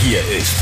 Hier 0.00 0.20
ist 0.28 0.54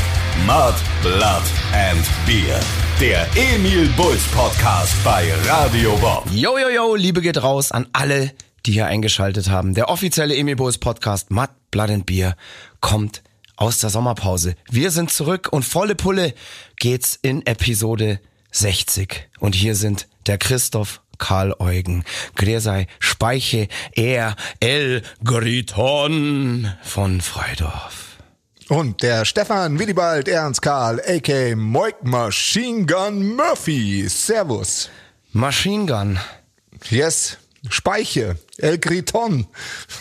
Mud, 0.47 0.73
Blood 1.03 1.43
and 1.71 2.03
Beer. 2.25 2.59
Der 2.99 3.27
Emil 3.35 3.87
Bulls 3.89 4.23
Podcast 4.29 4.95
bei 5.03 5.31
Radio 5.45 5.95
Bob. 5.97 6.25
Yo, 6.33 6.57
yo, 6.57 6.69
yo, 6.69 6.95
Liebe 6.95 7.21
geht 7.21 7.41
raus 7.43 7.71
an 7.71 7.87
alle, 7.93 8.31
die 8.65 8.71
hier 8.71 8.87
eingeschaltet 8.87 9.49
haben. 9.49 9.75
Der 9.75 9.89
offizielle 9.89 10.35
Emil 10.35 10.55
Bulls 10.55 10.79
Podcast 10.79 11.29
Mud, 11.29 11.49
Blood 11.69 11.91
and 11.91 12.05
Beer 12.07 12.35
kommt 12.81 13.21
aus 13.55 13.77
der 13.77 13.91
Sommerpause. 13.91 14.55
Wir 14.71 14.89
sind 14.89 15.11
zurück 15.11 15.49
und 15.51 15.63
volle 15.63 15.93
Pulle 15.93 16.33
geht's 16.77 17.17
in 17.21 17.45
Episode 17.45 18.19
60. 18.51 19.29
Und 19.39 19.53
hier 19.53 19.75
sind 19.75 20.07
der 20.25 20.39
Christoph 20.39 21.01
Karl 21.19 21.53
Eugen, 21.59 22.03
Gräsei, 22.35 22.87
Speiche, 22.99 23.67
er, 23.93 24.35
El 24.59 25.03
Griton 25.23 26.71
von 26.81 27.21
Freudorf. 27.21 28.06
Und 28.69 29.01
der 29.01 29.23
Stefan 29.25 29.79
Willibald 29.79 30.27
Ernst 30.27 30.61
Karl, 30.61 30.99
a.k. 30.99 31.55
Moik 31.55 32.03
Machine 32.03 32.85
Gun 32.85 33.35
Murphy. 33.35 34.07
Servus. 34.09 34.89
Machine 35.31 35.85
Gun. 35.85 36.19
Yes. 36.89 37.37
Speiche. 37.69 38.37
El 38.57 38.77
Griton. 38.77 39.47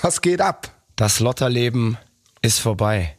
Was 0.02 0.20
geht 0.20 0.40
ab? 0.40 0.68
Das 0.96 1.20
Lotterleben 1.20 1.96
ist 2.42 2.58
vorbei. 2.58 3.14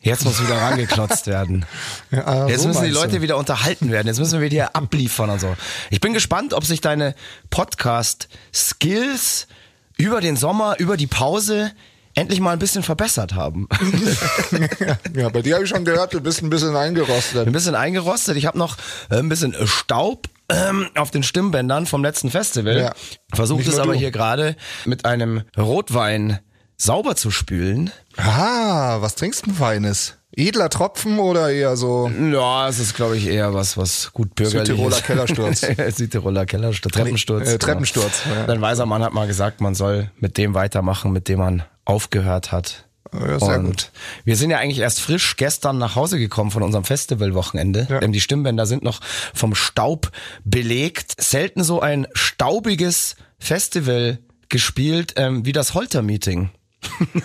Jetzt 0.00 0.24
muss 0.24 0.42
wieder 0.42 0.56
rangeklotzt 0.56 1.26
werden. 1.28 1.66
Ja, 2.10 2.48
Jetzt 2.48 2.62
so 2.62 2.68
müssen 2.68 2.84
die 2.84 2.90
Leute 2.90 3.16
du. 3.16 3.22
wieder 3.22 3.36
unterhalten 3.36 3.90
werden. 3.92 4.08
Jetzt 4.08 4.18
müssen 4.18 4.40
wir 4.40 4.48
dir 4.48 4.74
abliefern 4.74 5.30
und 5.30 5.40
so. 5.40 5.54
Ich 5.90 6.00
bin 6.00 6.14
gespannt, 6.14 6.52
ob 6.54 6.64
sich 6.64 6.80
deine 6.80 7.14
Podcast-Skills 7.50 9.46
über 9.98 10.20
den 10.20 10.36
Sommer, 10.36 10.76
über 10.78 10.96
die 10.96 11.06
Pause 11.06 11.70
endlich 12.20 12.40
mal 12.40 12.52
ein 12.52 12.58
bisschen 12.58 12.82
verbessert 12.82 13.34
haben. 13.34 13.68
Ja, 15.16 15.28
bei 15.28 15.42
dir 15.42 15.54
habe 15.54 15.64
ich 15.64 15.70
schon 15.70 15.84
gehört, 15.84 16.14
du 16.14 16.20
bist 16.20 16.42
ein 16.42 16.50
bisschen 16.50 16.76
eingerostet. 16.76 17.46
ein 17.46 17.52
bisschen 17.52 17.74
eingerostet. 17.74 18.36
Ich 18.36 18.46
habe 18.46 18.58
noch 18.58 18.76
äh, 19.10 19.16
ein 19.16 19.28
bisschen 19.28 19.54
Staub 19.66 20.28
ähm, 20.48 20.88
auf 20.96 21.10
den 21.10 21.22
Stimmbändern 21.22 21.86
vom 21.86 22.02
letzten 22.02 22.30
Festival. 22.30 22.78
Ja. 22.78 22.92
Versucht 23.32 23.66
es 23.66 23.78
aber 23.78 23.92
du. 23.92 23.98
hier 23.98 24.10
gerade 24.10 24.56
mit 24.84 25.04
einem 25.04 25.42
Rotwein 25.56 26.38
sauber 26.76 27.16
zu 27.16 27.30
spülen. 27.30 27.90
Ah, 28.22 28.98
was 29.00 29.14
trinkst 29.14 29.46
du 29.46 29.52
Feines? 29.52 30.16
Edler 30.36 30.70
Tropfen 30.70 31.18
oder 31.18 31.50
eher 31.50 31.76
so 31.76 32.08
Ja, 32.32 32.68
es 32.68 32.78
ist, 32.78 32.94
glaube 32.94 33.16
ich, 33.16 33.26
eher 33.26 33.52
was, 33.52 33.76
was 33.76 34.12
gut 34.12 34.34
bürgerlich 34.36 34.68
Südtiroler 34.68 34.96
ist. 34.96 35.04
Kellersturz. 35.04 35.66
Südtiroler 35.96 36.46
Kellersturz, 36.46 36.92
Treppensturz. 36.96 37.48
äh, 37.48 37.58
Treppensturz, 37.58 38.22
ja. 38.32 38.46
Ein 38.52 38.60
weiser 38.60 38.86
Mann 38.86 39.02
hat 39.02 39.12
mal 39.12 39.26
gesagt, 39.26 39.60
man 39.60 39.74
soll 39.74 40.10
mit 40.18 40.38
dem 40.38 40.54
weitermachen, 40.54 41.12
mit 41.12 41.28
dem 41.28 41.40
man 41.40 41.62
aufgehört 41.84 42.52
hat. 42.52 42.86
Ja, 43.12 43.40
sehr 43.40 43.58
und 43.58 43.64
gut. 43.66 43.90
wir 44.24 44.36
sind 44.36 44.50
ja 44.50 44.58
eigentlich 44.58 44.78
erst 44.78 45.00
frisch 45.00 45.36
gestern 45.36 45.78
nach 45.78 45.96
Hause 45.96 46.16
gekommen 46.20 46.52
von 46.52 46.62
unserem 46.62 46.84
Festivalwochenende. 46.84 47.88
Ja. 47.90 48.00
Ähm, 48.00 48.12
Die 48.12 48.20
Stimmbänder 48.20 48.66
sind 48.66 48.84
noch 48.84 49.00
vom 49.34 49.56
Staub 49.56 50.12
belegt. 50.44 51.20
Selten 51.20 51.64
so 51.64 51.80
ein 51.80 52.06
staubiges 52.12 53.16
Festival 53.40 54.18
gespielt 54.48 55.14
ähm, 55.16 55.44
wie 55.44 55.52
das 55.52 55.74
Holter-Meeting. 55.74 56.50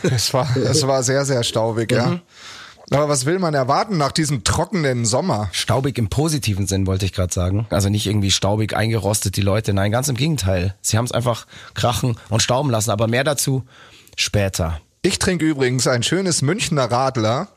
Es 0.04 0.34
war, 0.34 0.56
es 0.58 0.86
war 0.88 1.04
sehr, 1.04 1.26
sehr 1.26 1.44
staubig, 1.44 1.92
Mhm. 1.92 1.98
ja. 1.98 2.20
Aber 2.92 3.10
was 3.10 3.26
will 3.26 3.40
man 3.40 3.56
erwarten 3.56 3.98
nach 3.98 4.12
diesem 4.12 4.44
trockenen 4.44 5.06
Sommer? 5.06 5.50
Staubig 5.54 5.98
im 5.98 6.08
positiven 6.08 6.68
Sinn, 6.68 6.86
wollte 6.86 7.06
ich 7.06 7.14
gerade 7.14 7.34
sagen. 7.34 7.66
Also 7.72 7.90
nicht 7.90 8.06
irgendwie 8.06 8.30
staubig 8.30 8.76
eingerostet, 8.76 9.38
die 9.38 9.42
Leute. 9.42 9.74
Nein, 9.74 9.92
ganz 9.92 10.08
im 10.08 10.16
Gegenteil. 10.16 10.76
Sie 10.82 10.96
haben 10.98 11.06
es 11.06 11.12
einfach 11.12 11.48
krachen 11.74 12.16
und 12.30 12.44
stauben 12.44 12.70
lassen. 12.70 12.92
Aber 12.92 13.08
mehr 13.08 13.24
dazu 13.24 13.64
später. 14.16 14.80
Ich 15.02 15.18
trinke 15.18 15.46
übrigens 15.46 15.88
ein 15.88 16.04
schönes 16.04 16.44
Münchner 16.44 16.86
Radler, 16.92 17.48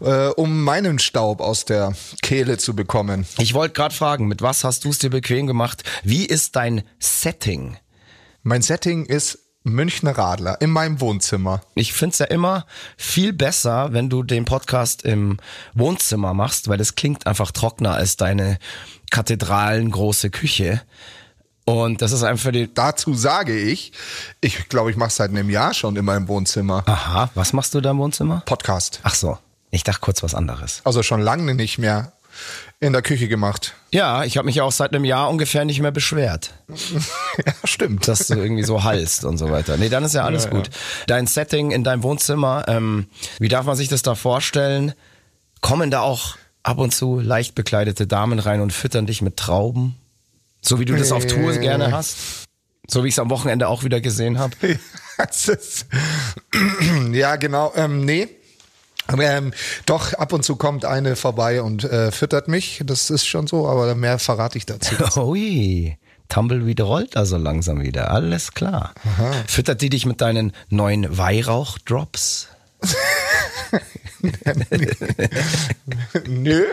äh, 0.00 0.28
um 0.28 0.64
meinen 0.64 0.98
Staub 0.98 1.40
aus 1.40 1.66
der 1.66 1.94
Kehle 2.22 2.56
zu 2.56 2.74
bekommen. 2.74 3.26
Ich 3.38 3.52
wollte 3.52 3.74
gerade 3.74 3.94
fragen, 3.94 4.28
mit 4.28 4.40
was 4.40 4.64
hast 4.64 4.84
du 4.86 4.90
es 4.90 4.98
dir 4.98 5.10
bequem 5.10 5.46
gemacht? 5.46 5.82
Wie 6.04 6.24
ist 6.24 6.56
dein 6.56 6.82
Setting? 6.98 7.76
Mein 8.42 8.62
Setting 8.62 9.04
ist 9.04 9.38
Münchner 9.62 10.16
Radler 10.16 10.60
in 10.60 10.70
meinem 10.70 11.00
Wohnzimmer. 11.00 11.60
Ich 11.74 11.92
find's 11.92 12.18
ja 12.18 12.26
immer 12.26 12.66
viel 12.96 13.32
besser, 13.32 13.92
wenn 13.92 14.08
du 14.08 14.22
den 14.22 14.44
Podcast 14.44 15.02
im 15.02 15.38
Wohnzimmer 15.74 16.32
machst, 16.34 16.68
weil 16.68 16.80
es 16.80 16.94
klingt 16.94 17.26
einfach 17.26 17.50
trockener 17.50 17.92
als 17.92 18.16
deine 18.16 18.58
kathedralengroße 19.10 20.30
Küche. 20.30 20.80
Und 21.66 22.02
das 22.02 22.12
ist 22.12 22.22
einfach 22.22 22.44
für 22.44 22.52
die... 22.52 22.72
Dazu 22.72 23.14
sage 23.14 23.56
ich, 23.56 23.92
ich 24.40 24.68
glaube, 24.68 24.90
ich 24.90 24.96
mache 24.96 25.10
seit 25.10 25.30
einem 25.30 25.50
Jahr 25.50 25.74
schon 25.74 25.94
in 25.96 26.04
meinem 26.04 26.26
Wohnzimmer 26.26 26.82
Aha, 26.86 27.30
was 27.34 27.52
machst 27.52 27.74
du 27.74 27.80
da 27.80 27.90
im 27.90 27.98
Wohnzimmer? 27.98 28.42
Podcast. 28.46 29.00
Ach 29.02 29.14
so, 29.14 29.38
ich 29.70 29.84
dachte 29.84 30.00
kurz 30.00 30.22
was 30.22 30.34
anderes. 30.34 30.80
Also 30.84 31.02
schon 31.02 31.20
lange 31.20 31.54
nicht 31.54 31.78
mehr 31.78 32.12
in 32.80 32.94
der 32.94 33.02
Küche 33.02 33.28
gemacht. 33.28 33.74
Ja, 33.92 34.24
ich 34.24 34.38
habe 34.38 34.46
mich 34.46 34.62
auch 34.62 34.72
seit 34.72 34.94
einem 34.94 35.04
Jahr 35.04 35.28
ungefähr 35.28 35.66
nicht 35.66 35.80
mehr 35.80 35.90
beschwert, 35.90 36.54
ja, 37.46 37.52
stimmt. 37.64 38.08
dass 38.08 38.26
du 38.26 38.34
irgendwie 38.34 38.62
so 38.62 38.82
hallst 38.84 39.24
und 39.24 39.36
so 39.36 39.50
weiter. 39.50 39.76
Nee, 39.76 39.90
dann 39.90 40.02
ist 40.02 40.14
ja 40.14 40.24
alles 40.24 40.48
gut. 40.48 40.70
Dein 41.06 41.26
Setting 41.26 41.70
in 41.72 41.84
deinem 41.84 42.02
Wohnzimmer, 42.02 42.64
ähm, 42.68 43.06
wie 43.38 43.48
darf 43.48 43.66
man 43.66 43.76
sich 43.76 43.88
das 43.88 44.00
da 44.02 44.14
vorstellen? 44.14 44.94
Kommen 45.60 45.90
da 45.90 46.00
auch 46.00 46.36
ab 46.62 46.78
und 46.78 46.94
zu 46.94 47.20
leicht 47.20 47.54
bekleidete 47.54 48.06
Damen 48.06 48.38
rein 48.38 48.62
und 48.62 48.72
füttern 48.72 49.06
dich 49.06 49.20
mit 49.20 49.36
Trauben? 49.36 49.96
So 50.62 50.80
wie 50.80 50.86
du 50.86 50.96
das 50.96 51.12
auf 51.12 51.26
Tour 51.26 51.52
gerne 51.58 51.92
hast? 51.92 52.16
So 52.86 53.04
wie 53.04 53.08
ich 53.08 53.14
es 53.14 53.18
am 53.18 53.30
Wochenende 53.30 53.68
auch 53.68 53.84
wieder 53.84 54.00
gesehen 54.00 54.38
habe? 54.38 54.56
Ja, 57.12 57.36
genau. 57.36 57.72
Ähm, 57.76 58.04
nee. 58.06 58.28
Aber, 59.12 59.24
Ähm, 59.24 59.52
doch, 59.86 60.12
ab 60.14 60.32
und 60.32 60.44
zu 60.44 60.56
kommt 60.56 60.84
eine 60.84 61.16
vorbei 61.16 61.62
und 61.62 61.84
äh, 61.84 62.10
füttert 62.10 62.48
mich. 62.48 62.82
Das 62.84 63.10
ist 63.10 63.26
schon 63.26 63.46
so, 63.46 63.68
aber 63.68 63.94
mehr 63.94 64.18
verrate 64.18 64.58
ich 64.58 64.66
dazu. 64.66 64.94
Ui, 65.20 65.96
Tumbleweed 66.28 66.80
rollt 66.80 67.16
also 67.16 67.36
langsam 67.36 67.82
wieder. 67.82 68.10
Alles 68.10 68.52
klar. 68.52 68.94
Füttert 69.46 69.82
die 69.82 69.90
dich 69.90 70.06
mit 70.06 70.20
deinen 70.20 70.52
neuen 70.68 71.18
Weihrauch-Drops? 71.18 72.48
Nö. 76.26 76.64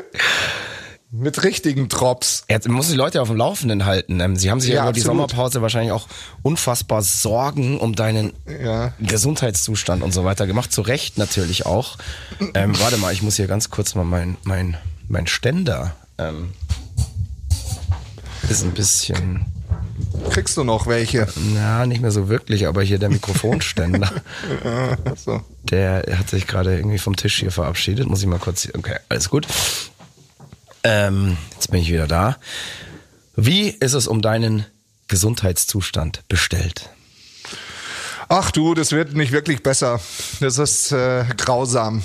Mit 1.09 1.44
richtigen 1.44 1.88
Drops. 1.88 2.44
Jetzt 2.50 2.68
muss 2.68 2.90
die 2.90 2.95
Leute 2.95 3.22
auf 3.22 3.29
dem 3.29 3.38
Laufenden 3.38 3.85
halten. 3.85 4.19
Ähm, 4.19 4.35
Sie 4.35 4.51
haben 4.51 4.59
sich 4.59 4.72
ja, 4.72 4.75
Ja, 4.78 4.84
über 4.84 4.91
die. 4.91 5.00
Sommerpause 5.00 5.62
wahrscheinlich 5.62 5.94
auch 5.94 6.07
unfassbar 6.41 7.01
Sorgen 7.01 7.79
um 7.79 7.95
deinen 7.95 8.34
Ja. 8.62 8.91
Gesundheitszustand 9.00 10.03
und 10.03 10.12
so 10.12 10.25
weiter 10.25 10.47
gemacht. 10.47 10.73
Zu 10.73 10.81
Recht 10.81 11.17
natürlich 11.17 11.66
auch. 11.66 11.97
Ähm, 12.53 12.78
warte 12.79 12.97
mal, 12.97 13.13
ich 13.13 13.22
muss 13.22 13.38
hier 13.38 13.47
ganz 13.47 13.69
kurz 13.69 13.96
mal 13.96 14.03
mein, 14.03 14.35
mein, 14.44 14.75
mein 15.07 15.28
Ständer. 15.28 15.96
Ähm, 16.17 16.50
ist 18.50 18.63
ein 18.63 18.72
bisschen, 18.72 19.46
Kriegst 20.29 20.57
du 20.57 20.66
noch 20.66 20.88
welche? 20.88 21.28
na, 21.53 21.85
nicht 21.85 22.01
mehr 22.01 22.12
so 22.12 22.28
wirklich, 22.28 22.67
aber 22.67 22.84
hier 22.84 23.00
der 23.00 23.09
Mikrofonständer. 23.09 24.12
so. 25.16 25.41
Der 25.63 26.03
hat 26.17 26.29
sich 26.29 26.47
gerade 26.47 26.75
irgendwie 26.75 26.97
vom 26.97 27.16
Tisch 27.16 27.40
hier 27.40 27.51
verabschiedet. 27.51 28.07
Muss 28.09 28.19
ich 28.22 28.28
mal 28.28 28.40
kurz. 28.40 28.67
Okay, 28.78 28.97
alles 29.07 29.29
gut. 29.29 29.47
Ähm, 30.84 31.38
jetzt 31.54 31.72
bin 31.72 31.82
ich 31.82 31.90
wieder 31.90 32.08
da. 32.08 32.38
Wie 33.36 33.70
ist 33.70 33.94
es 33.94 34.08
um 34.08 34.22
deinen 34.22 34.66
Gesundheitszustand 35.08 36.24
bestellt? 36.28 36.90
Ach 38.30 38.52
du, 38.52 38.74
das 38.74 38.92
wird 38.92 39.16
nicht 39.16 39.32
wirklich 39.32 39.64
besser. 39.64 40.02
Das 40.40 40.58
ist 40.58 40.92
äh, 40.92 41.24
grausam. 41.38 42.04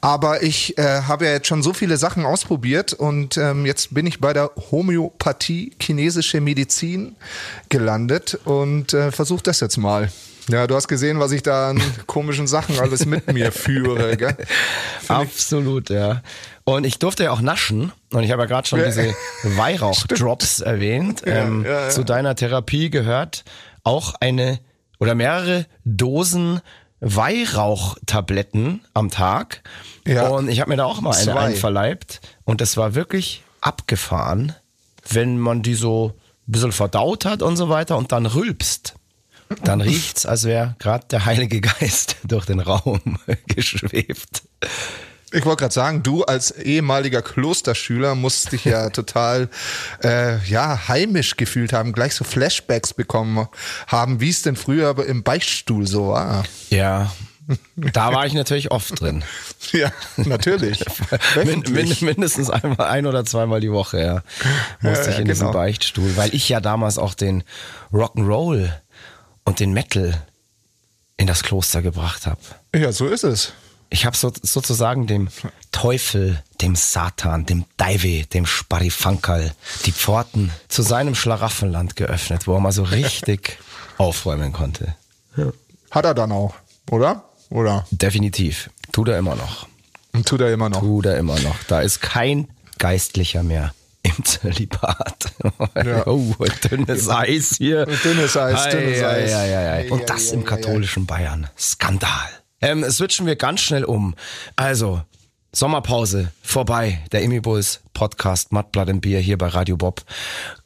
Aber 0.00 0.42
ich 0.42 0.76
äh, 0.78 1.02
habe 1.02 1.26
ja 1.26 1.32
jetzt 1.32 1.46
schon 1.46 1.62
so 1.62 1.72
viele 1.72 1.96
Sachen 1.96 2.24
ausprobiert 2.24 2.92
und 2.92 3.36
ähm, 3.36 3.66
jetzt 3.66 3.94
bin 3.94 4.06
ich 4.06 4.20
bei 4.20 4.32
der 4.32 4.50
Homöopathie, 4.70 5.72
chinesische 5.80 6.40
Medizin 6.40 7.16
gelandet 7.68 8.38
und 8.44 8.94
äh, 8.94 9.12
versuche 9.12 9.42
das 9.44 9.60
jetzt 9.60 9.76
mal. 9.76 10.10
Ja, 10.48 10.66
du 10.66 10.76
hast 10.76 10.86
gesehen, 10.88 11.18
was 11.18 11.32
ich 11.32 11.42
da 11.42 11.70
an 11.70 11.82
komischen 12.06 12.46
Sachen 12.46 12.78
alles 12.78 13.04
mit 13.04 13.32
mir 13.32 13.52
führe. 13.52 14.16
Gell? 14.16 14.36
Absolut, 15.08 15.90
ja. 15.90 16.22
Und 16.68 16.84
ich 16.84 16.98
durfte 16.98 17.22
ja 17.24 17.30
auch 17.30 17.40
naschen. 17.40 17.92
Und 18.12 18.24
ich 18.24 18.32
habe 18.32 18.42
ja 18.42 18.46
gerade 18.46 18.66
schon 18.66 18.80
Ja. 18.80 18.86
diese 18.86 19.14
Weihrauchdrops 19.44 20.60
erwähnt. 20.60 21.22
ähm, 21.24 21.64
ja, 21.64 21.82
ja. 21.84 21.88
Zu 21.90 22.02
deiner 22.04 22.34
Therapie 22.34 22.90
gehört 22.90 23.44
auch 23.84 24.14
eine 24.20 24.58
oder 24.98 25.14
mehrere 25.14 25.66
Dosen 25.84 26.60
Weihrauchtabletten 27.00 28.80
am 28.94 29.10
Tag. 29.10 29.62
Ja. 30.06 30.28
Und 30.28 30.48
ich 30.48 30.60
habe 30.60 30.70
mir 30.70 30.76
da 30.76 30.84
auch 30.84 31.00
mal 31.00 31.14
eine 31.14 31.24
Zwei. 31.24 31.40
einverleibt. 31.40 32.20
Und 32.44 32.60
das 32.60 32.76
war 32.76 32.94
wirklich 32.94 33.42
abgefahren, 33.60 34.54
wenn 35.08 35.38
man 35.38 35.62
die 35.62 35.74
so 35.74 36.14
ein 36.48 36.52
bisschen 36.52 36.72
verdaut 36.72 37.24
hat 37.24 37.42
und 37.42 37.56
so 37.56 37.68
weiter 37.68 37.96
und 37.96 38.12
dann 38.12 38.26
rülpst. 38.26 38.94
Dann 39.62 39.80
riecht's, 39.80 40.26
als 40.26 40.42
wäre 40.44 40.74
gerade 40.80 41.06
der 41.10 41.24
Heilige 41.24 41.60
Geist 41.60 42.16
durch 42.24 42.46
den 42.46 42.58
Raum 42.60 43.18
geschwebt. 43.46 44.42
Ich 45.32 45.44
wollte 45.44 45.60
gerade 45.60 45.74
sagen, 45.74 46.02
du 46.02 46.22
als 46.24 46.52
ehemaliger 46.52 47.20
Klosterschüler 47.20 48.14
musst 48.14 48.52
dich 48.52 48.64
ja 48.64 48.90
total 48.90 49.48
äh, 50.02 50.38
ja 50.46 50.88
heimisch 50.88 51.36
gefühlt 51.36 51.72
haben, 51.72 51.92
gleich 51.92 52.14
so 52.14 52.24
Flashbacks 52.24 52.94
bekommen 52.94 53.48
haben, 53.88 54.20
wie 54.20 54.30
es 54.30 54.42
denn 54.42 54.56
früher 54.56 54.96
im 55.04 55.22
Beichtstuhl 55.24 55.86
so 55.86 56.08
war. 56.08 56.44
Ja, 56.70 57.10
Da 57.76 58.12
war 58.12 58.26
ich 58.26 58.34
natürlich 58.34 58.70
oft 58.70 59.00
drin. 59.00 59.22
Ja, 59.72 59.90
natürlich. 60.16 60.84
Min, 61.44 61.64
min, 61.70 61.92
mindestens 62.00 62.50
einmal, 62.50 62.86
ein 62.86 63.04
oder 63.04 63.24
zweimal 63.24 63.60
die 63.60 63.72
Woche, 63.72 64.00
ja. 64.00 64.22
Musste 64.80 65.06
Ja, 65.06 65.10
ich 65.10 65.18
in 65.18 65.26
ja, 65.26 65.32
diesen 65.32 65.46
genau. 65.48 65.52
Beichtstuhl, 65.58 66.16
weil 66.16 66.32
ich 66.32 66.48
ja 66.48 66.60
damals 66.60 66.98
auch 66.98 67.14
den 67.14 67.42
Rock'n'Roll 67.92 68.70
und 69.44 69.58
den 69.58 69.72
Metal 69.72 70.22
in 71.16 71.26
das 71.26 71.42
Kloster 71.42 71.82
gebracht 71.82 72.26
habe. 72.26 72.38
Ja, 72.76 72.92
so 72.92 73.08
ist 73.08 73.24
es. 73.24 73.54
Ich 73.88 74.04
habe 74.04 74.16
so, 74.16 74.32
sozusagen 74.42 75.06
dem 75.06 75.28
Teufel, 75.72 76.42
dem 76.60 76.74
Satan, 76.74 77.46
dem 77.46 77.64
Daiwe, 77.76 78.24
dem 78.26 78.46
Sparifankal 78.46 79.52
die 79.84 79.92
Pforten 79.92 80.50
zu 80.68 80.82
seinem 80.82 81.14
Schlaraffenland 81.14 81.96
geöffnet, 81.96 82.46
wo 82.46 82.54
er 82.54 82.60
mal 82.60 82.72
so 82.72 82.82
richtig 83.00 83.58
aufräumen 83.98 84.52
konnte. 84.52 84.96
Hat 85.90 86.04
er 86.04 86.14
dann 86.14 86.32
auch, 86.32 86.54
oder? 86.90 87.24
Oder? 87.50 87.86
Definitiv. 87.90 88.70
Tut 88.92 89.08
er 89.08 89.18
immer 89.18 89.36
noch. 89.36 89.66
Tut 90.24 90.40
er 90.40 90.52
immer 90.52 90.68
noch. 90.68 90.80
Tut 90.80 91.06
er 91.06 91.16
immer 91.18 91.38
noch. 91.40 91.56
Da 91.68 91.80
ist 91.80 92.00
kein 92.00 92.48
Geistlicher 92.78 93.42
mehr 93.42 93.72
im 94.02 94.24
Zölibat. 94.24 95.32
Ja. 95.74 96.06
Oh, 96.06 96.34
dünnes 96.70 97.08
Eis 97.08 97.56
hier. 97.58 97.86
Dünnes 97.86 98.36
Eis, 98.36 98.66
Ei, 98.66 98.70
dünnes 98.70 99.02
ei, 99.02 99.06
Eis. 99.24 99.32
ei, 99.32 99.56
ei, 99.56 99.70
ei. 99.72 99.90
Und 99.90 100.08
das 100.08 100.32
im 100.32 100.44
katholischen 100.44 101.06
Bayern. 101.06 101.48
Skandal. 101.58 102.28
Ähm, 102.60 102.88
switchen 102.90 103.26
wir 103.26 103.36
ganz 103.36 103.60
schnell 103.60 103.84
um. 103.84 104.14
Also, 104.56 105.02
Sommerpause 105.56 106.32
vorbei. 106.42 107.02
Der 107.12 107.22
Imibus 107.22 107.80
Podcast 107.94 108.52
Mud 108.52 108.72
Blood 108.72 108.90
and 108.90 109.00
Beer 109.00 109.20
hier 109.20 109.38
bei 109.38 109.48
Radio 109.48 109.78
Bob 109.78 110.04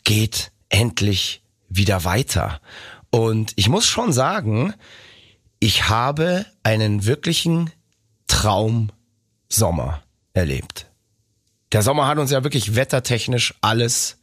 geht 0.02 0.50
endlich 0.68 1.42
wieder 1.68 2.04
weiter. 2.04 2.60
Und 3.10 3.52
ich 3.56 3.68
muss 3.68 3.86
schon 3.86 4.12
sagen, 4.12 4.74
ich 5.60 5.88
habe 5.88 6.44
einen 6.62 7.06
wirklichen 7.06 7.70
Traum 8.26 8.90
Sommer 9.48 10.02
erlebt. 10.32 10.86
Der 11.72 11.82
Sommer 11.82 12.08
hat 12.08 12.18
uns 12.18 12.30
ja 12.30 12.42
wirklich 12.42 12.74
wettertechnisch 12.74 13.54
alles 13.60 14.18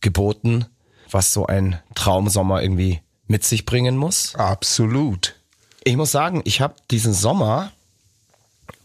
geboten, 0.00 0.66
was 1.10 1.32
so 1.32 1.46
ein 1.46 1.80
Traumsommer 1.94 2.62
irgendwie 2.62 3.00
mit 3.26 3.44
sich 3.44 3.64
bringen 3.64 3.96
muss. 3.96 4.34
Absolut. 4.34 5.37
Ich 5.88 5.96
muss 5.96 6.12
sagen, 6.12 6.42
ich 6.44 6.60
habe 6.60 6.74
diesen 6.90 7.14
Sommer 7.14 7.72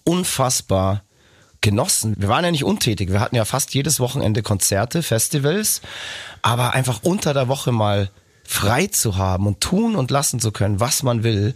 unfassbar 0.05 1.03
genossen. 1.59 2.15
Wir 2.17 2.29
waren 2.29 2.45
ja 2.45 2.51
nicht 2.51 2.63
untätig. 2.63 3.11
Wir 3.11 3.19
hatten 3.19 3.35
ja 3.35 3.43
fast 3.43 3.73
jedes 3.73 3.99
Wochenende 3.99 4.41
Konzerte, 4.41 5.03
Festivals, 5.03 5.81
aber 6.43 6.71
einfach 6.71 7.01
unter 7.03 7.33
der 7.33 7.49
Woche 7.49 7.73
mal 7.73 8.09
frei 8.45 8.87
zu 8.87 9.17
haben 9.17 9.47
und 9.47 9.59
tun 9.59 9.97
und 9.97 10.11
lassen 10.11 10.39
zu 10.39 10.53
können, 10.53 10.79
was 10.79 11.03
man 11.03 11.23
will, 11.23 11.55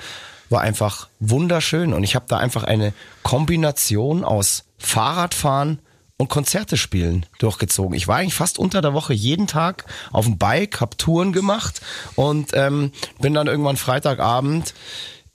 war 0.50 0.60
einfach 0.60 1.08
wunderschön. 1.22 1.94
Und 1.94 2.04
ich 2.04 2.16
habe 2.16 2.26
da 2.28 2.40
einfach 2.40 2.66
eine 2.66 2.92
Kombination 3.24 4.26
aus 4.26 4.66
Fahrradfahren 4.78 5.80
und 6.18 6.30
Konzerte 6.30 6.76
spielen 6.76 7.26
durchgezogen. 7.40 7.96
Ich 7.96 8.10
war 8.10 8.18
eigentlich 8.18 8.34
fast 8.34 8.60
unter 8.60 8.82
der 8.82 8.94
Woche 8.94 9.14
jeden 9.14 9.48
Tag 9.48 9.86
auf 10.12 10.26
dem 10.26 10.38
Bike, 10.38 10.82
hab 10.82 10.98
Touren 10.98 11.32
gemacht 11.32 11.80
und 12.16 12.50
ähm, 12.54 12.92
bin 13.22 13.34
dann 13.34 13.48
irgendwann 13.48 13.78
Freitagabend 13.78 14.74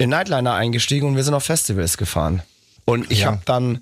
in 0.02 0.10
Nightliner 0.10 0.54
eingestiegen 0.54 1.06
und 1.08 1.16
wir 1.16 1.24
sind 1.24 1.34
auf 1.34 1.44
Festivals 1.44 1.96
gefahren. 1.96 2.42
Und 2.84 3.10
ich 3.10 3.20
Ja. 3.20 3.26
habe 3.28 3.42
dann 3.44 3.80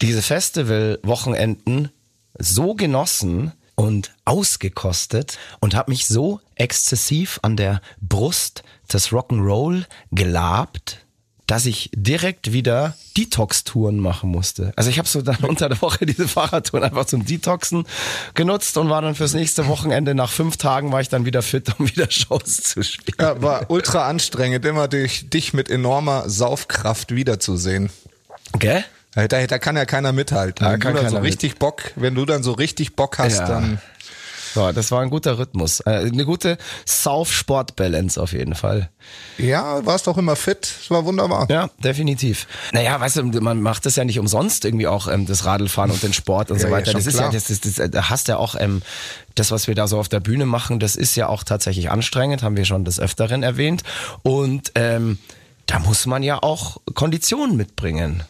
diese 0.00 0.22
Festival-Wochenenden 0.22 1.90
so 2.38 2.74
genossen 2.74 3.52
und 3.74 4.12
ausgekostet 4.24 5.38
und 5.60 5.74
habe 5.74 5.90
mich 5.90 6.06
so 6.06 6.40
exzessiv 6.56 7.38
an 7.42 7.56
der 7.56 7.80
Brust 8.00 8.62
des 8.92 9.08
Rock'n'Roll 9.10 9.84
gelabt, 10.10 10.98
dass 11.52 11.66
ich 11.66 11.90
direkt 11.94 12.54
wieder 12.54 12.96
Detox-Touren 13.18 13.98
machen 13.98 14.30
musste. 14.30 14.72
Also 14.74 14.88
ich 14.88 14.96
habe 14.98 15.06
so 15.06 15.20
dann 15.20 15.36
unter 15.42 15.68
der 15.68 15.82
Woche 15.82 16.06
diese 16.06 16.26
Fahrradtouren 16.26 16.82
einfach 16.82 17.04
zum 17.04 17.26
Detoxen 17.26 17.84
genutzt 18.32 18.78
und 18.78 18.88
war 18.88 19.02
dann 19.02 19.14
fürs 19.14 19.34
nächste 19.34 19.66
Wochenende, 19.66 20.14
nach 20.14 20.30
fünf 20.30 20.56
Tagen 20.56 20.92
war 20.92 21.02
ich 21.02 21.10
dann 21.10 21.26
wieder 21.26 21.42
fit, 21.42 21.70
um 21.78 21.86
wieder 21.86 22.10
Shows 22.10 22.56
zu 22.62 22.82
spielen. 22.82 23.16
Ja, 23.20 23.42
war 23.42 23.70
ultra 23.70 24.08
anstrengend, 24.08 24.64
immer 24.64 24.88
dich, 24.88 25.28
dich 25.28 25.52
mit 25.52 25.68
enormer 25.68 26.30
Saufkraft 26.30 27.14
wiederzusehen. 27.14 27.90
Gell? 28.58 28.82
Da, 29.14 29.26
da 29.46 29.58
kann 29.58 29.76
ja 29.76 29.84
keiner 29.84 30.12
mithalten. 30.12 30.64
Da 30.64 30.72
wenn 30.72 30.80
kann 30.80 30.94
du 30.94 31.00
dann 31.02 31.10
so 31.10 31.16
keiner 31.16 31.24
mit. 31.24 31.32
richtig 31.34 31.58
Bock, 31.58 31.82
wenn 31.96 32.14
du 32.14 32.24
dann 32.24 32.42
so 32.42 32.52
richtig 32.52 32.96
Bock 32.96 33.18
hast, 33.18 33.40
Ja. 33.40 33.46
dann 33.46 33.78
Ja, 34.54 34.72
das 34.72 34.90
war 34.90 35.00
ein 35.00 35.10
guter 35.10 35.38
Rhythmus. 35.38 35.80
Äh, 35.80 35.90
Eine 35.90 36.24
gute 36.24 36.58
Sauf-Sport-Balance 36.86 38.20
auf 38.20 38.32
jeden 38.32 38.54
Fall. 38.54 38.90
ja, 39.38 39.84
warst 39.86 40.06
doch 40.06 40.16
immer 40.18 40.36
fit. 40.36 40.72
Es 40.82 40.90
war 40.90 41.04
wunderbar. 41.04 41.46
Ja, 41.50 41.70
definitiv. 41.82 42.46
Naja, 42.72 42.98
weißt 43.00 43.16
du, 43.16 43.22
man 43.40 43.60
macht 43.60 43.86
das 43.86 43.96
ja 43.96 44.04
nicht 44.04 44.18
umsonst 44.18 44.64
irgendwie 44.64 44.86
auch, 44.86 45.08
ähm, 45.08 45.26
das 45.26 45.44
Radlfahren 45.44 45.90
und 45.90 46.02
den 46.02 46.12
Sport 46.12 46.50
und 46.50 46.56
Ja, 46.58 46.62
so 46.62 46.68
ja, 46.68 46.72
weiter. 46.72 46.90
schon 46.92 47.00
das 47.00 47.06
ist 47.06 47.14
klar. 47.16 47.32
ja, 47.32 47.38
das, 47.38 47.46
das, 47.60 47.60
das, 47.74 47.90
da 47.90 48.10
hast 48.10 48.28
ja 48.28 48.36
auch, 48.36 48.54
ähm, 48.58 48.82
das, 49.34 49.50
was 49.50 49.66
wir 49.66 49.74
da 49.74 49.86
so 49.88 49.98
auf 49.98 50.08
der 50.08 50.20
Bühne 50.20 50.46
machen, 50.46 50.78
das 50.80 50.96
ist 50.96 51.14
ja 51.16 51.28
auch 51.28 51.44
tatsächlich 51.44 51.90
anstrengend, 51.90 52.42
haben 52.42 52.56
wir 52.56 52.64
schon 52.64 52.84
des 52.84 53.00
Öfteren 53.00 53.42
erwähnt. 53.42 53.82
Und 54.22 54.72
ähm, 54.74 55.18
da 55.66 55.78
muss 55.78 56.06
man 56.06 56.22
ja 56.22 56.42
auch 56.42 56.78
Konditionen 56.94 57.56
mitbringen. 57.56 58.22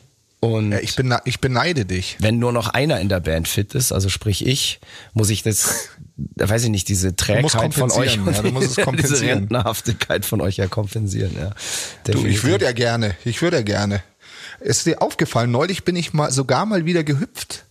Und 0.44 0.73
Ja, 0.73 0.81
ich, 0.81 0.97
bin, 0.97 1.15
ich 1.25 1.41
beneide 1.41 1.85
dich. 1.85 2.17
wenn 2.19 2.41
nur 2.41 2.50
noch 2.50 2.67
einer 2.67 2.99
in 2.99 3.09
der 3.09 3.21
Band 3.21 3.47
fit 3.47 3.75
ist, 3.77 3.93
also 3.93 4.09
sprich 4.09 4.44
ich, 4.44 4.81
muss 5.15 5.31
ich 5.31 5.44
das, 5.44 5.91
da 6.17 6.49
weiß 6.49 6.65
ich 6.65 6.71
nicht, 6.71 6.89
diese 6.89 7.15
Trägheit 7.15 7.75
von 7.75 7.93
euch, 7.93 8.17
ja, 8.17 8.43
du 8.43 8.50
musst 8.50 8.71
es 8.71 8.75
diese 8.75 8.85
kompensieren. 8.85 9.39
Rentnerhaftigkeit 9.39 10.25
von 10.25 10.41
euch 10.41 10.56
ja 10.56 10.67
kompensieren. 10.67 11.37
Ja. 11.39 11.50
Du, 12.12 12.27
ich 12.27 12.43
würde 12.43 12.65
ja 12.65 12.73
gerne, 12.73 13.15
ich 13.25 13.41
würde 13.41 13.59
ja 13.59 13.62
gerne. 13.62 14.03
Ist 14.59 14.85
dir 14.85 15.00
aufgefallen, 15.00 15.53
neulich 15.53 15.85
bin 15.85 15.94
ich 15.94 16.12
mal 16.12 16.33
sogar 16.33 16.67
mal 16.67 16.85
wieder 16.87 17.05
gehüpft. 17.05 17.65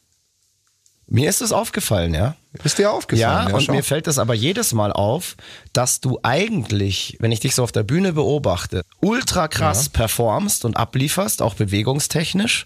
Mir 1.13 1.29
ist 1.29 1.41
es 1.41 1.51
aufgefallen, 1.51 2.13
ja. 2.13 2.37
Ist 2.63 2.77
dir 2.77 2.89
aufgefallen? 2.89 3.49
Ja, 3.49 3.53
und 3.53 3.63
schau. 3.63 3.73
mir 3.73 3.83
fällt 3.83 4.07
es 4.07 4.17
aber 4.17 4.33
jedes 4.33 4.71
Mal 4.71 4.93
auf, 4.93 5.35
dass 5.73 5.99
du 5.99 6.19
eigentlich, 6.23 7.17
wenn 7.19 7.33
ich 7.33 7.41
dich 7.41 7.53
so 7.53 7.63
auf 7.63 7.73
der 7.73 7.83
Bühne 7.83 8.13
beobachte, 8.13 8.83
ultra 9.01 9.49
krass 9.49 9.89
performst 9.89 10.63
und 10.63 10.77
ablieferst, 10.77 11.41
auch 11.41 11.55
bewegungstechnisch, 11.55 12.65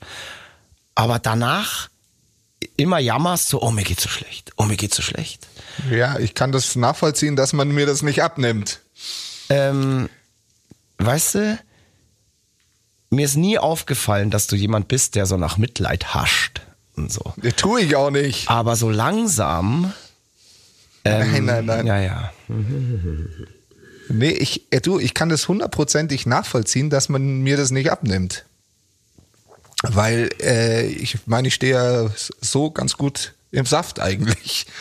aber 0.94 1.18
danach 1.18 1.90
immer 2.78 3.00
jammerst 3.00 3.48
so, 3.48 3.64
oh 3.64 3.72
mir 3.72 3.84
geht's 3.84 4.04
so 4.04 4.10
schlecht, 4.10 4.52
oh 4.58 4.66
mir 4.66 4.78
geht's 4.78 4.96
so 4.96 5.02
schlecht. 5.02 5.48
Ja, 5.90 6.20
ich 6.20 6.36
kann 6.36 6.52
das 6.52 6.76
nachvollziehen, 6.76 7.36
dass 7.36 7.52
man 7.52 7.70
mir 7.70 7.88
das 7.88 8.04
nicht 8.04 8.22
abnimmt. 8.22 8.80
Ähm, 9.50 10.08
weißt 11.00 11.34
du, 11.34 11.60
mir 13.10 13.26
ist 13.26 13.38
nie 13.38 13.58
aufgefallen, 13.58 14.30
dass 14.30 14.46
du 14.46 14.56
jemand 14.56 14.88
bist, 14.88 15.16
der 15.16 15.26
so 15.26 15.36
nach 15.36 15.58
Mitleid 15.58 16.14
hascht 16.14 16.62
und 16.98 17.12
so. 17.12 17.34
Das 17.38 17.56
tue 17.56 17.82
ich 17.82 17.96
auch 17.96 18.12
nicht. 18.12 18.50
Aber 18.50 18.76
so 18.76 18.90
langsam. 18.90 19.94
Ähm, 21.04 21.32
Nein, 21.32 21.46
nein, 21.46 21.66
nein. 21.66 21.88
Ja, 21.88 22.00
ja. 22.02 22.32
Nee, 24.10 24.30
ich, 24.32 24.64
äh, 24.72 24.82
du, 24.82 25.00
ich 25.00 25.14
kann 25.14 25.30
das 25.30 25.48
hundertprozentig 25.48 26.26
nachvollziehen, 26.26 26.90
dass 26.90 27.10
man 27.10 27.42
mir 27.42 27.58
das 27.58 27.72
nicht 27.72 27.92
abnimmt. 27.92 28.46
Weil 29.84 30.30
äh, 30.42 30.88
ich 30.88 31.20
meine, 31.28 31.48
ich 31.48 31.54
stehe 31.54 31.74
ja 31.74 32.10
so 32.42 32.72
ganz 32.72 32.98
gut 32.98 33.34
im 33.52 33.66
Saft 33.66 34.00
eigentlich. 34.00 34.66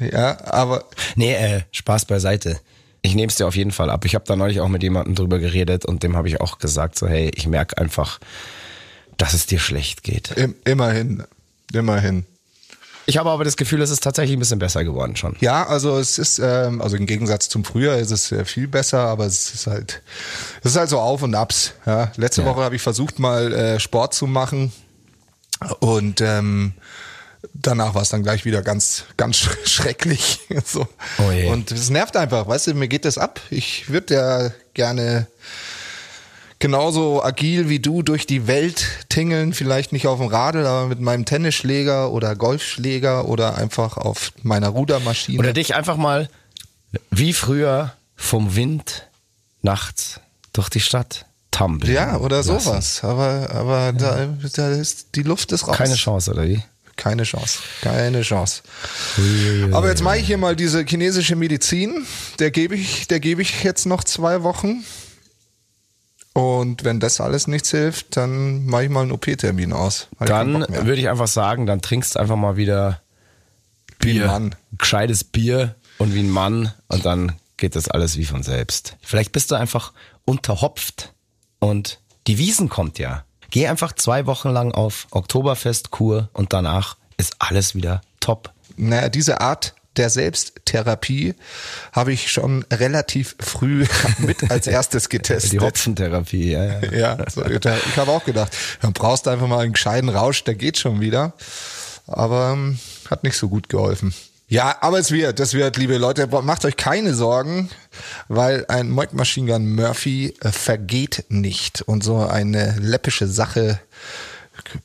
Ja, 0.00 0.38
aber 0.44 0.84
Nee, 1.16 1.34
äh, 1.34 1.62
Spaß 1.72 2.04
beiseite. 2.04 2.60
Ich 3.02 3.16
nehme 3.16 3.30
es 3.30 3.34
dir 3.34 3.48
auf 3.48 3.56
jeden 3.56 3.72
Fall 3.72 3.90
ab. 3.90 4.04
Ich 4.04 4.14
habe 4.14 4.24
da 4.28 4.36
neulich 4.36 4.60
auch 4.60 4.68
mit 4.68 4.84
jemandem 4.84 5.16
drüber 5.16 5.40
geredet 5.40 5.84
und 5.84 6.04
dem 6.04 6.16
habe 6.16 6.28
ich 6.28 6.40
auch 6.40 6.60
gesagt, 6.60 6.96
so 6.96 7.08
hey, 7.08 7.32
ich 7.34 7.48
merke 7.48 7.78
einfach, 7.78 8.20
dass 9.16 9.34
es 9.34 9.46
dir 9.46 9.58
schlecht 9.58 10.04
geht. 10.04 10.30
im, 10.36 10.54
immerhin, 10.64 11.24
immerhin. 11.72 12.24
Ich 13.06 13.16
habe 13.16 13.30
aber 13.30 13.42
das 13.42 13.56
Gefühl, 13.56 13.80
es 13.80 13.88
ist 13.88 14.02
tatsächlich 14.02 14.36
ein 14.36 14.38
bisschen 14.38 14.58
besser 14.58 14.84
geworden 14.84 15.16
schon. 15.16 15.34
Ja, 15.40 15.66
also 15.66 15.98
es 15.98 16.18
ist, 16.18 16.38
ähm, 16.40 16.82
also 16.82 16.96
im 16.96 17.06
Gegensatz 17.06 17.48
zum 17.48 17.64
Frühjahr 17.64 17.96
ist 17.96 18.10
es 18.10 18.30
äh, 18.32 18.44
viel 18.44 18.68
besser, 18.68 18.98
aber 19.00 19.24
es 19.24 19.54
ist 19.54 19.66
halt, 19.66 20.02
es 20.62 20.72
ist 20.72 20.76
halt 20.76 20.90
so 20.90 20.98
Auf 20.98 21.22
und 21.22 21.34
Abs. 21.34 21.72
Ja. 21.86 22.12
Letzte 22.16 22.42
Ja. 22.42 22.48
Woche 22.48 22.60
habe 22.60 22.76
ich 22.76 22.82
versucht 22.82 23.18
mal 23.18 23.50
äh, 23.54 23.80
Sport 23.80 24.12
zu 24.12 24.26
machen 24.26 24.72
und 25.80 26.20
ähm, 26.20 26.74
danach 27.54 27.94
war 27.94 28.02
es 28.02 28.10
dann 28.10 28.22
gleich 28.22 28.44
wieder 28.44 28.60
ganz, 28.60 29.04
ganz 29.16 29.36
sch 29.38 29.48
schrecklich. 29.64 30.40
so. 30.66 30.86
Oh 31.18 31.30
je. 31.30 31.48
Und 31.48 31.72
es 31.72 31.88
nervt 31.88 32.14
einfach, 32.14 32.46
weißt 32.46 32.66
du, 32.66 32.74
mir 32.74 32.88
geht 32.88 33.06
das 33.06 33.16
ab. 33.16 33.40
Ich 33.48 33.88
würde 33.88 34.14
ja 34.14 34.50
gerne 34.74 35.28
genauso 36.58 37.22
agil 37.22 37.68
wie 37.68 37.78
du 37.78 38.02
durch 38.02 38.26
die 38.26 38.46
Welt 38.46 38.84
tingeln, 39.08 39.52
vielleicht 39.52 39.92
nicht 39.92 40.06
auf 40.06 40.18
dem 40.18 40.28
Radl, 40.28 40.66
aber 40.66 40.86
mit 40.88 41.00
meinem 41.00 41.24
Tennisschläger 41.24 42.10
oder 42.10 42.34
Golfschläger 42.36 43.26
oder 43.26 43.56
einfach 43.56 43.96
auf 43.96 44.32
meiner 44.42 44.68
Rudermaschine. 44.68 45.38
Oder 45.38 45.52
dich 45.52 45.74
einfach 45.74 45.96
mal 45.96 46.28
wie 47.10 47.32
früher 47.32 47.92
vom 48.16 48.56
Wind 48.56 49.06
nachts 49.62 50.20
durch 50.52 50.68
die 50.68 50.80
Stadt 50.80 51.26
tummeln. 51.50 51.92
ja, 51.92 52.18
oder 52.18 52.38
lassen. 52.38 52.60
sowas. 52.60 53.04
Aber, 53.04 53.48
aber 53.52 53.92
da, 53.92 54.26
da 54.54 54.70
ist 54.70 55.08
die 55.14 55.22
Luft 55.22 55.52
ist 55.52 55.66
raus. 55.66 55.76
Keine 55.76 55.94
Chance, 55.94 56.32
oder 56.32 56.48
wie? 56.48 56.62
Keine 56.96 57.22
Chance. 57.22 57.60
Keine 57.80 58.22
Chance. 58.22 58.62
Aber 59.70 59.88
jetzt 59.88 60.02
mache 60.02 60.18
ich 60.18 60.26
hier 60.26 60.36
mal 60.36 60.56
diese 60.56 60.84
chinesische 60.84 61.36
Medizin. 61.36 62.04
Der 62.40 62.50
gebe 62.50 62.74
ich, 62.74 63.06
der 63.06 63.20
gebe 63.20 63.40
ich 63.40 63.62
jetzt 63.62 63.86
noch 63.86 64.02
zwei 64.02 64.42
Wochen. 64.42 64.84
Und 66.38 66.84
wenn 66.84 67.00
das 67.00 67.20
alles 67.20 67.48
nichts 67.48 67.72
hilft, 67.72 68.16
dann 68.16 68.64
mache 68.66 68.84
ich 68.84 68.90
mal 68.90 69.02
einen 69.02 69.10
OP-Termin 69.10 69.72
aus. 69.72 70.06
Dann 70.20 70.60
würde 70.68 70.94
ich 70.94 71.08
einfach 71.08 71.26
sagen, 71.26 71.66
dann 71.66 71.82
trinkst 71.82 72.14
du 72.14 72.20
einfach 72.20 72.36
mal 72.36 72.56
wieder 72.56 73.00
Wie 73.98 74.10
ein 74.10 74.16
Bier. 74.18 74.26
Mann. 74.28 74.54
Gescheites 74.78 75.24
Bier 75.24 75.74
und 75.98 76.14
wie 76.14 76.20
ein 76.20 76.30
Mann 76.30 76.72
und 76.86 77.04
dann 77.04 77.32
geht 77.56 77.74
das 77.74 77.88
alles 77.88 78.16
wie 78.18 78.24
von 78.24 78.44
selbst. 78.44 78.96
Vielleicht 79.00 79.32
bist 79.32 79.50
du 79.50 79.56
einfach 79.56 79.92
unterhopft 80.26 81.12
und 81.58 81.98
die 82.28 82.38
Wiesen 82.38 82.68
kommt 82.68 83.00
ja. 83.00 83.24
Geh 83.50 83.66
einfach 83.66 83.92
zwei 83.92 84.26
Wochen 84.26 84.50
lang 84.50 84.70
auf 84.70 85.08
Oktoberfestkur 85.10 86.28
und 86.34 86.52
danach 86.52 86.98
ist 87.16 87.34
alles 87.40 87.74
wieder 87.74 88.00
top. 88.20 88.52
Naja, 88.76 89.08
diese 89.08 89.40
Art 89.40 89.74
der 89.98 90.10
Selbsttherapie 90.10 91.34
habe 91.92 92.12
ich 92.12 92.30
schon 92.30 92.64
relativ 92.72 93.36
früh 93.40 93.86
mit 94.18 94.50
als 94.50 94.66
erstes 94.66 95.08
getestet. 95.10 95.52
Die 95.52 95.60
Hopfentherapie, 95.60 96.52
ja, 96.52 96.64
ja. 96.64 96.78
Ja, 96.98 97.30
so, 97.30 97.44
ich 97.44 97.96
habe 97.96 98.10
auch 98.10 98.24
gedacht, 98.24 98.56
dann 98.80 98.92
brauchst 98.92 99.26
du 99.26 99.30
einfach 99.30 99.46
mal 99.46 99.60
einen 99.60 99.72
gescheiten 99.72 100.08
Rausch, 100.08 100.44
der 100.44 100.54
geht 100.54 100.78
schon 100.78 101.00
wieder. 101.00 101.34
Aber 102.06 102.52
ähm, 102.54 102.78
hat 103.10 103.22
nicht 103.22 103.36
so 103.36 103.48
gut 103.48 103.68
geholfen. 103.68 104.14
Ja, 104.48 104.78
aber 104.80 104.98
es 104.98 105.10
wird, 105.10 105.38
das 105.40 105.52
wird, 105.52 105.76
liebe 105.76 105.98
Leute, 105.98 106.26
macht 106.26 106.64
euch 106.64 106.76
keine 106.76 107.12
Sorgen, 107.12 107.68
weil 108.28 108.64
ein 108.68 108.88
Moik 108.88 109.12
Machine 109.12 109.52
Gun 109.52 109.74
Murphy 109.74 110.34
äh, 110.40 110.50
vergeht 110.50 111.26
nicht. 111.28 111.82
Und 111.82 112.02
so 112.02 112.18
eine 112.18 112.76
läppische 112.80 113.26
Sache 113.26 113.78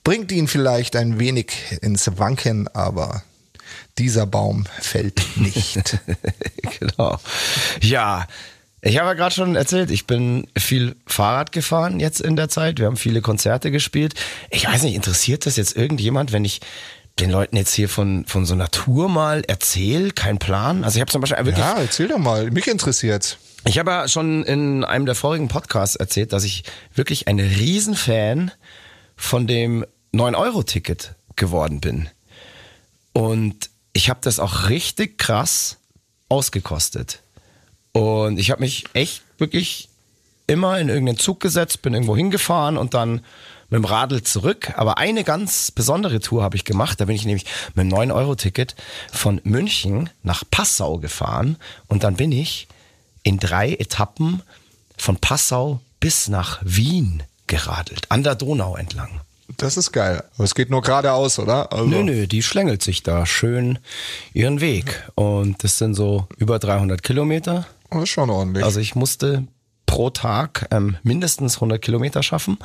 bringt 0.03 0.32
ihn 0.34 0.50
vielleicht 0.50 0.98
ein 0.98 1.17
wenig 1.17 1.77
ins 1.82 2.17
Wanken, 2.17 2.67
aber 2.67 3.24
dieser 3.97 4.25
Baum 4.25 4.65
fällt 4.79 5.21
nicht. 5.35 6.00
genau. 6.79 7.19
Ja, 7.81 8.27
ich 8.81 8.97
habe 8.97 9.07
ja 9.07 9.13
gerade 9.13 9.33
schon 9.33 9.55
erzählt, 9.55 9.91
ich 9.91 10.07
bin 10.07 10.47
viel 10.57 10.95
Fahrrad 11.07 11.51
gefahren 11.51 12.00
jetzt 12.00 12.19
in 12.19 12.35
der 12.35 12.50
Zeit. 12.50 12.79
Wir 12.79 12.88
haben 12.88 12.97
viele 12.97 13.21
Konzerte 13.21 13.71
gespielt. 13.71 14.13
Ich 14.50 14.67
weiß 14.67 14.83
nicht, 14.83 14.95
interessiert 14.95 15.45
das 15.45 15.55
jetzt 15.55 15.77
irgendjemand, 15.77 16.33
wenn 16.33 16.43
ich 16.43 16.59
den 17.19 17.29
Leuten 17.29 17.55
jetzt 17.55 17.73
hier 17.73 17.89
von, 17.89 18.25
von 18.25 18.45
so 18.45 18.53
einer 18.53 18.71
Tour 18.71 19.07
mal 19.07 19.43
erzähle? 19.47 20.12
Kein 20.12 20.39
Plan. 20.39 20.83
Also 20.83 20.97
ich 20.97 21.01
habe 21.01 21.12
zum 21.12 21.21
Beispiel 21.21 21.45
wirklich 21.45 21.63
ja, 21.63 21.77
erzähl 21.79 22.07
doch 22.07 22.17
mal, 22.17 22.50
mich 22.51 22.67
interessiert's. 22.67 23.38
ich 23.65 23.77
habe 23.77 23.91
ja 23.91 24.07
schon 24.07 24.43
in 24.43 24.83
einem 24.83 25.05
der 25.05 25.15
vorigen 25.15 25.47
Podcasts 25.47 25.95
erzählt, 25.95 26.33
dass 26.33 26.43
ich 26.43 26.63
wirklich 26.93 27.27
ein 27.27 27.39
Riesenfan 27.39 28.51
von 29.15 29.47
dem 29.47 29.85
9-Euro-Ticket 30.13 31.15
geworden 31.35 31.79
bin. 31.79 32.09
Und 33.13 33.69
ich 33.93 34.09
habe 34.09 34.19
das 34.23 34.39
auch 34.39 34.69
richtig 34.69 35.17
krass 35.17 35.77
ausgekostet. 36.29 37.21
Und 37.91 38.39
ich 38.39 38.50
habe 38.51 38.62
mich 38.62 38.85
echt 38.93 39.21
wirklich 39.38 39.89
immer 40.47 40.79
in 40.79 40.89
irgendeinen 40.89 41.19
Zug 41.19 41.39
gesetzt, 41.39 41.81
bin 41.81 41.93
irgendwo 41.93 42.17
hingefahren 42.17 42.77
und 42.77 42.93
dann 42.93 43.21
mit 43.69 43.77
dem 43.77 43.85
Radl 43.85 44.23
zurück. 44.23 44.73
Aber 44.75 44.97
eine 44.97 45.23
ganz 45.23 45.71
besondere 45.71 46.19
Tour 46.19 46.43
habe 46.43 46.55
ich 46.55 46.65
gemacht. 46.65 47.00
Da 47.00 47.05
bin 47.05 47.15
ich 47.15 47.25
nämlich 47.25 47.45
mit 47.75 47.85
dem 47.85 47.93
9-Euro-Ticket 47.93 48.75
von 49.12 49.41
München 49.43 50.09
nach 50.23 50.43
Passau 50.50 50.97
gefahren. 50.97 51.57
Und 51.88 52.03
dann 52.03 52.15
bin 52.15 52.31
ich 52.31 52.67
in 53.23 53.39
drei 53.39 53.73
Etappen 53.73 54.41
von 54.97 55.17
Passau 55.17 55.79
bis 56.00 56.27
nach 56.27 56.59
Wien 56.63 57.23
geradelt, 57.47 58.09
an 58.09 58.23
der 58.23 58.35
Donau 58.35 58.75
entlang. 58.75 59.21
Das 59.57 59.77
ist 59.77 59.91
geil. 59.91 60.24
Aber 60.36 60.43
es 60.43 60.55
geht 60.55 60.69
nur 60.69 60.81
geradeaus, 60.81 61.39
oder? 61.39 61.72
Also, 61.72 61.86
Nö, 61.86 62.03
nö, 62.03 62.27
die 62.27 62.43
schlängelt 62.43 62.81
sich 62.81 63.03
da 63.03 63.25
schön 63.25 63.79
ihren 64.33 64.62
Weg. 64.62 65.03
Und 65.15 65.63
das 65.63 65.77
sind 65.77 65.93
so 65.93 66.27
über 66.38 66.60
300 66.60 67.03
Kilometer. 67.03 67.65
Das 67.89 68.03
ist 68.03 68.10
schon 68.10 68.29
ordentlich. 68.29 68.63
Also 68.63 68.79
ich 68.79 68.95
musste 68.95 69.48
pro 69.86 70.10
Tag 70.10 70.67
ähm, 70.72 70.98
mindestens 71.03 71.55
100 71.55 71.79
Kilometer 71.81 72.24
schaffen, 72.24 72.57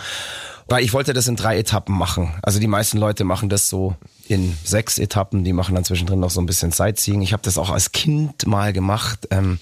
weil 0.66 0.82
ich 0.82 0.94
wollte 0.94 1.12
das 1.12 1.28
in 1.28 1.36
drei 1.36 1.58
Etappen 1.58 1.94
machen. 1.96 2.34
Also 2.42 2.58
die 2.58 2.66
meisten 2.66 2.96
Leute 2.96 3.24
machen 3.24 3.50
das 3.50 3.68
so 3.68 3.96
in 4.28 4.56
sechs 4.64 4.98
Etappen, 4.98 5.44
die 5.44 5.52
machen 5.52 5.74
dann 5.74 5.84
zwischendrin 5.84 6.20
noch 6.20 6.30
so 6.30 6.40
ein 6.40 6.46
bisschen 6.46 6.72
Sightseeing. 6.72 7.20
Ich 7.20 7.32
habe 7.34 7.42
das 7.42 7.58
auch 7.58 7.70
als 7.70 7.92
Kind 7.92 8.46
mal 8.46 8.72
gemacht 8.72 9.28
ähm, 9.30 9.58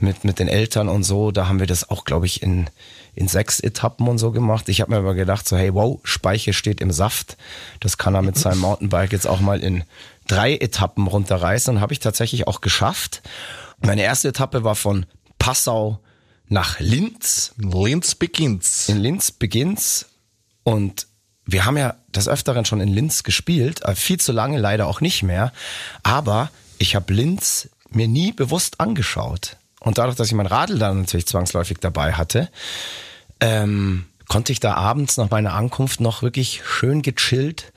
mit, 0.00 0.24
mit 0.24 0.40
den 0.40 0.48
Eltern 0.48 0.88
und 0.88 1.04
so. 1.04 1.30
Da 1.30 1.48
haben 1.48 1.60
wir 1.60 1.66
das 1.66 1.90
auch, 1.90 2.04
glaube 2.04 2.26
ich, 2.26 2.42
in, 2.42 2.66
in 3.16 3.28
sechs 3.28 3.60
Etappen 3.60 4.06
und 4.06 4.18
so 4.18 4.30
gemacht. 4.30 4.68
Ich 4.68 4.80
habe 4.80 4.92
mir 4.92 4.98
aber 4.98 5.14
gedacht, 5.14 5.48
so 5.48 5.56
hey, 5.56 5.74
wow, 5.74 5.98
Speiche 6.04 6.52
steht 6.52 6.80
im 6.82 6.92
Saft. 6.92 7.36
Das 7.80 7.96
kann 7.96 8.14
er 8.14 8.22
mit 8.22 8.36
seinem 8.36 8.58
Mountainbike 8.60 9.12
jetzt 9.12 9.26
auch 9.26 9.40
mal 9.40 9.60
in 9.60 9.84
drei 10.28 10.54
Etappen 10.54 11.06
runterreißen 11.06 11.74
und 11.74 11.80
habe 11.80 11.94
ich 11.94 11.98
tatsächlich 11.98 12.46
auch 12.46 12.60
geschafft. 12.60 13.22
Meine 13.80 14.02
erste 14.02 14.28
Etappe 14.28 14.64
war 14.64 14.76
von 14.76 15.06
Passau 15.38 15.98
nach 16.48 16.78
Linz. 16.78 17.54
Linz 17.56 18.14
beginnt's. 18.14 18.88
In 18.90 18.98
Linz 18.98 19.30
beginnt's 19.30 20.10
und 20.62 21.06
wir 21.46 21.64
haben 21.64 21.78
ja 21.78 21.96
des 22.08 22.28
Öfteren 22.28 22.66
schon 22.66 22.80
in 22.80 22.88
Linz 22.88 23.22
gespielt, 23.22 23.82
äh, 23.82 23.94
viel 23.94 24.20
zu 24.20 24.32
lange 24.32 24.58
leider 24.58 24.86
auch 24.86 25.00
nicht 25.00 25.22
mehr. 25.22 25.52
Aber 26.02 26.50
ich 26.78 26.94
habe 26.94 27.14
Linz 27.14 27.70
mir 27.88 28.08
nie 28.08 28.32
bewusst 28.32 28.78
angeschaut. 28.78 29.56
Und 29.86 29.98
dadurch, 29.98 30.16
dass 30.16 30.26
ich 30.26 30.34
mein 30.34 30.46
Radl 30.46 30.80
dann 30.80 31.02
natürlich 31.02 31.26
zwangsläufig 31.26 31.78
dabei 31.78 32.14
hatte, 32.14 32.50
ähm, 33.38 34.06
konnte 34.28 34.50
ich 34.50 34.58
da 34.58 34.74
abends 34.74 35.16
nach 35.16 35.30
meiner 35.30 35.54
Ankunft 35.54 36.00
noch 36.00 36.22
wirklich 36.22 36.62
schön 36.66 37.02
gechillt 37.02 37.72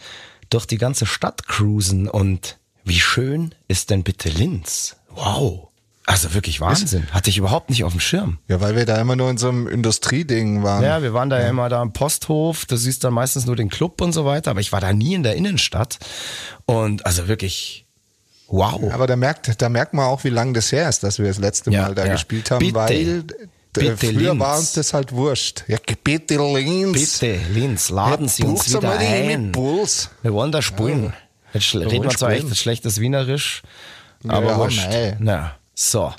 durch 0.49 0.65
die 0.65 0.79
ganze 0.79 1.05
Stadt 1.05 1.45
cruisen. 1.47 2.09
Und 2.09 2.57
wie 2.83 2.99
schön 2.99 3.53
ist 3.67 3.91
denn 3.91 4.01
bitte 4.01 4.29
Linz? 4.29 4.95
Wow. 5.11 5.67
Also 6.07 6.33
wirklich 6.33 6.59
Wahnsinn. 6.59 7.05
Hatte 7.11 7.29
ich 7.29 7.37
überhaupt 7.37 7.69
nicht 7.69 7.83
auf 7.83 7.91
dem 7.91 7.99
Schirm. 7.99 8.39
Ja, 8.47 8.59
weil 8.59 8.75
wir 8.75 8.87
da 8.87 8.99
immer 8.99 9.15
nur 9.15 9.29
in 9.29 9.37
so 9.37 9.49
einem 9.49 9.67
Industrieding 9.67 10.63
waren. 10.63 10.83
Ja, 10.83 11.03
wir 11.03 11.13
waren 11.13 11.29
da 11.29 11.39
ja 11.39 11.47
immer 11.47 11.69
da 11.69 11.79
am 11.79 11.93
Posthof. 11.93 12.65
Du 12.65 12.75
siehst 12.75 13.03
dann 13.03 13.13
meistens 13.13 13.45
nur 13.45 13.55
den 13.55 13.69
Club 13.69 14.01
und 14.01 14.13
so 14.13 14.25
weiter. 14.25 14.49
Aber 14.49 14.61
ich 14.61 14.71
war 14.71 14.81
da 14.81 14.93
nie 14.93 15.13
in 15.13 15.21
der 15.21 15.35
Innenstadt. 15.35 15.99
Und 16.65 17.05
also 17.05 17.27
wirklich, 17.27 17.85
wow. 18.49 18.91
Aber 18.93 19.07
da 19.07 19.15
merkt, 19.15 19.61
da 19.61 19.69
merkt 19.69 19.93
man 19.93 20.05
auch, 20.05 20.23
wie 20.23 20.29
lange 20.29 20.53
das 20.53 20.71
her 20.71 20.89
ist, 20.89 21.03
dass 21.03 21.17
wir 21.19 21.27
das 21.27 21.37
letzte 21.39 21.71
Ja, 21.71 21.83
Mal 21.83 21.95
da 21.95 22.05
ja. 22.05 22.13
gespielt 22.13 22.51
haben, 22.51 22.59
Bitte. 22.59 22.75
weil 22.75 22.91
äh, 23.19 23.23
Bitte 23.71 23.97
früher 23.97 24.11
Linz. 24.33 24.39
war 24.39 24.57
uns 24.57 24.73
das 24.73 24.93
halt 24.93 25.11
wurscht. 25.11 25.63
Ja, 25.67 25.77
bitte 26.03 26.35
Linz. 26.55 27.19
Bitte, 27.19 27.39
Linz, 27.53 27.89
laden 27.89 28.27
Sie 28.27 28.43
uns 28.43 28.73
wieder 28.75 28.97
ein. 28.97 29.51
Puls. 29.51 30.09
Wir 30.23 30.33
wollen 30.33 30.51
da 30.51 30.61
spielen. 30.61 31.13
Jetzt 31.53 31.65
schl- 31.67 31.89
reden 31.89 32.03
wir 32.03 32.09
zwar 32.11 32.31
echt 32.31 32.55
schlechtes 32.57 32.99
Wienerisch, 32.99 33.61
aber 34.27 34.47
Ja, 34.51 34.57
wurscht. 34.57 34.87
mei. 34.87 35.15
Na, 35.19 35.55
so. 35.75 36.13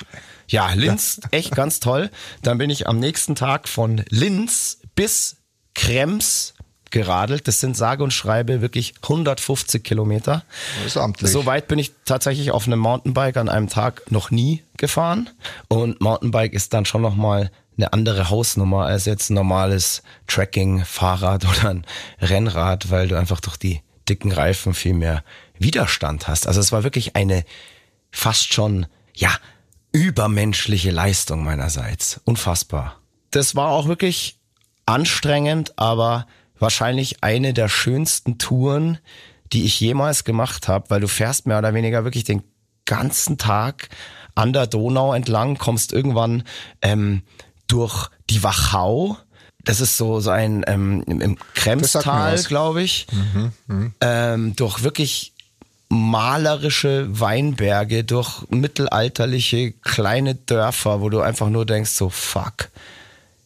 Ja, 0.48 0.72
Linz, 0.72 1.20
echt 1.32 1.54
ganz 1.54 1.78
toll. 1.80 2.10
Dann 2.42 2.58
bin 2.58 2.70
ich 2.70 2.86
am 2.88 2.98
nächsten 2.98 3.34
Tag 3.36 3.68
von 3.68 4.02
Linz 4.08 4.78
bis 4.96 5.36
Krems 5.74 6.54
geradelt. 6.90 7.48
Das 7.48 7.60
sind 7.60 7.76
sage 7.76 8.02
und 8.02 8.12
schreibe 8.12 8.60
wirklich 8.60 8.94
150 9.02 9.82
Kilometer. 9.82 10.44
Das 10.78 10.86
ist 10.92 10.96
amtlich. 10.96 11.30
So 11.30 11.46
weit 11.46 11.68
bin 11.68 11.78
ich 11.78 11.92
tatsächlich 12.04 12.50
auf 12.50 12.66
einem 12.66 12.78
Mountainbike 12.78 13.36
an 13.36 13.48
einem 13.48 13.68
Tag 13.68 14.10
noch 14.10 14.30
nie 14.30 14.62
gefahren. 14.76 15.30
Und 15.68 16.00
Mountainbike 16.00 16.52
ist 16.52 16.72
dann 16.74 16.84
schon 16.84 17.02
nochmal 17.02 17.50
eine 17.76 17.92
andere 17.92 18.30
Hausnummer 18.30 18.86
als 18.86 19.06
jetzt 19.06 19.30
ein 19.30 19.34
normales 19.34 20.02
Tracking-Fahrrad 20.26 21.44
oder 21.48 21.70
ein 21.70 21.86
Rennrad, 22.20 22.90
weil 22.90 23.08
du 23.08 23.16
einfach 23.16 23.40
durch 23.40 23.56
die 23.56 23.80
dicken 24.08 24.32
Reifen 24.32 24.74
viel 24.74 24.94
mehr 24.94 25.22
Widerstand 25.58 26.28
hast. 26.28 26.46
Also 26.46 26.60
es 26.60 26.72
war 26.72 26.84
wirklich 26.84 27.16
eine 27.16 27.44
fast 28.10 28.52
schon, 28.52 28.86
ja, 29.14 29.30
übermenschliche 29.92 30.90
Leistung 30.90 31.44
meinerseits. 31.44 32.20
Unfassbar. 32.24 32.96
Das 33.30 33.54
war 33.54 33.68
auch 33.68 33.86
wirklich 33.86 34.38
anstrengend, 34.86 35.78
aber 35.78 36.26
wahrscheinlich 36.60 37.22
eine 37.22 37.52
der 37.52 37.68
schönsten 37.68 38.38
Touren, 38.38 38.98
die 39.52 39.64
ich 39.64 39.80
jemals 39.80 40.24
gemacht 40.24 40.68
habe, 40.68 40.90
weil 40.90 41.00
du 41.00 41.08
fährst 41.08 41.46
mehr 41.46 41.58
oder 41.58 41.74
weniger 41.74 42.04
wirklich 42.04 42.24
den 42.24 42.42
ganzen 42.84 43.38
Tag 43.38 43.88
an 44.34 44.52
der 44.52 44.66
Donau 44.66 45.12
entlang, 45.12 45.58
kommst 45.58 45.92
irgendwann 45.92 46.44
ähm, 46.82 47.22
durch 47.66 48.08
die 48.28 48.42
Wachau. 48.42 49.16
Das 49.64 49.80
ist 49.80 49.96
so, 49.96 50.20
so 50.20 50.30
ein 50.30 50.64
ähm, 50.66 51.04
im, 51.06 51.20
im 51.20 51.38
Kremstal, 51.54 52.42
glaube 52.44 52.82
ich. 52.82 53.06
Ähm, 54.00 54.56
durch 54.56 54.82
wirklich 54.82 55.32
malerische 55.88 57.08
Weinberge, 57.20 58.04
durch 58.04 58.42
mittelalterliche 58.48 59.72
kleine 59.72 60.36
Dörfer, 60.36 61.00
wo 61.00 61.10
du 61.10 61.20
einfach 61.20 61.48
nur 61.48 61.66
denkst, 61.66 61.90
so 61.90 62.08
fuck, 62.08 62.70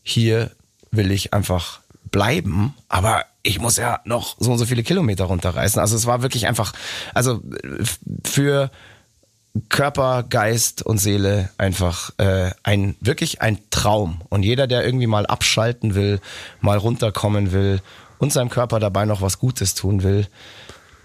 hier 0.03 0.51
will 0.91 1.11
ich 1.11 1.33
einfach 1.33 1.81
bleiben, 2.15 2.75
aber 2.89 3.25
ich 3.43 3.59
muss 3.59 3.77
ja 3.77 3.99
noch 4.05 4.37
so 4.39 4.53
und 4.53 4.59
so 4.59 4.67
viele 4.67 4.85
Kilometer 4.85 5.25
runterreißen. 5.25 5.81
Also 5.81 5.97
es 5.97 6.07
war 6.07 6.23
wirklich 6.23 6.47
einfach, 6.47 6.73
also 7.13 7.43
äh, 7.65 7.85
für 8.25 8.71
Körper, 9.69 10.23
Geist 10.23 10.87
und 10.87 10.99
Seele 10.99 11.51
einfach 11.59 12.13
äh, 12.19 12.53
ein 12.63 12.95
wirklich 13.01 13.43
ein 13.43 13.59
Traum. 13.71 14.21
Und 14.29 14.45
jeder, 14.45 14.69
der 14.69 14.85
irgendwie 14.85 15.09
mal 15.09 15.27
abschalten 15.27 15.97
will, 15.97 16.21
mal 16.61 16.79
runterkommen 16.79 17.51
will 17.51 17.83
und 18.19 18.33
seinem 18.33 18.49
Körper 18.49 18.79
dabei 18.79 19.07
noch 19.07 19.21
was 19.21 19.41
Gutes 19.41 19.75
tun 19.75 20.05
will, 20.05 20.29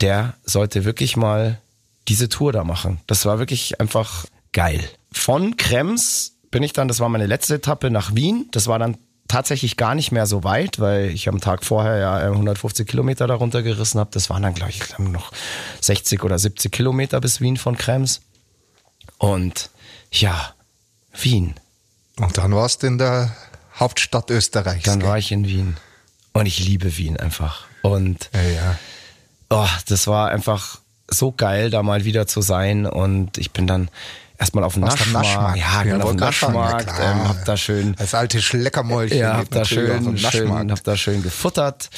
der 0.02 0.36
sollte 0.44 0.86
wirklich 0.86 1.18
mal 1.18 1.60
diese 2.08 2.30
Tour 2.30 2.54
da 2.54 2.64
machen. 2.64 3.02
Das 3.08 3.26
war 3.26 3.40
wirklich 3.40 3.82
einfach 3.82 4.28
geil. 4.52 4.88
Von 5.12 5.58
Krems 5.58 6.36
bin 6.52 6.62
ich 6.62 6.74
dann, 6.74 6.88
das 6.88 7.00
war 7.00 7.10
meine 7.10 7.26
letzte 7.26 7.56
Etappe 7.56 7.90
nach 7.90 8.14
Wien. 8.14 8.48
Das 8.52 8.68
war 8.68 8.78
dann 8.78 8.98
tatsächlich 9.30 9.78
gar 9.78 9.96
nicht 9.96 10.12
mehr 10.12 10.26
so 10.26 10.44
weit, 10.44 10.80
weil 10.80 11.12
ich 11.12 11.30
am 11.30 11.40
Tag 11.40 11.64
vorher 11.64 11.98
ja 11.98 12.18
150 12.18 12.86
Kilometer 12.86 13.28
darunter 13.28 13.64
gerissen 13.64 14.00
habe. 14.00 14.10
Das 14.12 14.30
waren 14.30 14.44
dann, 14.44 14.54
glaube 14.54 14.72
ich, 14.72 15.00
noch 15.00 15.32
60 15.80 16.24
oder 16.24 16.38
70 16.38 16.72
Kilometer 16.72 17.22
bis 17.22 17.40
Wien 17.40 17.56
von 17.56 17.78
Krems. 17.78 18.22
Und 19.18 19.70
ja, 20.12 20.54
Wien. 21.14 21.56
Und 22.18 22.38
dann 22.38 22.54
warst 22.54 22.84
du 22.84 22.88
in 22.88 22.98
der 22.98 23.36
Hauptstadt 23.76 24.30
Österreichs. 24.30 24.84
Dann 24.84 25.04
war 25.04 25.18
ich 25.18 25.32
in 25.32 25.48
Wien. 25.48 25.78
Und 26.34 26.46
ich 26.46 26.60
liebe 26.60 26.98
Wien 26.98 27.18
einfach. 27.18 27.66
Und 27.82 28.30
Ja, 28.34 28.42
ja. 28.42 28.80
oh, 29.50 29.68
das 29.88 30.08
war 30.08 30.30
einfach 30.30 30.80
so 31.08 31.32
geil, 31.32 31.70
da 31.70 31.82
mal 31.82 32.04
wieder 32.06 32.28
zu 32.28 32.42
sein. 32.42 32.86
Und 32.86 33.38
ich 33.38 33.52
bin 33.52 33.68
dann 33.68 33.90
erstmal 34.40 34.64
auf 34.64 34.76
am 34.76 34.82
Naschmarkt. 34.82 35.58
Ja, 35.58 35.84
bin 35.84 36.02
auf 36.02 36.08
sagen, 36.10 36.20
Naschmarkt. 36.20 36.90
ähm, 37.00 37.28
hab 37.28 37.46
da 37.46 37.58
schön 37.58 37.96
Als 38.00 38.14
alte 38.16 38.42
Schleckermäulchen. 38.42 39.18
ja, 39.20 39.38
hab 39.38 39.52
da 39.52 39.66
schön, 39.66 40.18
schön, 40.18 40.72
hab 40.72 40.84
da 40.84 40.98
schön 40.98 41.22
gefuttert 41.22 41.90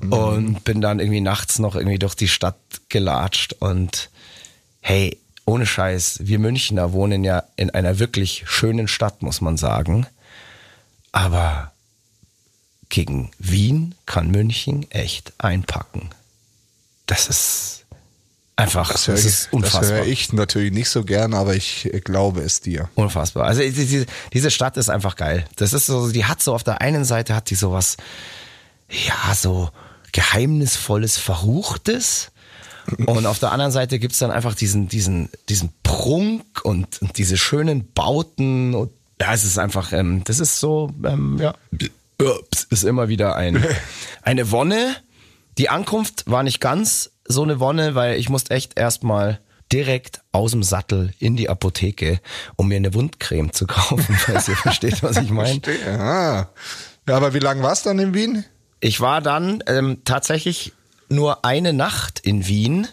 Mhm. 0.00 0.12
und 0.12 0.64
bin 0.64 0.80
dann 0.80 0.98
irgendwie 0.98 1.20
nachts 1.20 1.60
noch 1.60 1.76
irgendwie 1.76 2.00
durch 2.00 2.16
die 2.16 2.26
Stadt 2.28 2.56
gelatscht 2.88 3.52
und 3.60 4.10
hey, 4.80 5.18
ohne 5.46 5.66
Scheiß, 5.66 6.18
wir 6.22 6.38
Münchner 6.40 6.92
wohnen 6.92 7.22
ja 7.22 7.44
in 7.56 7.70
einer 7.70 7.98
wirklich 8.00 8.42
schönen 8.46 8.88
Stadt, 8.88 9.22
muss 9.22 9.40
man 9.40 9.56
sagen. 9.56 10.06
Aber 11.12 11.70
gegen 12.88 13.30
Wien 13.38 13.94
kann 14.04 14.30
München 14.30 14.90
echt 14.90 15.32
einpacken. 15.38 16.10
Das 17.06 17.28
ist 17.28 17.83
einfach, 18.56 18.92
das, 18.92 19.06
Das 19.06 19.20
ich, 19.20 19.26
ist 19.26 19.52
unfassbar. 19.52 19.80
das 19.82 19.90
höre 19.90 20.06
ich 20.06 20.32
natürlich 20.32 20.72
nicht 20.72 20.88
so 20.88 21.04
gern, 21.04 21.34
aber 21.34 21.54
ich 21.54 21.92
äh, 21.92 22.00
glaube 22.00 22.42
es 22.42 22.60
dir. 22.60 22.88
Unfassbar. 22.94 23.46
Also 23.46 23.62
diese, 23.62 24.50
Stadt 24.50 24.76
ist 24.76 24.88
einfach 24.88 25.16
geil. 25.16 25.44
Das 25.56 25.72
ist 25.72 25.86
so, 25.86 26.10
die 26.10 26.24
hat 26.24 26.42
so 26.42 26.54
auf 26.54 26.64
der 26.64 26.80
einen 26.80 27.04
Seite 27.04 27.34
hat 27.34 27.50
die 27.50 27.54
sowas, 27.54 27.96
ja, 28.88 29.34
so 29.34 29.70
geheimnisvolles, 30.12 31.18
verruchtes. 31.18 32.30
Und 33.06 33.26
auf 33.26 33.38
der 33.38 33.50
anderen 33.50 33.72
Seite 33.72 33.98
gibt's 33.98 34.18
dann 34.18 34.30
einfach 34.30 34.54
diesen, 34.54 34.88
diesen, 34.88 35.30
diesen 35.48 35.70
Prunk 35.82 36.44
und, 36.64 37.00
und 37.00 37.16
diese 37.16 37.38
schönen 37.38 37.92
Bauten. 37.92 38.74
Und 38.74 38.92
ja, 39.20 39.32
es 39.32 39.44
ist 39.44 39.58
einfach, 39.58 39.92
ähm, 39.92 40.22
das 40.24 40.38
ist 40.38 40.60
so, 40.60 40.92
ähm, 41.04 41.38
ja, 41.40 41.54
ist 42.70 42.84
immer 42.84 43.08
wieder 43.08 43.36
ein, 43.36 43.64
eine 44.22 44.50
Wonne. 44.50 44.96
Die 45.56 45.70
Ankunft 45.70 46.24
war 46.30 46.42
nicht 46.42 46.60
ganz 46.60 47.10
so 47.26 47.42
eine 47.42 47.60
Wonne, 47.60 47.94
weil 47.94 48.18
ich 48.18 48.28
musste 48.28 48.54
echt 48.54 48.78
erstmal 48.78 49.40
direkt 49.72 50.20
aus 50.32 50.52
dem 50.52 50.62
Sattel 50.62 51.12
in 51.18 51.36
die 51.36 51.48
Apotheke, 51.48 52.20
um 52.56 52.68
mir 52.68 52.76
eine 52.76 52.94
Wundcreme 52.94 53.52
zu 53.52 53.66
kaufen, 53.66 54.14
falls 54.18 54.48
ihr 54.48 54.56
versteht, 54.56 55.02
was 55.02 55.16
ich 55.16 55.30
meine. 55.30 55.60
Ja. 55.86 56.48
ja, 57.08 57.16
aber 57.16 57.34
wie 57.34 57.38
lange 57.38 57.62
warst 57.62 57.84
du 57.84 57.90
dann 57.90 57.98
in 57.98 58.14
Wien? 58.14 58.44
Ich 58.80 59.00
war 59.00 59.20
dann 59.20 59.62
ähm, 59.66 60.02
tatsächlich 60.04 60.72
nur 61.08 61.44
eine 61.44 61.72
Nacht 61.72 62.20
in 62.20 62.46
Wien. 62.46 62.86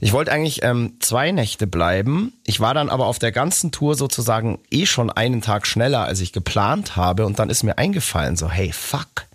Ich 0.00 0.12
wollte 0.12 0.30
eigentlich 0.30 0.62
ähm, 0.62 0.96
zwei 1.00 1.32
Nächte 1.32 1.66
bleiben. 1.66 2.32
Ich 2.44 2.60
war 2.60 2.74
dann 2.74 2.88
aber 2.88 3.06
auf 3.06 3.18
der 3.18 3.32
ganzen 3.32 3.72
Tour 3.72 3.96
sozusagen 3.96 4.60
eh 4.70 4.86
schon 4.86 5.10
einen 5.10 5.40
Tag 5.40 5.66
schneller, 5.66 6.04
als 6.04 6.20
ich 6.20 6.32
geplant 6.32 6.94
habe. 6.94 7.26
Und 7.26 7.38
dann 7.38 7.50
ist 7.50 7.64
mir 7.64 7.78
eingefallen, 7.78 8.36
so, 8.36 8.48
hey, 8.48 8.72
fuck. 8.72 9.27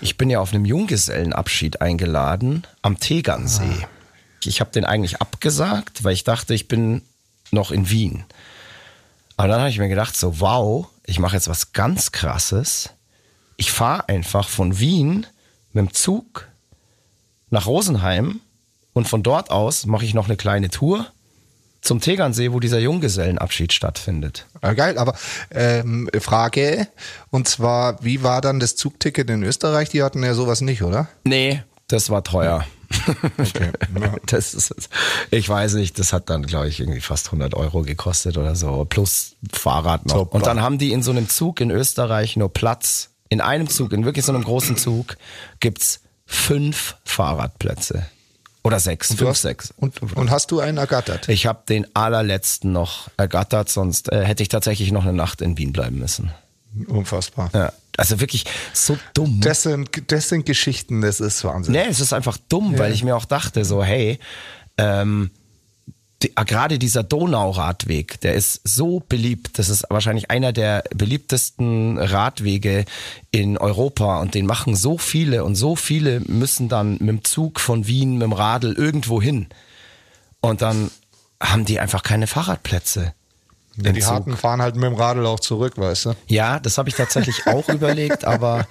Ich 0.00 0.16
bin 0.16 0.30
ja 0.30 0.40
auf 0.40 0.52
einem 0.52 0.64
Junggesellenabschied 0.64 1.80
eingeladen 1.80 2.66
am 2.82 2.98
Tegernsee. 2.98 3.86
Ich 4.44 4.60
habe 4.60 4.70
den 4.70 4.84
eigentlich 4.84 5.20
abgesagt, 5.20 6.04
weil 6.04 6.14
ich 6.14 6.24
dachte, 6.24 6.54
ich 6.54 6.68
bin 6.68 7.02
noch 7.50 7.70
in 7.70 7.90
Wien. 7.90 8.24
Aber 9.36 9.48
dann 9.48 9.60
habe 9.60 9.70
ich 9.70 9.78
mir 9.78 9.88
gedacht, 9.88 10.16
so, 10.16 10.40
wow, 10.40 10.86
ich 11.04 11.18
mache 11.18 11.36
jetzt 11.36 11.48
was 11.48 11.72
ganz 11.72 12.12
Krasses. 12.12 12.90
Ich 13.56 13.72
fahre 13.72 14.08
einfach 14.08 14.48
von 14.48 14.78
Wien 14.78 15.26
mit 15.72 15.86
dem 15.86 15.92
Zug 15.94 16.48
nach 17.50 17.66
Rosenheim 17.66 18.40
und 18.92 19.08
von 19.08 19.22
dort 19.22 19.50
aus 19.50 19.86
mache 19.86 20.04
ich 20.04 20.14
noch 20.14 20.26
eine 20.26 20.36
kleine 20.36 20.70
Tour 20.70 21.06
zum 21.80 22.00
Tegernsee, 22.00 22.52
wo 22.52 22.60
dieser 22.60 22.78
Junggesellenabschied 22.78 23.72
stattfindet. 23.72 24.46
Ah, 24.60 24.74
geil, 24.74 24.98
aber 24.98 25.14
ähm, 25.50 26.08
Frage, 26.20 26.88
und 27.30 27.48
zwar, 27.48 28.02
wie 28.04 28.22
war 28.22 28.40
dann 28.40 28.60
das 28.60 28.76
Zugticket 28.76 29.30
in 29.30 29.42
Österreich? 29.42 29.88
Die 29.88 30.02
hatten 30.02 30.22
ja 30.22 30.34
sowas 30.34 30.60
nicht, 30.60 30.82
oder? 30.82 31.08
Nee, 31.24 31.62
das 31.88 32.10
war 32.10 32.24
teuer. 32.24 32.64
Okay. 33.38 33.70
Ja. 34.00 34.14
Das 34.26 34.52
ist, 34.52 34.90
ich 35.30 35.48
weiß 35.48 35.74
nicht, 35.74 35.98
das 36.00 36.12
hat 36.12 36.28
dann, 36.28 36.44
glaube 36.44 36.68
ich, 36.68 36.80
irgendwie 36.80 37.00
fast 37.00 37.26
100 37.26 37.54
Euro 37.54 37.82
gekostet 37.82 38.36
oder 38.36 38.56
so, 38.56 38.84
plus 38.84 39.36
Fahrrad 39.52 40.06
noch. 40.06 40.16
Super. 40.16 40.34
Und 40.34 40.46
dann 40.46 40.60
haben 40.60 40.78
die 40.78 40.92
in 40.92 41.02
so 41.02 41.12
einem 41.12 41.28
Zug 41.28 41.60
in 41.60 41.70
Österreich 41.70 42.36
nur 42.36 42.52
Platz. 42.52 43.10
In 43.28 43.40
einem 43.40 43.68
Zug, 43.68 43.92
in 43.92 44.04
wirklich 44.04 44.24
so 44.24 44.32
einem 44.32 44.42
großen 44.42 44.76
Zug, 44.76 45.16
gibt's 45.60 46.00
fünf 46.26 46.96
Fahrradplätze. 47.04 48.06
Oder 48.62 48.78
sechs, 48.78 49.08
Du 49.08 49.16
fünf, 49.16 49.30
hast, 49.30 49.42
sechs. 49.42 49.72
Und, 49.76 50.02
und 50.02 50.30
hast 50.30 50.50
du 50.50 50.60
einen 50.60 50.78
ergattert? 50.78 51.28
Ich 51.28 51.46
habe 51.46 51.62
den 51.68 51.86
allerletzten 51.94 52.72
noch 52.72 53.08
ergattert, 53.16 53.70
sonst 53.70 54.12
äh, 54.12 54.24
hätte 54.24 54.42
ich 54.42 54.48
tatsächlich 54.48 54.92
noch 54.92 55.04
eine 55.04 55.14
Nacht 55.14 55.40
in 55.40 55.56
Wien 55.56 55.72
bleiben 55.72 55.98
müssen. 55.98 56.30
Unfassbar. 56.88 57.50
Ja, 57.54 57.72
also 57.96 58.20
wirklich 58.20 58.44
so 58.72 58.98
dumm. 59.14 59.40
Das 59.40 59.62
sind, 59.62 60.12
das 60.12 60.28
sind 60.28 60.46
Geschichten, 60.46 61.00
das 61.00 61.20
ist 61.20 61.42
Wahnsinn. 61.42 61.72
Nee, 61.72 61.86
es 61.88 62.00
ist 62.00 62.12
einfach 62.12 62.36
dumm, 62.48 62.78
weil 62.78 62.92
ich 62.92 63.02
mir 63.02 63.16
auch 63.16 63.24
dachte, 63.24 63.64
so, 63.64 63.82
hey, 63.82 64.18
ähm, 64.78 65.30
die, 66.22 66.36
ah, 66.36 66.42
gerade 66.42 66.78
dieser 66.78 67.02
Donauradweg, 67.02 68.20
der 68.20 68.34
ist 68.34 68.60
so 68.64 69.02
beliebt. 69.08 69.58
Das 69.58 69.68
ist 69.68 69.86
wahrscheinlich 69.88 70.30
einer 70.30 70.52
der 70.52 70.84
beliebtesten 70.94 71.98
Radwege 71.98 72.84
in 73.30 73.56
Europa 73.56 74.20
und 74.20 74.34
den 74.34 74.44
machen 74.44 74.76
so 74.76 74.98
viele 74.98 75.44
und 75.44 75.54
so 75.54 75.76
viele 75.76 76.20
müssen 76.20 76.68
dann 76.68 76.92
mit 76.92 77.08
dem 77.08 77.24
Zug 77.24 77.58
von 77.58 77.86
Wien, 77.86 78.14
mit 78.14 78.22
dem 78.22 78.32
Radl 78.32 78.72
irgendwo 78.72 79.22
hin. 79.22 79.46
Und 80.40 80.60
dann 80.60 80.90
haben 81.42 81.64
die 81.64 81.80
einfach 81.80 82.02
keine 82.02 82.26
Fahrradplätze. 82.26 83.14
Ja, 83.76 83.92
die 83.92 84.00
Zug. 84.00 84.10
Harten 84.10 84.36
fahren 84.36 84.60
halt 84.60 84.74
mit 84.74 84.84
dem 84.84 84.94
Radl 84.94 85.24
auch 85.24 85.40
zurück, 85.40 85.78
weißt 85.78 86.06
du? 86.06 86.14
Ja, 86.26 86.60
das 86.60 86.76
habe 86.76 86.90
ich 86.90 86.96
tatsächlich 86.96 87.46
auch 87.46 87.68
überlegt, 87.70 88.24
aber 88.24 88.66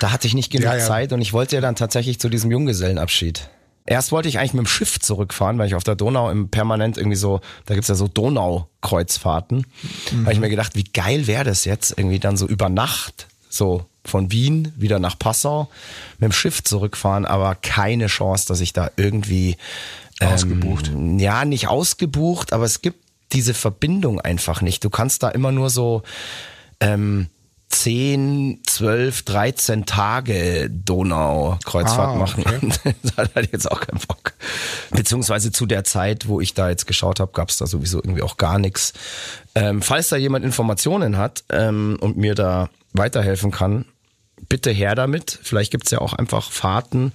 da 0.00 0.10
hatte 0.10 0.26
ich 0.26 0.34
nicht 0.34 0.50
genug 0.50 0.64
Ja, 0.64 0.76
ja. 0.76 0.84
Zeit 0.84 1.12
und 1.12 1.20
ich 1.20 1.32
wollte 1.32 1.56
ja 1.56 1.62
dann 1.62 1.76
tatsächlich 1.76 2.18
zu 2.18 2.28
diesem 2.28 2.50
Junggesellenabschied. 2.50 3.48
Erst 3.90 4.12
wollte 4.12 4.28
ich 4.28 4.38
eigentlich 4.38 4.52
mit 4.52 4.66
dem 4.66 4.68
Schiff 4.68 5.00
zurückfahren, 5.00 5.56
weil 5.58 5.66
ich 5.66 5.74
auf 5.74 5.82
der 5.82 5.96
Donau 5.96 6.30
im 6.30 6.50
permanent 6.50 6.98
irgendwie 6.98 7.16
so, 7.16 7.40
da 7.64 7.74
gibt's 7.74 7.88
ja 7.88 7.94
so 7.94 8.06
Donaukreuzfahrten. 8.06 9.64
Mhm. 10.12 10.22
Habe 10.22 10.32
ich 10.34 10.40
mir 10.40 10.50
gedacht, 10.50 10.74
wie 10.74 10.84
geil 10.84 11.26
wäre 11.26 11.44
das 11.44 11.64
jetzt, 11.64 11.94
irgendwie 11.96 12.18
dann 12.18 12.36
so 12.36 12.46
über 12.46 12.68
Nacht, 12.68 13.28
so 13.48 13.86
von 14.04 14.30
Wien 14.30 14.72
wieder 14.76 14.98
nach 14.98 15.18
Passau 15.18 15.70
mit 16.18 16.30
dem 16.30 16.32
Schiff 16.32 16.62
zurückfahren, 16.62 17.24
aber 17.24 17.54
keine 17.54 18.08
Chance, 18.08 18.46
dass 18.48 18.60
ich 18.60 18.74
da 18.74 18.90
irgendwie 18.96 19.56
Ausgebucht. 20.20 20.88
Ähm, 20.88 21.18
ja, 21.18 21.44
nicht 21.44 21.68
ausgebucht, 21.68 22.52
aber 22.52 22.64
es 22.64 22.82
gibt 22.82 22.98
diese 23.32 23.54
Verbindung 23.54 24.20
einfach 24.20 24.60
nicht. 24.60 24.84
Du 24.84 24.90
kannst 24.90 25.22
da 25.22 25.28
immer 25.30 25.52
nur 25.52 25.70
so 25.70 26.02
ähm, 26.80 27.28
10, 27.70 28.62
12, 28.66 29.22
13 29.24 29.86
Tage 29.86 30.70
Donau-Kreuzfahrt 30.70 32.10
Ah, 32.10 32.14
machen. 32.16 32.44
okay. 32.46 32.94
Da 33.16 33.22
hatte 33.22 33.40
ich 33.40 33.52
jetzt 33.52 33.70
auch 33.70 33.80
keinen 33.80 34.00
Bock. 34.06 34.32
Beziehungsweise 34.90 35.52
zu 35.52 35.66
der 35.66 35.84
Zeit, 35.84 36.28
wo 36.28 36.40
ich 36.40 36.54
da 36.54 36.70
jetzt 36.70 36.86
geschaut 36.86 37.20
habe, 37.20 37.32
gab 37.32 37.50
es 37.50 37.58
da 37.58 37.66
sowieso 37.66 37.98
irgendwie 37.98 38.22
auch 38.22 38.36
gar 38.38 38.58
nichts. 38.58 38.94
Ähm, 39.54 39.82
falls 39.82 40.08
da 40.08 40.16
jemand 40.16 40.44
Informationen 40.44 41.18
hat 41.18 41.44
ähm, 41.50 41.98
und 42.00 42.16
mir 42.16 42.34
da 42.34 42.70
weiterhelfen 42.94 43.50
kann, 43.50 43.84
bitte 44.48 44.70
her 44.70 44.94
damit. 44.94 45.38
Vielleicht 45.42 45.70
gibt's 45.70 45.90
ja 45.90 46.00
auch 46.00 46.14
einfach 46.14 46.50
Fahrten, 46.50 47.12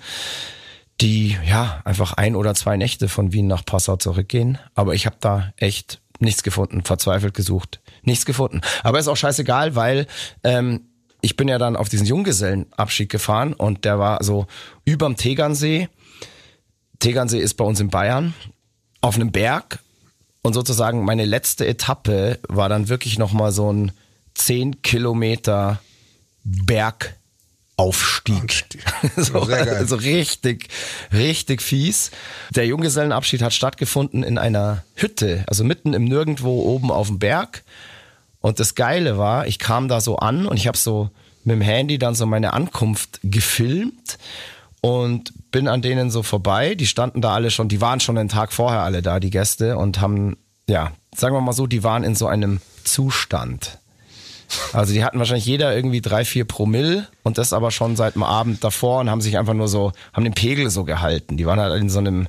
die 1.02 1.38
ja 1.48 1.82
einfach 1.84 2.14
ein 2.14 2.36
oder 2.36 2.54
zwei 2.54 2.78
Nächte 2.78 3.10
von 3.10 3.34
Wien 3.34 3.48
nach 3.48 3.66
Passau 3.66 3.96
zurückgehen. 3.98 4.60
Aber 4.76 4.94
ich 4.94 5.06
habe 5.08 5.18
da 5.20 5.52
echt 5.58 6.00
nichts 6.20 6.44
gefunden, 6.44 6.84
verzweifelt 6.84 7.34
gesucht, 7.34 7.80
nichts 8.06 8.26
gefunden. 8.26 8.62
Aber 8.84 9.00
ist 9.00 9.08
auch 9.08 9.18
scheißegal, 9.18 9.76
weil 9.76 10.08
ähm, 10.44 10.82
ich 11.22 11.38
bin 11.38 11.48
ja 11.48 11.58
dann 11.58 11.78
auf 11.78 11.90
diesen 11.90 12.06
Junggesellenabschied 12.06 13.10
gefahren 13.10 13.54
und 13.54 13.86
der 13.86 13.98
war 13.98 14.24
so 14.24 14.46
überm 14.84 15.16
Tegernsee. 15.16 15.88
Tegernsee 17.00 17.40
ist 17.40 17.56
bei 17.56 17.64
uns 17.64 17.80
in 17.80 17.90
Bayern 17.90 18.34
auf 19.02 19.16
einem 19.16 19.32
Berg 19.32 19.80
und 20.42 20.54
sozusagen 20.54 21.06
meine 21.06 21.26
letzte 21.26 21.66
Etappe 21.66 22.40
war 22.50 22.70
dann 22.70 22.90
wirklich 22.90 23.18
noch 23.18 23.32
mal 23.32 23.52
so 23.52 23.72
ein 23.72 23.94
10 24.36 24.82
Kilometer 24.82 25.80
Bergaufstieg. 26.44 28.66
so, 29.16 29.40
also 29.40 29.96
richtig, 29.96 30.68
richtig 31.14 31.62
fies. 31.62 32.12
Der 32.54 32.68
Junggesellenabschied 32.68 33.42
hat 33.42 33.54
stattgefunden 33.54 34.24
in 34.24 34.38
einer 34.38 34.84
Hütte, 34.96 35.46
also 35.48 35.64
mitten 35.64 35.94
im 35.94 36.04
Nirgendwo 36.04 36.64
oben 36.64 36.92
auf 36.92 37.08
dem 37.08 37.20
Berg. 37.20 37.64
Und 38.44 38.60
das 38.60 38.76
Geile 38.76 39.18
war, 39.18 39.48
ich 39.48 39.58
kam 39.58 39.88
da 39.88 40.02
so 40.02 40.18
an 40.18 40.46
und 40.48 40.58
ich 40.58 40.68
habe 40.68 40.78
so 40.78 41.10
mit 41.46 41.56
dem 41.56 41.62
Handy 41.62 41.98
dann 41.98 42.14
so 42.14 42.26
meine 42.26 42.52
Ankunft 42.52 43.22
gefilmt 43.24 44.18
und 44.82 45.32
bin 45.50 45.70
an 45.70 45.82
denen 45.82 46.12
so 46.12 46.24
vorbei. 46.24 46.76
Die 46.76 46.86
standen 46.86 47.22
da 47.22 47.34
alle 47.34 47.52
schon, 47.52 47.70
die 47.70 47.80
waren 47.80 48.02
schon 48.02 48.18
einen 48.18 48.28
Tag 48.28 48.52
vorher 48.52 48.82
alle 48.82 49.02
da, 49.02 49.22
die 49.22 49.30
Gäste, 49.30 49.78
und 49.78 50.02
haben, 50.02 50.36
ja, 50.68 50.92
sagen 51.16 51.34
wir 51.34 51.40
mal 51.40 51.54
so, 51.54 51.68
die 51.68 51.86
waren 51.86 52.04
in 52.04 52.16
so 52.16 52.28
einem 52.28 52.60
Zustand. 52.84 53.78
Also 54.74 54.92
die 54.92 55.06
hatten 55.06 55.20
wahrscheinlich 55.20 55.46
jeder 55.46 55.74
irgendwie 55.74 56.02
drei, 56.02 56.26
vier 56.26 56.44
Promille 56.44 57.08
und 57.24 57.38
das 57.38 57.54
aber 57.54 57.72
schon 57.72 57.96
seit 57.96 58.16
dem 58.16 58.24
Abend 58.24 58.62
davor 58.62 59.00
und 59.00 59.10
haben 59.10 59.22
sich 59.22 59.38
einfach 59.38 59.54
nur 59.54 59.70
so, 59.70 59.94
haben 60.12 60.26
den 60.26 60.34
Pegel 60.34 60.70
so 60.70 60.84
gehalten. 60.84 61.38
Die 61.38 61.46
waren 61.46 61.62
halt 61.62 61.82
in 61.82 61.90
so 61.90 62.00
einem, 62.00 62.28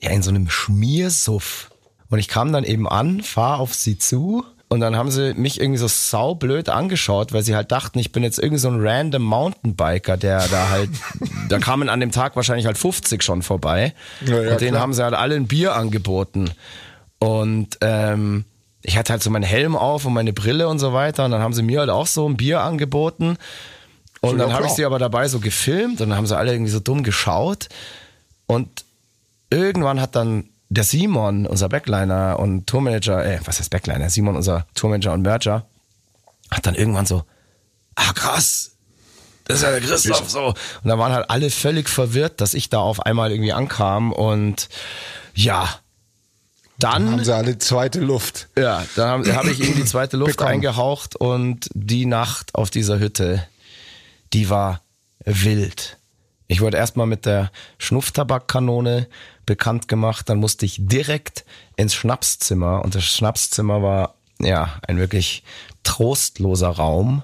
ja, 0.00 0.10
in 0.10 0.24
so 0.24 0.30
einem 0.30 0.50
Schmiersuff. 0.50 1.70
Und 2.10 2.18
ich 2.18 2.26
kam 2.26 2.52
dann 2.52 2.64
eben 2.64 2.88
an, 2.88 3.22
fahr 3.22 3.60
auf 3.60 3.72
sie 3.72 3.98
zu 3.98 4.44
und 4.68 4.80
dann 4.80 4.96
haben 4.96 5.10
sie 5.10 5.34
mich 5.34 5.60
irgendwie 5.60 5.78
so 5.78 5.88
saublöd 5.88 6.68
angeschaut, 6.68 7.32
weil 7.32 7.42
sie 7.42 7.54
halt 7.54 7.70
dachten, 7.70 7.98
ich 7.98 8.12
bin 8.12 8.22
jetzt 8.22 8.38
irgendwie 8.38 8.58
so 8.58 8.68
ein 8.68 8.80
random 8.80 9.22
Mountainbiker, 9.22 10.16
der 10.16 10.46
da 10.48 10.70
halt, 10.70 10.90
da 11.48 11.58
kamen 11.58 11.88
an 11.88 12.00
dem 12.00 12.10
Tag 12.10 12.34
wahrscheinlich 12.34 12.66
halt 12.66 12.78
50 12.78 13.22
schon 13.22 13.42
vorbei. 13.42 13.94
Ja, 14.24 14.42
ja, 14.42 14.52
und 14.52 14.60
denen 14.60 14.72
klar. 14.72 14.82
haben 14.82 14.92
sie 14.94 15.04
halt 15.04 15.14
alle 15.14 15.36
ein 15.36 15.46
Bier 15.46 15.76
angeboten. 15.76 16.50
Und 17.18 17.78
ähm, 17.82 18.44
ich 18.82 18.96
hatte 18.96 19.12
halt 19.12 19.22
so 19.22 19.30
meinen 19.30 19.44
Helm 19.44 19.76
auf 19.76 20.04
und 20.06 20.12
meine 20.12 20.32
Brille 20.32 20.68
und 20.68 20.78
so 20.78 20.92
weiter. 20.92 21.24
Und 21.24 21.30
dann 21.30 21.42
haben 21.42 21.54
sie 21.54 21.62
mir 21.62 21.80
halt 21.80 21.90
auch 21.90 22.06
so 22.06 22.28
ein 22.28 22.36
Bier 22.36 22.60
angeboten. 22.60 23.36
Und 24.20 24.38
dann 24.38 24.52
habe 24.52 24.66
ich 24.66 24.72
sie 24.72 24.84
aber 24.86 24.98
dabei 24.98 25.28
so 25.28 25.38
gefilmt 25.38 26.00
und 26.00 26.08
dann 26.08 26.16
haben 26.16 26.26
sie 26.26 26.36
alle 26.36 26.52
irgendwie 26.52 26.70
so 26.70 26.80
dumm 26.80 27.02
geschaut. 27.02 27.68
Und 28.46 28.84
irgendwann 29.50 30.00
hat 30.00 30.16
dann 30.16 30.48
der 30.74 30.84
Simon, 30.84 31.46
unser 31.46 31.68
Backliner 31.68 32.38
und 32.38 32.66
Tourmanager, 32.66 33.24
äh, 33.24 33.40
was 33.44 33.58
heißt 33.58 33.70
Backliner? 33.70 34.10
Simon, 34.10 34.36
unser 34.36 34.66
Tourmanager 34.74 35.12
und 35.12 35.22
Merger, 35.22 35.66
hat 36.50 36.66
dann 36.66 36.74
irgendwann 36.74 37.06
so, 37.06 37.24
ah 37.94 38.12
krass, 38.12 38.72
das 39.44 39.58
ist 39.58 39.62
ja 39.62 39.70
der 39.72 39.80
Christoph 39.80 40.30
so. 40.30 40.46
Und 40.46 40.56
da 40.84 40.98
waren 40.98 41.12
halt 41.12 41.28
alle 41.28 41.50
völlig 41.50 41.88
verwirrt, 41.88 42.40
dass 42.40 42.54
ich 42.54 42.70
da 42.70 42.78
auf 42.78 43.00
einmal 43.04 43.30
irgendwie 43.30 43.52
ankam 43.52 44.12
und 44.12 44.68
ja, 45.34 45.68
dann 46.78 47.12
Haben 47.12 47.24
sie 47.24 47.34
alle 47.34 47.58
zweite 47.58 48.00
Luft. 48.00 48.48
ja, 48.58 48.84
dann 48.96 49.08
habe 49.08 49.36
hab 49.36 49.44
ich 49.44 49.60
ihm 49.60 49.76
die 49.76 49.84
zweite 49.84 50.16
Luft 50.16 50.32
Bekommen. 50.38 50.50
eingehaucht 50.54 51.14
und 51.14 51.68
die 51.74 52.04
Nacht 52.06 52.54
auf 52.54 52.70
dieser 52.70 52.98
Hütte, 52.98 53.46
die 54.32 54.50
war 54.50 54.80
wild. 55.24 55.98
Ich 56.46 56.60
wurde 56.60 56.76
erstmal 56.76 57.06
mit 57.06 57.26
der 57.26 57.50
Schnupftabakkanone 57.78 59.08
bekannt 59.46 59.88
gemacht, 59.88 60.28
dann 60.28 60.38
musste 60.38 60.66
ich 60.66 60.76
direkt 60.78 61.44
ins 61.76 61.94
Schnapszimmer 61.94 62.84
und 62.84 62.94
das 62.94 63.04
Schnapszimmer 63.04 63.82
war 63.82 64.14
ja 64.40 64.78
ein 64.86 64.98
wirklich 64.98 65.42
trostloser 65.84 66.68
Raum, 66.68 67.22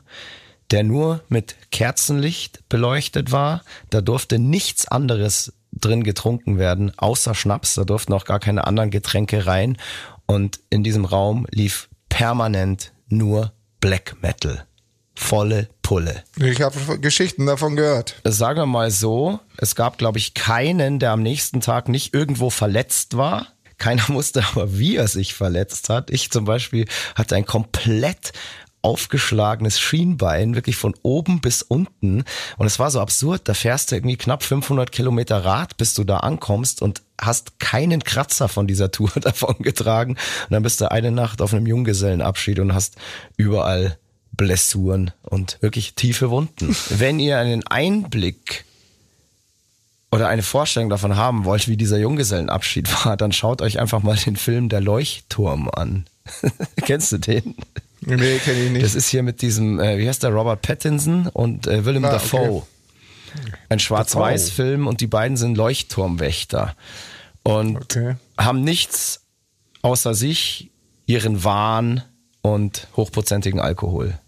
der 0.70 0.84
nur 0.84 1.22
mit 1.28 1.56
Kerzenlicht 1.70 2.68
beleuchtet 2.68 3.32
war. 3.32 3.62
Da 3.90 4.00
durfte 4.00 4.38
nichts 4.38 4.86
anderes 4.86 5.52
drin 5.72 6.04
getrunken 6.04 6.58
werden, 6.58 6.96
außer 6.96 7.34
Schnaps. 7.34 7.74
Da 7.74 7.84
durften 7.84 8.12
auch 8.12 8.24
gar 8.24 8.38
keine 8.38 8.66
anderen 8.66 8.90
Getränke 8.90 9.46
rein. 9.46 9.76
Und 10.26 10.60
in 10.70 10.84
diesem 10.84 11.04
Raum 11.04 11.46
lief 11.50 11.88
permanent 12.08 12.92
nur 13.08 13.52
Black 13.80 14.16
Metal. 14.22 14.64
Volle 15.14 15.68
Pulle. 15.90 16.22
Ich 16.36 16.60
habe 16.60 17.00
Geschichten 17.00 17.46
davon 17.46 17.74
gehört. 17.74 18.14
Sagen 18.22 18.60
wir 18.60 18.66
mal 18.66 18.92
so, 18.92 19.40
es 19.56 19.74
gab, 19.74 19.98
glaube 19.98 20.18
ich, 20.18 20.34
keinen, 20.34 21.00
der 21.00 21.10
am 21.10 21.20
nächsten 21.20 21.60
Tag 21.60 21.88
nicht 21.88 22.14
irgendwo 22.14 22.48
verletzt 22.48 23.16
war. 23.16 23.48
Keiner 23.76 24.04
wusste 24.10 24.44
aber, 24.52 24.78
wie 24.78 24.94
er 24.94 25.08
sich 25.08 25.34
verletzt 25.34 25.88
hat. 25.88 26.12
Ich 26.12 26.30
zum 26.30 26.44
Beispiel 26.44 26.86
hatte 27.16 27.34
ein 27.34 27.44
komplett 27.44 28.32
aufgeschlagenes 28.82 29.80
Schienbein, 29.80 30.54
wirklich 30.54 30.76
von 30.76 30.94
oben 31.02 31.40
bis 31.40 31.62
unten. 31.62 32.22
Und 32.56 32.66
es 32.68 32.78
war 32.78 32.92
so 32.92 33.00
absurd, 33.00 33.48
da 33.48 33.54
fährst 33.54 33.90
du 33.90 33.96
irgendwie 33.96 34.16
knapp 34.16 34.44
500 34.44 34.92
Kilometer 34.92 35.44
Rad, 35.44 35.76
bis 35.76 35.94
du 35.94 36.04
da 36.04 36.18
ankommst 36.18 36.82
und 36.82 37.02
hast 37.20 37.58
keinen 37.58 38.04
Kratzer 38.04 38.46
von 38.46 38.68
dieser 38.68 38.92
Tour 38.92 39.10
davon 39.20 39.56
getragen. 39.58 40.12
Und 40.12 40.50
dann 40.52 40.62
bist 40.62 40.80
du 40.80 40.88
eine 40.88 41.10
Nacht 41.10 41.42
auf 41.42 41.52
einem 41.52 41.66
Junggesellenabschied 41.66 42.60
und 42.60 42.74
hast 42.74 42.94
überall 43.36 43.98
Blessuren 44.40 45.10
und 45.22 45.58
wirklich 45.60 45.92
tiefe 45.94 46.30
Wunden. 46.30 46.74
Wenn 46.88 47.20
ihr 47.20 47.36
einen 47.38 47.66
Einblick 47.66 48.64
oder 50.10 50.28
eine 50.28 50.42
Vorstellung 50.42 50.88
davon 50.88 51.14
haben 51.16 51.44
wollt, 51.44 51.68
wie 51.68 51.76
dieser 51.76 51.98
Junggesellenabschied 51.98 53.04
war, 53.04 53.18
dann 53.18 53.32
schaut 53.32 53.60
euch 53.60 53.78
einfach 53.78 54.02
mal 54.02 54.16
den 54.16 54.36
Film 54.36 54.70
Der 54.70 54.80
Leuchtturm 54.80 55.68
an. 55.68 56.06
Kennst 56.76 57.12
du 57.12 57.18
den? 57.18 57.54
Nee, 58.00 58.38
kenne 58.38 58.64
ich 58.64 58.70
nicht. 58.70 58.82
Das 58.84 58.94
ist 58.94 59.08
hier 59.10 59.22
mit 59.22 59.42
diesem, 59.42 59.78
äh, 59.78 59.98
wie 59.98 60.08
heißt 60.08 60.22
der, 60.22 60.30
Robert 60.30 60.62
Pattinson 60.62 61.26
und 61.26 61.66
äh, 61.66 61.84
Willem 61.84 62.06
Ah, 62.06 62.12
Dafoe. 62.12 62.62
okay. 62.62 62.62
Ein 63.68 63.78
Schwarz-Weiß-Film 63.78 64.86
und 64.86 65.02
die 65.02 65.06
beiden 65.06 65.36
sind 65.36 65.54
Leuchtturmwächter. 65.56 66.74
Und 67.42 67.76
Okay. 67.76 68.16
haben 68.38 68.62
nichts 68.62 69.20
außer 69.82 70.14
sich, 70.14 70.70
ihren 71.04 71.44
Wahn 71.44 72.02
und 72.40 72.88
hochprozentigen 72.96 73.60
Alkohol. 73.60 74.18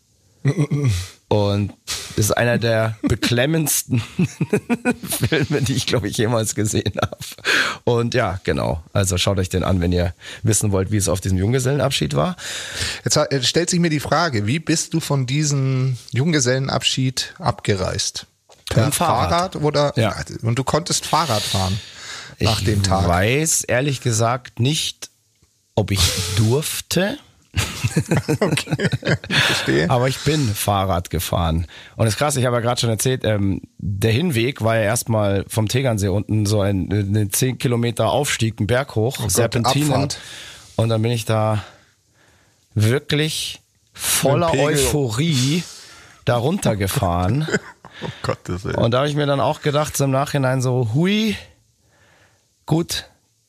Und 1.28 1.72
das 2.16 2.26
ist 2.26 2.32
einer 2.32 2.58
der 2.58 2.96
beklemmendsten 3.02 4.00
Filme, 5.28 5.62
die 5.62 5.72
ich, 5.74 5.86
glaube 5.86 6.08
ich, 6.08 6.18
jemals 6.18 6.54
gesehen 6.54 6.92
habe. 7.00 7.16
Und 7.84 8.12
ja, 8.14 8.38
genau. 8.44 8.82
Also 8.92 9.16
schaut 9.16 9.38
euch 9.38 9.48
den 9.48 9.64
an, 9.64 9.80
wenn 9.80 9.92
ihr 9.92 10.14
wissen 10.42 10.72
wollt, 10.72 10.90
wie 10.90 10.98
es 10.98 11.08
auf 11.08 11.22
diesem 11.22 11.38
Junggesellenabschied 11.38 12.14
war. 12.14 12.36
Jetzt 13.04 13.16
jetzt 13.30 13.46
stellt 13.46 13.70
sich 13.70 13.80
mir 13.80 13.88
die 13.88 14.00
Frage, 14.00 14.46
wie 14.46 14.58
bist 14.58 14.92
du 14.92 15.00
von 15.00 15.24
diesem 15.26 15.96
Junggesellenabschied 16.10 17.34
abgereist? 17.38 18.26
Per 18.68 18.84
dem 18.84 18.92
Fahrrad. 18.92 19.56
oder? 19.56 19.92
Ja. 19.96 20.14
Und 20.42 20.58
du 20.58 20.64
konntest 20.64 21.06
Fahrrad 21.06 21.42
fahren 21.42 21.80
nach 22.40 22.58
ich 22.58 22.64
dem 22.66 22.82
Tag. 22.82 23.08
weiß 23.08 23.64
ehrlich 23.64 24.00
gesagt 24.00 24.60
nicht, 24.60 25.08
ob 25.74 25.90
ich 25.90 26.00
durfte. 26.36 27.18
Verstehe. 29.28 29.90
Aber 29.90 30.08
ich 30.08 30.18
bin 30.20 30.48
Fahrrad 30.48 31.10
gefahren. 31.10 31.66
Und 31.96 32.06
das 32.06 32.14
ist 32.14 32.18
krass, 32.18 32.36
ich 32.36 32.46
habe 32.46 32.56
ja 32.56 32.60
gerade 32.60 32.80
schon 32.80 32.90
erzählt, 32.90 33.24
ähm, 33.24 33.60
der 33.78 34.12
Hinweg 34.12 34.62
war 34.62 34.76
ja 34.76 34.82
erstmal 34.82 35.44
vom 35.48 35.68
Tegernsee 35.68 36.08
unten 36.08 36.46
so 36.46 36.60
ein, 36.60 36.90
ein 36.90 37.30
10 37.30 37.58
Kilometer 37.58 38.10
Aufstieg, 38.10 38.58
einen 38.58 38.66
Berg 38.66 38.94
hoch, 38.94 39.18
Gott, 39.18 39.30
Serpentinen. 39.30 40.08
Und 40.76 40.88
dann 40.88 41.02
bin 41.02 41.12
ich 41.12 41.26
da 41.26 41.62
wirklich 42.74 43.60
voller. 43.92 44.52
Euphorie 44.54 45.62
da 46.24 46.36
runtergefahren. 46.36 47.46
Oh 48.04 48.08
Gottes 48.22 48.64
Willen. 48.64 48.76
Und 48.76 48.90
da 48.90 48.98
habe 48.98 49.08
ich 49.08 49.14
mir 49.14 49.26
dann 49.26 49.38
auch 49.38 49.60
gedacht, 49.60 49.96
so 49.96 50.04
im 50.04 50.10
Nachhinein 50.10 50.60
so, 50.60 50.90
hui, 50.92 51.36
gut, 52.66 53.04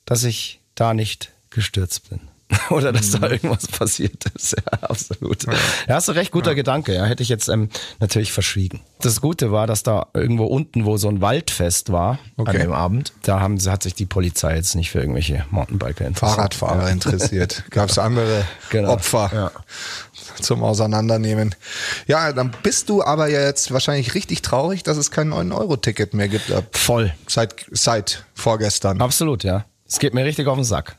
dass 0.05 0.23
ich 0.25 0.59
da 0.75 0.93
nicht 0.93 1.31
gestürzt 1.49 2.09
bin. 2.11 2.19
Oder 2.69 2.91
dass 2.91 3.11
da 3.11 3.29
irgendwas 3.29 3.67
passiert 3.67 4.25
ist. 4.35 4.55
Ja, 4.57 4.79
absolut. 4.87 5.43
Ja, 5.87 5.95
hast 5.95 6.07
du 6.07 6.11
recht, 6.11 6.31
guter 6.31 6.53
Gedanke. 6.55 6.93
Ja, 6.93 7.05
hätte 7.05 7.23
ich 7.23 7.29
jetzt 7.29 7.47
ähm, 7.47 7.69
natürlich 7.99 8.31
verschwiegen. 8.31 8.81
Das 9.01 9.21
Gute 9.21 9.51
war, 9.51 9.65
dass 9.65 9.83
da 9.83 10.07
irgendwo 10.13 10.45
unten, 10.45 10.85
wo 10.85 10.97
so 10.97 11.07
ein 11.09 11.21
Waldfest 11.21 11.91
war, 11.91 12.19
an 12.37 12.47
Okay. 12.47 12.59
dem 12.59 12.71
Abend, 12.73 13.13
da 13.23 13.39
haben, 13.39 13.57
hat 13.59 13.83
sich 13.83 13.95
die 13.95 14.05
Polizei 14.05 14.55
jetzt 14.55 14.75
nicht 14.75 14.91
für 14.91 14.99
irgendwelche 14.99 15.45
Mountainbiker 15.51 16.05
interessiert. 16.05 16.35
Fahrradfahrer 16.35 16.89
interessiert. 16.91 17.63
Gab 17.71 17.89
es 17.89 17.97
andere 17.97 18.45
Genau. 18.69 18.91
Opfer 18.93 19.31
Ja. 19.33 19.51
zum 20.41 20.63
Auseinandernehmen. 20.63 21.55
Ja, 22.07 22.33
dann 22.33 22.51
bist 22.61 22.89
du 22.89 23.03
aber 23.03 23.29
jetzt 23.29 23.71
wahrscheinlich 23.71 24.13
richtig 24.15 24.41
traurig, 24.41 24.83
dass 24.83 24.97
es 24.97 25.11
kein 25.11 25.33
9-Euro-Ticket 25.33 26.13
mehr 26.13 26.27
gibt 26.27 26.51
Voll. 26.71 27.13
seit, 27.27 27.65
seit 27.71 28.25
vorgestern. 28.35 29.01
Absolut, 29.01 29.43
ja. 29.43 29.65
Es 29.87 29.99
geht 29.99 30.13
mir 30.13 30.25
richtig 30.25 30.47
auf 30.47 30.55
den 30.55 30.63
Sack. 30.63 30.97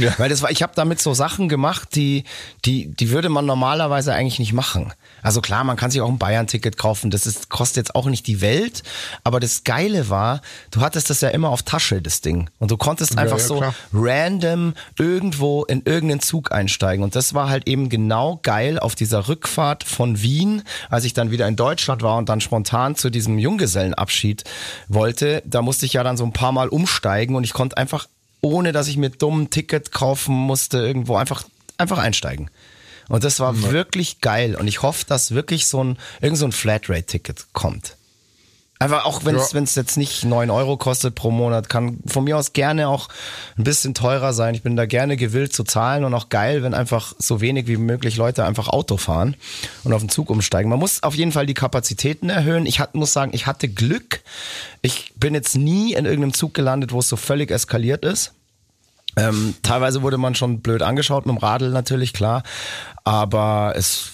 Ja. 0.00 0.14
Weil 0.18 0.28
das 0.28 0.42
war, 0.42 0.50
ich 0.50 0.62
habe 0.62 0.72
damit 0.74 1.00
so 1.00 1.14
Sachen 1.14 1.48
gemacht, 1.48 1.94
die, 1.94 2.24
die, 2.64 2.88
die 2.88 3.10
würde 3.10 3.28
man 3.28 3.46
normalerweise 3.46 4.14
eigentlich 4.14 4.38
nicht 4.38 4.52
machen. 4.52 4.92
Also 5.22 5.40
klar, 5.40 5.64
man 5.64 5.76
kann 5.76 5.90
sich 5.90 6.00
auch 6.00 6.08
ein 6.08 6.18
Bayern-Ticket 6.18 6.76
kaufen, 6.76 7.10
das 7.10 7.26
ist, 7.26 7.48
kostet 7.48 7.76
jetzt 7.78 7.94
auch 7.94 8.06
nicht 8.06 8.26
die 8.26 8.40
Welt, 8.40 8.82
aber 9.24 9.40
das 9.40 9.64
Geile 9.64 10.08
war, 10.08 10.40
du 10.70 10.80
hattest 10.80 11.10
das 11.10 11.20
ja 11.20 11.28
immer 11.28 11.50
auf 11.50 11.62
Tasche, 11.62 12.00
das 12.00 12.20
Ding. 12.20 12.50
Und 12.58 12.70
du 12.70 12.76
konntest 12.76 13.18
einfach 13.18 13.38
ja, 13.38 13.44
so 13.44 13.58
klar. 13.58 13.74
random 13.92 14.74
irgendwo 14.98 15.64
in 15.64 15.82
irgendeinen 15.84 16.20
Zug 16.20 16.52
einsteigen. 16.52 17.04
Und 17.04 17.16
das 17.16 17.34
war 17.34 17.48
halt 17.48 17.68
eben 17.68 17.88
genau 17.88 18.40
geil 18.42 18.78
auf 18.78 18.94
dieser 18.94 19.28
Rückfahrt 19.28 19.84
von 19.84 20.22
Wien, 20.22 20.62
als 20.90 21.04
ich 21.04 21.14
dann 21.14 21.30
wieder 21.30 21.48
in 21.48 21.56
Deutschland 21.56 22.02
war 22.02 22.16
und 22.16 22.28
dann 22.28 22.40
spontan 22.40 22.94
zu 22.96 23.10
diesem 23.10 23.38
Junggesellenabschied 23.38 24.44
wollte. 24.88 25.42
Da 25.46 25.62
musste 25.62 25.86
ich 25.86 25.94
ja 25.94 26.02
dann 26.02 26.16
so 26.16 26.24
ein 26.24 26.32
paar 26.32 26.52
Mal 26.52 26.68
umsteigen 26.68 27.36
und 27.36 27.44
ich 27.44 27.52
konnte 27.52 27.76
einfach, 27.76 28.06
ohne 28.40 28.72
dass 28.72 28.88
ich 28.88 28.96
mir 28.96 29.10
dumm 29.10 29.42
ein 29.42 29.50
Ticket 29.50 29.92
kaufen 29.92 30.34
musste, 30.34 30.78
irgendwo 30.78 31.16
einfach, 31.16 31.44
einfach 31.76 31.98
einsteigen. 31.98 32.50
Und 33.08 33.24
das 33.24 33.40
war 33.40 33.70
wirklich 33.70 34.20
geil. 34.20 34.54
Und 34.54 34.68
ich 34.68 34.82
hoffe, 34.82 35.04
dass 35.06 35.32
wirklich 35.32 35.66
so 35.66 35.82
ein, 35.82 35.98
irgend 36.20 36.38
so 36.38 36.44
ein 36.46 36.52
Flatrate-Ticket 36.52 37.48
kommt. 37.52 37.97
Einfach 38.80 39.04
auch 39.04 39.24
wenn 39.24 39.34
es 39.34 39.50
Ja. 39.50 39.54
wenn 39.56 39.64
es 39.64 39.74
jetzt 39.74 39.96
nicht 39.96 40.24
9 40.24 40.50
Euro 40.50 40.76
kostet 40.76 41.16
pro 41.16 41.30
Monat, 41.32 41.68
kann 41.68 41.98
von 42.06 42.22
mir 42.24 42.36
aus 42.36 42.52
gerne 42.52 42.88
auch 42.88 43.08
ein 43.56 43.64
bisschen 43.64 43.92
teurer 43.92 44.32
sein. 44.32 44.54
Ich 44.54 44.62
bin 44.62 44.76
da 44.76 44.86
gerne 44.86 45.16
gewillt 45.16 45.52
zu 45.52 45.64
zahlen 45.64 46.04
und 46.04 46.14
auch 46.14 46.28
geil, 46.28 46.62
wenn 46.62 46.74
einfach 46.74 47.14
so 47.18 47.40
wenig 47.40 47.66
wie 47.66 47.76
möglich 47.76 48.16
Leute 48.16 48.44
einfach 48.44 48.68
Auto 48.68 48.96
fahren 48.96 49.34
und 49.82 49.92
auf 49.92 50.00
den 50.02 50.10
Zug 50.10 50.30
umsteigen. 50.30 50.70
Man 50.70 50.78
muss 50.78 51.02
auf 51.02 51.14
jeden 51.16 51.32
Fall 51.32 51.46
die 51.46 51.54
Kapazitäten 51.54 52.30
erhöhen. 52.30 52.66
Ich 52.66 52.78
hat, 52.78 52.94
muss 52.94 53.12
sagen, 53.12 53.32
ich 53.34 53.46
hatte 53.46 53.68
Glück. 53.68 54.20
Ich 54.80 55.12
bin 55.16 55.34
jetzt 55.34 55.56
nie 55.56 55.94
in 55.94 56.04
irgendeinem 56.04 56.34
Zug 56.34 56.54
gelandet, 56.54 56.92
wo 56.92 57.00
es 57.00 57.08
so 57.08 57.16
völlig 57.16 57.50
eskaliert 57.50 58.04
ist. 58.04 58.32
Ähm, 59.18 59.54
teilweise 59.62 60.02
wurde 60.02 60.18
man 60.18 60.34
schon 60.34 60.60
blöd 60.60 60.82
angeschaut 60.82 61.26
mit 61.26 61.34
dem 61.34 61.38
Radl 61.38 61.70
natürlich, 61.70 62.12
klar. 62.12 62.42
Aber 63.04 63.74
es 63.76 64.10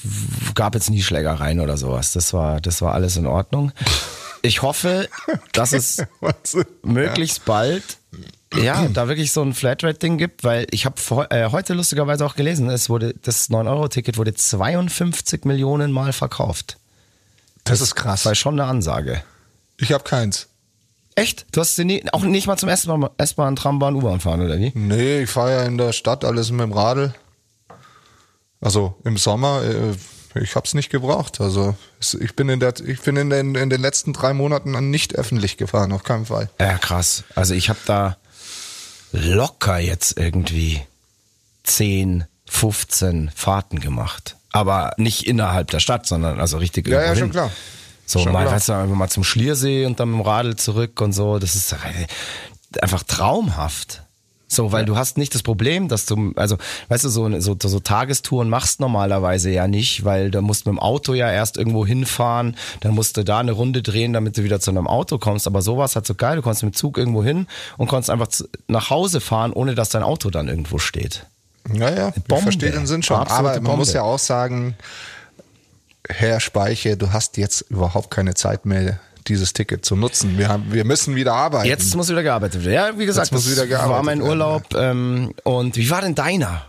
gab 0.54 0.74
jetzt 0.74 0.90
nie 0.90 1.02
Schlägereien 1.02 1.60
oder 1.60 1.76
sowas. 1.76 2.12
Das 2.12 2.32
war, 2.32 2.60
das 2.60 2.80
war 2.80 2.94
alles 2.94 3.16
in 3.16 3.26
Ordnung. 3.26 3.72
Ich 4.42 4.62
hoffe, 4.62 5.08
dass 5.52 5.72
es 5.72 6.02
möglichst 6.82 7.44
bald 7.44 7.98
ja, 8.54 8.86
da 8.88 9.08
wirklich 9.08 9.32
so 9.32 9.42
ein 9.42 9.52
Flatrate-Ding 9.52 10.18
gibt, 10.18 10.44
weil 10.44 10.66
ich 10.70 10.86
habe 10.86 10.96
äh, 11.30 11.50
heute 11.50 11.74
lustigerweise 11.74 12.24
auch 12.24 12.36
gelesen, 12.36 12.70
es 12.70 12.88
wurde 12.88 13.14
das 13.22 13.50
9-Euro-Ticket 13.50 14.16
wurde 14.16 14.34
52 14.34 15.44
Millionen 15.44 15.90
Mal 15.90 16.12
verkauft. 16.12 16.76
Das, 17.64 17.78
das 17.78 17.88
ist 17.88 17.94
krass. 17.96 18.20
Das 18.20 18.26
war 18.26 18.34
schon 18.34 18.60
eine 18.60 18.68
Ansage. 18.68 19.22
Ich 19.78 19.92
habe 19.92 20.04
keins. 20.04 20.48
Echt? 21.16 21.46
Du 21.52 21.60
hast 21.60 21.76
sie 21.76 21.84
nie, 21.84 22.04
auch 22.12 22.22
nicht 22.22 22.46
mal 22.46 22.56
zum 22.56 22.68
S-Bahn, 22.68 23.56
Trambahn, 23.56 23.94
U-Bahn 23.94 24.20
fahren, 24.20 24.40
oder 24.40 24.58
wie? 24.58 24.72
Nee, 24.74 25.22
ich 25.22 25.30
fahre 25.30 25.52
ja 25.52 25.62
in 25.62 25.78
der 25.78 25.92
Stadt 25.92 26.24
alles 26.24 26.50
mit 26.50 26.62
dem 26.62 26.72
Radl. 26.72 27.14
Also 28.60 28.96
im 29.04 29.16
Sommer, 29.16 29.62
äh, 29.62 30.40
ich 30.40 30.56
habe 30.56 30.66
es 30.66 30.74
nicht 30.74 30.90
gebraucht. 30.90 31.40
Also 31.40 31.76
ich 32.00 32.34
bin 32.34 32.48
in 32.48 32.58
der, 32.58 32.74
ich 32.84 33.00
bin 33.02 33.16
in 33.16 33.30
den, 33.30 33.54
in 33.54 33.70
den 33.70 33.80
letzten 33.80 34.12
drei 34.12 34.32
Monaten 34.32 34.90
nicht 34.90 35.14
öffentlich 35.14 35.56
gefahren, 35.56 35.92
auf 35.92 36.02
keinen 36.02 36.26
Fall. 36.26 36.50
Ja, 36.58 36.78
krass. 36.78 37.24
Also 37.34 37.54
ich 37.54 37.68
habe 37.68 37.78
da 37.86 38.16
locker 39.12 39.78
jetzt 39.78 40.18
irgendwie 40.18 40.82
10, 41.62 42.24
15 42.46 43.30
Fahrten 43.34 43.80
gemacht. 43.80 44.36
Aber 44.50 44.94
nicht 44.96 45.26
innerhalb 45.26 45.70
der 45.70 45.80
Stadt, 45.80 46.06
sondern 46.06 46.40
also 46.40 46.58
richtig 46.58 46.88
Ja, 46.88 47.02
ja, 47.02 47.16
schon 47.16 47.30
klar. 47.30 47.50
So, 48.06 48.18
Schon 48.18 48.32
mal, 48.32 48.42
klar. 48.42 48.54
weißt 48.54 48.68
du, 48.68 48.72
einfach 48.74 48.96
mal 48.96 49.08
zum 49.08 49.24
Schliersee 49.24 49.86
und 49.86 49.98
dann 50.00 50.10
mit 50.10 50.20
dem 50.20 50.26
Radl 50.26 50.56
zurück 50.56 51.00
und 51.00 51.12
so. 51.12 51.38
Das 51.38 51.54
ist 51.54 51.74
einfach 52.80 53.02
traumhaft. 53.02 54.02
So, 54.46 54.72
weil 54.72 54.84
du 54.84 54.96
hast 54.96 55.18
nicht 55.18 55.34
das 55.34 55.42
Problem, 55.42 55.88
dass 55.88 56.06
du, 56.06 56.32
also, 56.36 56.56
weißt 56.88 57.04
du, 57.04 57.08
so, 57.08 57.40
so, 57.40 57.56
so 57.60 57.80
Tagestouren 57.80 58.48
machst 58.48 58.78
normalerweise 58.78 59.50
ja 59.50 59.66
nicht, 59.66 60.04
weil 60.04 60.30
da 60.30 60.42
musst 60.42 60.66
du 60.66 60.70
mit 60.70 60.78
dem 60.78 60.82
Auto 60.82 61.14
ja 61.14 61.30
erst 61.30 61.56
irgendwo 61.56 61.84
hinfahren, 61.84 62.56
dann 62.80 62.94
musst 62.94 63.16
du 63.16 63.24
da 63.24 63.38
eine 63.38 63.52
Runde 63.52 63.82
drehen, 63.82 64.12
damit 64.12 64.36
du 64.36 64.44
wieder 64.44 64.60
zu 64.60 64.70
einem 64.70 64.86
Auto 64.86 65.18
kommst. 65.18 65.46
Aber 65.46 65.60
sowas 65.62 65.96
hat 65.96 66.06
so 66.06 66.14
geil, 66.14 66.36
du 66.36 66.42
konntest 66.42 66.62
mit 66.62 66.74
dem 66.74 66.76
Zug 66.76 66.98
irgendwo 66.98 67.24
hin 67.24 67.46
und 67.78 67.88
konntest 67.88 68.10
einfach 68.10 68.28
nach 68.68 68.90
Hause 68.90 69.20
fahren, 69.20 69.52
ohne 69.52 69.74
dass 69.74 69.88
dein 69.88 70.02
Auto 70.04 70.30
dann 70.30 70.46
irgendwo 70.48 70.78
steht. 70.78 71.26
Naja, 71.66 72.12
ich 72.14 72.22
Bombe. 72.24 72.42
verstehe 72.44 72.70
den 72.70 72.86
Sinn 72.86 73.02
schon. 73.02 73.16
Aber 73.16 73.54
man 73.54 73.62
Bombe. 73.62 73.78
muss 73.78 73.92
ja 73.92 74.02
auch 74.02 74.18
sagen, 74.18 74.76
Herr 76.08 76.40
Speiche, 76.40 76.96
du 76.96 77.12
hast 77.12 77.36
jetzt 77.36 77.62
überhaupt 77.70 78.10
keine 78.10 78.34
Zeit 78.34 78.66
mehr, 78.66 79.00
dieses 79.26 79.54
Ticket 79.54 79.84
zu 79.84 79.96
nutzen. 79.96 80.36
Wir, 80.36 80.48
haben, 80.48 80.72
wir 80.72 80.84
müssen 80.84 81.14
wieder 81.14 81.32
arbeiten. 81.32 81.66
Jetzt 81.66 81.94
muss 81.96 82.10
wieder 82.10 82.22
gearbeitet 82.22 82.64
werden. 82.64 82.74
Ja, 82.74 82.98
wie 82.98 83.06
gesagt, 83.06 83.32
das 83.32 83.50
wieder 83.50 83.66
gearbeitet 83.66 83.96
war 83.96 84.02
mein 84.02 84.18
werden, 84.18 84.28
Urlaub. 84.28 84.74
Ähm, 84.74 85.32
und 85.44 85.76
wie 85.76 85.88
war 85.90 86.02
denn 86.02 86.14
deiner? 86.14 86.66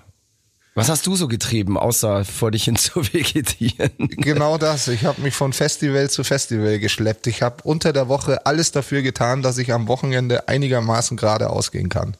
Was 0.78 0.90
hast 0.90 1.08
du 1.08 1.16
so 1.16 1.30
getrieben, 1.30 1.78
außer 1.78 2.26
vor 2.26 2.52
dich 2.52 2.66
hin 2.66 2.76
zu 2.78 3.02
vegetieren? 3.14 3.92
Genau 3.98 4.58
das. 4.58 4.90
Ich 4.90 5.06
habe 5.06 5.22
mich 5.22 5.34
von 5.34 5.54
Festival 5.54 6.10
zu 6.10 6.24
Festival 6.24 6.80
geschleppt. 6.80 7.28
Ich 7.28 7.42
habe 7.42 7.58
unter 7.64 7.94
der 7.94 8.10
Woche 8.10 8.46
alles 8.46 8.72
dafür 8.72 9.02
getan, 9.02 9.42
dass 9.42 9.58
ich 9.58 9.72
am 9.74 9.88
Wochenende 9.88 10.48
einigermaßen 10.48 11.16
gerade 11.18 11.50
ausgehen 11.50 11.90
kann. 11.90 12.16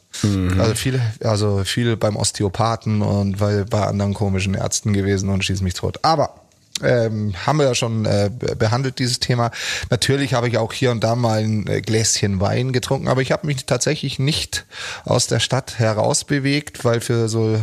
Also 0.58 0.74
viel, 0.74 1.00
also 1.22 1.64
viel 1.64 1.96
beim 1.96 2.16
Osteopathen 2.16 3.02
und 3.02 3.40
weil 3.40 3.66
bei 3.66 3.82
anderen 3.82 4.14
komischen 4.14 4.54
Ärzten 4.54 4.94
gewesen 4.94 5.28
und 5.28 5.44
schieß 5.44 5.60
mich 5.60 5.74
tot. 5.74 5.98
Aber 6.02 6.45
ähm, 6.82 7.34
haben 7.46 7.58
wir 7.58 7.66
ja 7.66 7.74
schon 7.74 8.04
äh, 8.04 8.30
be- 8.32 8.56
behandelt 8.56 8.98
dieses 8.98 9.18
Thema. 9.20 9.50
Natürlich 9.90 10.34
habe 10.34 10.48
ich 10.48 10.58
auch 10.58 10.72
hier 10.72 10.90
und 10.90 11.02
da 11.02 11.14
mal 11.14 11.42
ein 11.42 11.66
äh, 11.66 11.80
Gläschen 11.80 12.40
Wein 12.40 12.72
getrunken, 12.72 13.08
aber 13.08 13.22
ich 13.22 13.32
habe 13.32 13.46
mich 13.46 13.64
tatsächlich 13.66 14.18
nicht 14.18 14.66
aus 15.04 15.26
der 15.26 15.40
Stadt 15.40 15.78
heraus 15.78 16.24
bewegt, 16.24 16.84
weil 16.84 17.00
für 17.00 17.28
so 17.28 17.60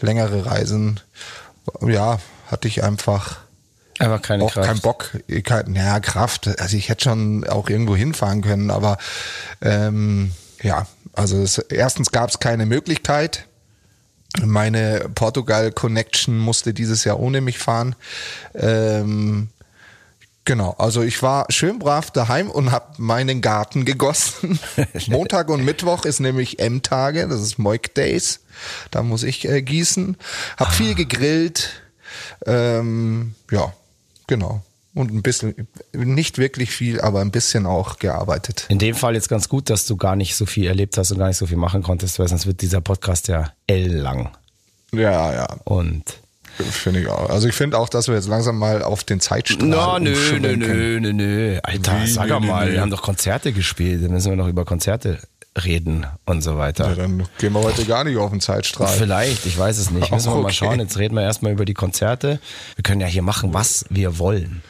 längere 0.00 0.46
Reisen, 0.46 1.00
ja, 1.80 2.18
hatte 2.50 2.66
ich 2.68 2.82
einfach 2.82 3.38
Einfach 3.98 4.22
keine 4.22 4.44
auch 4.44 4.52
Kraft. 4.54 4.66
keinen 4.66 4.80
Bock, 4.80 5.10
kein, 5.44 5.74
ja, 5.74 6.00
Kraft. 6.00 6.48
Also 6.58 6.76
ich 6.76 6.88
hätte 6.88 7.04
schon 7.04 7.46
auch 7.46 7.68
irgendwo 7.68 7.94
hinfahren 7.94 8.40
können, 8.40 8.70
aber 8.70 8.96
ähm, 9.60 10.32
ja, 10.62 10.86
also 11.12 11.42
es, 11.42 11.58
erstens 11.58 12.10
gab 12.10 12.30
es 12.30 12.38
keine 12.38 12.64
Möglichkeit. 12.64 13.46
Meine 14.44 15.10
Portugal-Connection 15.14 16.38
musste 16.38 16.72
dieses 16.72 17.04
Jahr 17.04 17.18
ohne 17.18 17.40
mich 17.40 17.58
fahren. 17.58 17.96
Ähm, 18.54 19.48
genau, 20.44 20.74
also 20.78 21.02
ich 21.02 21.20
war 21.22 21.46
schön 21.48 21.80
brav 21.80 22.10
daheim 22.12 22.48
und 22.48 22.70
habe 22.70 22.94
meinen 22.98 23.40
Garten 23.40 23.84
gegossen. 23.84 24.60
Montag 25.08 25.48
und 25.48 25.64
Mittwoch 25.64 26.04
ist 26.04 26.20
nämlich 26.20 26.60
M-Tage, 26.60 27.26
das 27.28 27.40
ist 27.40 27.58
Moik 27.58 27.94
Days. 27.94 28.40
Da 28.90 29.02
muss 29.02 29.24
ich 29.24 29.48
äh, 29.48 29.62
gießen. 29.62 30.16
Hab 30.56 30.72
viel 30.72 30.94
gegrillt. 30.94 31.82
Ähm, 32.46 33.34
ja, 33.50 33.72
genau. 34.26 34.62
Und 34.92 35.12
ein 35.12 35.22
bisschen, 35.22 35.68
nicht 35.92 36.38
wirklich 36.38 36.70
viel, 36.72 37.00
aber 37.00 37.20
ein 37.20 37.30
bisschen 37.30 37.64
auch 37.64 37.98
gearbeitet. 38.00 38.66
In 38.68 38.78
dem 38.80 38.96
Fall 38.96 39.14
jetzt 39.14 39.28
ganz 39.28 39.48
gut, 39.48 39.70
dass 39.70 39.86
du 39.86 39.96
gar 39.96 40.16
nicht 40.16 40.34
so 40.34 40.46
viel 40.46 40.66
erlebt 40.66 40.98
hast 40.98 41.12
und 41.12 41.18
gar 41.18 41.28
nicht 41.28 41.36
so 41.36 41.46
viel 41.46 41.56
machen 41.58 41.82
konntest, 41.84 42.18
weil 42.18 42.26
sonst 42.26 42.46
wird 42.46 42.60
dieser 42.60 42.80
Podcast 42.80 43.28
ja 43.28 43.52
L-lang. 43.68 44.30
Ja, 44.92 45.32
ja, 45.32 45.46
Und 45.64 46.02
finde 46.58 47.00
ich 47.02 47.08
auch. 47.08 47.30
Also 47.30 47.46
ich 47.46 47.54
finde 47.54 47.78
auch, 47.78 47.88
dass 47.88 48.08
wir 48.08 48.16
jetzt 48.16 48.26
langsam 48.28 48.58
mal 48.58 48.82
auf 48.82 49.04
den 49.04 49.20
Zeitstrahl 49.20 49.68
No, 49.68 49.98
nö, 50.00 50.12
nö, 50.40 50.56
nö, 50.56 50.98
nö, 51.00 51.12
nö. 51.12 51.58
Alter, 51.62 52.02
Wie, 52.02 52.06
sag 52.10 52.28
nö, 52.28 52.40
mal, 52.40 52.66
nö. 52.66 52.72
wir 52.72 52.80
haben 52.80 52.90
doch 52.90 53.02
Konzerte 53.02 53.52
gespielt, 53.52 54.02
dann 54.02 54.10
müssen 54.10 54.30
wir 54.30 54.36
noch 54.36 54.48
über 54.48 54.64
Konzerte 54.64 55.20
reden 55.64 56.06
und 56.26 56.42
so 56.42 56.58
weiter. 56.58 56.88
Ja, 56.90 56.94
dann 56.96 57.28
gehen 57.38 57.52
wir 57.52 57.62
heute 57.62 57.84
gar 57.84 58.02
nicht 58.04 58.16
auf 58.16 58.30
den 58.30 58.40
Zeitstrahl. 58.40 58.88
Vielleicht, 58.88 59.46
ich 59.46 59.56
weiß 59.56 59.78
es 59.78 59.90
nicht. 59.92 60.10
Müssen 60.10 60.30
wir 60.32 60.34
mal 60.40 60.44
Okay. 60.46 60.54
schauen. 60.54 60.80
Jetzt 60.80 60.98
reden 60.98 61.14
wir 61.14 61.22
erstmal 61.22 61.52
über 61.52 61.64
die 61.64 61.74
Konzerte. 61.74 62.40
Wir 62.76 62.82
können 62.82 63.00
ja 63.00 63.06
hier 63.06 63.22
machen, 63.22 63.54
was 63.54 63.84
wir 63.88 64.18
wollen. 64.18 64.62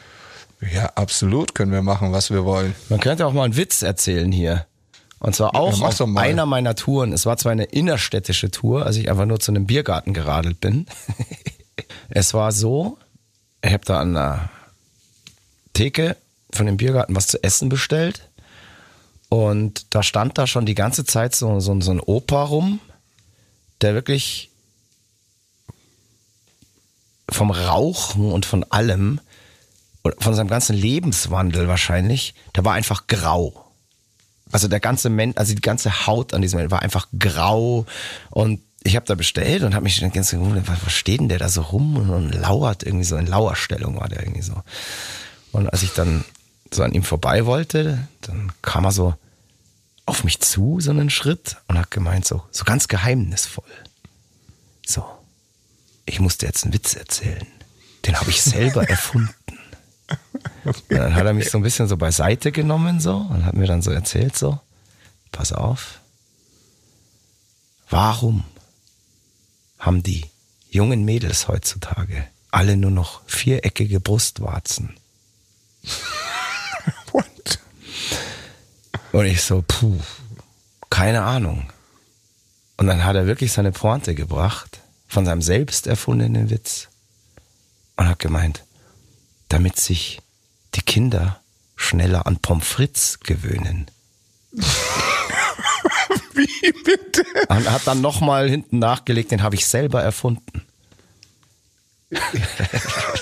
Ja, 0.73 0.85
absolut 0.95 1.55
können 1.55 1.71
wir 1.71 1.81
machen, 1.81 2.11
was 2.11 2.29
wir 2.29 2.45
wollen. 2.45 2.75
Man 2.89 2.99
könnte 2.99 3.25
auch 3.25 3.33
mal 3.33 3.45
einen 3.45 3.57
Witz 3.57 3.81
erzählen 3.81 4.31
hier. 4.31 4.67
Und 5.19 5.35
zwar 5.35 5.55
auch 5.55 5.77
mach 5.77 5.99
auf 5.99 6.17
einer 6.17 6.45
meiner 6.45 6.75
Touren. 6.75 7.13
Es 7.13 7.25
war 7.25 7.37
zwar 7.37 7.51
eine 7.51 7.65
innerstädtische 7.65 8.49
Tour, 8.49 8.85
als 8.85 8.95
ich 8.95 9.09
einfach 9.09 9.25
nur 9.25 9.39
zu 9.39 9.51
einem 9.51 9.67
Biergarten 9.67 10.13
geradelt 10.13 10.59
bin. 10.59 10.87
es 12.09 12.33
war 12.33 12.51
so, 12.51 12.97
ich 13.63 13.71
habe 13.71 13.85
da 13.85 13.99
an 13.99 14.13
der 14.13 14.49
Theke 15.73 16.17
von 16.51 16.65
dem 16.65 16.77
Biergarten 16.77 17.15
was 17.15 17.27
zu 17.27 17.43
essen 17.43 17.69
bestellt. 17.69 18.27
Und 19.29 19.93
da 19.95 20.03
stand 20.03 20.37
da 20.37 20.47
schon 20.47 20.65
die 20.65 20.75
ganze 20.75 21.05
Zeit 21.05 21.35
so, 21.35 21.59
so, 21.59 21.79
so 21.81 21.91
ein 21.91 21.99
Opa 21.99 22.43
rum, 22.43 22.79
der 23.81 23.93
wirklich 23.93 24.49
vom 27.29 27.51
Rauchen 27.51 28.31
und 28.31 28.45
von 28.45 28.65
allem, 28.65 29.21
von 30.19 30.33
seinem 30.33 30.47
ganzen 30.47 30.75
Lebenswandel 30.75 31.67
wahrscheinlich, 31.67 32.33
der 32.55 32.65
war 32.65 32.73
einfach 32.73 33.07
grau. 33.07 33.71
Also 34.51 34.67
der 34.67 34.79
ganze 34.79 35.09
Mensch, 35.09 35.37
also 35.37 35.53
die 35.53 35.61
ganze 35.61 36.07
Haut 36.07 36.33
an 36.33 36.41
diesem 36.41 36.59
Mensch 36.59 36.71
war 36.71 36.81
einfach 36.81 37.07
grau 37.17 37.85
und 38.31 38.61
ich 38.83 38.95
habe 38.95 39.05
da 39.05 39.15
bestellt 39.15 39.63
und 39.63 39.75
habe 39.75 39.83
mich 39.83 39.99
dann 39.99 40.11
ganz 40.11 40.31
gewundert, 40.31 40.67
was, 40.67 40.91
steht 40.91 41.19
denn 41.19 41.29
der 41.29 41.37
da 41.37 41.49
so 41.49 41.61
rum 41.61 41.97
und, 41.97 42.09
und 42.09 42.33
lauert 42.33 42.83
irgendwie 42.83 43.05
so 43.05 43.15
in 43.15 43.27
Lauerstellung 43.27 43.99
war 43.99 44.09
der 44.09 44.21
irgendwie 44.21 44.41
so. 44.41 44.55
Und 45.51 45.71
als 45.71 45.83
ich 45.83 45.91
dann 45.91 46.25
so 46.73 46.83
an 46.83 46.93
ihm 46.93 47.03
vorbei 47.03 47.45
wollte, 47.45 48.07
dann 48.21 48.51
kam 48.61 48.85
er 48.85 48.91
so 48.91 49.13
auf 50.05 50.23
mich 50.23 50.39
zu, 50.39 50.79
so 50.79 50.91
einen 50.91 51.09
Schritt 51.09 51.57
und 51.67 51.77
hat 51.77 51.91
gemeint 51.91 52.25
so, 52.25 52.43
so 52.51 52.63
ganz 52.63 52.87
geheimnisvoll. 52.87 53.63
So, 54.85 55.05
ich 56.05 56.19
muss 56.19 56.37
dir 56.37 56.47
jetzt 56.47 56.63
einen 56.63 56.73
Witz 56.73 56.95
erzählen. 56.95 57.45
Den 58.05 58.19
habe 58.19 58.31
ich 58.31 58.41
selber 58.41 58.83
erfunden. 58.89 59.33
Und 60.63 60.83
dann 60.89 61.15
hat 61.15 61.25
er 61.25 61.33
mich 61.33 61.49
so 61.49 61.57
ein 61.57 61.63
bisschen 61.63 61.87
so 61.87 61.97
beiseite 61.97 62.51
genommen 62.51 62.99
so 62.99 63.15
und 63.15 63.45
hat 63.45 63.55
mir 63.55 63.67
dann 63.67 63.81
so 63.81 63.91
erzählt 63.91 64.37
so, 64.37 64.59
pass 65.31 65.53
auf, 65.53 65.99
warum 67.89 68.43
haben 69.79 70.03
die 70.03 70.25
jungen 70.69 71.03
Mädels 71.03 71.47
heutzutage 71.47 72.27
alle 72.51 72.77
nur 72.77 72.91
noch 72.91 73.21
viereckige 73.25 73.99
Brustwarzen? 73.99 74.95
What? 77.11 77.59
Und 79.11 79.25
ich 79.25 79.41
so, 79.41 79.63
puh, 79.67 79.99
keine 80.89 81.23
Ahnung. 81.23 81.69
Und 82.77 82.87
dann 82.87 83.03
hat 83.03 83.15
er 83.15 83.27
wirklich 83.27 83.51
seine 83.51 83.71
Pointe 83.71 84.15
gebracht 84.15 84.79
von 85.07 85.25
seinem 85.25 85.41
selbst 85.41 85.87
erfundenen 85.87 86.49
Witz 86.49 86.87
und 87.97 88.07
hat 88.07 88.19
gemeint, 88.19 88.63
damit 89.53 89.79
sich 89.79 90.19
die 90.75 90.81
Kinder 90.81 91.39
schneller 91.75 92.25
an 92.27 92.37
Pommes 92.37 92.65
frites 92.67 93.19
gewöhnen. 93.21 93.87
Wie 96.33 96.71
bitte? 96.83 97.23
Und 97.49 97.69
hat 97.69 97.85
dann 97.87 98.01
nochmal 98.01 98.49
hinten 98.49 98.79
nachgelegt, 98.79 99.31
den 99.31 99.41
habe 99.43 99.55
ich 99.55 99.65
selber 99.65 100.01
erfunden. 100.01 100.63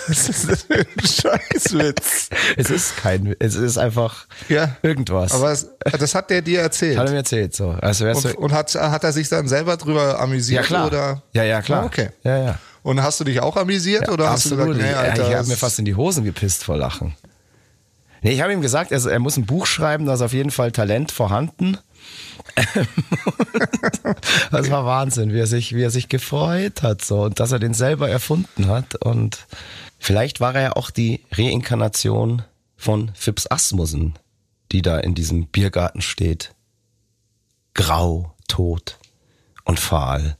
Ist 0.07 0.49
das 0.49 0.63
für 0.63 0.79
ein 0.79 0.87
Scheißwitz? 0.99 2.29
Es 2.57 2.69
ist 2.71 2.97
kein, 2.97 3.35
es 3.39 3.53
ist 3.55 3.77
einfach 3.77 4.25
Ja. 4.47 4.75
irgendwas. 4.81 5.31
Aber 5.33 5.51
es, 5.51 5.67
das 5.99 6.15
hat 6.15 6.31
der 6.31 6.41
dir 6.41 6.61
erzählt. 6.61 6.97
Hat 6.97 7.05
er 7.07 7.11
mir 7.11 7.17
erzählt, 7.17 7.55
so. 7.55 7.69
Also 7.81 8.07
Und, 8.07 8.23
du, 8.23 8.29
und 8.37 8.51
hat, 8.51 8.73
hat 8.73 9.03
er 9.03 9.13
sich 9.13 9.29
dann 9.29 9.47
selber 9.47 9.77
drüber 9.77 10.19
amüsiert? 10.19 10.61
ja 10.63 10.67
klar. 10.67 10.87
Oder? 10.87 11.21
Ja, 11.33 11.43
ja, 11.43 11.61
klar. 11.61 11.83
Ah, 11.83 11.85
Okay. 11.85 12.09
Ja, 12.23 12.37
ja. 12.43 12.59
Und 12.81 13.01
hast 13.01 13.19
du 13.19 13.23
dich 13.23 13.41
auch 13.41 13.57
amüsiert 13.57 14.09
oder 14.09 14.29
hast 14.29 14.45
du 14.45 14.55
Absolut. 14.55 14.77
gesagt, 14.77 14.87
nee, 14.87 14.91
Ja, 14.91 14.99
Alter, 15.01 15.29
ich 15.29 15.35
habe 15.35 15.47
mir 15.47 15.57
fast 15.57 15.79
in 15.79 15.85
die 15.85 15.95
Hosen 15.95 16.23
gepisst 16.23 16.63
vor 16.63 16.77
Lachen. 16.77 17.15
Nee, 18.21 18.31
ich 18.31 18.41
habe 18.41 18.53
ihm 18.53 18.61
gesagt, 18.61 18.91
er, 18.91 19.05
er 19.05 19.19
muss 19.19 19.37
ein 19.37 19.45
Buch 19.45 19.65
schreiben, 19.65 20.05
da 20.05 20.13
ist 20.13 20.21
auf 20.21 20.33
jeden 20.33 20.51
Fall 20.51 20.71
Talent 20.71 21.11
vorhanden. 21.11 21.77
das 24.51 24.69
war 24.69 24.85
Wahnsinn, 24.85 25.33
wie 25.33 25.39
er 25.39 25.47
sich, 25.47 25.73
wie 25.73 25.83
er 25.83 25.91
sich 25.91 26.09
gefreut 26.09 26.83
hat, 26.83 27.03
so, 27.03 27.23
und 27.23 27.39
dass 27.39 27.51
er 27.51 27.59
den 27.59 27.73
selber 27.73 28.09
erfunden 28.09 28.67
hat. 28.67 28.95
Und 28.95 29.45
vielleicht 29.99 30.41
war 30.41 30.55
er 30.55 30.61
ja 30.61 30.75
auch 30.75 30.89
die 30.89 31.23
Reinkarnation 31.31 32.41
von 32.75 33.11
Phipps 33.13 33.49
Asmussen, 33.49 34.17
die 34.71 34.81
da 34.81 34.99
in 34.99 35.15
diesem 35.15 35.47
Biergarten 35.47 36.01
steht. 36.01 36.53
Grau, 37.73 38.33
tot 38.47 38.97
und 39.63 39.79
fahl. 39.79 40.37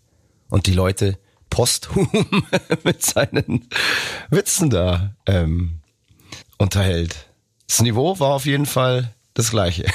Und 0.49 0.65
die 0.67 0.73
Leute 0.73 1.17
posthum 1.50 2.10
mit 2.84 3.04
seinen 3.04 3.68
Witzen 4.30 4.70
da 4.70 5.16
ähm, 5.26 5.80
unterhält. 6.58 7.28
Das 7.68 7.82
Niveau 7.82 8.20
war 8.20 8.34
auf 8.34 8.46
jeden 8.46 8.66
Fall 8.66 9.14
das 9.34 9.52
gleiche. 9.52 9.86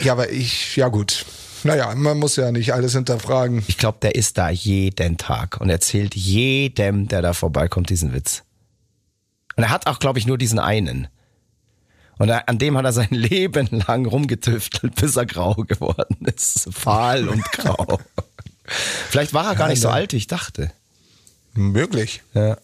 Ja, 0.00 0.12
aber 0.12 0.30
ich, 0.30 0.76
ja 0.76 0.88
gut. 0.88 1.24
Naja, 1.64 1.94
man 1.94 2.18
muss 2.18 2.36
ja 2.36 2.50
nicht 2.50 2.74
alles 2.74 2.92
hinterfragen. 2.92 3.62
Ich 3.68 3.78
glaube, 3.78 3.98
der 4.02 4.14
ist 4.14 4.38
da 4.38 4.50
jeden 4.50 5.16
Tag 5.16 5.60
und 5.60 5.70
erzählt 5.70 6.16
jedem, 6.16 7.06
der 7.06 7.22
da 7.22 7.32
vorbeikommt, 7.32 7.90
diesen 7.90 8.12
Witz. 8.12 8.42
Und 9.56 9.64
er 9.64 9.70
hat 9.70 9.86
auch, 9.86 9.98
glaube 9.98 10.18
ich, 10.18 10.26
nur 10.26 10.38
diesen 10.38 10.58
einen. 10.58 11.08
Und 12.18 12.28
er, 12.28 12.48
an 12.48 12.58
dem 12.58 12.76
hat 12.76 12.84
er 12.84 12.92
sein 12.92 13.08
Leben 13.10 13.68
lang 13.70 14.06
rumgetüftelt, 14.06 14.94
bis 14.96 15.16
er 15.16 15.26
grau 15.26 15.54
geworden 15.54 16.26
ist. 16.26 16.68
Fahl 16.72 17.28
und 17.28 17.44
grau. 17.52 18.00
Vielleicht 18.64 19.34
war 19.34 19.46
er 19.46 19.54
gar 19.54 19.68
nicht 19.68 19.80
so 19.80 19.88
alt, 19.88 20.12
wie 20.12 20.18
ich 20.18 20.26
dachte. 20.26 20.72
Möglich. 21.54 22.22
Ja. 22.34 22.56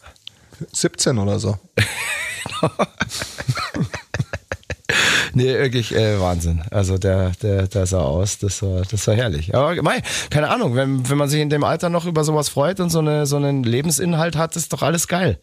17 0.73 1.19
oder 1.19 1.39
so. 1.39 1.59
Nee, 5.35 5.55
wirklich 5.59 5.95
äh, 5.95 6.19
Wahnsinn. 6.21 6.63
Also 6.71 6.99
der, 6.99 7.31
der, 7.43 7.69
der 7.69 7.87
sah 7.87 8.01
aus, 8.01 8.39
das 8.39 8.61
war, 8.63 8.83
das 8.83 9.07
war 9.07 9.15
herrlich. 9.15 9.55
Aber 9.55 9.81
mei, 9.83 10.03
keine 10.31 10.49
Ahnung, 10.49 10.75
wenn, 10.75 11.09
wenn 11.09 11.17
man 11.17 11.29
sich 11.29 11.41
in 11.41 11.51
dem 11.51 11.63
Alter 11.63 11.91
noch 11.91 12.07
über 12.07 12.25
sowas 12.25 12.49
freut 12.49 12.81
und 12.81 12.91
so, 12.91 12.99
eine, 12.99 13.25
so 13.27 13.37
einen 13.37 13.63
Lebensinhalt 13.63 14.37
hat, 14.37 14.57
ist 14.57 14.73
doch 14.73 14.83
alles 14.83 15.07
geil. 15.07 15.39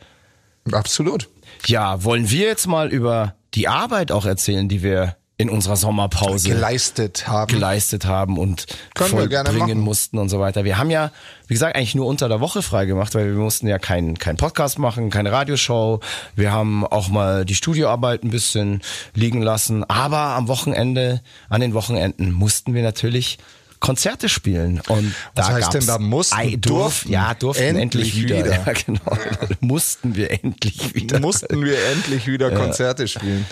Absolut. 0.71 1.29
Ja, 1.67 2.03
wollen 2.03 2.29
wir 2.29 2.45
jetzt 2.45 2.67
mal 2.67 2.91
über 2.91 3.35
die 3.53 3.67
Arbeit 3.67 4.11
auch 4.11 4.25
erzählen, 4.25 4.67
die 4.67 4.83
wir 4.83 5.15
in 5.37 5.49
unserer 5.49 5.75
Sommerpause 5.75 6.47
Geleistet 6.47 7.27
haben. 7.27 7.51
geleistet 7.51 8.05
haben 8.05 8.37
und 8.37 8.67
Können 8.93 9.17
wir 9.17 9.27
gerne 9.27 9.49
vollbringen 9.49 9.79
mussten 9.79 10.17
und 10.17 10.29
so 10.29 10.39
weiter. 10.39 10.63
Wir 10.63 10.77
haben 10.77 10.89
ja, 10.89 11.11
wie 11.47 11.53
gesagt, 11.53 11.75
eigentlich 11.75 11.93
nur 11.93 12.05
unter 12.07 12.29
der 12.29 12.39
Woche 12.39 12.61
frei 12.61 12.85
gemacht, 12.85 13.13
weil 13.15 13.25
wir 13.27 13.33
mussten 13.41 13.67
ja 13.67 13.77
keinen 13.77 14.17
kein 14.17 14.37
Podcast 14.37 14.79
machen, 14.79 15.09
keine 15.09 15.33
Radioshow. 15.33 15.99
Wir 16.37 16.53
haben 16.53 16.87
auch 16.87 17.09
mal 17.09 17.43
die 17.43 17.55
Studioarbeit 17.55 18.23
ein 18.23 18.29
bisschen 18.29 18.81
liegen 19.13 19.41
lassen. 19.41 19.83
Aber 19.83 20.19
am 20.19 20.47
Wochenende, 20.47 21.21
an 21.49 21.59
den 21.59 21.73
Wochenenden 21.73 22.31
mussten 22.31 22.73
wir 22.73 22.81
natürlich 22.83 23.37
Konzerte 23.81 24.29
spielen. 24.29 24.81
Und 24.87 25.13
Was 25.35 25.47
da 25.47 25.53
heißt 25.53 25.73
denn 25.73 25.85
da 25.85 25.99
mussten? 25.99 26.35
Ei, 26.35 26.55
durf, 26.55 26.61
Durften. 27.03 27.11
Ja, 27.11 27.33
durften 27.33 27.61
endlich, 27.75 28.15
Endlich 28.15 28.23
wieder. 28.23 28.37
wieder. 28.37 28.63
Ja, 28.65 28.73
genau. 28.85 29.17
mussten 29.59 30.15
wir 30.15 30.31
endlich 30.31 30.95
wieder. 30.95 31.19
Mussten 31.19 31.61
wir 31.63 31.77
endlich 31.91 32.25
wieder 32.25 32.51
Konzerte 32.51 33.07
spielen. 33.09 33.45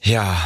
Ja. 0.00 0.36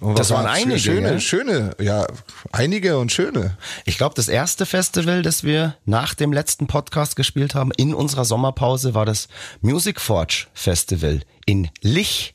Das 0.00 0.30
waren 0.30 0.46
einige. 0.46 0.78
Schöne, 0.78 1.08
gell? 1.08 1.20
schöne, 1.20 1.76
ja, 1.80 2.06
einige 2.50 2.98
und 2.98 3.12
schöne. 3.12 3.56
Ich 3.84 3.96
glaube, 3.96 4.14
das 4.16 4.28
erste 4.28 4.66
Festival, 4.66 5.22
das 5.22 5.44
wir 5.44 5.76
nach 5.84 6.14
dem 6.14 6.32
letzten 6.32 6.66
Podcast 6.66 7.14
gespielt 7.14 7.54
haben, 7.54 7.70
in 7.76 7.94
unserer 7.94 8.24
Sommerpause, 8.24 8.94
war 8.94 9.06
das 9.06 9.28
Music 9.60 10.00
Forge 10.00 10.46
Festival 10.52 11.20
in 11.46 11.70
Lich. 11.80 12.34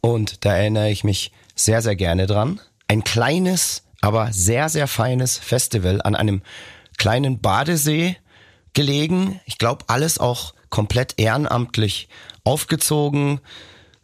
Und 0.00 0.44
da 0.46 0.56
erinnere 0.56 0.90
ich 0.90 1.04
mich 1.04 1.32
sehr, 1.54 1.82
sehr 1.82 1.96
gerne 1.96 2.26
dran. 2.26 2.60
Ein 2.88 3.04
kleines, 3.04 3.82
aber 4.00 4.32
sehr, 4.32 4.68
sehr 4.70 4.86
feines 4.86 5.36
Festival 5.36 6.00
an 6.02 6.14
einem 6.14 6.42
kleinen 6.96 7.40
Badesee 7.40 8.16
gelegen. 8.72 9.40
Ich 9.44 9.58
glaube, 9.58 9.84
alles 9.88 10.18
auch 10.18 10.54
komplett 10.70 11.14
ehrenamtlich 11.18 12.08
aufgezogen. 12.44 13.40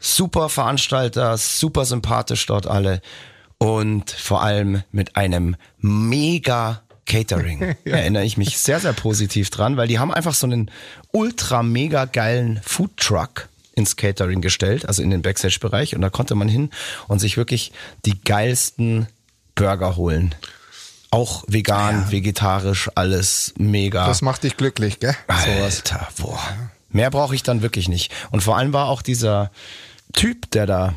Super 0.01 0.49
Veranstalter, 0.49 1.37
super 1.37 1.85
sympathisch 1.85 2.47
dort 2.47 2.67
alle 2.67 3.03
und 3.59 4.11
vor 4.11 4.43
allem 4.43 4.83
mit 4.91 5.17
einem 5.17 5.57
mega 5.79 6.83
Catering. 7.07 7.77
Erinnere 7.85 8.25
ich 8.25 8.37
mich 8.37 8.59
sehr, 8.59 8.81
sehr 8.81 8.93
positiv 8.93 9.51
dran, 9.51 9.77
weil 9.77 9.89
die 9.89 9.99
haben 9.99 10.13
einfach 10.13 10.35
so 10.35 10.47
einen 10.47 10.71
ultra 11.13 11.63
mega 11.63 12.07
geilen 12.07 12.61
Food 12.65 12.97
Truck 12.97 13.49
ins 13.75 13.97
Catering 13.97 14.41
gestellt, 14.41 14.87
also 14.87 15.03
in 15.03 15.11
den 15.11 15.23
Backstage-Bereich 15.23 15.95
und 15.95 16.03
da 16.03 16.11
konnte 16.11 16.35
man 16.35 16.49
hin 16.49 16.71
und 17.09 17.19
sich 17.19 17.37
wirklich 17.37 17.73
die 18.05 18.21
geilsten 18.21 19.07
Burger 19.55 19.97
holen. 19.97 20.35
Auch 21.11 21.43
vegan, 21.49 22.11
vegetarisch, 22.13 22.89
alles 22.95 23.53
mega. 23.59 24.07
Das 24.07 24.23
macht 24.23 24.45
dich 24.45 24.57
glücklich, 24.57 25.01
gell? 25.01 25.17
Alter, 25.27 26.09
boah. 26.19 26.41
Mehr 26.91 27.11
brauche 27.11 27.35
ich 27.35 27.43
dann 27.43 27.63
wirklich 27.63 27.89
nicht. 27.89 28.13
Und 28.31 28.43
vor 28.43 28.57
allem 28.57 28.73
war 28.73 28.89
auch 28.89 29.03
dieser 29.03 29.51
Typ, 30.13 30.51
der 30.51 30.67
da 30.67 30.95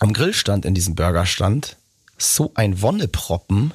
am 0.00 0.12
Grill 0.12 0.34
stand, 0.34 0.64
in 0.64 0.74
diesem 0.74 0.94
Burgerstand, 0.94 1.76
so 2.18 2.52
ein 2.54 2.80
Wonneproppen, 2.82 3.72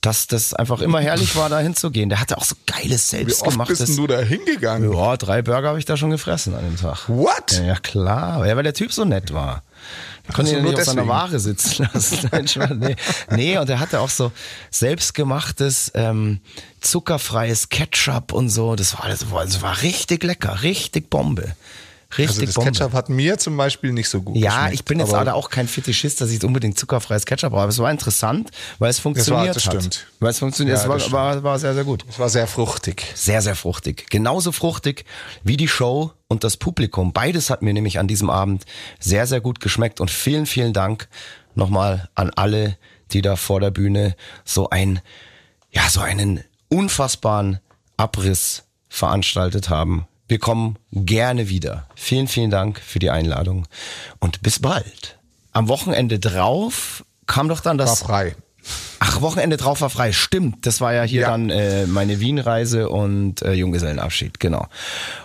dass 0.00 0.26
das 0.26 0.52
einfach 0.52 0.80
immer 0.80 1.00
herrlich 1.00 1.34
war, 1.34 1.48
da 1.48 1.60
hinzugehen. 1.60 2.10
Der 2.10 2.20
hatte 2.20 2.36
auch 2.36 2.44
so 2.44 2.54
geiles, 2.66 3.10
Wie 3.12 3.16
oft 3.16 3.24
bist 3.26 3.38
selbstgemachtes. 3.40 3.96
du 3.96 4.06
da 4.06 4.20
hingegangen? 4.20 4.92
Ja, 4.92 5.16
drei 5.16 5.40
Burger 5.40 5.68
habe 5.68 5.78
ich 5.78 5.86
da 5.86 5.96
schon 5.96 6.10
gefressen 6.10 6.54
an 6.54 6.62
dem 6.62 6.76
Tag. 6.76 7.08
What? 7.08 7.52
Ja, 7.52 7.64
ja 7.64 7.76
klar. 7.76 8.46
Ja, 8.46 8.54
weil 8.54 8.62
der 8.64 8.74
Typ 8.74 8.92
so 8.92 9.04
nett 9.04 9.32
war. 9.32 9.62
Ich 10.28 10.34
konnte 10.34 10.56
ihn 10.56 10.62
nicht 10.62 10.76
auf 10.76 10.84
seiner. 10.84 11.06
Ware 11.06 11.38
sitzen 11.38 11.88
lassen. 11.92 12.30
Nee. 12.78 12.96
nee, 13.30 13.58
und 13.58 13.68
er 13.68 13.80
hatte 13.80 14.00
auch 14.00 14.08
so 14.08 14.32
selbstgemachtes, 14.70 15.92
ähm, 15.94 16.40
zuckerfreies 16.80 17.68
Ketchup 17.68 18.32
und 18.32 18.48
so. 18.48 18.74
Das 18.76 18.98
war, 18.98 19.08
das 19.08 19.30
war, 19.30 19.44
das 19.44 19.62
war 19.62 19.82
richtig 19.82 20.22
lecker, 20.22 20.62
richtig 20.62 21.10
Bombe. 21.10 21.54
Richtig 22.18 22.28
Also 22.28 22.46
das 22.46 22.54
Bombe. 22.54 22.70
Ketchup 22.70 22.92
hat 22.92 23.08
mir 23.08 23.38
zum 23.38 23.56
Beispiel 23.56 23.92
nicht 23.92 24.08
so 24.08 24.22
gut 24.22 24.36
ja, 24.36 24.70
ich 24.70 24.84
bin 24.84 24.98
jetzt 24.98 25.10
aber 25.10 25.20
aber 25.20 25.34
auch 25.34 25.50
kein 25.50 25.68
Fetischist, 25.68 26.20
dass 26.20 26.28
ich 26.28 26.34
jetzt 26.34 26.44
unbedingt 26.44 26.78
zuckerfreies 26.78 27.26
Ketchup 27.26 27.50
brauche. 27.50 27.62
Aber 27.62 27.70
es 27.70 27.78
war 27.78 27.90
interessant, 27.90 28.50
weil 28.78 28.90
es 28.90 28.98
funktioniert 28.98 29.56
das 29.56 29.66
hat. 29.66 29.74
stimmt. 29.74 30.06
Weil 30.20 30.30
es 30.30 30.38
funktioniert, 30.38 30.76
Ja, 30.76 30.82
es 30.82 30.88
war, 30.88 30.98
das 30.98 31.12
war, 31.12 31.42
war 31.42 31.58
sehr, 31.58 31.74
sehr 31.74 31.84
gut. 31.84 32.04
Es 32.08 32.18
war 32.18 32.28
sehr 32.28 32.46
fruchtig. 32.46 33.04
Sehr, 33.14 33.42
sehr 33.42 33.56
fruchtig. 33.56 34.06
Genauso 34.10 34.52
fruchtig 34.52 35.04
wie 35.42 35.56
die 35.56 35.68
Show 35.68 36.12
und 36.28 36.44
das 36.44 36.56
Publikum. 36.56 37.12
Beides 37.12 37.50
hat 37.50 37.62
mir 37.62 37.72
nämlich 37.72 37.98
an 37.98 38.08
diesem 38.08 38.30
Abend 38.30 38.64
sehr, 38.98 39.26
sehr 39.26 39.40
gut 39.40 39.60
geschmeckt. 39.60 40.00
Und 40.00 40.10
vielen, 40.10 40.46
vielen 40.46 40.72
Dank 40.72 41.08
nochmal 41.54 42.08
an 42.14 42.30
alle, 42.34 42.76
die 43.12 43.22
da 43.22 43.36
vor 43.36 43.60
der 43.60 43.70
Bühne 43.70 44.16
so 44.44 44.70
ein, 44.70 45.00
ja, 45.70 45.88
so 45.88 46.00
einen 46.00 46.42
unfassbaren 46.68 47.60
Abriss 47.96 48.64
veranstaltet 48.88 49.68
haben. 49.68 50.06
Wir 50.26 50.38
kommen 50.38 50.78
gerne 50.92 51.48
wieder. 51.48 51.86
Vielen, 51.94 52.28
vielen 52.28 52.50
Dank 52.50 52.80
für 52.80 52.98
die 52.98 53.10
Einladung 53.10 53.66
und 54.20 54.42
bis 54.42 54.58
bald. 54.58 55.18
Am 55.52 55.68
Wochenende 55.68 56.18
drauf 56.18 57.04
kam 57.26 57.48
doch 57.48 57.60
dann 57.60 57.78
das. 57.78 58.00
War 58.02 58.08
frei. 58.08 58.36
Ach, 58.98 59.20
Wochenende 59.20 59.58
drauf 59.58 59.82
war 59.82 59.90
frei. 59.90 60.12
Stimmt, 60.12 60.66
das 60.66 60.80
war 60.80 60.94
ja 60.94 61.02
hier 61.02 61.22
Ja. 61.22 61.30
dann 61.30 61.50
äh, 61.50 61.86
meine 61.86 62.20
Wien-Reise 62.20 62.88
und 62.88 63.42
äh, 63.42 63.52
Junggesellenabschied, 63.52 64.40
genau. 64.40 64.66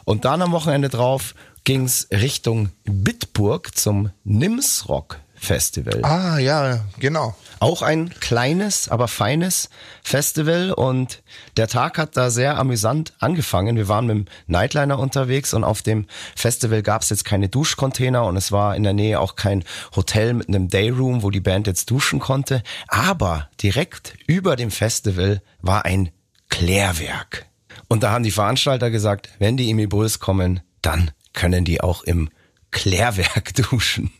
Und 0.03 0.25
dann 0.25 0.41
am 0.41 0.51
Wochenende 0.51 0.89
drauf 0.89 1.33
ging's 1.63 2.07
Richtung 2.11 2.69
Bitburg 2.83 3.77
zum 3.77 4.11
Nimsrock 4.25 5.19
Festival. 5.35 6.03
Ah, 6.03 6.37
ja, 6.39 6.81
genau. 6.99 7.35
Auch 7.59 7.81
ein 7.81 8.09
kleines, 8.21 8.87
aber 8.87 9.09
feines 9.09 9.69
Festival 10.01 10.71
und 10.71 11.21
der 11.57 11.67
Tag 11.67 11.97
hat 11.97 12.15
da 12.15 12.29
sehr 12.29 12.57
amüsant 12.57 13.13
angefangen. 13.19 13.75
Wir 13.75 13.89
waren 13.89 14.07
mit 14.07 14.15
dem 14.15 14.25
Nightliner 14.47 14.97
unterwegs 14.97 15.53
und 15.53 15.65
auf 15.65 15.81
dem 15.81 16.05
Festival 16.37 16.81
gab 16.83 17.01
es 17.01 17.09
jetzt 17.09 17.25
keine 17.25 17.49
Duschcontainer 17.49 18.23
und 18.25 18.37
es 18.37 18.53
war 18.53 18.77
in 18.77 18.83
der 18.83 18.93
Nähe 18.93 19.19
auch 19.19 19.35
kein 19.35 19.65
Hotel 19.93 20.33
mit 20.33 20.47
einem 20.47 20.69
Dayroom, 20.69 21.21
wo 21.21 21.31
die 21.31 21.41
Band 21.41 21.67
jetzt 21.67 21.91
duschen 21.91 22.19
konnte. 22.19 22.63
Aber 22.87 23.49
direkt 23.61 24.13
über 24.25 24.55
dem 24.55 24.71
Festival 24.71 25.41
war 25.61 25.83
ein 25.83 26.11
Klärwerk. 26.49 27.45
Und 27.89 28.03
da 28.03 28.11
haben 28.11 28.23
die 28.23 28.31
Veranstalter 28.31 28.89
gesagt, 28.89 29.29
wenn 29.37 29.57
die 29.57 29.69
Imi 29.69 29.87
Bulls 29.87 30.19
kommen, 30.19 30.61
dann 30.81 31.11
können 31.33 31.65
die 31.65 31.81
auch 31.81 32.03
im 32.03 32.29
Klärwerk 32.71 33.53
duschen. 33.69 34.11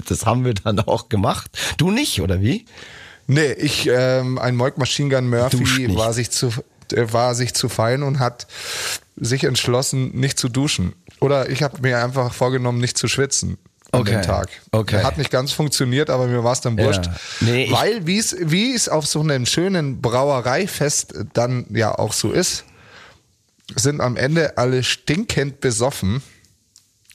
Das 0.00 0.26
haben 0.26 0.44
wir 0.44 0.54
dann 0.54 0.80
auch 0.80 1.08
gemacht. 1.08 1.50
Du 1.76 1.90
nicht, 1.90 2.20
oder 2.20 2.40
wie? 2.40 2.64
Nee, 3.26 3.52
ich, 3.52 3.88
ähm, 3.92 4.38
ein 4.38 4.56
Moik 4.56 4.78
Machine 4.78 5.08
Gun 5.14 5.28
Murphy 5.30 5.94
war 5.94 6.12
sich 6.12 6.30
zu, 6.30 6.48
äh, 6.92 7.12
war 7.12 7.34
sich 7.34 7.54
zu 7.54 7.68
fein 7.68 8.02
und 8.02 8.18
hat 8.18 8.46
sich 9.16 9.44
entschlossen, 9.44 10.10
nicht 10.18 10.38
zu 10.38 10.48
duschen. 10.48 10.94
Oder 11.20 11.48
ich 11.50 11.62
habe 11.62 11.80
mir 11.82 12.02
einfach 12.02 12.32
vorgenommen, 12.34 12.78
nicht 12.78 12.98
zu 12.98 13.06
schwitzen 13.08 13.58
an 13.92 14.00
Okay. 14.00 14.12
dem 14.12 14.22
Tag. 14.22 14.48
Okay. 14.72 15.02
Hat 15.02 15.18
nicht 15.18 15.30
ganz 15.30 15.52
funktioniert, 15.52 16.10
aber 16.10 16.26
mir 16.26 16.42
war 16.42 16.52
es 16.52 16.60
dann 16.62 16.78
wurscht. 16.78 17.06
Ja. 17.06 17.14
Nee, 17.40 17.68
Weil 17.70 18.06
wie 18.06 18.18
es 18.18 18.34
wie 18.40 18.74
es 18.74 18.88
auf 18.88 19.06
so 19.06 19.20
einem 19.20 19.46
schönen 19.46 20.00
Brauereifest 20.00 21.14
dann 21.34 21.66
ja 21.70 21.96
auch 21.96 22.12
so 22.14 22.32
ist, 22.32 22.64
sind 23.76 24.00
am 24.00 24.16
Ende 24.16 24.58
alle 24.58 24.82
stinkend 24.82 25.60
besoffen. 25.60 26.22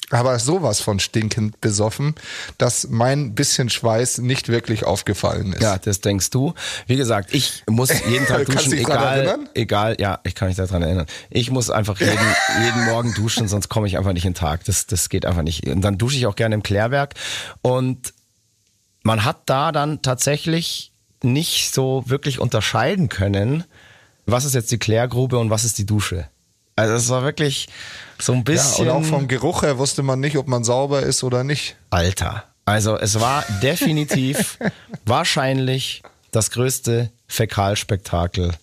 Aber 0.10 0.40
sowas 0.40 0.80
von 0.80 1.00
stinkend 1.00 1.60
besoffen, 1.60 2.16
dass 2.58 2.88
mein 2.90 3.36
bisschen 3.36 3.70
Schweiß 3.70 4.20
nicht 4.20 4.48
wirklich 4.48 4.86
aufgefallen 4.86 5.52
ist. 5.52 5.62
Ja, 5.62 5.78
das 5.78 6.00
denkst 6.00 6.30
du. 6.30 6.54
Wie 6.86 6.96
gesagt, 6.96 7.34
ich 7.34 7.64
muss 7.70 7.90
jeden 8.08 8.26
Tag 8.26 8.46
duschen, 8.46 8.72
dran 8.72 8.80
egal, 8.80 9.18
erinnern? 9.18 9.50
egal, 9.54 9.96
ja, 10.00 10.20
ich 10.24 10.34
kann 10.34 10.48
mich 10.48 10.56
daran 10.56 10.82
erinnern. 10.82 11.08
Ich 11.30 11.52
muss 11.52 11.70
einfach 11.70 12.00
jeden, 12.00 12.14
jeden 12.64 12.86
Morgen 12.86 13.14
duschen, 13.16 13.50
sonst 13.50 13.68
komme 13.68 13.88
ich 13.88 13.98
einfach 13.98 14.14
nicht 14.14 14.24
in 14.24 14.32
den 14.32 14.40
Tag. 14.40 14.64
Das, 14.64 14.88
das 14.88 15.10
geht 15.10 15.26
einfach 15.26 15.44
nicht. 15.44 15.68
Und 15.68 15.82
dann 15.82 15.98
dusche 15.98 16.16
ich 16.16 16.26
auch 16.26 16.36
gerne 16.36 16.56
im 16.56 16.64
Klärwerk. 16.64 17.14
Und 17.62 18.14
man 19.04 19.26
hat 19.26 19.42
da 19.48 19.74
dann 19.74 20.02
tatsächlich 20.02 20.94
nicht 21.22 21.74
so 21.74 22.04
wirklich 22.08 22.40
unterscheiden 22.40 23.10
können, 23.10 23.66
was 24.26 24.46
ist 24.46 24.56
jetzt 24.56 24.72
die 24.72 24.78
Klärgrube 24.78 25.38
und 25.38 25.50
was 25.50 25.66
ist 25.66 25.78
die 25.78 25.86
Dusche. 25.86 26.30
Also 26.78 26.94
es 26.94 27.10
war 27.10 27.24
wirklich 27.24 27.68
so 28.20 28.32
ein 28.32 28.38
Ja, 28.40 28.44
bisschen. 28.44 28.88
und 28.90 28.92
auch 28.92 29.04
vom 29.04 29.28
Geruch 29.28 29.64
her 29.64 29.78
wusste 29.78 30.04
man 30.04 30.20
nicht, 30.22 30.38
ob 30.38 30.48
man 30.48 30.64
sauber 30.64 31.02
ist 31.02 31.24
oder 31.24 31.44
nicht. 31.44 31.76
Alter. 31.90 32.46
Also 32.66 32.98
es 32.98 33.20
war 33.20 33.44
definitiv 33.62 34.58
wahrscheinlich 35.06 36.04
das 36.32 36.52
größte 36.52 37.12
Fäkalspektakel, 37.28 38.54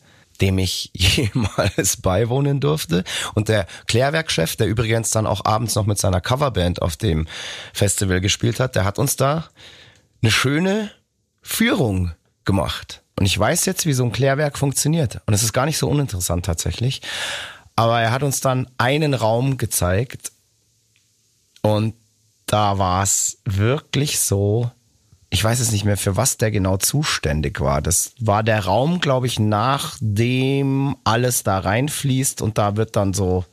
dem 0.41 0.59
ich 0.59 0.91
jemals 0.95 1.97
beiwohnen 1.99 2.61
durfte. 2.61 3.05
Und 3.35 3.49
der 3.49 3.67
Klärwerkchef, 3.87 4.57
der 4.57 4.67
übrigens 4.69 5.11
dann 5.11 5.27
auch 5.27 5.45
abends 5.45 5.75
noch 5.75 5.87
mit 5.87 5.99
seiner 5.99 6.21
Coverband 6.21 6.83
auf 6.83 6.97
dem 6.97 7.27
Festival 7.73 8.21
gespielt 8.21 8.61
hat, 8.61 8.77
der 8.77 8.85
hat 8.85 8.99
uns 8.99 9.17
da 9.17 9.49
eine 10.23 10.31
schöne 10.31 10.91
Führung 11.43 12.13
gemacht. 12.45 13.03
Und 13.19 13.27
ich 13.27 13.39
weiß 13.39 13.65
jetzt, 13.67 13.87
wie 13.87 13.93
so 13.93 14.05
ein 14.05 14.13
Klärwerk 14.13 14.59
funktioniert. 14.59 15.21
Und 15.27 15.35
es 15.35 15.43
ist 15.43 15.53
gar 15.53 15.67
nicht 15.67 15.79
so 15.79 15.89
uninteressant 15.89 16.45
tatsächlich. 16.45 17.01
Aber 17.77 18.01
er 18.01 18.13
hat 18.13 18.23
uns 18.23 18.41
dann 18.41 18.71
einen 18.79 19.15
Raum 19.15 19.57
gezeigt, 19.57 20.33
und 21.65 21.95
da 22.45 22.77
war 22.77 23.03
es 23.03 23.39
wirklich 23.47 24.21
so, 24.21 24.71
ich 25.31 25.43
weiß 25.43 25.61
es 25.61 25.73
nicht 25.73 25.87
mehr, 25.87 25.97
für 25.97 26.15
was 26.15 26.37
der 26.37 26.51
genau 26.51 26.77
zuständig 26.77 27.59
war. 27.59 27.81
Das 27.81 28.13
war 28.21 28.43
der 28.43 28.67
Raum, 28.67 29.01
glaube 29.01 29.27
ich, 29.27 29.39
nachdem 29.39 30.95
alles 31.05 31.43
da 31.43 31.59
reinfließt 31.59 32.43
und 32.43 32.59
da 32.59 32.77
wird 32.77 32.97
dann 32.97 33.15
so, 33.15 33.47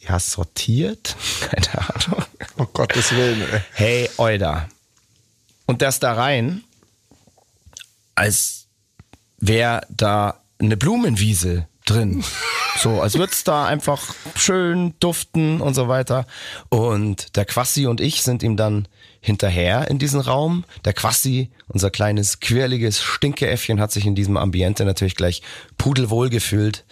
ja, 0.00 0.18
sortiert. 0.18 1.16
Keine 1.40 1.88
Ahnung. 1.88 2.24
Oh 2.58 2.66
Gottes 2.66 3.12
Willen. 3.12 3.42
Ey. 3.50 3.60
Hey, 3.72 4.10
Euda. 4.18 4.68
Und 5.64 5.80
der 5.80 5.88
ist 5.88 6.02
da 6.02 6.12
rein, 6.12 6.64
als 8.14 8.66
wäre 9.38 9.86
da 9.88 10.38
eine 10.58 10.76
Blumenwiese 10.76 11.66
drin. 11.90 12.24
So, 12.78 13.00
als 13.00 13.18
würde 13.18 13.32
es 13.32 13.44
da 13.44 13.66
einfach 13.66 14.14
schön 14.36 14.94
duften 15.00 15.60
und 15.60 15.74
so 15.74 15.88
weiter. 15.88 16.26
Und 16.68 17.36
der 17.36 17.44
Quassi 17.44 17.86
und 17.86 18.00
ich 18.00 18.22
sind 18.22 18.42
ihm 18.42 18.56
dann 18.56 18.88
hinterher 19.20 19.88
in 19.90 19.98
diesen 19.98 20.20
Raum. 20.20 20.64
Der 20.84 20.92
Quassi, 20.92 21.50
unser 21.68 21.90
kleines, 21.90 22.40
quirliges 22.40 23.02
Stinkeäffchen, 23.02 23.80
hat 23.80 23.92
sich 23.92 24.06
in 24.06 24.14
diesem 24.14 24.36
Ambiente 24.36 24.84
natürlich 24.84 25.16
gleich 25.16 25.42
pudelwohl 25.76 26.30
gefühlt. 26.30 26.84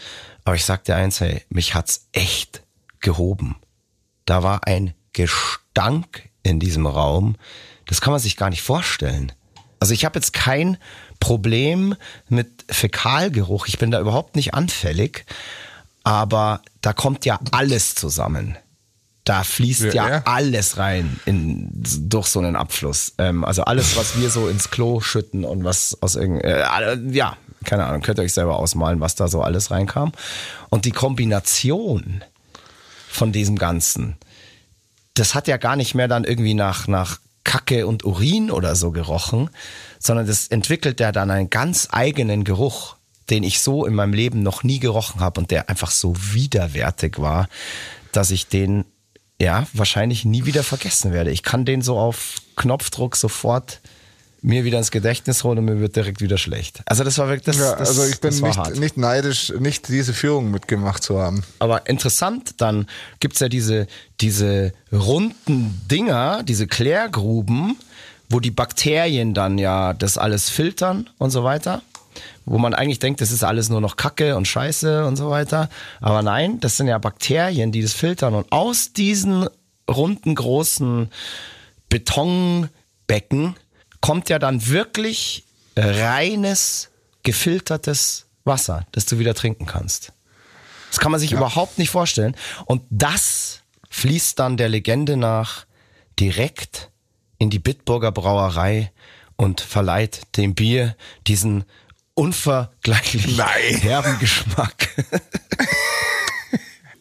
Aber 0.44 0.56
ich 0.56 0.64
sag 0.64 0.84
dir 0.84 0.96
eins, 0.96 1.20
hey, 1.20 1.42
mich 1.48 1.74
hat's 1.74 2.08
echt 2.12 2.62
gehoben. 3.00 3.56
Da 4.24 4.42
war 4.42 4.66
ein 4.66 4.94
Gestank 5.12 6.28
in 6.42 6.60
diesem 6.60 6.86
Raum. 6.86 7.36
Das 7.86 8.00
kann 8.00 8.12
man 8.12 8.20
sich 8.20 8.36
gar 8.36 8.50
nicht 8.50 8.62
vorstellen. 8.62 9.32
Also 9.80 9.94
ich 9.94 10.04
habe 10.04 10.18
jetzt 10.18 10.32
kein 10.32 10.76
Problem 11.20 11.94
mit 12.28 12.64
Fäkalgeruch. 12.70 13.66
Ich 13.66 13.78
bin 13.78 13.90
da 13.90 14.00
überhaupt 14.00 14.36
nicht 14.36 14.54
anfällig. 14.54 15.24
Aber 16.04 16.62
da 16.80 16.92
kommt 16.92 17.24
ja 17.26 17.38
alles 17.50 17.94
zusammen. 17.94 18.56
Da 19.24 19.44
fließt 19.44 19.92
ja, 19.92 20.08
Ja, 20.08 20.22
alles 20.24 20.78
rein 20.78 21.20
in, 21.26 21.68
durch 22.08 22.28
so 22.28 22.38
einen 22.38 22.56
Abfluss. 22.56 23.12
Ähm, 23.18 23.44
also 23.44 23.62
alles, 23.64 23.94
was 23.96 24.18
wir 24.18 24.30
so 24.30 24.48
ins 24.48 24.70
Klo 24.70 25.00
schütten 25.00 25.44
und 25.44 25.64
was 25.64 25.98
aus 26.00 26.16
irgend, 26.16 26.42
äh, 26.44 26.64
ja, 27.10 27.36
keine 27.64 27.84
Ahnung, 27.84 28.00
könnt 28.00 28.18
ihr 28.18 28.22
euch 28.22 28.32
selber 28.32 28.56
ausmalen, 28.56 29.00
was 29.00 29.16
da 29.16 29.28
so 29.28 29.42
alles 29.42 29.70
reinkam. 29.70 30.12
Und 30.70 30.86
die 30.86 30.92
Kombination 30.92 32.24
von 33.10 33.30
diesem 33.30 33.58
Ganzen, 33.58 34.16
das 35.12 35.34
hat 35.34 35.46
ja 35.46 35.58
gar 35.58 35.76
nicht 35.76 35.94
mehr 35.94 36.08
dann 36.08 36.24
irgendwie 36.24 36.54
nach, 36.54 36.88
nach 36.88 37.18
Kacke 37.44 37.86
und 37.86 38.04
Urin 38.04 38.50
oder 38.50 38.76
so 38.76 38.92
gerochen, 38.92 39.50
sondern 39.98 40.26
das 40.26 40.48
entwickelt 40.48 41.00
ja 41.00 41.12
dann 41.12 41.30
einen 41.30 41.50
ganz 41.50 41.88
eigenen 41.90 42.44
Geruch, 42.44 42.96
den 43.30 43.42
ich 43.42 43.60
so 43.60 43.84
in 43.84 43.94
meinem 43.94 44.12
Leben 44.12 44.42
noch 44.42 44.62
nie 44.62 44.78
gerochen 44.78 45.20
habe 45.20 45.40
und 45.40 45.50
der 45.50 45.68
einfach 45.68 45.90
so 45.90 46.14
widerwärtig 46.16 47.18
war, 47.18 47.48
dass 48.12 48.30
ich 48.30 48.48
den 48.48 48.84
ja 49.40 49.66
wahrscheinlich 49.72 50.24
nie 50.24 50.44
wieder 50.46 50.62
vergessen 50.62 51.12
werde. 51.12 51.30
Ich 51.30 51.42
kann 51.42 51.64
den 51.64 51.82
so 51.82 51.98
auf 51.98 52.36
Knopfdruck 52.56 53.16
sofort 53.16 53.80
mir 54.40 54.64
wieder 54.64 54.78
ins 54.78 54.90
Gedächtnis 54.90 55.42
holen 55.42 55.58
und 55.58 55.64
mir 55.64 55.80
wird 55.80 55.96
direkt 55.96 56.20
wieder 56.20 56.38
schlecht. 56.38 56.80
Also 56.86 57.02
das 57.02 57.18
war 57.18 57.28
wirklich 57.28 57.44
das, 57.44 57.58
Ja, 57.58 57.72
also 57.74 58.04
ich 58.04 58.20
bin 58.20 58.34
nicht, 58.34 58.76
nicht 58.76 58.96
neidisch, 58.96 59.52
nicht 59.58 59.88
diese 59.88 60.14
Führung 60.14 60.50
mitgemacht 60.50 61.02
zu 61.02 61.18
haben. 61.18 61.42
Aber 61.58 61.88
interessant, 61.88 62.54
dann 62.58 62.86
gibt's 63.20 63.40
ja 63.40 63.48
diese, 63.48 63.86
diese 64.20 64.72
runden 64.92 65.80
Dinger, 65.90 66.42
diese 66.44 66.66
Klärgruben, 66.66 67.76
wo 68.28 68.40
die 68.40 68.50
Bakterien 68.50 69.34
dann 69.34 69.58
ja 69.58 69.94
das 69.94 70.18
alles 70.18 70.50
filtern 70.50 71.08
und 71.18 71.30
so 71.30 71.44
weiter. 71.44 71.82
Wo 72.44 72.58
man 72.58 72.74
eigentlich 72.74 72.98
denkt, 72.98 73.20
das 73.20 73.30
ist 73.30 73.44
alles 73.44 73.68
nur 73.68 73.80
noch 73.80 73.96
Kacke 73.96 74.36
und 74.36 74.48
Scheiße 74.48 75.04
und 75.04 75.16
so 75.16 75.30
weiter. 75.30 75.68
Aber 76.00 76.22
nein, 76.22 76.60
das 76.60 76.76
sind 76.76 76.88
ja 76.88 76.98
Bakterien, 76.98 77.72
die 77.72 77.82
das 77.82 77.92
filtern. 77.92 78.34
Und 78.34 78.50
aus 78.50 78.92
diesen 78.92 79.48
runden, 79.88 80.34
großen 80.34 81.10
Betonbecken 81.88 83.56
kommt 84.00 84.28
ja 84.28 84.38
dann 84.38 84.66
wirklich 84.68 85.44
reines, 85.76 86.90
gefiltertes 87.22 88.26
Wasser, 88.44 88.86
das 88.92 89.06
du 89.06 89.18
wieder 89.18 89.34
trinken 89.34 89.66
kannst. 89.66 90.12
Das 90.90 90.98
kann 90.98 91.12
man 91.12 91.20
sich 91.20 91.32
überhaupt 91.32 91.78
nicht 91.78 91.90
vorstellen. 91.90 92.34
Und 92.64 92.82
das 92.90 93.60
fließt 93.90 94.38
dann 94.38 94.56
der 94.56 94.68
Legende 94.68 95.16
nach 95.16 95.66
direkt 96.18 96.90
in 97.38 97.50
die 97.50 97.58
Bitburger 97.58 98.12
Brauerei 98.12 98.92
und 99.36 99.60
verleiht 99.60 100.36
dem 100.36 100.54
Bier 100.54 100.96
diesen 101.26 101.64
unvergleichlich 102.14 103.36
Nein. 103.36 103.76
herben 103.80 104.18
Geschmack. 104.18 104.88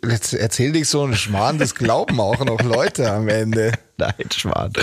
Jetzt 0.07 0.33
erzähl 0.33 0.71
dich 0.71 0.87
so 0.87 1.03
einen 1.03 1.15
Schmarrn, 1.15 1.57
das 1.57 1.75
glauben 1.75 2.19
auch 2.19 2.45
noch 2.45 2.61
Leute 2.61 3.11
am 3.11 3.27
Ende. 3.27 3.71
Nein, 3.99 4.13
Schwan. 4.31 4.73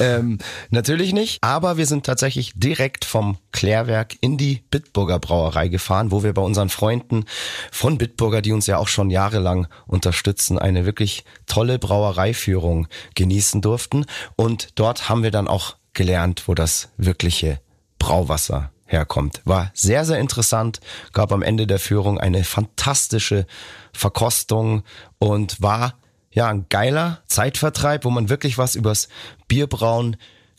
Ähm, 0.00 0.38
natürlich 0.70 1.12
nicht, 1.12 1.38
aber 1.42 1.76
wir 1.76 1.86
sind 1.86 2.04
tatsächlich 2.04 2.52
direkt 2.56 3.04
vom 3.04 3.38
Klärwerk 3.52 4.16
in 4.20 4.36
die 4.36 4.64
Bitburger 4.70 5.20
Brauerei 5.20 5.68
gefahren, 5.68 6.10
wo 6.10 6.24
wir 6.24 6.34
bei 6.34 6.42
unseren 6.42 6.68
Freunden 6.68 7.24
von 7.70 7.98
Bitburger, 7.98 8.42
die 8.42 8.52
uns 8.52 8.66
ja 8.66 8.78
auch 8.78 8.88
schon 8.88 9.10
jahrelang 9.10 9.68
unterstützen, 9.86 10.58
eine 10.58 10.84
wirklich 10.84 11.24
tolle 11.46 11.78
Brauereiführung 11.78 12.88
genießen 13.14 13.60
durften. 13.60 14.06
Und 14.34 14.70
dort 14.74 15.08
haben 15.08 15.22
wir 15.22 15.30
dann 15.30 15.46
auch 15.46 15.76
gelernt, 15.92 16.44
wo 16.46 16.54
das 16.54 16.88
wirkliche 16.96 17.60
Brauwasser 18.00 18.72
herkommt. 18.86 19.40
War 19.44 19.70
sehr, 19.74 20.04
sehr 20.04 20.18
interessant, 20.18 20.80
gab 21.12 21.30
am 21.30 21.42
Ende 21.42 21.68
der 21.68 21.78
Führung 21.78 22.18
eine 22.18 22.42
fantastische 22.42 23.46
Verkostung 23.92 24.82
und 25.18 25.62
war 25.62 25.94
ja 26.38 26.48
ein 26.48 26.66
geiler 26.68 27.20
Zeitvertreib, 27.26 28.04
wo 28.04 28.10
man 28.10 28.28
wirklich 28.28 28.58
was 28.58 28.76
übers 28.76 29.08
Bierbrauen 29.48 30.16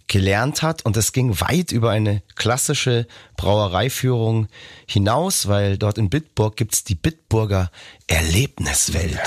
gelernt 0.07 0.61
hat 0.61 0.83
und 0.85 0.97
es 0.97 1.13
ging 1.13 1.39
weit 1.39 1.71
über 1.71 1.91
eine 1.91 2.21
klassische 2.35 3.07
Brauereiführung 3.37 4.47
hinaus, 4.85 5.47
weil 5.47 5.77
dort 5.77 5.97
in 5.97 6.09
Bitburg 6.09 6.57
gibt's 6.57 6.83
die 6.83 6.95
Bitburger 6.95 7.71
Erlebniswelt. 8.07 9.21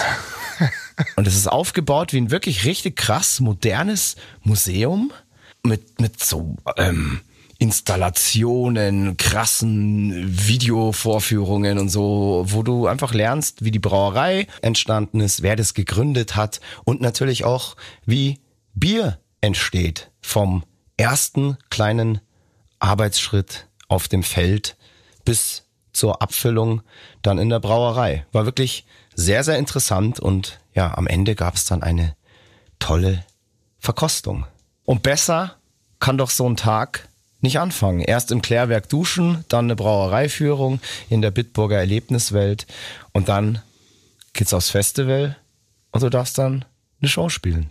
Und 1.17 1.27
es 1.27 1.37
ist 1.37 1.47
aufgebaut 1.49 2.13
wie 2.13 2.19
ein 2.19 2.31
wirklich 2.31 2.65
richtig 2.65 2.97
krass 2.97 3.41
modernes 3.41 4.17
Museum 4.43 5.13
mit, 5.63 6.01
mit 6.01 6.23
so 6.23 6.57
ähm, 6.77 7.21
Installationen, 7.63 9.17
krassen 9.17 10.37
Videovorführungen 10.49 11.79
und 11.79 11.91
so, 11.91 12.43
wo 12.49 12.65
du 12.65 12.89
einfach 12.89 13.15
lernst, 13.15 13.65
wie 13.65 13.71
die 13.71 13.79
Brauerei 13.79 14.49
entstanden 14.63 15.21
ist, 15.21 15.43
wer 15.43 15.55
das 15.55 15.73
gegründet 15.73 16.35
hat 16.35 16.61
und 16.83 17.01
natürlich 17.01 17.45
auch, 17.45 17.77
wie 18.05 18.41
Bier 18.75 19.21
entsteht 19.41 20.11
vom 20.21 20.65
ersten 20.97 21.57
kleinen 21.71 22.21
Arbeitsschritt 22.81 23.69
auf 23.87 24.09
dem 24.09 24.25
Feld 24.25 24.77
bis 25.25 25.69
zur 25.93 26.21
Abfüllung 26.21 26.83
dann 27.23 27.39
in 27.39 27.49
der 27.49 27.61
Brauerei. 27.61 28.27
War 28.33 28.45
wirklich 28.45 28.87
sehr, 29.15 29.45
sehr 29.45 29.59
interessant 29.59 30.19
und 30.19 30.59
ja, 30.75 30.99
am 30.99 31.07
Ende 31.07 31.37
gab 31.37 31.55
es 31.55 31.65
dann 31.65 31.85
eine 31.85 32.17
tolle 32.81 33.25
Verkostung. 33.79 34.47
Und 34.85 35.05
besser 35.05 35.59
kann 36.01 36.19
doch 36.19 36.31
so 36.31 36.49
ein 36.49 36.57
Tag 36.57 37.09
nicht 37.43 37.59
anfangen. 37.59 38.01
Erst 38.01 38.31
im 38.31 38.43
Klärwerk 38.43 38.89
duschen, 38.89 39.45
dann 39.49 39.67
eine 39.67 39.77
Brauereiführung 39.77 40.81
in 41.09 41.23
der 41.23 41.31
Bitburger 41.31 41.79
Erlebniswelt 41.79 42.67
und 43.13 43.29
dann 43.29 43.61
geht's 44.33 44.55
aufs 44.55 44.71
Festival 44.71 45.37
und 45.91 46.03
du 46.03 46.09
darfst 46.09 46.39
dann 46.39 46.65
eine 47.01 47.09
Show 47.09 47.29
spielen. 47.29 47.71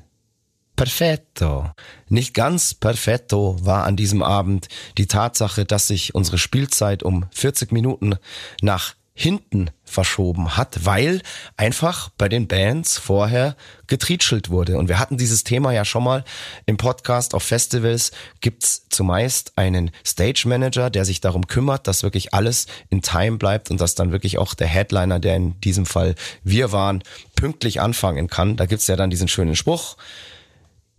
Perfetto. 0.75 1.69
Nicht 2.09 2.33
ganz 2.33 2.73
perfetto 2.73 3.57
war 3.61 3.85
an 3.85 3.95
diesem 3.95 4.23
Abend 4.23 4.67
die 4.97 5.05
Tatsache, 5.05 5.65
dass 5.65 5.87
sich 5.87 6.15
unsere 6.15 6.37
Spielzeit 6.37 7.03
um 7.03 7.25
40 7.31 7.71
Minuten 7.71 8.15
nach 8.61 8.95
hinten 9.21 9.69
verschoben 9.83 10.57
hat, 10.57 10.85
weil 10.85 11.21
einfach 11.55 12.09
bei 12.17 12.27
den 12.27 12.47
Bands 12.47 12.97
vorher 12.97 13.55
getrietschelt 13.85 14.49
wurde. 14.49 14.79
Und 14.79 14.87
wir 14.89 14.97
hatten 14.97 15.17
dieses 15.17 15.43
Thema 15.43 15.71
ja 15.71 15.85
schon 15.85 16.03
mal 16.03 16.23
im 16.65 16.77
Podcast. 16.77 17.35
Auf 17.35 17.43
Festivals 17.43 18.11
gibt's 18.39 18.87
zumeist 18.89 19.53
einen 19.57 19.91
Stage 20.03 20.47
Manager, 20.47 20.89
der 20.89 21.05
sich 21.05 21.21
darum 21.21 21.45
kümmert, 21.45 21.87
dass 21.87 22.01
wirklich 22.01 22.33
alles 22.33 22.65
in 22.89 23.03
Time 23.03 23.37
bleibt 23.37 23.69
und 23.69 23.79
dass 23.79 23.93
dann 23.93 24.11
wirklich 24.11 24.39
auch 24.39 24.55
der 24.55 24.67
Headliner, 24.67 25.19
der 25.19 25.35
in 25.35 25.61
diesem 25.61 25.85
Fall 25.85 26.15
wir 26.43 26.71
waren, 26.71 27.03
pünktlich 27.35 27.79
anfangen 27.79 28.27
kann. 28.27 28.57
Da 28.57 28.65
gibt's 28.65 28.87
ja 28.87 28.95
dann 28.95 29.11
diesen 29.11 29.27
schönen 29.27 29.55
Spruch. 29.55 29.97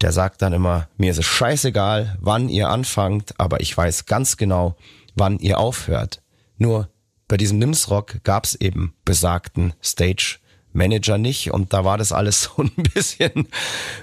Der 0.00 0.12
sagt 0.12 0.42
dann 0.42 0.52
immer, 0.52 0.88
mir 0.96 1.10
ist 1.10 1.18
es 1.18 1.26
scheißegal, 1.26 2.16
wann 2.20 2.48
ihr 2.48 2.68
anfangt, 2.68 3.34
aber 3.38 3.60
ich 3.60 3.76
weiß 3.76 4.06
ganz 4.06 4.36
genau, 4.36 4.76
wann 5.16 5.40
ihr 5.40 5.58
aufhört. 5.58 6.22
Nur 6.58 6.88
bei 7.28 7.36
diesem 7.36 7.58
Nimsrock 7.58 8.22
gab 8.24 8.44
es 8.44 8.54
eben 8.54 8.94
besagten 9.04 9.74
Stage 9.82 10.38
Manager 10.72 11.18
nicht 11.18 11.50
und 11.50 11.72
da 11.72 11.84
war 11.84 11.98
das 11.98 12.12
alles 12.12 12.42
so 12.56 12.62
ein 12.62 12.70
bisschen 12.94 13.48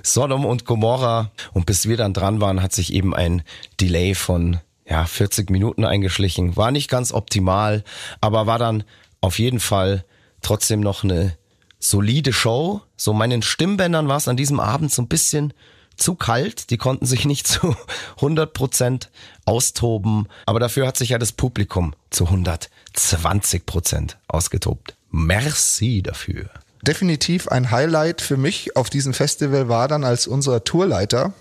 Sodom 0.03 0.45
und 0.45 0.65
Gomorra 0.65 1.31
und 1.53 1.65
bis 1.65 1.87
wir 1.87 1.97
dann 1.97 2.13
dran 2.13 2.41
waren, 2.41 2.61
hat 2.61 2.73
sich 2.73 2.93
eben 2.93 3.15
ein 3.15 3.43
Delay 3.79 4.15
von 4.15 4.59
ja 4.87 5.05
40 5.05 5.49
Minuten 5.49 5.85
eingeschlichen. 5.85 6.57
War 6.57 6.71
nicht 6.71 6.89
ganz 6.89 7.13
optimal, 7.13 7.83
aber 8.21 8.47
war 8.47 8.59
dann 8.59 8.83
auf 9.21 9.39
jeden 9.39 9.59
Fall 9.59 10.05
trotzdem 10.41 10.79
noch 10.79 11.03
eine 11.03 11.37
solide 11.79 12.33
Show. 12.33 12.81
So 12.97 13.13
meinen 13.13 13.41
Stimmbändern 13.41 14.07
war 14.07 14.17
es 14.17 14.27
an 14.27 14.37
diesem 14.37 14.59
Abend 14.59 14.91
so 14.91 15.01
ein 15.01 15.07
bisschen 15.07 15.53
zu 16.01 16.15
kalt, 16.15 16.69
die 16.69 16.77
konnten 16.77 17.05
sich 17.05 17.25
nicht 17.25 17.47
zu 17.47 17.75
100 18.17 18.53
Prozent 18.53 19.09
austoben, 19.45 20.27
aber 20.45 20.59
dafür 20.59 20.87
hat 20.87 20.97
sich 20.97 21.09
ja 21.09 21.17
das 21.17 21.31
Publikum 21.31 21.93
zu 22.09 22.25
120 22.25 23.65
Prozent 23.65 24.17
ausgetobt. 24.27 24.95
Merci 25.11 26.01
dafür. 26.01 26.49
Definitiv 26.81 27.47
ein 27.49 27.71
Highlight 27.71 28.21
für 28.21 28.37
mich 28.37 28.75
auf 28.77 28.89
diesem 28.89 29.13
Festival 29.13 29.67
war 29.67 29.87
dann, 29.87 30.03
als 30.03 30.27
unser 30.27 30.63
Tourleiter 30.63 31.33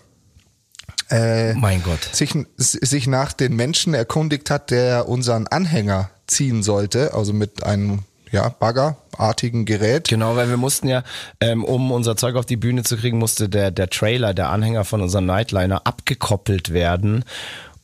äh, 1.10 1.54
mein 1.54 1.82
Gott. 1.82 2.10
Sich, 2.12 2.34
sich 2.56 3.06
nach 3.06 3.32
den 3.32 3.56
Menschen 3.56 3.94
erkundigt 3.94 4.50
hat, 4.50 4.70
der 4.70 5.08
unseren 5.08 5.46
Anhänger 5.46 6.10
ziehen 6.26 6.62
sollte, 6.62 7.14
also 7.14 7.32
mit 7.32 7.62
einem 7.62 8.00
ja, 8.30 8.48
baggerartigen 8.48 9.64
Gerät. 9.64 10.08
Genau, 10.08 10.36
weil 10.36 10.48
wir 10.48 10.56
mussten 10.56 10.88
ja, 10.88 11.02
ähm, 11.40 11.64
um 11.64 11.90
unser 11.90 12.16
Zeug 12.16 12.36
auf 12.36 12.46
die 12.46 12.56
Bühne 12.56 12.82
zu 12.82 12.96
kriegen, 12.96 13.18
musste 13.18 13.48
der, 13.48 13.70
der 13.70 13.90
Trailer, 13.90 14.34
der 14.34 14.50
Anhänger 14.50 14.84
von 14.84 15.00
unserem 15.02 15.26
Nightliner 15.26 15.86
abgekoppelt 15.86 16.72
werden, 16.72 17.24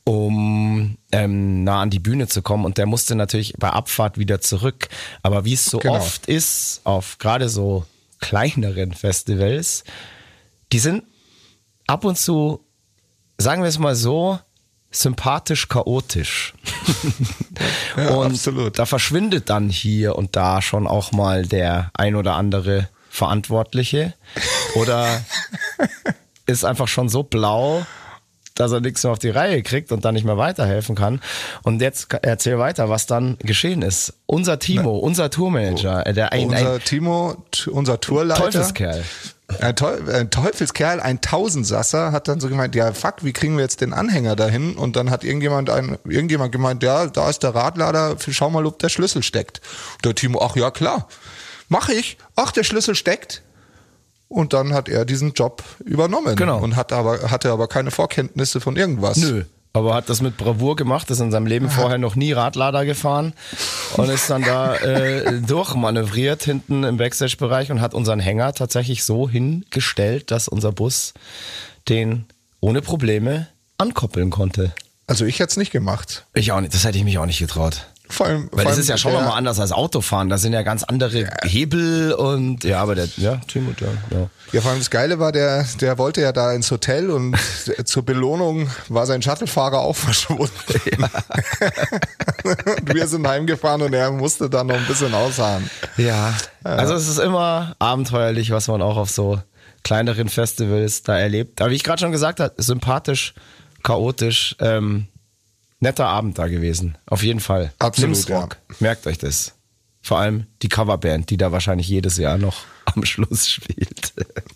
um 0.03 0.97
ähm, 1.11 1.63
nah 1.63 1.81
an 1.81 1.89
die 1.89 1.99
Bühne 1.99 2.27
zu 2.27 2.41
kommen. 2.41 2.65
Und 2.65 2.77
der 2.77 2.85
musste 2.85 3.15
natürlich 3.15 3.53
bei 3.57 3.69
Abfahrt 3.69 4.17
wieder 4.17 4.39
zurück. 4.41 4.87
Aber 5.23 5.45
wie 5.45 5.53
es 5.53 5.65
so 5.65 5.79
Genau. 5.79 5.95
oft 5.95 6.27
ist, 6.27 6.81
auf 6.83 7.17
gerade 7.17 7.49
so 7.49 7.85
kleineren 8.19 8.93
Festivals, 8.93 9.83
die 10.71 10.79
sind 10.79 11.03
ab 11.87 12.05
und 12.05 12.17
zu, 12.17 12.61
sagen 13.37 13.61
wir 13.61 13.69
es 13.69 13.79
mal 13.79 13.95
so, 13.95 14.39
sympathisch 14.95 15.67
chaotisch. 15.67 16.53
Ja, 17.97 18.09
und 18.09 18.31
absolut. 18.31 18.77
da 18.77 18.85
verschwindet 18.85 19.49
dann 19.49 19.69
hier 19.69 20.17
und 20.17 20.35
da 20.35 20.61
schon 20.61 20.85
auch 20.85 21.13
mal 21.13 21.45
der 21.45 21.91
ein 21.93 22.15
oder 22.15 22.35
andere 22.35 22.89
Verantwortliche 23.09 24.13
oder 24.75 25.23
ist 26.45 26.65
einfach 26.65 26.89
schon 26.89 27.07
so 27.07 27.23
blau, 27.23 27.85
dass 28.55 28.71
er 28.71 28.79
nichts 28.81 29.03
mehr 29.03 29.11
auf 29.11 29.19
die 29.19 29.29
Reihe 29.29 29.63
kriegt 29.63 29.91
und 29.91 30.05
dann 30.05 30.15
nicht 30.15 30.25
mehr 30.25 30.37
weiterhelfen 30.37 30.95
kann. 30.95 31.21
Und 31.63 31.81
jetzt 31.81 32.07
erzähl 32.21 32.57
weiter, 32.57 32.89
was 32.89 33.05
dann 33.05 33.37
geschehen 33.39 33.81
ist. 33.81 34.13
Unser 34.25 34.59
Timo, 34.59 34.97
unser 34.97 35.29
Tourmanager, 35.29 36.05
äh, 36.05 36.13
der 36.13 36.31
ein, 36.31 36.47
unser 36.47 36.73
ein 36.73 36.83
Timo, 36.83 37.45
unser 37.71 37.99
Tourleiter. 37.99 38.43
Teufelskerl. 38.43 39.03
Ein, 39.59 39.75
Teu 39.75 39.97
ein 40.11 40.31
Teufelskerl, 40.31 40.99
ein 40.99 41.21
Tausendsasser, 41.21 42.11
hat 42.11 42.27
dann 42.27 42.39
so 42.39 42.49
gemeint, 42.49 42.73
ja 42.73 42.91
fuck, 42.93 43.23
wie 43.23 43.31
kriegen 43.31 43.57
wir 43.57 43.63
jetzt 43.63 43.79
den 43.81 43.93
Anhänger 43.93 44.35
dahin? 44.35 44.75
Und 44.75 44.95
dann 44.95 45.11
hat 45.11 45.23
irgendjemand 45.23 45.69
ein, 45.69 45.97
irgendjemand 46.03 46.51
gemeint, 46.51 46.81
ja, 46.81 47.05
da 47.05 47.29
ist 47.29 47.43
der 47.43 47.53
Radlader, 47.53 48.15
schau 48.19 48.49
mal, 48.49 48.65
ob 48.65 48.79
der 48.79 48.89
Schlüssel 48.89 49.21
steckt. 49.21 49.61
Der 50.03 50.15
Timo, 50.15 50.41
ach 50.41 50.55
ja, 50.55 50.71
klar, 50.71 51.07
mach 51.69 51.89
ich. 51.89 52.17
Ach, 52.35 52.51
der 52.51 52.63
Schlüssel 52.63 52.95
steckt. 52.95 53.43
Und 54.27 54.53
dann 54.53 54.73
hat 54.73 54.89
er 54.89 55.05
diesen 55.05 55.33
Job 55.33 55.63
übernommen. 55.83 56.35
Genau. 56.35 56.59
Und 56.59 56.75
hat 56.75 56.91
aber, 56.91 57.29
hatte 57.29 57.51
aber 57.51 57.67
keine 57.67 57.91
Vorkenntnisse 57.91 58.59
von 58.59 58.75
irgendwas. 58.75 59.17
Nö. 59.17 59.43
Aber 59.75 59.93
hat 59.93 60.09
das 60.09 60.21
mit 60.21 60.37
Bravour 60.37 60.77
gemacht, 60.77 61.11
ist 61.11 61.19
in 61.19 61.31
seinem 61.31 61.47
Leben 61.47 61.69
vorher 61.69 61.97
noch 61.97 62.15
nie 62.15 62.31
Radlader 62.31 62.85
gefahren 62.85 63.33
und 63.97 64.09
ist 64.09 64.29
dann 64.29 64.41
da 64.41 64.73
äh, 64.77 65.41
durchmanövriert 65.45 66.43
hinten 66.43 66.85
im 66.85 66.95
Backstage-Bereich 66.95 67.71
und 67.71 67.81
hat 67.81 67.93
unseren 67.93 68.21
Hänger 68.21 68.53
tatsächlich 68.53 69.03
so 69.03 69.29
hingestellt, 69.29 70.31
dass 70.31 70.47
unser 70.47 70.71
Bus 70.71 71.13
den 71.89 72.25
ohne 72.61 72.81
Probleme 72.81 73.47
ankoppeln 73.77 74.29
konnte. 74.29 74.71
Also 75.07 75.25
ich 75.25 75.39
hätte 75.39 75.51
es 75.51 75.57
nicht 75.57 75.73
gemacht. 75.73 76.25
Ich 76.33 76.53
auch 76.53 76.61
nicht, 76.61 76.73
das 76.73 76.85
hätte 76.85 76.97
ich 76.97 77.03
mich 77.03 77.17
auch 77.17 77.25
nicht 77.25 77.39
getraut. 77.39 77.85
Vor 78.09 78.27
allem, 78.27 78.43
Weil 78.43 78.49
vor 78.49 78.63
das 78.63 78.71
allem 78.73 78.79
ist 78.81 78.89
ja 78.89 78.97
schon 78.97 79.11
der- 79.11 79.21
nochmal 79.21 79.37
anders 79.37 79.59
als 79.59 79.71
Autofahren. 79.71 80.29
Da 80.29 80.37
sind 80.37 80.53
ja 80.53 80.61
ganz 80.61 80.83
andere 80.83 81.29
Hebel 81.43 82.13
und 82.13 82.63
ja, 82.63 82.81
aber 82.81 82.95
der, 82.95 83.07
ja, 83.17 83.37
Timo, 83.47 83.71
ja, 83.79 83.87
ja. 84.17 84.29
Ja, 84.51 84.61
vor 84.61 84.71
allem 84.71 84.79
das 84.79 84.89
Geile 84.91 85.19
war, 85.19 85.31
der, 85.31 85.65
der 85.81 85.97
wollte 85.97 86.21
ja 86.21 86.31
da 86.31 86.53
ins 86.53 86.69
Hotel 86.71 87.09
und 87.09 87.35
zur 87.85 88.03
Belohnung 88.05 88.69
war 88.89 89.05
sein 89.05 89.21
Shuttlefahrer 89.21 89.79
auch 89.79 89.95
verschwunden. 89.95 90.51
und 92.43 92.93
wir 92.95 93.07
sind 93.07 93.27
heimgefahren 93.27 93.81
und 93.81 93.93
er 93.93 94.11
musste 94.11 94.49
dann 94.49 94.67
noch 94.67 94.75
ein 94.75 94.85
bisschen 94.85 95.13
ausharren. 95.13 95.69
Ja, 95.97 96.33
also 96.63 96.93
es 96.93 97.07
ist 97.07 97.19
immer 97.19 97.75
abenteuerlich, 97.79 98.51
was 98.51 98.67
man 98.67 98.81
auch 98.81 98.97
auf 98.97 99.09
so 99.09 99.41
kleineren 99.83 100.29
Festivals 100.29 101.03
da 101.03 101.17
erlebt. 101.17 101.61
Aber 101.61 101.71
wie 101.71 101.75
ich 101.75 101.83
gerade 101.83 101.99
schon 101.99 102.11
gesagt 102.11 102.39
habe, 102.39 102.53
sympathisch, 102.57 103.33
chaotisch, 103.83 104.55
ähm, 104.59 105.07
netter 105.79 106.07
Abend 106.07 106.37
da 106.37 106.47
gewesen. 106.47 106.97
Auf 107.05 107.23
jeden 107.23 107.39
Fall. 107.39 107.73
Absolut, 107.79 108.11
Nimsrock. 108.11 108.57
Merkt 108.79 109.07
euch 109.07 109.17
das. 109.17 109.53
Vor 110.01 110.19
allem 110.19 110.45
die 110.61 110.69
Coverband, 110.69 111.31
die 111.31 111.37
da 111.37 111.51
wahrscheinlich 111.51 111.87
jedes 111.87 112.17
Jahr 112.17 112.37
noch 112.37 112.57
am 112.85 113.03
Schluss 113.05 113.49
spielt. 113.49 114.13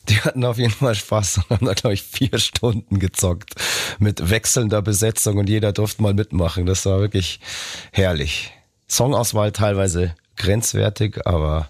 Die 0.07 0.21
hatten 0.21 0.45
auf 0.45 0.57
jeden 0.57 0.73
Fall 0.73 0.95
Spaß 0.95 1.37
und 1.37 1.49
haben 1.49 1.65
da, 1.65 1.73
glaube 1.73 1.95
ich, 1.95 2.03
vier 2.03 2.37
Stunden 2.37 2.99
gezockt 2.99 3.55
mit 3.97 4.29
wechselnder 4.29 4.81
Besetzung 4.81 5.37
und 5.37 5.49
jeder 5.49 5.71
durfte 5.71 6.01
mal 6.01 6.13
mitmachen. 6.13 6.65
Das 6.65 6.85
war 6.85 6.99
wirklich 6.99 7.39
herrlich. 7.91 8.51
Songauswahl 8.87 9.51
teilweise 9.51 10.15
grenzwertig, 10.35 11.25
aber 11.25 11.69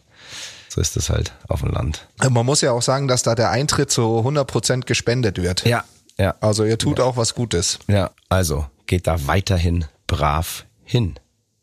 so 0.70 0.82
ist 0.82 0.96
es 0.98 1.10
halt 1.10 1.34
auf 1.48 1.62
dem 1.62 1.72
Land. 1.72 2.08
Man 2.30 2.46
muss 2.46 2.62
ja 2.62 2.72
auch 2.72 2.82
sagen, 2.82 3.08
dass 3.08 3.24
da 3.24 3.36
der 3.36 3.50
Eintritt 3.50 3.92
zu 3.92 4.02
100% 4.02 4.86
gespendet 4.86 5.42
wird. 5.42 5.66
Ja, 5.66 5.84
ja. 6.18 6.36
Also 6.42 6.66
ihr 6.66 6.78
tut 6.78 7.00
auch 7.00 7.18
was 7.18 7.34
Gutes. 7.34 7.80
Ja, 7.88 8.12
also 8.30 8.66
geht 8.90 9.08
da 9.08 9.28
weiterhin 9.28 9.86
brav 10.08 10.66
hin. 10.84 11.16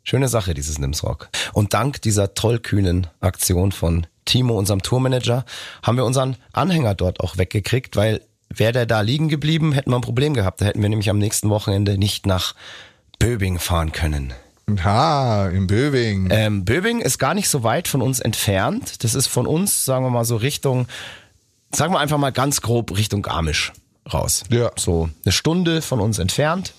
Schöne 0.04 0.28
Sache, 0.28 0.54
dieses 0.54 0.78
Nimsrock. 0.78 1.28
Und 1.52 1.74
dank 1.74 2.00
dieser 2.00 2.34
tollkühnen 2.34 3.08
Aktion 3.20 3.72
von 3.72 4.06
Timo, 4.24 4.56
unserem 4.56 4.80
Tourmanager, 4.80 5.44
haben 5.82 5.96
wir 5.96 6.04
unseren 6.04 6.36
Anhänger 6.52 6.94
dort 6.94 7.20
auch 7.20 7.36
weggekriegt, 7.36 7.96
weil 7.96 8.22
wäre 8.48 8.72
der 8.72 8.86
da 8.86 9.00
liegen 9.00 9.28
geblieben, 9.28 9.72
hätten 9.72 9.90
wir 9.90 9.96
ein 9.96 10.02
Problem 10.02 10.34
gehabt. 10.34 10.60
Da 10.60 10.66
hätten 10.66 10.80
wir 10.80 10.88
nämlich 10.88 11.10
am 11.10 11.18
nächsten 11.18 11.50
Wochenende 11.50 11.98
nicht 11.98 12.26
nach 12.26 12.54
Böbing 13.18 13.58
fahren 13.58 13.90
können. 13.90 14.32
Ha, 14.84 15.48
in 15.48 15.66
Böwing. 15.66 16.28
Ähm, 16.30 16.64
Böbing 16.64 17.00
ist 17.00 17.18
gar 17.18 17.34
nicht 17.34 17.48
so 17.48 17.64
weit 17.64 17.88
von 17.88 18.02
uns 18.02 18.20
entfernt. 18.20 19.02
Das 19.02 19.16
ist 19.16 19.26
von 19.26 19.48
uns, 19.48 19.84
sagen 19.84 20.04
wir 20.04 20.10
mal 20.10 20.24
so 20.24 20.36
Richtung, 20.36 20.86
sagen 21.72 21.92
wir 21.92 21.98
einfach 21.98 22.18
mal 22.18 22.30
ganz 22.30 22.60
grob 22.60 22.96
Richtung 22.96 23.22
Garmisch 23.22 23.72
raus. 24.12 24.44
Ja. 24.48 24.70
So 24.76 25.08
eine 25.24 25.32
Stunde 25.32 25.82
von 25.82 25.98
uns 26.00 26.20
entfernt. 26.20 26.72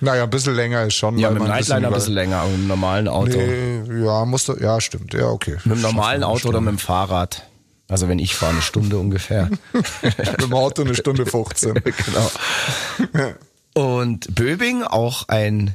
Naja, 0.00 0.24
ein 0.24 0.30
bisschen 0.30 0.54
länger 0.54 0.84
ist 0.84 0.94
schon. 0.94 1.18
Ja, 1.18 1.30
mit 1.30 1.42
dem 1.42 1.48
Nightliner 1.48 1.88
ein 1.88 1.94
bisschen 1.94 2.14
länger, 2.14 2.38
aber 2.38 2.50
mit 2.50 2.58
dem 2.60 2.68
normalen 2.68 3.08
Auto. 3.08 3.36
Nee, 3.36 4.04
ja, 4.04 4.24
musste, 4.24 4.56
ja, 4.60 4.80
stimmt. 4.80 5.12
Ja, 5.14 5.28
okay. 5.28 5.56
Mit 5.64 5.76
dem 5.76 5.82
normalen 5.82 6.24
Auto 6.24 6.48
oder 6.48 6.60
mit 6.60 6.70
dem 6.70 6.78
Fahrrad. 6.78 7.46
Also 7.88 8.08
wenn 8.08 8.18
ich 8.18 8.36
fahre, 8.36 8.52
eine 8.52 8.62
Stunde 8.62 8.98
ungefähr. 8.98 9.50
Mit 10.02 10.40
dem 10.40 10.54
Auto 10.54 10.82
eine 10.82 10.94
Stunde 10.94 11.26
15. 11.26 11.74
genau. 11.82 12.30
Und 13.74 14.32
Böbing, 14.32 14.84
auch 14.84 15.26
ein 15.26 15.74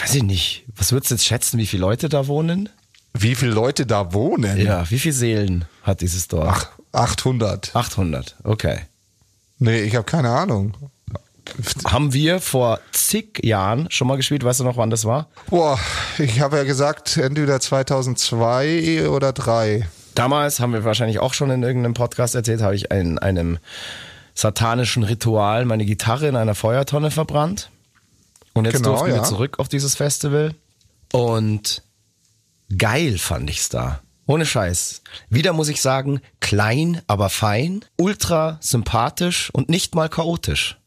weiß 0.00 0.14
ich 0.14 0.22
nicht, 0.22 0.64
was 0.74 0.92
würdest 0.92 1.10
du 1.10 1.14
jetzt 1.16 1.24
schätzen, 1.24 1.58
wie 1.58 1.66
viele 1.66 1.82
Leute 1.82 2.08
da 2.08 2.26
wohnen? 2.26 2.68
Wie 3.12 3.34
viele 3.34 3.52
Leute 3.52 3.86
da 3.86 4.12
wohnen? 4.12 4.58
Ja, 4.60 4.90
wie 4.90 4.98
viele 4.98 5.14
Seelen 5.14 5.64
hat 5.82 6.00
dieses 6.00 6.28
Dorf? 6.28 6.72
Ach, 6.92 7.10
800. 7.10 7.74
800, 7.74 8.36
okay. 8.42 8.80
Nee, 9.58 9.82
ich 9.82 9.94
habe 9.94 10.04
keine 10.04 10.30
Ahnung. 10.30 10.76
Haben 11.86 12.12
wir 12.12 12.40
vor 12.40 12.80
zig 12.92 13.44
Jahren 13.44 13.86
schon 13.90 14.08
mal 14.08 14.16
gespielt, 14.16 14.44
weißt 14.44 14.60
du 14.60 14.64
noch, 14.64 14.76
wann 14.76 14.90
das 14.90 15.04
war? 15.04 15.28
Boah, 15.48 15.78
ich 16.18 16.40
habe 16.40 16.56
ja 16.56 16.64
gesagt, 16.64 17.16
entweder 17.16 17.60
2002 17.60 19.08
oder 19.08 19.32
3. 19.32 19.86
Damals 20.14 20.60
haben 20.60 20.72
wir 20.72 20.84
wahrscheinlich 20.84 21.18
auch 21.18 21.34
schon 21.34 21.50
in 21.50 21.62
irgendeinem 21.62 21.94
Podcast 21.94 22.34
erzählt, 22.34 22.62
habe 22.62 22.76
ich 22.76 22.90
in 22.90 23.18
einem 23.18 23.58
satanischen 24.34 25.02
Ritual 25.02 25.64
meine 25.64 25.84
Gitarre 25.84 26.28
in 26.28 26.36
einer 26.36 26.54
Feuertonne 26.54 27.10
verbrannt. 27.10 27.70
Und 28.52 28.64
jetzt 28.66 28.76
Genau, 28.76 28.90
durften 28.90 29.08
wir 29.08 29.16
ja. 29.16 29.22
zurück 29.24 29.58
auf 29.58 29.68
dieses 29.68 29.94
Festival. 29.96 30.54
Und 31.12 31.82
geil 32.76 33.18
fand 33.18 33.50
ich's 33.50 33.68
da. 33.68 34.00
Ohne 34.26 34.46
Scheiß. 34.46 35.02
Wieder 35.28 35.52
muss 35.52 35.68
ich 35.68 35.82
sagen, 35.82 36.20
klein, 36.40 37.02
aber 37.06 37.28
fein, 37.28 37.84
ultra 37.98 38.58
sympathisch 38.60 39.50
und 39.52 39.68
nicht 39.68 39.94
mal 39.94 40.08
chaotisch. 40.08 40.78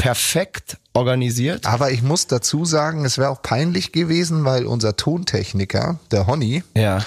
Perfekt 0.00 0.78
organisiert. 0.94 1.66
Aber 1.66 1.90
ich 1.90 2.02
muss 2.02 2.26
dazu 2.26 2.64
sagen, 2.64 3.04
es 3.04 3.18
wäre 3.18 3.28
auch 3.30 3.42
peinlich 3.42 3.92
gewesen, 3.92 4.44
weil 4.44 4.64
unser 4.66 4.96
Tontechniker, 4.96 5.98
der 6.10 6.26
Honey, 6.26 6.64
Ja. 6.74 7.04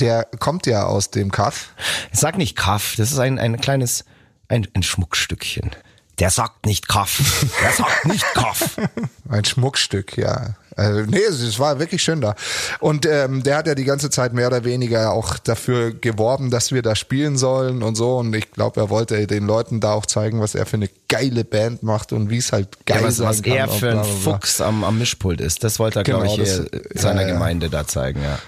der 0.00 0.26
kommt 0.38 0.66
ja 0.66 0.84
aus 0.84 1.10
dem 1.10 1.30
Kaff. 1.30 1.70
Sag 2.12 2.38
nicht 2.38 2.56
Kaff, 2.56 2.94
das 2.96 3.12
ist 3.12 3.18
ein, 3.18 3.38
ein 3.38 3.60
kleines, 3.60 4.04
ein, 4.48 4.66
ein 4.74 4.82
Schmuckstückchen. 4.82 5.70
Der 6.18 6.30
sagt 6.30 6.64
nicht 6.64 6.88
Kaff. 6.88 7.44
Der 7.62 7.72
sagt 7.72 8.06
nicht 8.06 8.24
Kaff. 8.32 8.76
Ein 9.28 9.44
Schmuckstück, 9.44 10.16
ja. 10.16 10.54
Also, 10.76 11.00
nee, 11.10 11.18
es, 11.26 11.58
war 11.58 11.78
wirklich 11.78 12.02
schön 12.02 12.20
da. 12.20 12.34
Und 12.80 13.06
ähm, 13.06 13.42
der 13.42 13.56
hat 13.56 13.66
ja 13.66 13.74
die 13.74 13.84
ganze 13.84 14.10
Zeit 14.10 14.34
mehr 14.34 14.46
oder 14.48 14.62
weniger 14.64 15.12
auch 15.12 15.38
dafür 15.38 15.92
geworben, 15.92 16.50
dass 16.50 16.70
wir 16.70 16.82
da 16.82 16.94
spielen 16.94 17.38
sollen 17.38 17.82
und 17.82 17.94
so. 17.94 18.18
Und 18.18 18.34
ich 18.36 18.50
glaube, 18.52 18.80
er 18.82 18.90
wollte 18.90 19.26
den 19.26 19.46
Leuten 19.46 19.80
da 19.80 19.92
auch 19.94 20.04
zeigen, 20.04 20.40
was 20.40 20.54
er 20.54 20.66
für 20.66 20.76
eine 20.76 20.90
geile 21.08 21.44
Band 21.44 21.82
macht 21.82 22.12
und 22.12 22.28
wie 22.28 22.36
es 22.36 22.52
halt 22.52 22.84
geil 22.84 23.00
Ja, 23.00 23.06
was, 23.06 23.16
sein 23.16 23.28
was 23.28 23.42
kann. 23.42 23.52
er 23.54 23.70
und 23.70 23.78
für 23.78 23.90
ein. 23.90 24.04
Fuchs 24.04 24.60
am, 24.60 24.84
am 24.84 24.98
Mischpult 24.98 25.40
ist, 25.40 25.64
das 25.64 25.78
wollte 25.78 26.00
er, 26.00 26.02
Genau, 26.04 26.20
glaube 26.20 26.42
ich, 26.42 26.48
das- 26.48 26.66
seiner 27.00 27.22
ja, 27.22 27.28
ja. 27.28 27.32
Gemeinde 27.34 27.70
da 27.70 27.86
zeigen, 27.86 28.20
ja. 28.22 28.38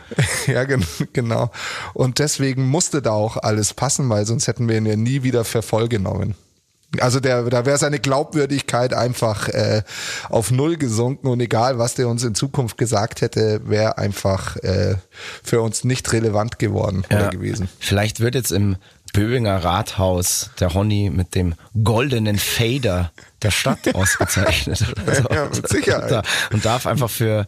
Ja, 0.53 0.65
gen- 0.65 0.85
genau. 1.15 1.51
Und 1.95 2.19
deswegen 2.19 2.69
musste 2.69 3.01
da 3.01 3.13
auch 3.13 3.39
alles 3.39 3.73
passen, 3.73 4.09
weil 4.11 4.27
sonst 4.27 4.47
hätten 4.49 4.69
wir 4.69 4.77
ihn 4.77 4.87
ja 4.87 4.97
nie 4.97 5.23
wieder 5.23 5.45
für 5.45 5.63
voll 5.63 5.89
genommen. 5.89 6.35
Also 7.01 7.21
der, 7.21 7.43
da 7.45 7.67
wäre 7.67 7.77
seine 7.77 7.99
Glaubwürdigkeit 8.01 8.95
einfach 8.95 9.49
äh, 9.49 9.83
auf 10.31 10.51
null 10.51 10.77
gesunken 10.79 11.27
und 11.29 11.39
egal, 11.41 11.79
was 11.79 11.95
der 11.95 12.09
uns 12.09 12.25
in 12.25 12.35
Zukunft 12.35 12.79
gesagt 12.79 13.21
hätte, 13.21 13.61
wäre 13.69 13.99
einfach 13.99 14.57
äh, 14.57 14.95
für 15.45 15.61
uns 15.61 15.85
nicht 15.85 16.11
relevant 16.13 16.59
geworden 16.59 17.05
oder 17.11 17.25
Ja. 17.25 17.29
gewesen. 17.29 17.69
Vielleicht 17.79 18.21
wird 18.21 18.35
jetzt 18.35 18.53
im 18.53 18.77
Böbinger 19.13 19.63
Rathaus 19.65 20.51
der 20.61 20.73
Honey 20.75 21.11
mit 21.11 21.35
dem 21.35 21.55
goldenen 21.83 22.39
Fader 22.39 23.13
der 23.43 23.51
Stadt 23.51 23.81
ausgezeichnet. 23.95 24.85
oder 25.03 25.15
so. 25.15 25.29
Ja, 25.31 25.45
mit 25.45 25.69
Sicherheit. 25.69 26.27
Und 26.53 26.65
darf 26.65 26.87
einfach 26.87 27.11
für 27.11 27.47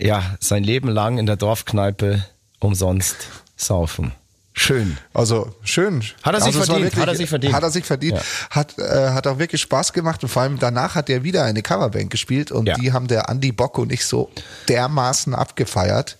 ja, 0.00 0.36
sein 0.40 0.64
Leben 0.64 0.88
lang 0.88 1.18
in 1.18 1.26
der 1.26 1.36
Dorfkneipe 1.36 2.24
umsonst 2.60 3.16
saufen. 3.56 4.12
Schön. 4.58 4.98
Also 5.14 5.54
schön. 5.62 6.02
Hat 6.22 6.34
er 6.34 6.40
sich 6.40 6.56
also 6.56 6.72
verdient, 6.72 6.96
hat 6.96 7.08
er 7.08 7.14
sich 7.14 7.28
verdient. 7.28 7.54
Hat 7.54 7.62
er 7.62 7.70
sich 7.70 7.84
verdient. 7.84 8.14
Ja. 8.16 8.22
Hat, 8.50 8.78
äh, 8.78 9.10
hat 9.10 9.26
auch 9.26 9.38
wirklich 9.38 9.60
Spaß 9.62 9.92
gemacht 9.92 10.22
und 10.24 10.28
vor 10.28 10.42
allem 10.42 10.58
danach 10.58 10.94
hat 10.96 11.08
er 11.08 11.22
wieder 11.22 11.44
eine 11.44 11.62
Coverband 11.62 12.10
gespielt 12.10 12.50
und 12.50 12.66
Ja. 12.66 12.74
die 12.74 12.92
haben 12.92 13.06
der 13.06 13.28
Andy 13.28 13.52
Bock 13.52 13.78
und 13.78 13.92
ich 13.92 14.04
so 14.04 14.30
dermaßen 14.68 15.34
abgefeiert, 15.34 16.18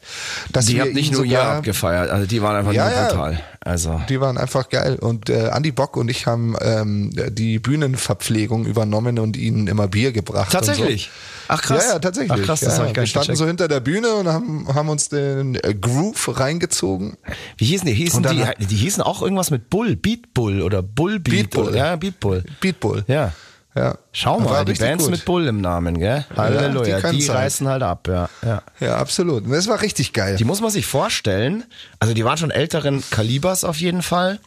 dass 0.52 0.66
Die 0.66 0.80
haben 0.80 0.92
nicht 0.92 1.12
nur 1.12 1.24
ihr 1.24 1.42
abgefeiert, 1.42 2.10
also 2.10 2.26
die 2.26 2.40
waren 2.40 2.56
einfach 2.56 2.72
Ja, 2.72 2.88
nur 2.88 3.08
brutal. 3.08 3.40
Also 3.60 4.00
Die 4.08 4.20
waren 4.20 4.38
einfach 4.38 4.68
geil. 4.68 4.96
Und 5.00 5.28
äh, 5.30 5.48
Andy 5.48 5.72
Bock 5.72 5.96
und 5.96 6.08
ich 6.08 6.26
haben 6.26 6.56
ähm, 6.60 7.10
die 7.30 7.58
Bühnenverpflegung 7.58 8.66
übernommen 8.66 9.18
und 9.18 9.36
ihnen 9.36 9.66
immer 9.66 9.88
Bier 9.88 10.12
gebracht. 10.12 10.52
Tatsächlich? 10.52 11.10
So. 11.12 11.37
Ach, 11.48 11.60
krass. 11.62 11.84
Ja, 11.86 11.92
ja, 11.94 11.98
tatsächlich. 11.98 12.32
Ach, 12.32 12.44
krass, 12.44 12.60
das 12.60 12.76
ja, 12.78 12.84
ich 12.86 12.92
gar 12.92 12.96
wir 12.96 13.00
nicht 13.02 13.10
standen 13.10 13.26
gecheckt. 13.28 13.38
so 13.38 13.46
hinter 13.46 13.68
der 13.68 13.80
Bühne 13.80 14.14
und 14.14 14.28
haben, 14.28 14.68
haben 14.74 14.88
uns 14.88 15.08
den 15.08 15.54
äh, 15.56 15.74
Groove 15.74 16.38
reingezogen. 16.38 17.16
Wie 17.56 17.64
hießen 17.64 17.86
die? 17.86 17.94
Hießen 17.94 18.22
die, 18.22 18.44
hat- 18.44 18.56
die 18.58 18.76
hießen 18.76 19.02
auch 19.02 19.22
irgendwas 19.22 19.50
mit 19.50 19.70
Bull, 19.70 19.96
Beat 19.96 20.34
Bull 20.34 20.62
oder 20.62 20.82
Bull 20.82 21.18
Beat. 21.18 21.50
Beat 21.50 21.50
Bull. 21.50 21.74
Ja, 21.76 21.96
Beat 21.96 22.20
Bull. 22.20 22.44
Beatbull. 22.60 23.04
Ja. 23.08 23.32
Ja. 23.74 23.96
Schau 24.12 24.40
mal, 24.40 24.64
die 24.64 24.72
Bands 24.72 25.04
gut. 25.04 25.12
mit 25.12 25.24
Bull 25.24 25.46
im 25.46 25.60
Namen, 25.60 25.98
gell? 26.00 26.24
Halleluja, 26.36 27.00
die 27.10 27.18
die, 27.18 27.28
halt. 27.28 27.38
reißen 27.38 27.68
halt 27.68 27.82
ab, 27.84 28.08
ja. 28.08 28.28
ja. 28.44 28.62
Ja, 28.80 28.96
absolut. 28.96 29.44
Und 29.44 29.52
das 29.52 29.68
war 29.68 29.80
richtig 29.82 30.12
geil. 30.12 30.36
Die 30.36 30.44
muss 30.44 30.60
man 30.60 30.70
sich 30.70 30.84
vorstellen. 30.86 31.64
Also 32.00 32.12
die 32.12 32.24
waren 32.24 32.36
schon 32.38 32.50
älteren 32.50 33.04
Kalibers 33.10 33.62
auf 33.64 33.76
jeden 33.76 34.02
Fall. 34.02 34.40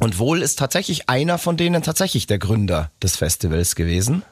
Und 0.00 0.18
wohl 0.18 0.42
ist 0.42 0.58
tatsächlich 0.58 1.08
einer 1.08 1.38
von 1.38 1.56
denen 1.56 1.82
tatsächlich 1.82 2.26
der 2.26 2.38
Gründer 2.38 2.90
des 3.02 3.16
Festivals 3.16 3.76
gewesen, 3.76 4.22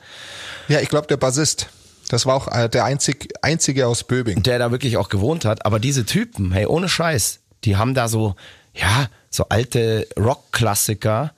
Ja, 0.69 0.81
ich 0.81 0.89
glaube, 0.89 1.07
der 1.07 1.17
Bassist. 1.19 1.69
Das 2.09 2.27
war 2.27 2.35
auch 2.35 2.49
äh, 2.49 2.69
der 2.69 2.85
einzig, 2.85 3.33
einzige 3.43 3.87
aus 3.87 4.05
Böbing. 4.05 4.43
der 4.43 4.59
da 4.59 4.71
wirklich 4.71 4.97
auch 4.97 5.09
gewohnt 5.09 5.45
hat. 5.45 5.67
Aber 5.67 5.79
diese 5.79 6.05
Typen, 6.05 6.53
hey, 6.53 6.67
ohne 6.67 6.89
Scheiß, 6.89 7.41
die 7.65 7.77
haben 7.77 7.95
da 7.95 8.09
so, 8.09 8.37
ja, 8.75 9.09
so 9.31 9.49
alte 9.49 10.07
Rockklassiker 10.19 11.33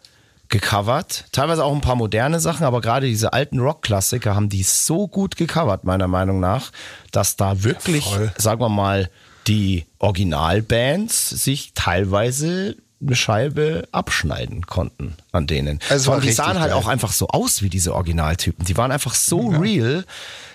gecovert. 0.49 1.25
Teilweise 1.33 1.65
auch 1.65 1.75
ein 1.75 1.81
paar 1.81 1.97
moderne 1.97 2.41
Sachen, 2.41 2.65
aber 2.65 2.81
gerade 2.81 3.07
diese 3.07 3.33
alten 3.33 3.59
Rockklassiker 3.59 4.35
haben 4.35 4.49
die 4.49 4.63
so 4.63 5.07
gut 5.07 5.37
gecovert, 5.37 5.85
meiner 5.85 6.09
Meinung 6.09 6.41
nach, 6.41 6.71
dass 7.13 7.37
da 7.37 7.63
wirklich, 7.65 8.05
voll. 8.05 8.33
sagen 8.39 8.61
wir 8.61 8.69
mal, 8.69 9.11
die 9.47 9.87
Originalbands 9.99 11.31
sich 11.31 11.73
teilweise 11.75 12.77
eine 13.01 13.15
Scheibe 13.15 13.89
abschneiden 13.93 14.67
konnten 14.67 15.17
an 15.33 15.47
denen. 15.47 15.79
Allem, 15.89 16.21
die 16.21 16.33
sahen 16.33 16.59
halt 16.59 16.73
geil. 16.73 16.81
auch 16.81 16.89
einfach 16.89 17.13
so 17.13 17.29
aus 17.29 17.63
wie 17.63 17.69
diese 17.69 17.95
Originaltypen. 17.95 18.65
Die 18.65 18.77
waren 18.77 18.91
einfach 18.91 19.15
so 19.15 19.49
real, 19.49 20.05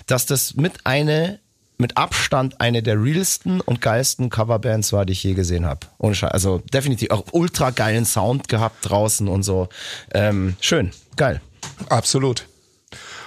dass 0.07 0.25
das 0.25 0.55
mit 0.55 0.85
eine 0.85 1.39
mit 1.77 1.97
Abstand 1.97 2.61
eine 2.61 2.83
der 2.83 3.01
realsten 3.01 3.59
und 3.59 3.81
geilsten 3.81 4.29
Coverbands 4.29 4.93
war, 4.93 5.05
die 5.05 5.13
ich 5.13 5.23
je 5.23 5.33
gesehen 5.33 5.65
habe. 5.65 5.87
Ohne 5.97 6.15
Scheiß. 6.15 6.31
Also 6.31 6.59
definitiv 6.71 7.09
auch 7.09 7.25
ultra 7.31 7.71
geilen 7.71 8.05
Sound 8.05 8.47
gehabt 8.47 8.77
draußen 8.87 9.27
und 9.27 9.43
so. 9.43 9.69
Ähm, 10.13 10.55
schön, 10.61 10.91
geil. 11.17 11.41
Absolut. 11.89 12.47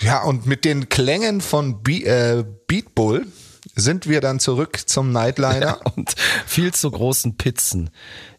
Ja, 0.01 0.23
und 0.23 0.47
mit 0.47 0.65
den 0.65 0.89
Klängen 0.89 1.41
von 1.41 1.83
Be 1.83 2.05
äh, 2.05 2.45
Beat 2.67 2.95
Bull 2.95 3.27
sind 3.75 4.09
wir 4.09 4.21
dann 4.21 4.41
zurück 4.41 4.81
zum 4.87 5.13
Nightliner. 5.13 5.81
Und 5.97 6.15
viel 6.47 6.73
zu 6.73 6.91
großen 6.91 7.37
Pizzen 7.37 7.91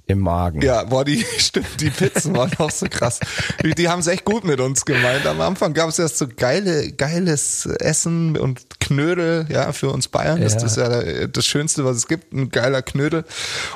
im 0.08 0.20
Magen. 0.20 0.62
Ja, 0.62 0.84
boah, 0.86 1.04
die, 1.06 1.24
stimmt, 1.38 1.82
die 1.82 1.90
Pizzen 1.90 2.36
waren 2.36 2.52
auch 2.58 2.72
so 2.72 2.88
krass. 2.90 3.20
Die, 3.64 3.72
die 3.72 3.90
haben 3.90 4.00
es 4.00 4.08
echt 4.08 4.26
gut 4.26 4.44
mit 4.46 4.60
uns 4.60 4.86
gemeint. 4.86 5.26
Am 5.26 5.42
Anfang 5.42 5.74
gab 5.74 5.90
es 5.90 6.00
erst 6.00 6.18
so 6.18 6.28
geile, 6.28 6.92
geiles 6.94 7.66
Essen 7.66 8.38
und 8.38 8.80
Knödel, 8.80 9.46
ja, 9.50 9.74
für 9.74 9.90
uns 9.90 10.08
Bayern 10.08 10.42
ist 10.42 10.56
Ja. 10.56 10.62
das 10.62 10.76
ja 10.78 11.28
das 11.28 11.46
Schönste, 11.46 11.84
was 11.84 11.98
es 11.98 12.08
gibt, 12.08 12.32
ein 12.34 12.50
geiler 12.50 12.82
Knödel. 12.82 13.26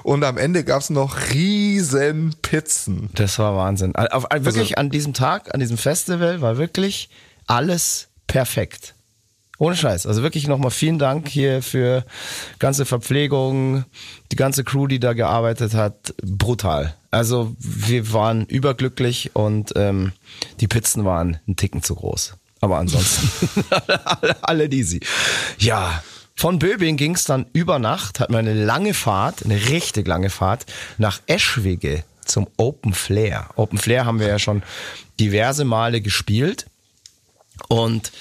Und 0.04 0.24
am 0.24 0.38
Ende 0.38 0.64
gab 0.64 0.82
es 0.82 0.90
noch 0.90 1.18
riesen 1.32 2.34
Pizzen. 2.42 3.10
Das 3.14 3.38
war 3.38 3.56
Wahnsinn. 3.58 3.96
Auf, 3.96 4.26
wirklich 4.32 4.78
an 4.78 4.90
diesem 4.90 5.14
Tag, 5.14 5.54
an 5.54 5.60
diesem 5.60 5.78
Festival 5.78 6.42
war 6.42 6.58
wirklich 6.58 7.10
alles 7.48 8.08
perfekt. 8.28 8.96
Ohne 9.62 9.76
Scheiß. 9.76 10.08
Also 10.08 10.24
wirklich 10.24 10.48
nochmal 10.48 10.72
vielen 10.72 10.98
Dank 10.98 11.30
hier 11.30 11.62
für 11.62 12.04
ganze 12.58 12.84
Verpflegung, 12.84 13.86
die 14.32 14.36
ganze 14.36 14.64
Crew, 14.64 14.88
die 14.88 15.00
da 15.00 15.14
gearbeitet 15.14 15.76
hat. 15.76 16.16
Brutal. 16.24 16.96
Also 17.12 17.56
wir 17.60 18.12
waren 18.12 18.48
überglücklich 18.48 19.36
und 19.36 19.72
ähm, 19.76 20.14
die 20.62 20.68
Pizzen 20.68 21.06
waren 21.06 21.38
einen 21.46 21.58
Ticken 21.58 21.84
zu 21.84 21.94
groß. 21.94 22.34
Aber 22.60 22.80
ansonsten 22.80 23.64
alle, 24.04 24.36
alle 24.42 24.72
easy. 24.72 25.00
Ja, 25.60 26.02
von 26.36 26.58
Böbing 26.58 26.98
ging 26.98 27.14
es 27.14 27.26
dann 27.26 27.46
über 27.54 27.78
Nacht, 27.78 28.20
hatten 28.20 28.34
wir 28.34 28.40
eine 28.40 28.66
lange 28.66 28.96
Fahrt, 28.96 29.46
eine 29.46 29.70
richtig 29.70 30.08
lange 30.08 30.32
Fahrt 30.32 30.66
nach 30.98 31.22
Eschwege 31.28 32.04
zum 32.26 32.48
Open 32.58 32.96
Flair. 32.96 33.50
Open 33.58 33.78
Flair 33.78 34.08
haben 34.08 34.20
wir 34.20 34.28
ja 34.28 34.40
schon 34.40 34.64
diverse 35.20 35.66
Male 35.66 36.02
gespielt 36.02 36.66
und 37.68 38.12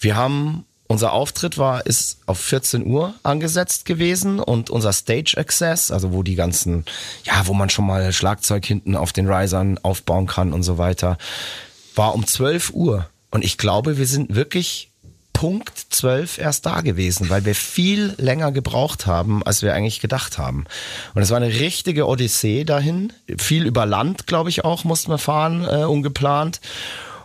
wir 0.00 0.16
haben 0.16 0.64
unser 0.92 1.14
Auftritt 1.14 1.56
war 1.56 1.86
ist 1.86 2.18
auf 2.26 2.38
14 2.38 2.86
Uhr 2.86 3.14
angesetzt 3.22 3.86
gewesen 3.86 4.38
und 4.38 4.68
unser 4.68 4.92
Stage 4.92 5.34
Access, 5.38 5.90
also 5.90 6.12
wo 6.12 6.22
die 6.22 6.34
ganzen 6.34 6.84
ja, 7.24 7.46
wo 7.46 7.54
man 7.54 7.70
schon 7.70 7.86
mal 7.86 8.12
Schlagzeug 8.12 8.66
hinten 8.66 8.94
auf 8.94 9.14
den 9.14 9.26
Risern 9.26 9.78
aufbauen 9.82 10.26
kann 10.26 10.52
und 10.52 10.62
so 10.62 10.76
weiter, 10.76 11.16
war 11.94 12.14
um 12.14 12.26
12 12.26 12.70
Uhr 12.74 13.08
und 13.30 13.42
ich 13.42 13.56
glaube, 13.56 13.96
wir 13.96 14.06
sind 14.06 14.34
wirklich 14.34 14.90
Punkt 15.32 15.72
12 15.88 16.36
erst 16.36 16.66
da 16.66 16.82
gewesen, 16.82 17.30
weil 17.30 17.46
wir 17.46 17.54
viel 17.54 18.14
länger 18.18 18.52
gebraucht 18.52 19.06
haben, 19.06 19.42
als 19.44 19.62
wir 19.62 19.74
eigentlich 19.74 20.00
gedacht 20.00 20.36
haben. 20.36 20.66
Und 21.14 21.22
es 21.22 21.30
war 21.30 21.38
eine 21.38 21.48
richtige 21.48 22.06
Odyssee 22.06 22.64
dahin. 22.64 23.14
Viel 23.38 23.64
über 23.64 23.86
Land, 23.86 24.26
glaube 24.26 24.50
ich 24.50 24.64
auch, 24.64 24.84
mussten 24.84 25.10
wir 25.10 25.18
fahren, 25.18 25.64
äh, 25.64 25.84
ungeplant. 25.84 26.60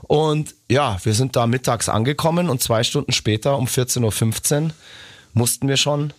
Und 0.08 0.55
ja, 0.70 0.97
wir 1.03 1.14
sind 1.14 1.36
da 1.36 1.47
mittags 1.47 1.89
angekommen 1.89 2.49
und 2.49 2.64
zwei 2.64 2.84
Stunden 2.84 3.12
später 3.12 3.58
um 3.58 3.66
14.15 3.68 4.64
Uhr 4.64 4.72
mussten 5.34 5.68
wir 5.68 5.78
schon 5.78 6.14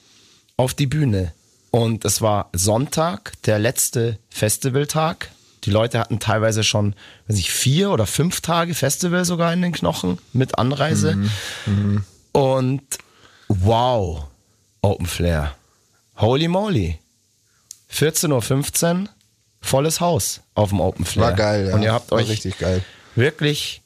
auf 0.57 0.75
die 0.75 0.87
Bühne. 0.87 1.33
Und 1.71 2.05
es 2.05 2.21
war 2.23 2.51
Sonntag, 2.53 3.33
der 3.45 3.59
letzte 3.59 4.19
Festivaltag. 4.31 5.31
Die 5.65 5.71
Leute 5.71 5.99
hatten 5.99 6.19
teilweise 6.21 6.65
schon, 6.65 6.95
weiß 7.27 7.39
ich, 7.39 7.51
vier 7.51 7.91
oder 7.91 8.07
fünf 8.07 8.41
Tage 8.41 8.75
Festival 8.75 9.25
sogar 9.25 9.53
in 9.53 9.63
den 9.63 9.73
Knochen 9.73 10.19
mit 10.33 10.59
Anreise. 10.59 11.17
Mhm. 11.67 12.05
Und 12.33 12.83
wow, 13.49 14.25
Open 14.83 15.07
Flair. 15.07 15.55
Holy 16.17 16.49
moly. 16.49 16.99
14.15 17.93 19.03
Uhr, 19.03 19.09
volles 19.61 20.01
Haus 20.01 20.41
auf 20.55 20.71
dem 20.71 20.81
Open 20.81 21.05
Flair. 21.05 21.29
War 21.29 21.33
geil, 21.35 21.69
ja. 21.69 21.75
Und 21.75 21.83
ihr 21.83 21.93
habt 21.93 22.11
War 22.11 22.19
euch 22.19 22.29
richtig 22.29 22.59
geil. 22.59 22.83
Wirklich 23.19 23.83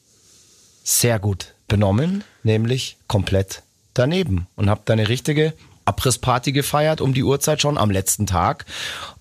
sehr 0.83 1.19
gut 1.19 1.53
benommen, 1.67 2.23
nämlich 2.43 2.97
komplett 3.07 3.63
daneben 3.93 4.47
und 4.55 4.69
habt 4.69 4.89
eine 4.91 5.09
richtige 5.09 5.53
Abrissparty 5.85 6.51
gefeiert 6.51 7.01
um 7.01 7.13
die 7.13 7.23
Uhrzeit 7.23 7.61
schon 7.61 7.77
am 7.77 7.91
letzten 7.91 8.25
Tag 8.25 8.65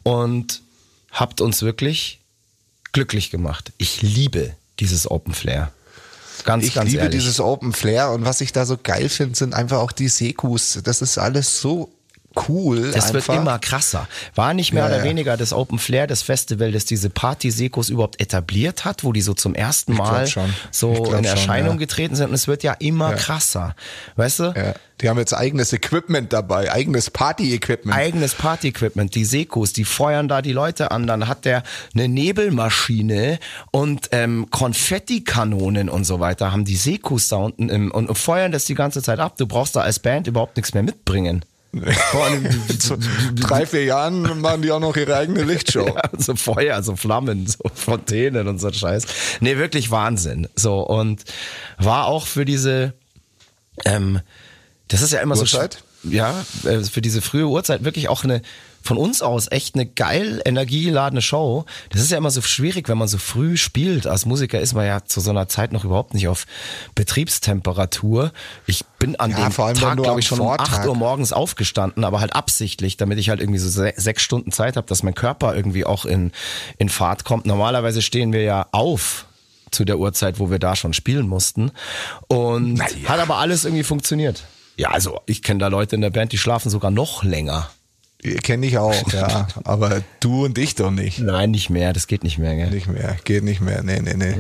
und 0.03 0.63
habt 1.11 1.41
uns 1.41 1.63
wirklich 1.63 2.21
glücklich 2.93 3.31
gemacht. 3.31 3.73
Ich 3.79 4.03
liebe 4.03 4.55
dieses 4.79 5.11
Open 5.11 5.35
Flair. 5.35 5.73
Ganz, 6.45 6.65
Ich 6.67 6.75
ganz 6.75 6.91
liebe 6.91 7.05
ehrlich. 7.05 7.21
dieses 7.21 7.41
Open 7.41 7.73
Flair 7.73 8.11
und 8.11 8.25
was 8.25 8.41
ich 8.41 8.53
da 8.53 8.67
so 8.67 8.77
geil 8.81 9.09
finde, 9.09 9.37
sind 9.37 9.55
einfach 9.55 9.79
auch 9.79 9.93
die 9.93 10.09
Sekus. 10.09 10.79
Das 10.85 11.03
ist 11.03 11.19
alles 11.19 11.61
so 11.61 11.91
cool. 12.49 12.93
Das 12.93 13.13
wird 13.13 13.29
einfach. 13.29 13.43
immer 13.43 13.59
krasser. 13.59 14.09
War 14.35 14.55
nicht 14.55 14.73
mehr 14.73 14.85
Ja, 14.85 14.89
oder 14.89 14.99
ja. 14.99 15.05
weniger 15.05 15.37
das 15.37 15.53
Open 15.53 15.79
Flair, 15.79 16.07
das 16.07 16.23
Festival, 16.23 16.73
das 16.73 16.85
diese 16.85 17.11
Party-Sekos 17.11 17.89
überhaupt 17.89 18.21
etabliert 18.21 18.85
hat, 18.85 19.05
wo 19.05 19.13
die 19.13 19.23
so 19.23 19.35
zum 19.35 19.55
ersten 19.55 19.95
Mal 19.95 20.27
schon. 20.27 20.53
So 20.71 20.93
in 20.93 21.05
schon, 21.05 21.25
Erscheinung 21.25 21.75
ja. 21.75 21.79
getreten 21.79 22.17
sind. 22.17 22.29
Und 22.29 22.35
es 22.35 22.49
wird 22.49 22.63
ja 22.63 22.73
immer 22.75 23.15
krasser. 23.15 23.75
Weißt 24.17 24.41
du? 24.41 24.55
Ja, 24.57 24.75
die 25.03 25.09
haben 25.09 25.19
jetzt 25.19 25.35
eigenes 25.35 25.73
Equipment 25.73 26.33
dabei, 26.33 26.71
eigenes 26.71 27.11
Party-Equipment. 27.11 27.97
eigenes 27.97 28.35
Party-Equipment, 28.35 29.15
die 29.17 29.25
Sekos, 29.25 29.73
die 29.73 29.85
feuern 29.85 30.29
da 30.29 30.43
die 30.43 30.53
Leute 30.53 30.93
an. 30.93 31.09
Dann 31.09 31.27
hat 31.27 31.45
der 31.45 31.65
eine 31.93 32.09
Nebelmaschine 32.09 33.41
und 33.73 34.09
ähm, 34.13 34.47
Konfettikanonen 34.51 35.89
und 35.89 36.05
so 36.05 36.21
weiter. 36.21 36.53
Haben 36.53 36.65
die 36.65 36.77
Sekos 36.77 37.29
da 37.29 37.37
unten 37.37 37.69
im, 37.69 37.91
und, 37.91 38.09
und 38.09 38.17
feuern 38.17 38.53
das 38.53 38.65
die 38.65 38.75
ganze 38.75 39.03
Zeit 39.03 39.19
ab. 39.19 39.37
Du 39.37 39.47
brauchst 39.47 39.75
da 39.75 39.81
als 39.81 39.99
Band 39.99 40.29
überhaupt 40.29 40.57
nichts 40.57 40.73
mehr 40.73 40.85
mitbringen. 40.85 41.45
Vor 42.11 42.25
allem, 42.25 42.47
Zu 42.79 42.99
drei, 43.35 43.65
vier 43.65 43.85
Jahren 43.85 44.41
machen 44.41 44.61
die 44.61 44.71
auch 44.71 44.81
noch 44.81 44.97
ihre 44.97 45.17
eigene 45.17 45.43
Lichtshow. 45.43 45.87
Ja, 45.97 46.03
so 46.19 46.37
Feuer, 46.37 46.83
so 46.83 46.97
Flammen, 46.97 47.47
so 47.47 47.59
Fontänen 47.75 48.47
und 48.47 48.59
so 48.59 48.71
Scheiß. 48.71 49.07
Nee, 49.41 49.57
wirklich 49.57 49.91
Wahnsinn. 49.91 50.49
So, 50.55 50.81
und 50.81 51.25
war 51.79 52.07
auch 52.07 52.27
für 52.27 52.45
diese, 52.45 52.93
ähm, 53.87 54.21
das 54.89 55.01
ist 55.01 55.13
ja 55.13 55.21
immer 55.21 55.37
Uhrzeit? 55.37 55.83
so. 56.03 56.11
Ja, 56.11 56.45
äh, 56.65 56.81
für 56.81 57.01
diese 57.01 57.23
frühe 57.23 57.47
Uhrzeit 57.47 57.85
wirklich 57.85 58.09
auch 58.09 58.25
eine, 58.25 58.43
von 58.83 58.97
uns 58.97 59.23
aus 59.23 59.51
echt 59.51 59.75
eine 59.75 59.87
geil 59.87 60.43
energieladene 60.45 61.23
Show. 61.23 61.65
Das 61.91 62.01
ist 62.01 62.11
ja 62.11 62.19
immer 62.19 62.31
so 62.31 62.43
schwierig, 62.43 62.89
wenn 62.89 62.99
man 62.99 63.09
so 63.09 63.19
früh 63.19 63.57
spielt. 63.57 64.07
Als 64.07 64.27
Musiker 64.27 64.61
ist 64.61 64.75
man 64.75 64.87
ja 64.87 65.05
zu 65.05 65.21
so 65.21 65.31
einer 65.31 65.49
Zeit 65.49 65.73
noch 65.73 65.85
überhaupt 65.85 66.15
nicht 66.15 66.29
auf 66.29 66.47
Betriebstemperatur. 66.95 68.33
Ich 68.67 68.85
bin 68.99 69.17
an 69.17 69.31
Ja, 69.31 69.49
dem 69.49 69.53
Tag, 69.77 69.97
glaube 69.97 70.21
ich, 70.21 70.27
schon 70.27 70.41
um 70.41 70.49
8 70.49 70.69
Vortag. 70.69 70.87
Uhr 70.89 70.95
morgens 70.97 71.33
aufgestanden, 71.33 72.05
aber 72.05 72.21
halt 72.21 72.35
absichtlich, 72.35 72.97
damit 72.97 73.19
ich 73.19 73.29
halt 73.29 73.41
irgendwie 73.41 73.59
so 73.59 73.69
se 73.69 73.93
sechs 73.97 74.23
Stunden 74.23 74.53
Zeit 74.53 74.77
habe, 74.77 74.87
dass 74.87 75.03
mein 75.03 75.15
Körper 75.15 75.55
irgendwie 75.55 75.85
auch 75.85 76.05
in, 76.05 76.33
in 76.79 76.89
Fahrt 76.89 77.25
kommt. 77.25 77.47
Normalerweise 77.47 78.03
stehen 78.03 78.33
wir 78.33 78.43
ja 78.43 78.67
auf 78.73 79.27
zu 79.71 79.85
der 79.85 79.99
Uhrzeit, 79.99 80.39
wo 80.39 80.51
wir 80.51 80.59
da 80.59 80.77
schon 80.77 80.93
spielen 80.93 81.29
mussten. 81.29 81.71
Und 82.29 82.75
Naja. 82.75 83.09
hat 83.09 83.21
aber 83.21 83.37
alles 83.39 83.65
irgendwie 83.65 83.85
funktioniert. 83.85 84.45
Ja, 84.77 84.91
also 84.91 85.21
ich 85.27 85.43
kenne 85.43 85.61
da 85.61 85.69
Leute 85.69 85.95
in 85.95 86.01
der 86.03 86.11
Band, 86.11 86.33
die 86.33 86.39
schlafen 86.39 86.71
sogar 86.71 86.91
noch 86.91 87.23
länger. 87.25 87.71
Kenne 88.43 88.67
ich 88.67 88.79
auch, 88.79 89.13
ja. 89.13 89.49
Aber 89.65 90.03
du 90.21 90.45
und 90.45 90.57
ich 90.57 90.77
doch 90.77 90.93
nicht. 90.93 91.19
Nein, 91.19 91.51
nicht 91.51 91.71
mehr, 91.71 91.93
das 91.93 92.07
geht 92.07 92.23
nicht 92.23 92.39
mehr, 92.39 92.55
gell? 92.55 92.71
Nicht 92.71 92.87
mehr, 92.87 93.17
geht 93.25 93.43
nicht 93.43 93.61
mehr, 93.61 93.83
nee, 93.83 94.01
nee, 94.01 94.15
nee. 94.15 94.35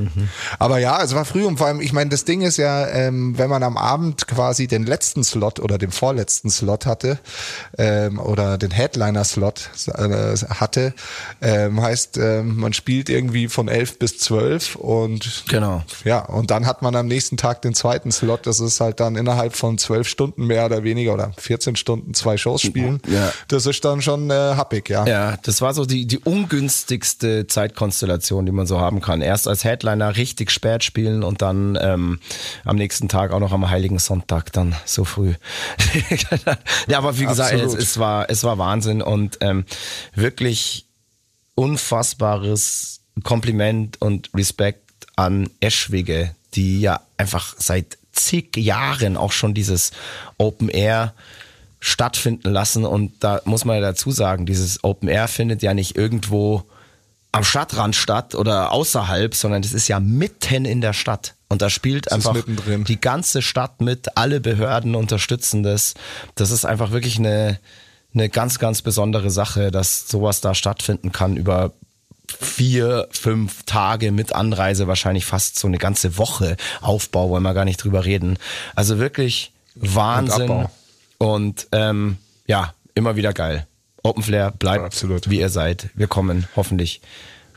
Aber 0.60 0.78
ja, 0.78 1.02
es 1.02 1.14
war 1.14 1.24
früh 1.24 1.44
und 1.44 1.58
vor 1.58 1.66
allem, 1.66 1.80
ich 1.80 1.92
meine, 1.92 2.10
das 2.10 2.24
Ding 2.24 2.42
ist 2.42 2.58
ja, 2.58 2.86
ähm, 2.86 3.36
wenn 3.38 3.50
man 3.50 3.64
am 3.64 3.76
Abend 3.76 4.28
quasi 4.28 4.68
den 4.68 4.84
letzten 4.84 5.24
Slot 5.24 5.58
oder 5.58 5.78
den 5.78 5.90
vorletzten 5.90 6.48
Slot 6.48 6.86
hatte 6.86 7.18
ähm, 7.76 8.20
oder 8.20 8.56
den 8.56 8.70
Headliner-Slot 8.70 9.70
äh, 9.88 10.36
hatte, 10.48 10.94
ähm, 11.40 11.82
heißt, 11.82 12.18
ähm, 12.18 12.56
man 12.56 12.72
spielt 12.72 13.08
irgendwie 13.08 13.48
von 13.48 13.66
elf 13.66 13.98
bis 13.98 14.18
zwölf 14.18 14.76
und 14.76 15.44
Genau. 15.48 15.82
ja, 16.04 16.20
und 16.20 16.52
dann 16.52 16.66
hat 16.66 16.82
man 16.82 16.94
am 16.94 17.06
nächsten 17.06 17.36
Tag 17.36 17.62
den 17.62 17.74
zweiten 17.74 18.12
Slot. 18.12 18.46
Das 18.46 18.60
ist 18.60 18.80
halt 18.80 19.00
dann 19.00 19.16
innerhalb 19.16 19.56
von 19.56 19.76
zwölf 19.78 20.06
Stunden 20.06 20.46
mehr 20.46 20.66
oder 20.66 20.84
weniger 20.84 21.14
oder 21.14 21.32
14 21.36 21.74
Stunden 21.74 22.14
zwei 22.14 22.36
Shows 22.36 22.62
spielen. 22.62 23.00
Ja. 23.08 23.32
Das 23.48 23.66
ist 23.66 23.71
dann 23.80 24.02
schon 24.02 24.30
äh, 24.30 24.34
happig, 24.34 24.88
ja. 24.88 25.06
Ja, 25.06 25.36
das 25.42 25.60
war 25.60 25.74
so 25.74 25.84
die, 25.84 26.06
die 26.06 26.18
ungünstigste 26.18 27.46
Zeitkonstellation, 27.46 28.46
die 28.46 28.52
man 28.52 28.66
so 28.66 28.80
haben 28.80 29.00
kann. 29.00 29.22
Erst 29.22 29.48
als 29.48 29.64
Headliner 29.64 30.16
richtig 30.16 30.50
spät 30.50 30.84
spielen 30.84 31.22
und 31.22 31.42
dann 31.42 31.78
ähm, 31.80 32.20
am 32.64 32.76
nächsten 32.76 33.08
Tag 33.08 33.32
auch 33.32 33.40
noch 33.40 33.52
am 33.52 33.70
Heiligen 33.70 33.98
Sonntag 33.98 34.52
dann 34.52 34.74
so 34.84 35.04
früh. 35.04 35.34
ja, 36.88 36.98
aber 36.98 37.18
wie 37.18 37.26
gesagt, 37.26 37.54
es, 37.54 37.74
es 37.74 37.98
war 37.98 38.28
es 38.28 38.44
war 38.44 38.58
Wahnsinn 38.58 39.02
und 39.02 39.38
ähm, 39.40 39.64
wirklich 40.14 40.86
unfassbares 41.54 43.00
Kompliment 43.22 44.00
und 44.00 44.30
Respekt 44.34 45.06
an 45.16 45.50
Eschwege, 45.60 46.34
die 46.54 46.80
ja 46.80 47.00
einfach 47.16 47.54
seit 47.58 47.98
zig 48.12 48.56
Jahren 48.56 49.16
auch 49.16 49.32
schon 49.32 49.54
dieses 49.54 49.90
Open 50.38 50.68
Air 50.68 51.14
stattfinden 51.84 52.50
lassen. 52.50 52.84
Und 52.84 53.12
da 53.24 53.42
muss 53.44 53.64
man 53.64 53.74
ja 53.76 53.82
dazu 53.82 54.12
sagen, 54.12 54.46
dieses 54.46 54.84
Open 54.84 55.08
Air 55.08 55.26
findet 55.26 55.62
ja 55.62 55.74
nicht 55.74 55.96
irgendwo 55.96 56.62
am 57.32 57.42
Stadtrand 57.42 57.96
statt 57.96 58.36
oder 58.36 58.70
außerhalb, 58.70 59.34
sondern 59.34 59.62
das 59.62 59.72
ist 59.72 59.88
ja 59.88 59.98
mitten 59.98 60.64
in 60.64 60.80
der 60.80 60.92
Stadt. 60.92 61.34
Und 61.48 61.60
da 61.60 61.70
spielt 61.70 62.06
ist 62.06 62.12
einfach 62.12 62.36
die 62.86 63.00
ganze 63.00 63.42
Stadt 63.42 63.80
mit, 63.80 64.16
alle 64.16 64.40
Behörden 64.40 64.94
unterstützen 64.94 65.64
das. 65.64 65.94
Das 66.36 66.52
ist 66.52 66.64
einfach 66.64 66.92
wirklich 66.92 67.18
eine, 67.18 67.58
eine 68.14 68.28
ganz, 68.28 68.60
ganz 68.60 68.80
besondere 68.82 69.30
Sache, 69.30 69.72
dass 69.72 70.08
sowas 70.08 70.40
da 70.40 70.54
stattfinden 70.54 71.10
kann 71.10 71.36
über 71.36 71.72
vier, 72.40 73.08
fünf 73.10 73.64
Tage 73.64 74.12
mit 74.12 74.32
Anreise, 74.34 74.86
wahrscheinlich 74.86 75.26
fast 75.26 75.58
so 75.58 75.66
eine 75.66 75.78
ganze 75.78 76.16
Woche 76.16 76.56
Aufbau, 76.80 77.28
wollen 77.30 77.42
wir 77.42 77.54
gar 77.54 77.64
nicht 77.64 77.82
drüber 77.82 78.04
reden. 78.04 78.38
Also 78.76 78.98
wirklich 78.98 79.52
Wahnsinn. 79.74 80.68
Und 81.22 81.68
ähm, 81.70 82.16
ja, 82.48 82.74
immer 82.96 83.14
wieder 83.14 83.32
geil. 83.32 83.68
Open 84.02 84.24
Flair 84.24 84.50
bleibt, 84.50 84.84
Absolut. 84.84 85.30
wie 85.30 85.38
ihr 85.38 85.50
seid. 85.50 85.88
Wir 85.94 86.08
kommen 86.08 86.48
hoffentlich 86.56 87.00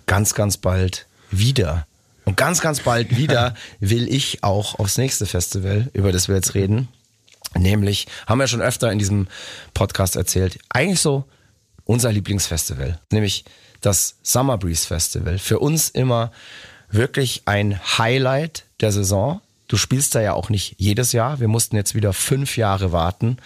ganz, 0.06 0.36
ganz 0.36 0.58
bald 0.58 1.08
wieder. 1.32 1.88
Und 2.26 2.38
ganz, 2.38 2.62
ganz 2.62 2.82
bald 2.82 3.18
wieder 3.18 3.56
will 3.80 4.08
ich 4.08 4.44
auch 4.44 4.78
aufs 4.78 5.00
nächste 5.00 5.26
Festival, 5.26 5.90
über 5.94 6.12
das 6.12 6.28
wir 6.28 6.36
jetzt 6.36 6.54
reden. 6.54 6.90
Nämlich, 7.58 8.06
haben 8.28 8.38
wir 8.38 8.46
schon 8.46 8.62
öfter 8.62 8.92
in 8.92 9.00
diesem 9.00 9.28
Podcast 9.74 10.16
erzählt, 10.16 10.60
eigentlich 10.70 11.02
so 11.02 11.26
unser 11.86 12.12
Lieblingsfestival. 12.12 13.00
Nämlich 13.12 13.46
das 13.82 14.18
Summer 14.22 14.60
Breeze 14.60 14.86
Festival. 14.86 15.40
Für 15.40 15.58
uns 15.58 15.90
immer 15.90 16.32
wirklich 16.92 17.42
ein 17.46 17.80
Highlight 17.98 18.66
der 18.82 18.92
Saison. 18.92 19.42
Du 19.68 19.78
spielst 19.78 20.14
da 20.14 20.22
ja 20.22 20.34
auch 20.34 20.50
nicht 20.50 20.76
jedes 20.78 21.12
Jahr. 21.12 21.40
Wir 21.40 21.48
mussten 21.48 21.76
jetzt 21.76 21.96
wieder 21.96 22.14
fünf 22.14 22.58
Jahre 22.58 22.92
warten, 22.92 23.38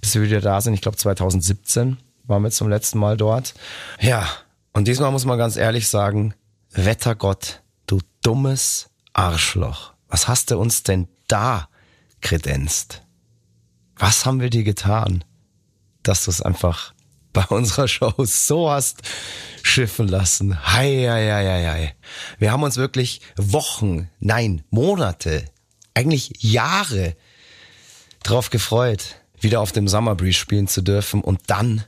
bis 0.00 0.14
wir 0.14 0.22
wieder 0.22 0.40
da 0.40 0.60
sind. 0.60 0.74
Ich 0.74 0.80
glaube 0.80 0.96
2017 0.96 1.98
waren 2.24 2.42
wir 2.42 2.50
zum 2.50 2.68
letzten 2.68 2.98
Mal 2.98 3.16
dort. 3.16 3.54
Ja, 4.00 4.28
und 4.72 4.88
diesmal 4.88 5.10
muss 5.10 5.24
man 5.24 5.38
ganz 5.38 5.56
ehrlich 5.56 5.88
sagen, 5.88 6.34
Wettergott, 6.72 7.62
du 7.86 8.00
dummes 8.22 8.90
Arschloch. 9.12 9.92
Was 10.08 10.28
hast 10.28 10.50
du 10.50 10.58
uns 10.58 10.82
denn 10.82 11.08
da 11.28 11.68
kredenzt? 12.20 13.02
Was 13.96 14.26
haben 14.26 14.40
wir 14.40 14.50
dir 14.50 14.64
getan, 14.64 15.24
dass 16.02 16.24
du 16.24 16.30
es 16.30 16.42
einfach 16.42 16.94
bei 17.32 17.44
unserer 17.48 17.88
Show 17.88 18.12
so 18.18 18.70
hast 18.70 19.02
schiffen 19.62 20.08
lassen? 20.08 20.72
Hei, 20.72 21.06
hei, 21.08 21.30
hei, 21.30 21.68
hei. 21.68 21.94
Wir 22.38 22.52
haben 22.52 22.62
uns 22.62 22.76
wirklich 22.76 23.20
Wochen, 23.36 24.10
nein, 24.20 24.64
Monate, 24.70 25.44
eigentlich 25.98 26.32
Jahre 26.38 27.16
drauf 28.22 28.50
gefreut, 28.50 29.16
wieder 29.40 29.60
auf 29.60 29.72
dem 29.72 29.88
Summer 29.88 30.14
Breeze 30.14 30.38
spielen 30.38 30.68
zu 30.68 30.80
dürfen 30.80 31.22
und 31.22 31.40
dann 31.48 31.84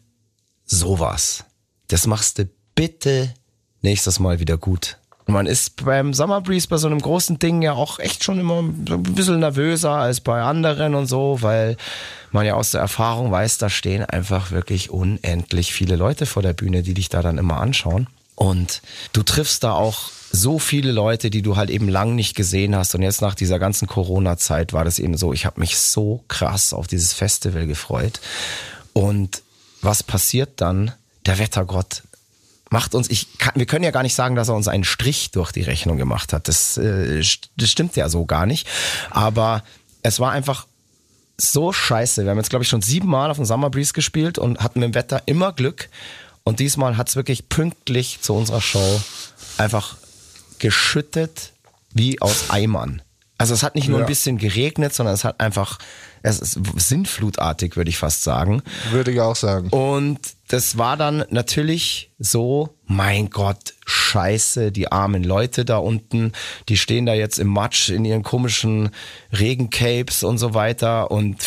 sowas. 0.65 1.45
Das 1.87 2.09
machst 2.09 2.39
du 2.39 2.49
bitte 2.75 3.33
nächstes 3.83 4.19
Mal 4.19 4.41
wieder 4.41 4.59
gut. 4.59 4.99
Man 5.27 5.47
ist 5.47 5.85
beim 5.85 6.13
Summer 6.13 6.41
Breeze 6.41 6.67
bei 6.67 6.77
so 6.77 6.89
einem 6.89 7.01
großen 7.01 7.39
Ding 7.39 7.63
ja 7.63 7.75
auch 7.75 8.01
echt 8.01 8.25
schon 8.25 8.41
immer 8.41 8.59
ein 8.59 8.85
bisschen 8.85 9.39
nervöser 9.39 9.93
als 9.93 10.21
bei 10.21 10.43
anderen 10.43 10.97
und 10.97 11.07
so, 11.07 11.39
weil 11.41 11.77
man 12.33 12.47
ja 12.47 12.55
aus 12.55 12.73
der 12.73 12.81
Erfahrung 12.81 13.31
weiß, 13.31 13.59
da 13.59 13.71
stehen 13.71 14.05
einfach 14.05 14.51
wirklich 14.51 14.91
unendlich 14.91 15.73
viele 15.73 15.95
Leute 15.95 16.27
vor 16.27 16.43
der 16.43 16.53
Bühne, 16.53 16.83
die 16.83 16.95
dich 16.95 17.11
da 17.11 17.23
dann 17.23 17.39
immer 17.39 17.61
anschauen. 17.61 18.09
Und 18.35 18.83
du 19.13 19.23
triffst 19.23 19.63
da 19.63 19.73
auch 19.73 20.11
so 20.33 20.59
viele 20.59 20.93
Leute, 20.93 21.31
die 21.31 21.43
du 21.43 21.57
halt 21.57 21.70
eben 21.70 21.89
lang 21.89 22.14
nicht 22.14 22.37
gesehen 22.37 22.76
hast. 22.76 22.95
Und 22.95 23.03
jetzt 23.03 23.20
nach 23.20 23.35
dieser 23.35 23.59
ganzen 23.59 23.89
Corona-Zeit 23.89 24.72
war 24.72 24.85
das 24.85 24.99
eben 24.99 25.16
so, 25.16 25.33
ich 25.33 25.47
habe 25.47 25.61
mich 25.61 25.78
so 25.78 26.24
krass 26.28 26.72
auf 26.72 26.87
dieses 26.87 27.12
Festival 27.12 27.66
gefreut. 27.66 28.20
Und 28.93 29.43
was 29.83 30.03
passiert 30.03 30.61
dann? 30.61 30.93
Der 31.26 31.39
Wettergott 31.39 32.03
macht 32.70 32.95
uns, 32.95 33.11
ich 33.11 33.39
kann, 33.39 33.53
wir 33.57 33.66
können 33.66 33.85
ja 33.85 33.91
gar 33.91 34.05
nicht 34.05 34.14
sagen, 34.14 34.37
dass 34.37 34.49
er 34.49 34.55
uns 34.55 34.68
einen 34.68 34.85
Strich 34.85 35.33
durch 35.33 35.53
die 35.53 35.62
Rechnung 35.62 35.97
gemacht 35.97 36.33
hat. 36.33 36.49
Das, 36.49 36.78
äh, 36.78 37.22
das 37.57 37.70
stimmt 37.70 37.97
ja 37.97 38.09
so 38.09 38.24
gar 38.24 38.47
nicht. 38.47 38.66
Aber 39.11 39.64
es 40.03 40.20
war 40.20 40.31
einfach 40.31 40.66
so 41.37 41.72
scheiße. 41.72 42.24
Wir 42.24 42.31
haben 42.31 42.39
jetzt, 42.39 42.51
glaube 42.51 42.62
ich, 42.62 42.68
schon 42.68 42.83
siebenmal 42.83 43.31
auf 43.31 43.37
dem 43.37 43.45
Summer 43.45 43.70
Breeze 43.70 43.93
gespielt 43.93 44.39
und 44.39 44.61
hatten 44.61 44.81
mit 44.81 44.91
dem 44.91 44.95
Wetter 44.95 45.22
immer 45.26 45.53
Glück. 45.53 45.89
Und 46.45 46.61
diesmal 46.61 46.97
hat 46.97 47.09
es 47.09 47.16
wirklich 47.16 47.49
pünktlich 47.49 48.20
zu 48.22 48.35
unserer 48.35 48.61
Show 48.61 49.01
einfach 49.59 49.97
geschüttet 50.61 51.53
wie 51.93 52.21
aus 52.23 52.51
Eimern. 52.51 53.03
Also 53.37 53.55
es 53.55 53.63
hat 53.63 53.75
nicht 53.75 53.89
nur 53.89 54.01
Ja. 54.01 54.05
ein 54.05 54.09
bisschen 54.09 54.37
geregnet, 54.37 54.95
sondern 54.95 55.15
es 55.15 55.25
hat 55.25 55.41
einfach, 55.41 55.79
es 56.23 56.41
ist 56.41 56.59
sinnflutartig, 56.77 57.75
würde 57.75 57.89
ich 57.89 57.97
fast 57.97 58.23
sagen. 58.23 58.63
Würde 58.91 59.11
ich 59.13 59.21
auch 59.23 59.35
sagen. 59.35 59.71
Und 59.71 60.19
das 60.49 60.77
war 60.77 60.99
dann 60.99 61.25
natürlich 61.31 62.11
so, 62.19 62.75
mein 62.85 63.31
Gott, 63.31 63.73
scheiße, 63.87 64.73
die 64.73 64.93
armen 64.93 65.25
Leute 65.25 65.65
da 65.65 65.79
unten, 65.79 66.33
die 66.69 66.77
stehen 66.77 67.07
da 67.07 67.15
jetzt 67.15 67.39
im 67.39 67.49
Matsch 67.49 67.89
in 67.89 68.05
ihren 68.05 68.23
komischen 68.23 68.91
Regencapes 69.33 70.23
und 70.23 70.37
so 70.37 70.53
weiter. 70.53 71.11
Und 71.11 71.39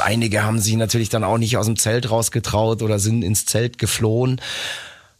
einige 0.00 0.42
haben 0.42 0.58
sich 0.58 0.76
natürlich 0.76 1.08
dann 1.08 1.24
auch 1.24 1.38
nicht 1.38 1.56
aus 1.56 1.64
dem 1.66 1.76
Zelt 1.78 2.10
rausgetraut 2.10 2.82
oder 2.82 2.98
sind 2.98 3.22
ins 3.22 3.46
Zelt 3.46 3.78
geflohen. 3.78 4.38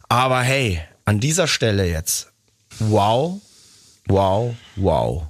Aber 0.09 0.41
hey, 0.41 0.79
an 1.05 1.19
dieser 1.19 1.47
Stelle 1.47 1.89
jetzt, 1.89 2.27
wow, 2.79 3.39
wow, 4.07 4.53
wow. 4.75 5.23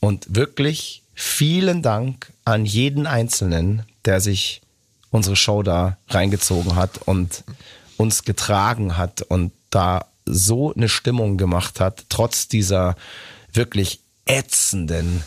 Und 0.00 0.34
wirklich 0.34 1.02
vielen 1.14 1.82
Dank 1.82 2.32
an 2.44 2.64
jeden 2.64 3.06
Einzelnen, 3.06 3.82
der 4.04 4.20
sich 4.20 4.62
unsere 5.10 5.36
Show 5.36 5.62
da 5.62 5.98
reingezogen 6.08 6.74
hat 6.76 6.98
und 7.06 7.44
uns 7.96 8.24
getragen 8.24 8.96
hat 8.96 9.22
und 9.22 9.52
da 9.70 10.06
so 10.24 10.74
eine 10.74 10.88
Stimmung 10.88 11.36
gemacht 11.36 11.80
hat, 11.80 12.04
trotz 12.08 12.48
dieser 12.48 12.96
wirklich 13.52 14.00
ätzenden 14.26 15.22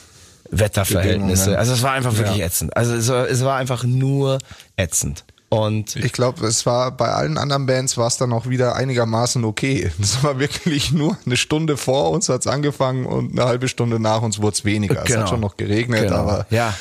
Wetterverhältnisse. 0.49 1.57
Also 1.57 1.73
es 1.73 1.81
war 1.81 1.91
einfach 1.91 2.15
wirklich 2.17 2.37
Ja. 2.37 2.45
ätzend. 2.45 2.75
Also 2.75 2.93
es 2.95 3.07
war, 3.07 3.27
es 3.29 3.43
war 3.43 3.57
einfach 3.57 3.83
nur 3.83 4.39
ätzend. 4.77 5.23
Und 5.49 5.95
Ich 5.95 6.11
glaube, 6.11 6.45
es 6.47 6.65
war 6.65 6.91
bei 6.91 7.09
allen 7.09 7.37
anderen 7.37 7.65
Bands 7.65 7.97
war 7.97 8.07
es 8.07 8.17
dann 8.17 8.33
auch 8.33 8.47
wieder 8.49 8.75
einigermaßen 8.75 9.43
okay. 9.45 9.91
Es 10.01 10.23
war 10.23 10.39
wirklich 10.39 10.91
nur 10.91 11.17
eine 11.25 11.37
Stunde 11.37 11.77
vor 11.77 12.11
uns 12.11 12.29
hat's 12.29 12.47
angefangen 12.47 13.05
und 13.05 13.31
eine 13.31 13.47
halbe 13.47 13.67
Stunde 13.67 13.99
nach 13.99 14.21
uns 14.21 14.41
wurde 14.41 14.55
es 14.55 14.65
weniger. 14.65 15.03
Es 15.05 15.15
hat 15.15 15.29
schon 15.29 15.39
noch 15.39 15.57
geregnet, 15.57 16.03
Genau. 16.03 16.15
aber 16.15 16.47
ja, 16.49 16.73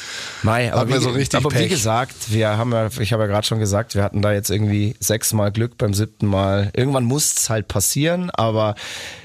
Mai, 0.42 0.72
aber, 0.72 0.88
wie, 0.88 1.00
so 1.00 1.10
richtig 1.10 1.38
aber 1.44 1.54
wie 1.54 1.68
gesagt, 1.68 2.32
wir 2.32 2.56
haben 2.56 2.72
ja, 2.72 2.88
ich 2.98 3.12
habe 3.12 3.22
ja 3.22 3.26
gerade 3.26 3.46
schon 3.46 3.58
gesagt, 3.58 3.94
wir 3.94 4.02
hatten 4.02 4.22
da 4.22 4.32
jetzt 4.32 4.50
irgendwie 4.50 4.94
sechsmal 4.98 5.52
Glück 5.52 5.76
beim 5.78 5.94
siebten 5.94 6.26
Mal. 6.26 6.70
Irgendwann 6.74 7.04
muss 7.04 7.34
es 7.34 7.50
halt 7.50 7.68
passieren, 7.68 8.30
aber 8.30 8.74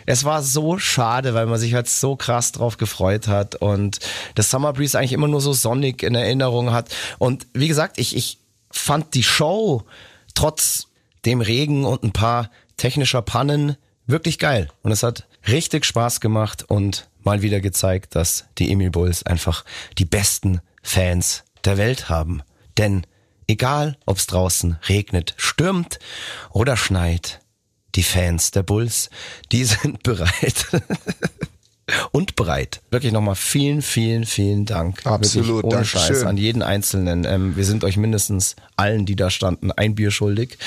es 0.05 0.23
war 0.23 0.41
so 0.43 0.77
schade, 0.79 1.33
weil 1.33 1.45
man 1.45 1.59
sich 1.59 1.73
halt 1.73 1.87
so 1.87 2.15
krass 2.15 2.51
drauf 2.51 2.77
gefreut 2.77 3.27
hat 3.27 3.55
und 3.55 3.99
das 4.35 4.49
Summer 4.49 4.73
Breeze 4.73 4.97
eigentlich 4.97 5.13
immer 5.13 5.27
nur 5.27 5.41
so 5.41 5.53
sonnig 5.53 6.03
in 6.03 6.15
Erinnerung 6.15 6.71
hat. 6.71 6.89
Und 7.19 7.45
wie 7.53 7.67
gesagt, 7.67 7.99
ich, 7.99 8.15
ich 8.15 8.38
fand 8.71 9.13
die 9.13 9.23
Show 9.23 9.83
trotz 10.33 10.87
dem 11.25 11.41
Regen 11.41 11.85
und 11.85 12.03
ein 12.03 12.13
paar 12.13 12.49
technischer 12.77 13.21
Pannen 13.21 13.75
wirklich 14.07 14.39
geil. 14.39 14.69
Und 14.83 14.91
es 14.91 15.03
hat 15.03 15.27
richtig 15.47 15.85
Spaß 15.85 16.21
gemacht 16.21 16.63
und 16.63 17.09
mal 17.23 17.41
wieder 17.41 17.59
gezeigt, 17.59 18.15
dass 18.15 18.45
die 18.57 18.71
Emil 18.71 18.91
Bulls 18.91 19.23
einfach 19.23 19.65
die 19.97 20.05
besten 20.05 20.61
Fans 20.81 21.43
der 21.65 21.77
Welt 21.77 22.09
haben. 22.09 22.41
Denn 22.77 23.05
egal, 23.47 23.97
ob 24.05 24.17
es 24.17 24.27
draußen 24.27 24.77
regnet, 24.87 25.33
stürmt 25.37 25.99
oder 26.51 26.77
schneit, 26.77 27.41
die 27.95 28.03
Fans 28.03 28.51
der 28.51 28.63
Bulls, 28.63 29.09
die 29.51 29.65
sind 29.65 30.03
bereit. 30.03 30.65
Und 32.11 32.35
bereit. 32.35 32.81
Wirklich 32.91 33.11
nochmal 33.13 33.35
vielen, 33.35 33.81
vielen, 33.81 34.25
vielen 34.25 34.65
Dank. 34.65 35.05
Absolut, 35.05 35.63
Wirklich 35.63 35.73
ohne. 35.75 35.85
Scheiß 35.85 36.23
an 36.23 36.37
jeden 36.37 36.61
Einzelnen. 36.61 37.25
Ähm, 37.25 37.55
wir 37.55 37.65
sind 37.65 37.83
euch 37.83 37.97
mindestens 37.97 38.55
allen, 38.75 39.05
die 39.05 39.15
da 39.15 39.29
standen, 39.29 39.71
ein 39.71 39.95
Bier 39.95 40.11
schuldig. 40.11 40.57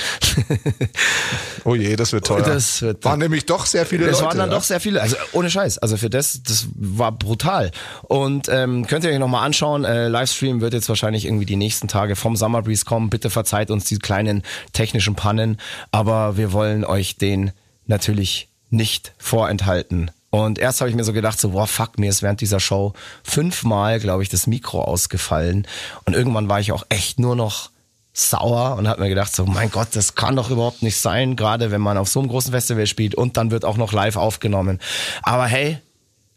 oh 1.65 1.75
je, 1.75 1.97
das 1.97 2.13
wird 2.13 2.27
teuer. 2.27 2.43
Das 2.43 2.83
wird- 2.83 3.05
waren 3.05 3.19
nämlich 3.19 3.47
doch 3.47 3.67
sehr 3.67 3.87
viele 3.87 4.07
Das 4.07 4.17
Leute. 4.21 4.27
waren 4.27 4.39
dann 4.39 4.51
doch 4.51 4.63
sehr 4.63 4.81
viele, 4.81 5.01
also 5.01 5.17
ohne 5.33 5.51
Scheiß. 5.51 5.79
Also 5.79 5.97
für 5.97 6.11
das, 6.11 6.43
das 6.43 6.67
war 6.75 7.13
brutal. 7.13 7.71
Und 8.03 8.49
ähm, 8.49 8.87
könnt 8.87 9.05
ihr 9.05 9.11
euch 9.11 9.19
nochmal 9.19 9.45
anschauen. 9.47 9.85
Äh, 9.85 10.09
Livestream 10.09 10.61
wird 10.61 10.75
jetzt 10.75 10.89
wahrscheinlich 10.89 11.25
irgendwie 11.25 11.47
die 11.47 11.57
nächsten 11.57 11.89
Tage 11.89 12.17
vom 12.17 12.37
Summer 12.37 12.63
Breeze 12.63 12.85
kommen. 12.85 13.11
Bitte 13.11 13.31
verzeiht 13.31 13.71
uns 13.71 13.85
die 13.85 13.99
kleinen 13.99 14.43
technischen 14.73 15.15
Pannen, 15.15 15.59
aber 15.91 16.37
wir 16.37 16.53
wollen 16.53 16.85
euch 16.85 17.17
den 17.17 17.53
natürlich 17.87 18.49
nicht 18.71 19.13
vorenthalten. 19.19 20.11
Und 20.35 20.59
erst 20.59 20.81
habe 20.81 20.89
ich 20.89 20.97
mir 20.97 21.05
so 21.05 21.13
gedacht, 21.13 21.39
so, 21.39 21.51
boah, 21.51 21.67
fuck, 21.67 21.99
mir 21.99 22.09
ist 22.09 22.23
während 22.23 22.41
dieser 22.41 22.59
Show 22.59 22.95
fünfmal, 23.23 24.01
glaube 24.01 24.23
ich, 24.23 24.31
das 24.31 24.47
Mikro 24.47 24.83
ausgefallen. 24.83 25.67
Und 26.07 26.15
irgendwann 26.15 26.49
war 26.49 26.59
ich 26.59 26.73
auch 26.73 26.85
echt 26.89 27.19
nur 27.19 27.37
noch 27.37 27.69
sauer 28.15 28.77
und 28.79 28.89
habe 28.89 29.03
mir 29.03 29.11
gedacht, 29.11 29.37
so, 29.37 29.45
mein 29.45 29.71
Gott, 29.71 29.89
das 29.93 30.15
kann 30.15 30.35
doch 30.37 30.49
überhaupt 30.49 30.83
nicht 30.83 30.97
sein, 30.97 31.37
gerade 31.37 31.71
wenn 31.71 31.83
man 31.83 31.99
auf 31.99 32.09
so 32.09 32.19
einem 32.19 32.31
großen 32.31 32.51
Festival 32.51 32.87
spielt 32.87 33.15
und 33.15 33.37
dann 33.37 33.51
wird 33.51 33.67
auch 33.67 33.77
noch 33.77 33.93
live 33.93 34.17
aufgenommen. 34.17 34.81
Aber 35.23 35.45
hey, 35.45 35.79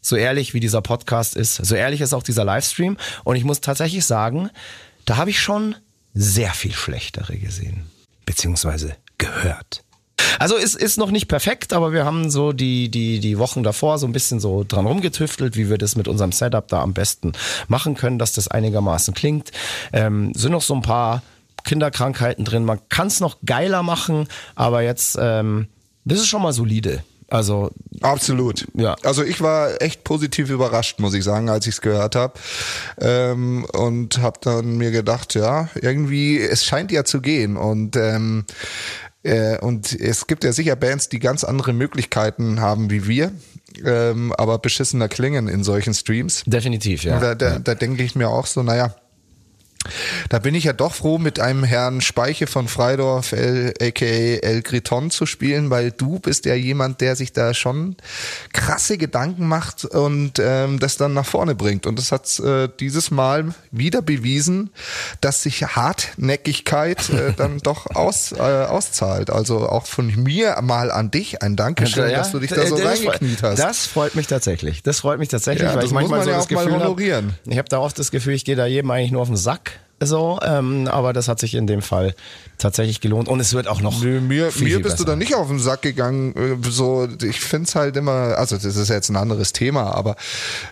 so 0.02 0.14
ehrlich 0.14 0.52
wie 0.52 0.60
dieser 0.60 0.82
Podcast 0.82 1.34
ist, 1.34 1.56
so 1.56 1.74
ehrlich 1.74 2.02
ist 2.02 2.12
auch 2.12 2.22
dieser 2.22 2.44
Livestream. 2.44 2.98
Und 3.24 3.36
ich 3.36 3.44
muss 3.44 3.62
tatsächlich 3.62 4.04
sagen, 4.04 4.50
da 5.06 5.16
habe 5.16 5.30
ich 5.30 5.40
schon 5.40 5.74
sehr 6.12 6.50
viel 6.50 6.74
schlechtere 6.74 7.38
gesehen. 7.38 7.86
Beziehungsweise 8.26 8.94
gehört. 9.16 9.85
Also 10.38 10.56
es 10.56 10.74
ist 10.74 10.98
noch 10.98 11.10
nicht 11.10 11.28
perfekt, 11.28 11.72
aber 11.72 11.92
wir 11.92 12.04
haben 12.04 12.30
so 12.30 12.52
die, 12.52 12.90
die, 12.90 13.20
die 13.20 13.38
Wochen 13.38 13.62
davor 13.62 13.98
so 13.98 14.06
ein 14.06 14.12
bisschen 14.12 14.40
so 14.40 14.64
dran 14.66 14.86
rumgetüftelt, 14.86 15.56
wie 15.56 15.68
wir 15.70 15.78
das 15.78 15.96
mit 15.96 16.08
unserem 16.08 16.32
Setup 16.32 16.66
da 16.68 16.82
am 16.82 16.94
besten 16.94 17.32
machen 17.68 17.94
können, 17.94 18.18
dass 18.18 18.32
das 18.32 18.48
einigermaßen 18.48 19.14
klingt. 19.14 19.50
Ähm, 19.92 20.32
sind 20.34 20.52
noch 20.52 20.62
so 20.62 20.74
ein 20.74 20.82
paar 20.82 21.22
Kinderkrankheiten 21.64 22.44
drin. 22.44 22.64
Man 22.64 22.80
kann 22.88 23.08
es 23.08 23.20
noch 23.20 23.38
geiler 23.44 23.82
machen, 23.82 24.28
aber 24.54 24.82
jetzt, 24.82 25.18
ähm, 25.20 25.68
das 26.04 26.20
ist 26.20 26.28
schon 26.28 26.42
mal 26.42 26.52
solide. 26.52 27.02
Also 27.28 27.70
Absolut. 28.02 28.68
Ja. 28.74 28.94
Also 29.02 29.24
ich 29.24 29.40
war 29.40 29.82
echt 29.82 30.04
positiv 30.04 30.48
überrascht, 30.48 31.00
muss 31.00 31.14
ich 31.14 31.24
sagen, 31.24 31.48
als 31.48 31.66
ich 31.66 31.74
es 31.74 31.80
gehört 31.80 32.14
habe. 32.14 32.34
Ähm, 33.00 33.66
und 33.72 34.18
habe 34.18 34.38
dann 34.42 34.76
mir 34.76 34.92
gedacht, 34.92 35.34
ja, 35.34 35.68
irgendwie, 35.74 36.38
es 36.38 36.64
scheint 36.64 36.92
ja 36.92 37.04
zu 37.04 37.20
gehen. 37.20 37.56
Und 37.56 37.96
ähm, 37.96 38.44
äh, 39.26 39.58
und 39.60 39.92
es 39.92 40.26
gibt 40.26 40.44
ja 40.44 40.52
sicher 40.52 40.76
Bands, 40.76 41.08
die 41.08 41.18
ganz 41.18 41.44
andere 41.44 41.72
Möglichkeiten 41.72 42.60
haben 42.60 42.90
wie 42.90 43.06
wir, 43.06 43.32
ähm, 43.84 44.32
aber 44.32 44.58
beschissener 44.58 45.08
klingen 45.08 45.48
in 45.48 45.64
solchen 45.64 45.94
Streams. 45.94 46.44
definitiv, 46.46 47.04
ja. 47.04 47.16
Und 47.16 47.22
da, 47.22 47.34
da, 47.34 47.58
da 47.58 47.74
denke 47.74 48.02
ich 48.02 48.14
mir 48.14 48.28
auch 48.28 48.46
so, 48.46 48.62
naja, 48.62 48.94
da 50.28 50.38
bin 50.38 50.54
ich 50.54 50.64
ja 50.64 50.72
doch 50.72 50.94
froh, 50.94 51.18
mit 51.18 51.40
einem 51.40 51.64
Herrn 51.64 52.00
Speiche 52.00 52.46
von 52.46 52.68
Freidorf, 52.68 53.32
El, 53.32 53.74
aka 53.80 54.04
El 54.04 54.62
Griton, 54.62 55.10
zu 55.10 55.26
spielen, 55.26 55.70
weil 55.70 55.90
du 55.92 56.18
bist 56.18 56.44
ja 56.46 56.54
jemand, 56.54 57.00
der 57.00 57.16
sich 57.16 57.32
da 57.32 57.54
schon 57.54 57.96
krasse 58.52 58.98
Gedanken 58.98 59.46
macht 59.48 59.84
und 59.84 60.38
ähm, 60.38 60.78
das 60.78 60.96
dann 60.96 61.14
nach 61.14 61.26
vorne 61.26 61.54
bringt. 61.54 61.86
Und 61.86 61.98
das 61.98 62.12
hat 62.12 62.38
äh, 62.40 62.68
dieses 62.80 63.10
Mal 63.10 63.54
wieder 63.70 64.02
bewiesen, 64.02 64.70
dass 65.20 65.42
sich 65.42 65.62
Hartnäckigkeit 65.64 67.08
äh, 67.10 67.32
dann 67.36 67.58
doch 67.58 67.86
aus, 67.94 68.32
äh, 68.32 68.40
auszahlt. 68.40 69.30
Also 69.30 69.68
auch 69.68 69.86
von 69.86 70.06
mir 70.22 70.60
mal 70.62 70.90
an 70.90 71.10
dich 71.10 71.42
ein 71.42 71.56
Dankeschön, 71.56 72.10
Ja, 72.10 72.18
dass 72.18 72.32
du 72.32 72.38
dich 72.38 72.50
da 72.50 72.62
äh, 72.62 72.66
so 72.66 72.76
das 72.76 72.86
reingekniet 72.86 73.42
hast. 73.42 73.58
Das 73.58 73.86
freut 73.86 74.14
mich 74.14 74.26
tatsächlich. 74.26 74.82
Das 74.82 75.00
freut 75.00 75.18
mich 75.18 75.28
tatsächlich, 75.28 75.62
Ja, 75.68 75.74
weil 75.74 75.82
das 75.82 75.86
ich 75.86 75.92
manchmal 75.92 76.20
muss 76.20 76.26
man 76.26 76.26
so 76.26 76.30
ja 76.30 76.36
das 76.36 76.46
auch 76.46 76.50
mal 76.50 76.64
Gefühl 76.64 76.74
habe, 76.74 76.84
honorieren. 76.84 77.34
ich 77.46 77.58
habe 77.58 77.68
da 77.68 77.78
oft 77.78 77.98
das 77.98 78.10
Gefühl, 78.10 78.34
ich 78.34 78.44
gehe 78.44 78.56
da 78.56 78.66
jedem 78.66 78.90
eigentlich 78.90 79.12
nur 79.12 79.22
auf 79.22 79.28
den 79.28 79.36
Sack. 79.36 79.75
So, 79.98 80.38
ähm, 80.42 80.88
aber 80.88 81.14
das 81.14 81.26
hat 81.26 81.40
sich 81.40 81.54
in 81.54 81.66
dem 81.66 81.80
Fall 81.80 82.14
tatsächlich 82.58 83.00
gelohnt 83.00 83.28
und 83.28 83.40
es 83.40 83.54
wird 83.54 83.66
auch 83.66 83.80
noch. 83.80 84.02
Nö, 84.02 84.20
mir, 84.20 84.52
viel, 84.52 84.68
mir 84.68 84.82
bist 84.82 84.98
du 84.98 85.04
besser. 85.04 85.12
da 85.12 85.16
nicht 85.16 85.34
auf 85.34 85.48
den 85.48 85.58
Sack 85.58 85.80
gegangen. 85.82 86.34
äh, 86.36 86.70
So, 86.70 87.08
ich 87.22 87.40
find's 87.40 87.74
halt 87.74 87.96
immer, 87.96 88.36
also 88.36 88.56
das 88.56 88.76
ist 88.76 88.88
jetzt 88.90 89.08
ein 89.08 89.16
anderes 89.16 89.54
Thema, 89.54 89.94
aber 89.94 90.16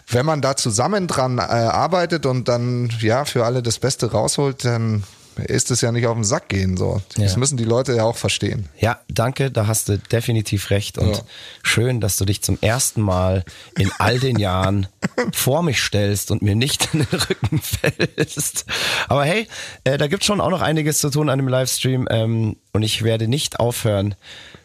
wenn 0.09 0.27
man 0.27 0.43
da 0.43 0.57
zusammen 0.57 1.07
dran 1.07 1.39
äh, 1.39 1.43
arbeitet 1.43 2.27
und 2.27 2.49
dann 2.49 2.91
ja 3.01 3.25
für 3.25 3.47
alle 3.47 3.63
das 3.63 3.79
Beste 3.79 4.11
rausholt, 4.13 4.65
dann 4.65 5.05
ist 5.37 5.71
es 5.71 5.81
ja 5.81 5.91
nicht 5.93 6.07
auf 6.07 6.15
den 6.15 6.25
Sack 6.25 6.49
gehen. 6.49 6.77
So, 6.77 7.01
das 7.17 7.33
Ja. 7.33 7.39
müssen 7.39 7.57
die 7.57 7.65
Leute 7.65 7.95
ja 7.95 8.05
auch 8.05 8.17
verstehen. 8.17 8.69
Ja, 8.79 9.01
danke, 9.09 9.51
da 9.51 9.67
hast 9.67 9.89
du 9.89 9.99
definitiv 9.99 10.71
recht 10.71 10.99
und 10.99 11.17
Ja. 11.17 11.23
schön, 11.63 12.01
dass 12.01 12.17
du 12.17 12.25
dich 12.25 12.43
zum 12.43 12.59
ersten 12.61 13.01
Mal 13.01 13.45
in 13.79 13.91
all 13.99 14.19
den 14.21 14.39
Jahren 14.39 14.87
vor 15.33 15.63
mich 15.63 15.83
stellst 15.83 16.31
und 16.31 16.43
mir 16.43 16.55
nicht 16.55 16.89
in 16.95 17.01
den 17.11 17.19
Rücken 17.21 17.61
fällst. 17.61 18.67
Aber 19.09 19.25
hey, 19.25 19.47
äh, 19.85 19.99
da 19.99 20.07
gibt's 20.07 20.27
schon 20.27 20.41
auch 20.41 20.51
noch 20.51 20.61
einiges 20.63 20.99
zu 20.99 21.11
tun 21.11 21.29
an 21.29 21.39
dem 21.39 21.49
Livestream 21.49 22.07
ähm, 22.11 22.57
und 22.73 22.83
ich 22.83 23.03
werde 23.03 23.29
nicht 23.29 23.61
aufhören, 23.61 24.15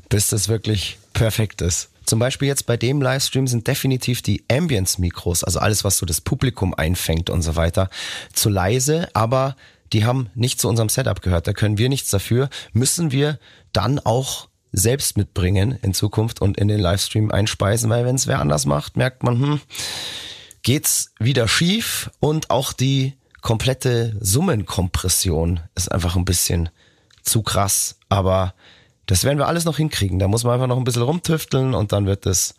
bis 0.09 0.27
das 0.29 0.47
wirklich 0.47 0.97
perfekt 1.13 1.61
ist. 1.61 1.89
Zum 2.05 2.17
Beispiel 2.17 2.47
jetzt 2.47 2.65
bei 2.65 2.75
dem 2.75 3.01
Livestream 3.03 3.45
sind 3.45 3.67
definitiv 3.67 4.23
die 4.23 4.43
Ambience-Mikros, 4.51 5.43
also 5.43 5.59
alles, 5.59 5.83
was 5.83 5.97
so 5.97 6.07
das 6.07 6.21
Publikum 6.21 6.73
einfängt 6.73 7.29
und 7.29 7.43
so 7.43 7.55
weiter, 7.55 7.89
zu 8.33 8.49
leise, 8.49 9.09
aber 9.13 9.55
die 9.93 10.05
haben 10.05 10.29
nicht 10.35 10.59
zu 10.59 10.67
unserem 10.67 10.89
Setup 10.89 11.21
gehört. 11.21 11.47
Da 11.47 11.53
können 11.53 11.77
wir 11.77 11.89
nichts 11.89 12.09
dafür. 12.09 12.49
Müssen 12.73 13.11
wir 13.11 13.39
dann 13.73 13.99
auch 13.99 14.47
selbst 14.71 15.17
mitbringen 15.17 15.77
in 15.81 15.93
Zukunft 15.93 16.41
und 16.41 16.57
in 16.57 16.67
den 16.67 16.79
Livestream 16.79 17.31
einspeisen, 17.31 17.89
weil 17.89 18.05
wenn 18.05 18.15
es 18.15 18.27
wer 18.27 18.39
anders 18.39 18.65
macht, 18.65 18.97
merkt 18.97 19.23
man, 19.23 19.39
hm, 19.39 19.61
geht's 20.61 21.13
wieder 21.19 21.47
schief 21.47 22.11
und 22.19 22.51
auch 22.51 22.73
die 22.73 23.15
komplette 23.41 24.15
Summenkompression 24.19 25.61
ist 25.75 25.91
einfach 25.91 26.15
ein 26.15 26.25
bisschen 26.25 26.69
zu 27.23 27.41
krass, 27.41 27.97
aber 28.09 28.53
das 29.07 29.23
werden 29.23 29.39
wir 29.39 29.47
alles 29.47 29.65
noch 29.65 29.77
hinkriegen. 29.77 30.19
Da 30.19 30.27
muss 30.27 30.43
man 30.43 30.53
einfach 30.53 30.67
noch 30.67 30.77
ein 30.77 30.83
bisschen 30.83 31.01
rumtüfteln 31.01 31.73
und 31.73 31.91
dann 31.91 32.05
wird 32.05 32.27
es 32.27 32.53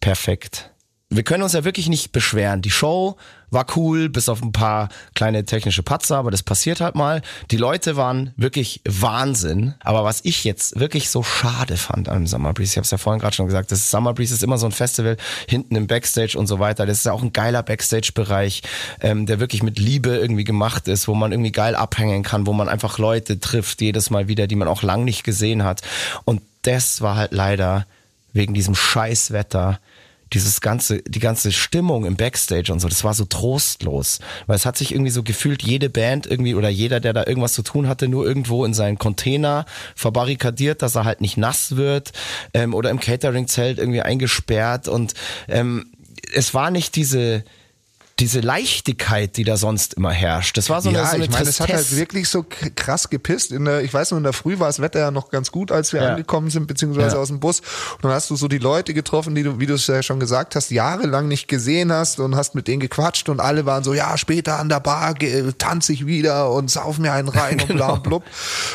perfekt 0.00 0.70
wir 1.08 1.22
können 1.22 1.42
uns 1.42 1.52
ja 1.52 1.64
wirklich 1.64 1.88
nicht 1.88 2.12
beschweren. 2.12 2.62
Die 2.62 2.70
Show 2.70 3.16
war 3.50 3.66
cool, 3.76 4.08
bis 4.08 4.28
auf 4.28 4.42
ein 4.42 4.52
paar 4.52 4.88
kleine 5.14 5.44
technische 5.44 5.82
Patzer, 5.82 6.16
aber 6.18 6.30
das 6.30 6.42
passiert 6.42 6.80
halt 6.80 6.94
mal. 6.94 7.22
Die 7.50 7.56
Leute 7.56 7.96
waren 7.96 8.32
wirklich 8.36 8.80
Wahnsinn. 8.84 9.74
Aber 9.80 10.04
was 10.04 10.20
ich 10.24 10.44
jetzt 10.44 10.78
wirklich 10.78 11.10
so 11.10 11.22
schade 11.22 11.76
fand 11.76 12.08
am 12.08 12.26
Summer 12.26 12.52
Breeze, 12.52 12.72
ich 12.72 12.76
habe 12.76 12.84
es 12.84 12.90
ja 12.90 12.98
vorhin 12.98 13.20
gerade 13.20 13.36
schon 13.36 13.46
gesagt, 13.46 13.72
das 13.72 13.90
Summer 13.90 14.14
Breeze 14.14 14.34
ist 14.34 14.42
immer 14.42 14.58
so 14.58 14.66
ein 14.66 14.72
Festival 14.72 15.16
hinten 15.48 15.76
im 15.76 15.86
Backstage 15.86 16.36
und 16.38 16.46
so 16.46 16.58
weiter. 16.58 16.86
Das 16.86 16.98
ist 16.98 17.04
ja 17.04 17.12
auch 17.12 17.22
ein 17.22 17.32
geiler 17.32 17.62
Backstage-Bereich, 17.62 18.62
ähm, 19.00 19.26
der 19.26 19.40
wirklich 19.40 19.62
mit 19.62 19.78
Liebe 19.78 20.10
irgendwie 20.10 20.44
gemacht 20.44 20.88
ist, 20.88 21.08
wo 21.08 21.14
man 21.14 21.32
irgendwie 21.32 21.52
geil 21.52 21.74
abhängen 21.76 22.22
kann, 22.22 22.46
wo 22.46 22.52
man 22.52 22.68
einfach 22.68 22.98
Leute 22.98 23.38
trifft, 23.40 23.80
jedes 23.80 24.10
Mal 24.10 24.28
wieder, 24.28 24.46
die 24.46 24.56
man 24.56 24.68
auch 24.68 24.82
lang 24.82 25.04
nicht 25.04 25.24
gesehen 25.24 25.64
hat. 25.64 25.82
Und 26.24 26.42
das 26.62 27.00
war 27.00 27.16
halt 27.16 27.32
leider 27.32 27.86
wegen 28.32 28.54
diesem 28.54 28.74
Scheißwetter 28.74 29.78
dieses 30.32 30.60
ganze, 30.60 31.02
die 31.02 31.20
ganze 31.20 31.52
Stimmung 31.52 32.04
im 32.04 32.16
Backstage 32.16 32.72
und 32.72 32.80
so, 32.80 32.88
das 32.88 33.04
war 33.04 33.14
so 33.14 33.24
trostlos. 33.24 34.18
Weil 34.46 34.56
es 34.56 34.66
hat 34.66 34.76
sich 34.76 34.92
irgendwie 34.92 35.10
so 35.10 35.22
gefühlt, 35.22 35.62
jede 35.62 35.88
Band 35.88 36.26
irgendwie 36.26 36.54
oder 36.54 36.68
jeder, 36.68 37.00
der 37.00 37.12
da 37.12 37.24
irgendwas 37.26 37.52
zu 37.52 37.62
tun 37.62 37.88
hatte, 37.88 38.08
nur 38.08 38.26
irgendwo 38.26 38.64
in 38.64 38.74
seinen 38.74 38.98
Container 38.98 39.66
verbarrikadiert, 39.94 40.82
dass 40.82 40.96
er 40.96 41.04
halt 41.04 41.20
nicht 41.20 41.36
nass 41.36 41.76
wird 41.76 42.12
ähm, 42.54 42.74
oder 42.74 42.90
im 42.90 43.00
Catering-Zelt 43.00 43.78
irgendwie 43.78 44.02
eingesperrt 44.02 44.88
und 44.88 45.14
ähm, 45.48 45.92
es 46.32 46.54
war 46.54 46.70
nicht 46.70 46.96
diese, 46.96 47.44
diese 48.18 48.40
Leichtigkeit, 48.40 49.36
die 49.36 49.44
da 49.44 49.58
sonst 49.58 49.94
immer 49.94 50.10
herrscht. 50.10 50.56
Das 50.56 50.70
war 50.70 50.80
so 50.80 50.88
eine, 50.88 50.98
ja, 50.98 51.06
so 51.06 51.16
eine 51.16 51.24
ich 51.24 51.30
meine, 51.30 51.46
es 51.46 51.60
hat 51.60 51.70
halt 51.70 51.96
wirklich 51.96 52.30
so 52.30 52.46
krass 52.48 53.10
gepisst. 53.10 53.52
In 53.52 53.66
der, 53.66 53.82
ich 53.82 53.92
weiß 53.92 54.12
nur, 54.12 54.18
in 54.18 54.24
der 54.24 54.32
Früh 54.32 54.58
war 54.58 54.68
das 54.68 54.80
Wetter 54.80 55.00
ja 55.00 55.10
noch 55.10 55.28
ganz 55.28 55.52
gut, 55.52 55.70
als 55.70 55.92
wir 55.92 56.02
ja. 56.02 56.10
angekommen 56.10 56.48
sind, 56.48 56.66
beziehungsweise 56.66 57.16
ja. 57.16 57.20
aus 57.20 57.28
dem 57.28 57.40
Bus. 57.40 57.60
Und 57.60 58.04
dann 58.04 58.12
hast 58.12 58.30
du 58.30 58.36
so 58.36 58.48
die 58.48 58.56
Leute 58.56 58.94
getroffen, 58.94 59.34
die 59.34 59.42
du, 59.42 59.60
wie 59.60 59.66
du 59.66 59.74
es 59.74 59.86
ja 59.86 60.02
schon 60.02 60.18
gesagt 60.18 60.56
hast, 60.56 60.70
jahrelang 60.70 61.28
nicht 61.28 61.46
gesehen 61.46 61.92
hast 61.92 62.18
und 62.18 62.36
hast 62.36 62.54
mit 62.54 62.68
denen 62.68 62.80
gequatscht 62.80 63.28
und 63.28 63.38
alle 63.38 63.66
waren 63.66 63.84
so, 63.84 63.92
ja, 63.92 64.16
später 64.16 64.58
an 64.58 64.70
der 64.70 64.80
Bar 64.80 65.14
tanze 65.58 65.92
ich 65.92 66.06
wieder 66.06 66.50
und 66.50 66.70
sauf 66.70 66.98
mir 66.98 67.12
einen 67.12 67.28
rein 67.28 67.60
und 67.60 67.68
bla 67.76 67.92
und 67.92 68.02
blub. 68.02 68.24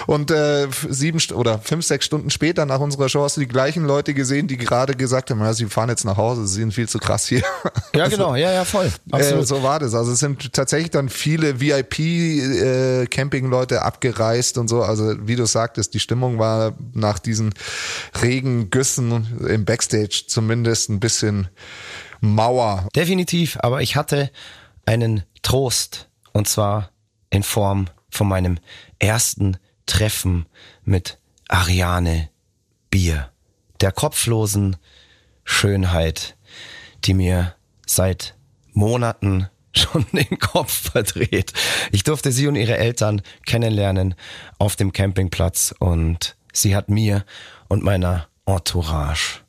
Und 0.05 0.29
äh, 0.29 0.67
sieben 0.87 1.19
oder 1.33 1.57
fünf, 1.57 1.83
sechs 1.83 2.05
Stunden 2.05 2.29
später 2.29 2.67
nach 2.67 2.79
unserer 2.79 3.09
Show 3.09 3.23
hast 3.23 3.37
du 3.37 3.41
die 3.41 3.47
gleichen 3.47 3.85
Leute 3.85 4.13
gesehen, 4.13 4.47
die 4.47 4.57
gerade 4.57 4.93
gesagt 4.93 5.31
haben, 5.31 5.39
ja, 5.39 5.51
sie 5.53 5.65
fahren 5.65 5.89
jetzt 5.89 6.05
nach 6.05 6.17
Hause, 6.17 6.45
sie 6.45 6.59
sind 6.59 6.75
viel 6.75 6.87
zu 6.87 6.99
krass 6.99 7.25
hier. 7.25 7.41
Ja, 7.95 8.03
also, 8.03 8.17
genau, 8.17 8.35
ja, 8.35 8.51
ja, 8.51 8.65
voll. 8.65 8.91
Absolut. 9.11 9.30
Äh, 9.30 9.30
so 9.43 9.63
war 9.63 9.79
das. 9.79 9.93
Also 9.93 10.11
es 10.11 10.19
sind 10.19 10.53
tatsächlich 10.53 10.91
dann 10.91 11.09
viele 11.09 11.59
VIP-Camping-Leute 11.59 13.75
äh, 13.75 13.79
abgereist 13.79 14.57
und 14.57 14.67
so. 14.67 14.83
Also 14.83 15.27
wie 15.27 15.35
du 15.35 15.45
sagtest, 15.45 15.93
die 15.93 15.99
Stimmung 15.99 16.39
war 16.39 16.73
nach 16.93 17.19
diesen 17.19 17.53
Regengüssen 18.21 19.45
im 19.47 19.65
Backstage 19.65 20.23
zumindest 20.27 20.89
ein 20.89 20.99
bisschen 20.99 21.49
Mauer. 22.21 22.87
Definitiv, 22.95 23.57
aber 23.61 23.81
ich 23.81 23.95
hatte 23.95 24.31
einen 24.85 25.23
Trost 25.41 26.09
und 26.33 26.47
zwar 26.47 26.91
in 27.29 27.43
Form 27.43 27.87
von 28.09 28.27
meinem 28.27 28.57
ersten 28.99 29.57
Treffen 29.85 30.45
mit 30.83 31.17
Ariane 31.47 32.29
Bier, 32.89 33.31
der 33.81 33.91
kopflosen 33.91 34.77
Schönheit, 35.43 36.37
die 37.03 37.13
mir 37.13 37.55
seit 37.87 38.35
Monaten 38.73 39.47
schon 39.75 40.05
den 40.13 40.39
Kopf 40.39 40.91
verdreht. 40.91 41.53
Ich 41.91 42.03
durfte 42.03 42.31
sie 42.31 42.47
und 42.47 42.55
ihre 42.55 42.77
Eltern 42.77 43.21
kennenlernen 43.45 44.15
auf 44.57 44.75
dem 44.75 44.91
Campingplatz 44.93 45.73
und 45.79 46.35
sie 46.53 46.75
hat 46.75 46.89
mir 46.89 47.25
und 47.67 47.83
meiner 47.83 48.27
Entourage 48.45 49.41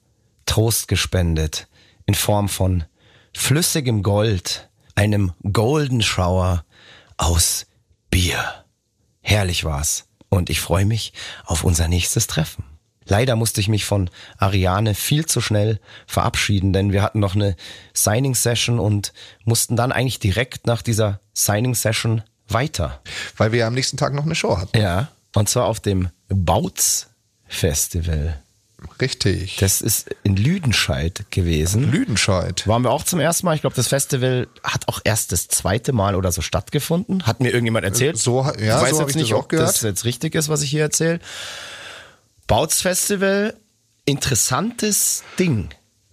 Trost 0.46 0.88
gespendet 0.88 1.68
in 2.06 2.14
Form 2.14 2.48
von 2.48 2.84
flüssigem 3.32 4.02
Gold, 4.02 4.68
einem 4.94 5.32
Golden 5.52 6.02
Shower 6.02 6.64
aus 7.16 7.66
Bier. 8.10 8.64
Herrlich 9.20 9.64
war's 9.64 10.08
und 10.28 10.50
ich 10.50 10.60
freue 10.60 10.84
mich 10.84 11.12
auf 11.44 11.64
unser 11.64 11.88
nächstes 11.88 12.26
Treffen. 12.26 12.64
Leider 13.06 13.36
musste 13.36 13.60
ich 13.60 13.68
mich 13.68 13.84
von 13.84 14.10
Ariane 14.38 14.94
viel 14.94 15.26
zu 15.26 15.40
schnell 15.40 15.80
verabschieden, 16.06 16.72
denn 16.72 16.92
wir 16.92 17.02
hatten 17.02 17.20
noch 17.20 17.34
eine 17.34 17.56
Signing-Session 17.94 18.78
und 18.78 19.12
mussten 19.44 19.76
dann 19.76 19.92
eigentlich 19.92 20.20
direkt 20.20 20.66
nach 20.66 20.82
dieser 20.82 21.20
Signing-Session 21.34 22.22
weiter. 22.48 23.00
Weil 23.36 23.52
wir 23.52 23.66
am 23.66 23.74
nächsten 23.74 23.96
Tag 23.96 24.14
noch 24.14 24.24
eine 24.24 24.34
Show 24.34 24.58
hatten. 24.58 24.78
Ja, 24.78 25.08
und 25.34 25.48
zwar 25.48 25.66
auf 25.66 25.80
dem 25.80 26.08
Bautz 26.28 27.08
Festival. 27.46 28.40
Richtig. 29.00 29.56
Das 29.56 29.80
ist 29.80 30.10
in 30.22 30.36
Lüdenscheid 30.36 31.24
gewesen. 31.30 31.90
Lüdenscheid. 31.90 32.66
Waren 32.66 32.82
wir 32.82 32.90
auch 32.90 33.04
zum 33.04 33.20
ersten 33.20 33.46
Mal. 33.46 33.54
Ich 33.54 33.60
glaube, 33.60 33.76
das 33.76 33.88
Festival 33.88 34.48
hat 34.64 34.88
auch 34.88 35.00
erst 35.04 35.32
das 35.32 35.48
zweite 35.48 35.92
Mal 35.92 36.14
oder 36.14 36.32
so 36.32 36.42
stattgefunden. 36.42 37.26
Hat 37.26 37.40
mir 37.40 37.50
irgendjemand 37.50 37.84
erzählt. 37.84 38.18
So, 38.18 38.42
ja, 38.58 38.78
ich 38.78 38.82
weiß 38.82 38.96
so 38.96 39.02
jetzt 39.02 39.16
nicht, 39.16 39.34
ob 39.34 39.48
gehört. 39.48 39.68
das 39.68 39.82
jetzt 39.82 40.04
richtig 40.04 40.34
ist, 40.34 40.48
was 40.48 40.62
ich 40.62 40.70
hier 40.70 40.82
erzähle. 40.82 41.20
Bouts 42.52 42.82
Festival, 42.82 43.54
interessantes 44.04 45.22
Ding, 45.38 45.70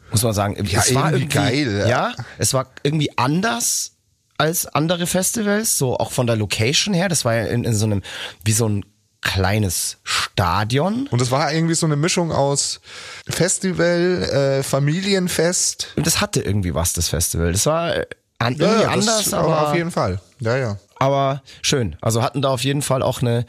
muss 0.09 0.23
man 0.23 0.31
sagen. 0.31 0.55
Ja, 0.65 0.79
es 0.79 0.95
war 0.95 1.11
irgendwie 1.11 1.35
geil. 1.35 1.79
Ja. 1.79 1.87
ja, 1.87 2.15
es 2.37 2.53
war 2.53 2.67
irgendwie 2.81 3.17
anders 3.17 3.97
als 4.37 4.65
andere 4.65 5.05
Festivals, 5.05 5.77
so 5.77 5.97
auch 5.97 6.13
von 6.13 6.27
der 6.27 6.37
Location 6.37 6.93
her. 6.93 7.09
Das 7.09 7.25
war 7.25 7.35
ja 7.35 7.43
in, 7.47 7.65
in 7.65 7.75
so 7.75 7.85
einem, 7.85 8.03
wie 8.45 8.53
so 8.53 8.69
ein 8.69 8.85
kleines 9.19 9.97
Stadion. 10.05 11.07
Und 11.07 11.21
es 11.21 11.29
war 11.29 11.51
irgendwie 11.51 11.75
so 11.75 11.85
eine 11.85 11.97
Mischung 11.97 12.31
aus 12.31 12.79
Festival, 13.27 14.23
äh, 14.23 14.63
Familienfest. 14.63 15.89
Und 15.97 16.07
das 16.07 16.21
hatte 16.21 16.39
irgendwie 16.39 16.73
was, 16.73 16.93
das 16.93 17.09
Festival. 17.09 17.51
Das 17.51 17.65
war 17.65 17.97
äh, 17.97 18.05
an, 18.37 18.55
irgendwie 18.55 18.83
ja, 18.83 18.87
anders, 18.91 19.33
aber 19.33 19.67
auf 19.67 19.75
jeden 19.75 19.91
Fall. 19.91 20.21
Ja, 20.39 20.55
ja. 20.55 20.77
Aber 20.99 21.41
schön. 21.61 21.95
Also 22.01 22.21
hatten 22.21 22.41
da 22.41 22.49
auf 22.49 22.63
jeden 22.63 22.81
Fall 22.81 23.01
auch 23.01 23.21
eine, 23.21 23.45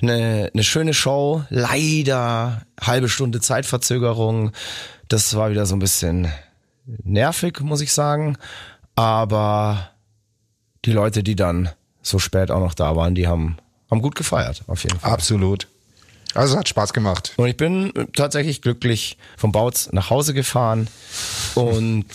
eine, 0.00 0.50
eine 0.52 0.64
schöne 0.64 0.94
Show. 0.94 1.44
Leider 1.50 2.62
halbe 2.80 3.08
Stunde 3.10 3.40
Zeitverzögerung. 3.40 4.52
Das 5.08 5.36
war 5.36 5.50
wieder 5.50 5.66
so 5.66 5.76
ein 5.76 5.80
bisschen 5.80 6.32
nervig, 7.04 7.60
muss 7.60 7.82
ich 7.82 7.92
sagen. 7.92 8.38
Aber 8.96 9.90
die 10.86 10.92
Leute, 10.92 11.22
die 11.22 11.36
dann 11.36 11.70
so 12.02 12.18
spät 12.18 12.50
auch 12.50 12.60
noch 12.60 12.74
da 12.74 12.96
waren, 12.96 13.14
die 13.14 13.28
haben, 13.28 13.58
haben 13.90 14.00
gut 14.00 14.14
gefeiert, 14.14 14.62
auf 14.66 14.82
jeden 14.82 14.98
Fall. 14.98 15.12
Absolut. 15.12 15.68
Also 16.34 16.54
es 16.54 16.58
hat 16.58 16.68
Spaß 16.68 16.92
gemacht. 16.92 17.32
Und 17.36 17.48
ich 17.48 17.56
bin 17.56 17.92
tatsächlich 18.14 18.62
glücklich 18.62 19.18
vom 19.36 19.52
Bautz 19.52 19.90
nach 19.92 20.10
Hause 20.10 20.34
gefahren 20.34 20.88
und 21.54 22.06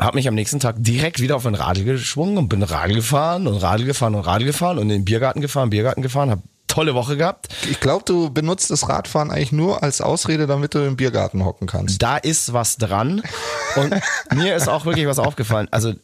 habe 0.00 0.16
mich 0.16 0.28
am 0.28 0.34
nächsten 0.34 0.60
Tag 0.60 0.76
direkt 0.78 1.20
wieder 1.20 1.36
auf 1.36 1.46
ein 1.46 1.56
Radl 1.56 1.84
geschwungen 1.84 2.38
und 2.38 2.48
bin 2.48 2.62
Radl 2.62 2.94
gefahren 2.94 3.46
und 3.46 3.56
Radl 3.56 3.84
gefahren 3.84 4.14
und 4.14 4.22
Radl 4.22 4.44
gefahren 4.44 4.78
und 4.78 4.84
in 4.84 5.00
den 5.00 5.04
Biergarten 5.04 5.40
gefahren, 5.40 5.70
Biergarten 5.70 6.02
gefahren, 6.02 6.30
habe 6.30 6.42
tolle 6.68 6.94
Woche 6.94 7.16
gehabt. 7.16 7.48
Ich 7.68 7.80
glaube, 7.80 8.04
du 8.04 8.30
benutzt 8.30 8.70
das 8.70 8.88
Radfahren 8.88 9.30
eigentlich 9.30 9.52
nur 9.52 9.82
als 9.82 10.00
Ausrede, 10.00 10.46
damit 10.46 10.74
du 10.74 10.86
im 10.86 10.96
Biergarten 10.96 11.44
hocken 11.44 11.66
kannst. 11.66 12.00
Da 12.00 12.16
ist 12.16 12.52
was 12.52 12.76
dran 12.76 13.22
und 13.76 13.94
mir 14.34 14.54
ist 14.54 14.68
auch 14.68 14.84
wirklich 14.84 15.06
was 15.06 15.18
aufgefallen. 15.18 15.66
Also 15.72 15.94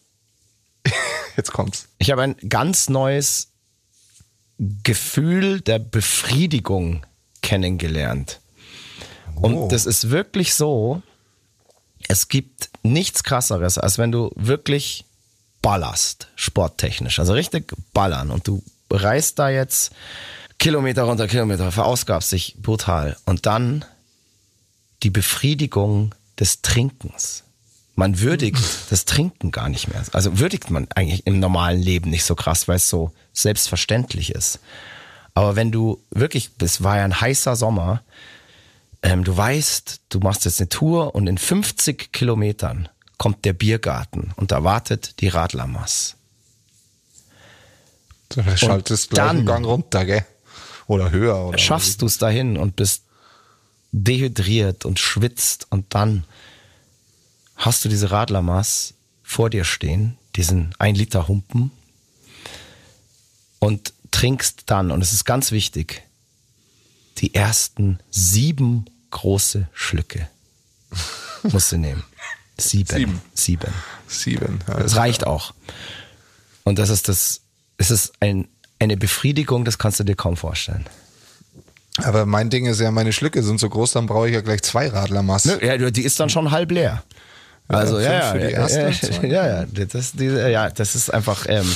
jetzt 1.37 1.53
kommt's. 1.53 1.89
Ich 1.99 2.11
habe 2.11 2.23
ein 2.23 2.35
ganz 2.49 2.89
neues 2.89 3.53
Gefühl 4.59 5.61
der 5.61 5.79
Befriedigung 5.79 7.07
kennengelernt. 7.43 8.41
Oh. 9.37 9.47
Und 9.47 9.73
das 9.73 9.87
ist 9.87 10.11
wirklich 10.11 10.55
so, 10.55 11.03
es 12.09 12.29
gibt 12.29 12.71
nichts 12.83 13.23
krasseres, 13.23 13.79
als 13.79 13.99
wenn 13.99 14.13
du 14.13 14.31
wirklich 14.35 15.05
ballerst, 15.63 16.29
sporttechnisch. 16.37 17.19
Also 17.19 17.33
richtig 17.33 17.73
ballern 17.93 18.31
und 18.31 18.47
du 18.47 18.63
reist 18.91 19.39
da 19.39 19.49
jetzt 19.49 19.93
Kilometer 20.59 21.03
runter 21.03 21.27
Kilometer, 21.27 21.73
verausgabst 21.73 22.33
dich 22.33 22.57
brutal 22.61 23.17
und 23.25 23.47
dann 23.47 23.85
die 25.03 25.11
Befriedigung 25.11 26.15
des 26.39 26.63
Trinkens. 26.63 27.45
Man 27.95 28.21
würdigt 28.21 28.59
das 28.91 29.05
Trinken 29.05 29.51
gar 29.51 29.69
nicht 29.69 29.89
mehr. 29.89 30.03
Also 30.13 30.39
würdigt 30.39 30.71
man 30.71 30.89
eigentlich 30.95 31.27
im 31.27 31.39
normalen 31.39 31.81
Leben 31.81 32.11
nicht 32.11 32.25
so 32.25 32.35
krass, 32.35 32.69
weil 32.69 32.77
es 32.77 32.89
so 32.89 33.13
selbstverständlich 33.33 34.31
ist. 34.31 34.61
Aber 35.35 35.57
wenn 35.57 35.73
du 35.73 36.01
wirklich, 36.11 36.51
es 36.61 36.83
war 36.83 36.99
ja 36.99 37.05
ein 37.05 37.21
heißer 37.21 37.57
Sommer, 37.57 38.03
ähm, 39.05 39.23
du 39.23 39.37
weißt, 39.37 40.01
du 40.09 40.19
machst 40.21 40.47
jetzt 40.47 40.61
eine 40.61 40.69
Tour 40.71 41.15
und 41.15 41.27
in 41.27 41.39
50 41.39 42.11
Kilometern 42.13 42.89
kommt 43.19 43.45
der 43.45 43.53
Biergarten 43.53 44.33
und 44.37 44.51
da 44.51 44.65
wartet 44.65 45.21
die 45.21 45.29
Radlermass. 45.29 46.17
Du 48.31 48.43
schaltest 48.57 49.11
gleich 49.11 49.27
dann- 49.27 49.37
einen 49.39 49.47
Gang 49.47 49.67
runter, 49.67 50.05
gell? 50.07 50.25
Oder 50.87 51.11
höher. 51.11 51.47
Oder 51.47 51.59
Schaffst 51.59 52.03
du 52.03 52.07
es 52.07 52.19
dahin 52.19 52.57
und 52.57 52.77
bist 52.77 53.03
dehydriert 53.93 54.85
und 54.85 54.99
schwitzt 54.99 55.67
und 55.71 55.95
dann 55.95 56.25
hast 57.57 57.85
du 57.85 57.89
diese 57.89 58.11
Radlermaß 58.11 58.95
vor 59.23 59.51
dir 59.51 59.65
stehen, 59.65 60.17
diesen 60.35 60.75
1 60.79 60.99
Liter 60.99 61.29
Humpen 61.29 61.71
und 63.59 63.93
trinkst 64.11 64.65
dann, 64.67 64.91
und 64.91 65.01
es 65.03 65.13
ist 65.13 65.25
ganz 65.25 65.53
wichtig, 65.53 66.03
die 67.19 67.35
ersten 67.35 67.99
sieben 68.11 68.87
große 69.15 69.69
Schlücke. 69.73 70.29
Musst 71.45 71.73
du 71.73 71.79
nehmen. 71.79 72.05
Sieben. 72.59 72.95
Sieben. 72.95 73.21
Sieben. 73.35 73.73
Sieben. 74.07 74.59
Ja, 74.69 74.75
Das 74.75 74.97
reicht 74.97 75.27
auch. 75.27 75.55
Und 76.65 76.79
das 76.79 76.91
ist 76.91 77.09
das, 77.09 77.41
es 77.79 77.91
ist 77.91 78.13
ein, 78.21 78.49
eine 78.79 78.97
Befriedigung, 78.97 79.65
das 79.65 79.79
kannst 79.79 80.01
du 80.01 80.05
dir 80.05 80.17
kaum 80.17 80.37
vorstellen. 80.37 80.87
Aber 81.99 82.27
mein 82.27 82.51
Ding 82.51 82.67
ist 82.67 82.81
ja, 82.81 82.91
meine 82.91 83.13
Schlücke 83.13 83.43
sind 83.43 83.61
so 83.61 83.69
groß, 83.69 83.93
dann 83.93 84.07
brauche 84.07 84.29
ich 84.29 84.35
ja 84.35 84.41
gleich 84.41 84.63
zwei 84.63 84.89
Radlermass. 84.89 85.45
Ne, 85.45 85.59
Ja, 85.65 85.91
die 85.91 86.03
ist 86.03 86.19
dann 86.19 86.29
schon 86.29 86.51
halb 86.51 86.71
leer. 86.71 87.05
Also 87.69 87.99
ja, 87.99 88.37
ja, 88.37 88.49
ja, 88.49 88.69
ja, 88.69 88.89
ja, 89.23 89.47
ja, 89.47 89.67
das, 89.67 90.13
ja, 90.19 90.71
das 90.71 90.95
ist 90.95 91.13
einfach, 91.15 91.47
ähm, 91.49 91.71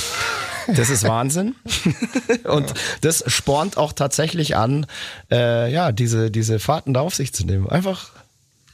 das 0.75 0.89
ist 0.89 1.03
Wahnsinn. 1.07 1.55
Und 2.45 2.73
das 3.01 3.23
spornt 3.27 3.77
auch 3.77 3.93
tatsächlich 3.93 4.55
an, 4.55 4.85
äh, 5.31 5.71
ja, 5.71 5.91
diese, 5.91 6.31
diese 6.31 6.59
Fahrten 6.59 6.93
da 6.93 7.01
auf 7.01 7.15
sich 7.15 7.33
zu 7.33 7.45
nehmen. 7.45 7.69
Einfach, 7.69 8.09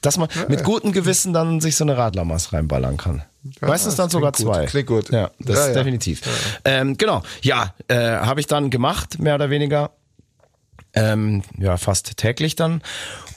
dass 0.02 0.18
man 0.18 0.30
mit 0.48 0.64
gutem 0.64 0.92
Gewissen 0.92 1.34
dann 1.34 1.62
sich 1.62 1.76
so 1.76 1.84
eine 1.84 1.98
Radlermaß 1.98 2.54
reinballern 2.54 2.98
kann. 2.98 3.24
Ja, 3.62 3.68
Meistens 3.68 3.96
dann 3.96 4.10
sogar 4.10 4.32
gut, 4.32 4.42
zwei. 4.42 4.66
klingt 4.66 4.88
gut. 4.88 5.12
Ja, 5.12 5.32
das 5.40 5.58
Ja, 5.58 5.66
ist 5.68 5.76
definitiv. 5.76 6.22
Ähm, 6.64 6.98
genau, 6.98 7.22
ja, 7.42 7.74
äh, 7.88 7.96
habe 7.96 8.40
ich 8.40 8.48
dann 8.48 8.70
gemacht, 8.70 9.20
mehr 9.20 9.36
oder 9.36 9.50
weniger. 9.50 9.92
Ähm, 10.94 11.44
ja, 11.58 11.78
fast 11.78 12.18
täglich 12.18 12.56
dann. 12.56 12.82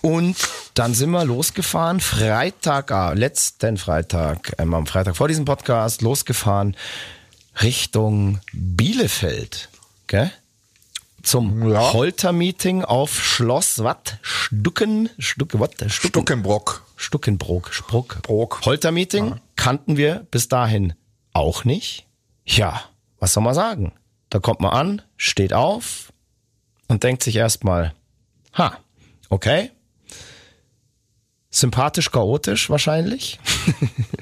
Und 0.00 0.36
dann 0.74 0.94
sind 0.94 1.11
wir 1.11 1.24
losgefahren, 1.24 1.98
Freitag, 2.00 2.92
ah, 2.92 3.12
letzten 3.12 3.76
Freitag, 3.78 4.52
ähm, 4.59 4.74
am 4.74 4.86
Freitag 4.86 5.16
vor 5.16 5.26
diesem 5.26 5.44
Podcast, 5.44 6.02
losgefahren 6.02 6.76
Richtung 7.62 8.40
Bielefeld. 8.52 9.68
Gell? 10.06 10.30
Zum 11.22 11.70
Ja. 11.70 11.92
Holter-Meeting 11.92 12.84
auf 12.84 13.22
Schloss, 13.22 13.82
was? 13.82 13.96
Stucken, 14.22 15.11
Stucke, 15.18 15.59
was? 15.61 15.70
Stucken, 15.72 15.90
Stuckenbrock. 15.90 16.84
Stuckenbrock, 16.96 17.72
Spruck. 17.74 18.22
Brock. 18.22 18.61
Holter-Meeting 18.64 19.40
kannten 19.56 19.96
wir 19.96 20.26
bis 20.30 20.48
dahin 20.48 20.94
auch 21.32 21.64
nicht. 21.64 22.06
Ja, 22.44 22.82
was 23.18 23.32
soll 23.32 23.42
man 23.42 23.54
sagen? 23.54 23.92
Da 24.30 24.38
kommt 24.38 24.61
man 24.61 24.72
an, 24.72 25.02
steht 25.16 25.52
auf 25.52 26.12
und 26.86 27.02
denkt 27.02 27.22
sich 27.22 27.36
erstmal, 27.36 27.94
ha, 28.56 28.78
okay. 29.28 29.70
Sympathisch, 31.50 32.11
chaotisch 32.11 32.70
wahrscheinlich. 32.70 33.38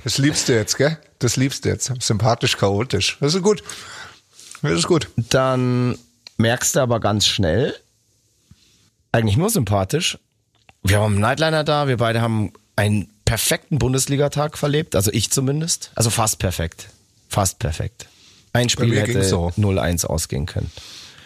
Das 0.04 0.18
liebst 0.18 0.48
du 0.48 0.54
jetzt, 0.54 0.76
gell? 0.76 0.98
Das 1.18 1.36
liebst 1.36 1.64
du 1.64 1.68
jetzt. 1.68 1.92
Sympathisch, 2.00 2.56
chaotisch. 2.56 3.16
Das 3.20 3.34
ist 3.34 3.42
gut. 3.42 3.62
Das 4.62 4.72
ist 4.72 4.86
gut. 4.86 5.08
Dann 5.16 5.98
merkst 6.38 6.76
du 6.76 6.80
aber 6.80 7.00
ganz 7.00 7.26
schnell, 7.26 7.74
eigentlich 9.12 9.36
nur 9.36 9.50
sympathisch. 9.50 10.18
Wir 10.82 11.00
haben 11.00 11.14
einen 11.14 11.22
Nightliner 11.22 11.64
da, 11.64 11.88
wir 11.88 11.96
beide 11.96 12.20
haben 12.20 12.52
einen 12.76 13.08
perfekten 13.24 13.78
Bundesligatag 13.78 14.56
verlebt, 14.58 14.94
also 14.94 15.10
ich 15.12 15.30
zumindest. 15.30 15.90
Also 15.94 16.10
fast 16.10 16.38
perfekt. 16.38 16.88
Fast 17.28 17.58
perfekt. 17.58 18.06
Ein 18.52 18.68
Spiel 18.68 18.98
hätte 18.98 19.24
so. 19.24 19.48
0-1 19.58 20.06
ausgehen 20.06 20.46
können. 20.46 20.70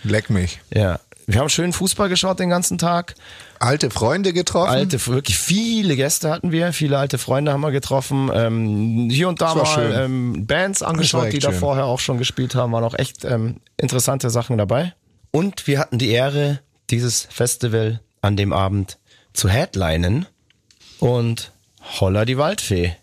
Leck 0.03 0.31
mich. 0.31 0.61
Ja. 0.73 0.99
Wir 1.33 1.41
haben 1.41 1.49
schön 1.49 1.73
Fußball 1.73 2.09
geschaut 2.09 2.41
den 2.41 2.51
ganzen 2.51 2.77
Tag. 2.77 3.15
Alte 3.61 3.91
Freunde 3.91 4.33
getroffen. 4.33 4.71
Alte, 4.71 5.07
wirklich 5.07 5.39
viele 5.39 5.95
Gäste 5.95 6.29
hatten 6.29 6.51
wir, 6.51 6.73
viele 6.73 6.99
alte 6.99 7.19
Freunde 7.19 7.53
haben 7.53 7.61
wir 7.61 7.71
getroffen. 7.71 8.31
Ähm, 8.35 9.09
hier 9.11 9.29
und 9.29 9.41
da 9.41 9.55
mal 9.55 9.93
ähm, 9.95 10.47
Bands 10.47 10.83
angeschaut, 10.83 11.33
die 11.33 11.39
da 11.39 11.51
schön. 11.51 11.61
vorher 11.61 11.85
auch 11.85 12.01
schon 12.01 12.19
gespielt 12.19 12.57
haben. 12.57 12.73
Waren 12.73 12.83
auch 12.83 12.99
echt 12.99 13.25
ähm, 13.25 13.61
interessante 13.77 14.29
Sachen 14.29 14.59
dabei. 14.59 14.93
Und 15.31 15.69
wir 15.69 15.79
hatten 15.79 15.99
die 15.99 16.11
Ehre, 16.11 16.59
dieses 16.91 17.29
Festival 17.31 18.01
an 18.23 18.37
dem 18.37 18.53
Abend 18.53 18.99
zu 19.33 19.49
headlinen. 19.49 20.27
Und 20.99 21.53
Holla 22.01 22.25
die 22.25 22.39
Waldfee. 22.39 22.97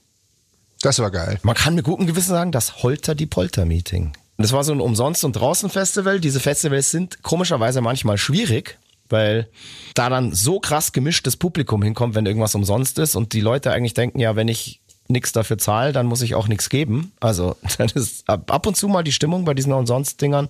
Das 0.82 1.00
war 1.00 1.12
geil. 1.12 1.40
Man 1.44 1.56
kann 1.56 1.76
mit 1.76 1.86
gutem 1.86 2.08
Gewissen 2.08 2.30
sagen, 2.30 2.52
das 2.52 2.84
Holter 2.84 3.16
die 3.16 3.26
Polter 3.26 3.66
Meeting. 3.66 4.12
Das 4.38 4.52
war 4.52 4.64
so 4.64 4.72
ein 4.72 4.82
Umsonst- 4.82 5.26
und 5.26 5.34
Draußen-Festival. 5.34 6.20
Diese 6.20 6.40
Festivals 6.40 6.92
sind 6.92 7.24
komischerweise 7.24 7.82
manchmal 7.82 8.18
schwierig, 8.18 8.78
weil 9.10 9.48
da 9.96 10.10
dann 10.10 10.34
so 10.34 10.60
krass 10.60 10.92
gemischtes 10.92 11.38
Publikum 11.38 11.82
hinkommt, 11.82 12.14
wenn 12.14 12.26
irgendwas 12.26 12.54
umsonst 12.54 13.00
ist 13.00 13.16
und 13.16 13.34
die 13.34 13.42
Leute 13.42 13.72
eigentlich 13.72 13.96
denken, 13.96 14.20
ja, 14.20 14.36
wenn 14.36 14.48
ich 14.48 14.82
nichts 15.10 15.32
dafür 15.32 15.58
zahle, 15.58 15.94
dann 15.94 16.06
muss 16.06 16.22
ich 16.22 16.36
auch 16.36 16.48
nichts 16.48 16.70
geben. 16.70 17.14
Also 17.20 17.56
dann 17.78 17.90
ist 17.90 18.30
ab 18.30 18.66
und 18.66 18.76
zu 18.76 18.88
mal 18.88 19.04
die 19.04 19.12
Stimmung 19.12 19.46
bei 19.46 19.54
diesen 19.54 19.74
Umsonst-Dingern 19.74 20.50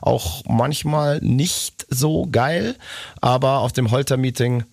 auch 0.00 0.42
manchmal 0.46 1.20
nicht 1.20 1.86
so 1.90 2.26
geil, 2.30 2.76
aber 3.20 3.60
auf 3.60 3.72
dem 3.72 3.90
Holter-Meeting 3.90 4.64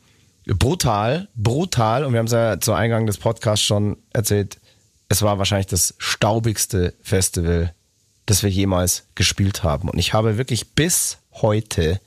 brutal, 0.45 1.29
brutal 1.35 2.05
und 2.05 2.13
wir 2.13 2.19
haben 2.19 2.25
es 2.27 2.33
ja 2.33 2.59
zu 2.59 2.73
Eingang 2.73 3.07
des 3.07 3.17
Podcasts 3.17 3.65
schon 3.65 3.97
erzählt, 4.11 4.59
es 5.09 5.21
war 5.21 5.37
wahrscheinlich 5.37 5.67
das 5.67 5.95
staubigste 5.99 6.93
Festival, 7.01 7.73
das 8.25 8.43
wir 8.43 8.49
jemals 8.49 9.05
gespielt 9.15 9.63
haben. 9.63 9.89
Und 9.89 9.99
ich 9.99 10.13
habe 10.13 10.37
wirklich 10.37 10.71
bis 10.71 11.17
heute 11.33 11.99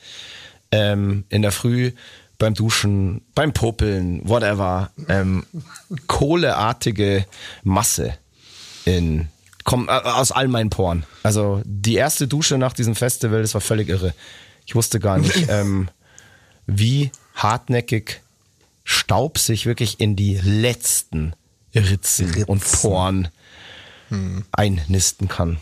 ähm, 0.70 1.24
in 1.28 1.42
der 1.42 1.52
Früh 1.52 1.92
beim 2.38 2.54
Duschen, 2.54 3.22
beim 3.34 3.52
Popeln, 3.52 4.28
whatever, 4.28 4.90
ähm, 5.08 5.46
kohleartige 6.06 7.26
Masse 7.62 8.18
in 8.84 9.28
komm, 9.64 9.88
äh, 9.88 9.92
aus 9.92 10.32
all 10.32 10.48
meinen 10.48 10.70
Poren. 10.70 11.04
Also 11.22 11.62
die 11.64 11.94
erste 11.94 12.28
Dusche 12.28 12.58
nach 12.58 12.72
diesem 12.72 12.94
Festival, 12.94 13.42
das 13.42 13.54
war 13.54 13.60
völlig 13.60 13.88
irre. 13.88 14.14
Ich 14.64 14.74
wusste 14.74 15.00
gar 15.00 15.18
nicht, 15.18 15.46
ähm, 15.48 15.88
wie 16.66 17.10
hartnäckig 17.34 18.22
Staub 18.84 19.38
sich 19.38 19.66
wirklich 19.66 20.00
in 20.00 20.16
die 20.16 20.36
letzten 20.36 21.34
Ritzen, 21.74 22.44
und 22.44 22.64
Poren 22.64 23.28
einnisten 24.52 25.28
kann. 25.28 25.58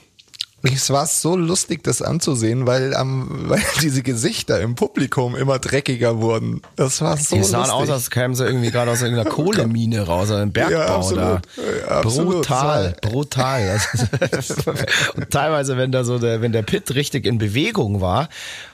Es 0.72 0.88
war 0.90 1.06
so 1.06 1.36
lustig, 1.36 1.82
das 1.84 2.00
anzusehen, 2.00 2.66
weil, 2.66 2.94
ähm, 2.98 3.28
weil 3.48 3.62
diese 3.82 4.02
Gesichter 4.02 4.60
im 4.60 4.74
Publikum 4.74 5.36
immer 5.36 5.58
dreckiger 5.58 6.20
wurden. 6.20 6.62
Das 6.76 7.00
war 7.02 7.16
so 7.18 7.36
Die 7.36 7.44
sahen 7.44 7.68
lustig. 7.68 7.74
aus, 7.82 7.90
als 7.90 8.10
kämen 8.10 8.34
sie 8.34 8.46
irgendwie 8.46 8.70
gerade 8.70 8.90
aus 8.90 9.02
irgendeiner 9.02 9.28
Kohlemine 9.34 10.00
raus, 10.02 10.30
aus 10.30 10.36
einem 10.36 10.52
Bergbau 10.52 10.76
Ja, 10.78 10.96
absolut. 10.96 11.18
da. 11.18 11.40
Ja. 11.88 12.00
Brutal, 12.00 12.96
brutal. 13.02 13.80
Also, 14.32 14.72
und 15.16 15.30
teilweise, 15.30 15.76
wenn 15.76 15.92
da 15.92 16.02
so 16.04 16.18
der, 16.18 16.40
wenn 16.40 16.52
der 16.52 16.62
Pit 16.62 16.94
richtig 16.94 17.26
in 17.26 17.38
Bewegung 17.38 18.00
war, 18.00 18.28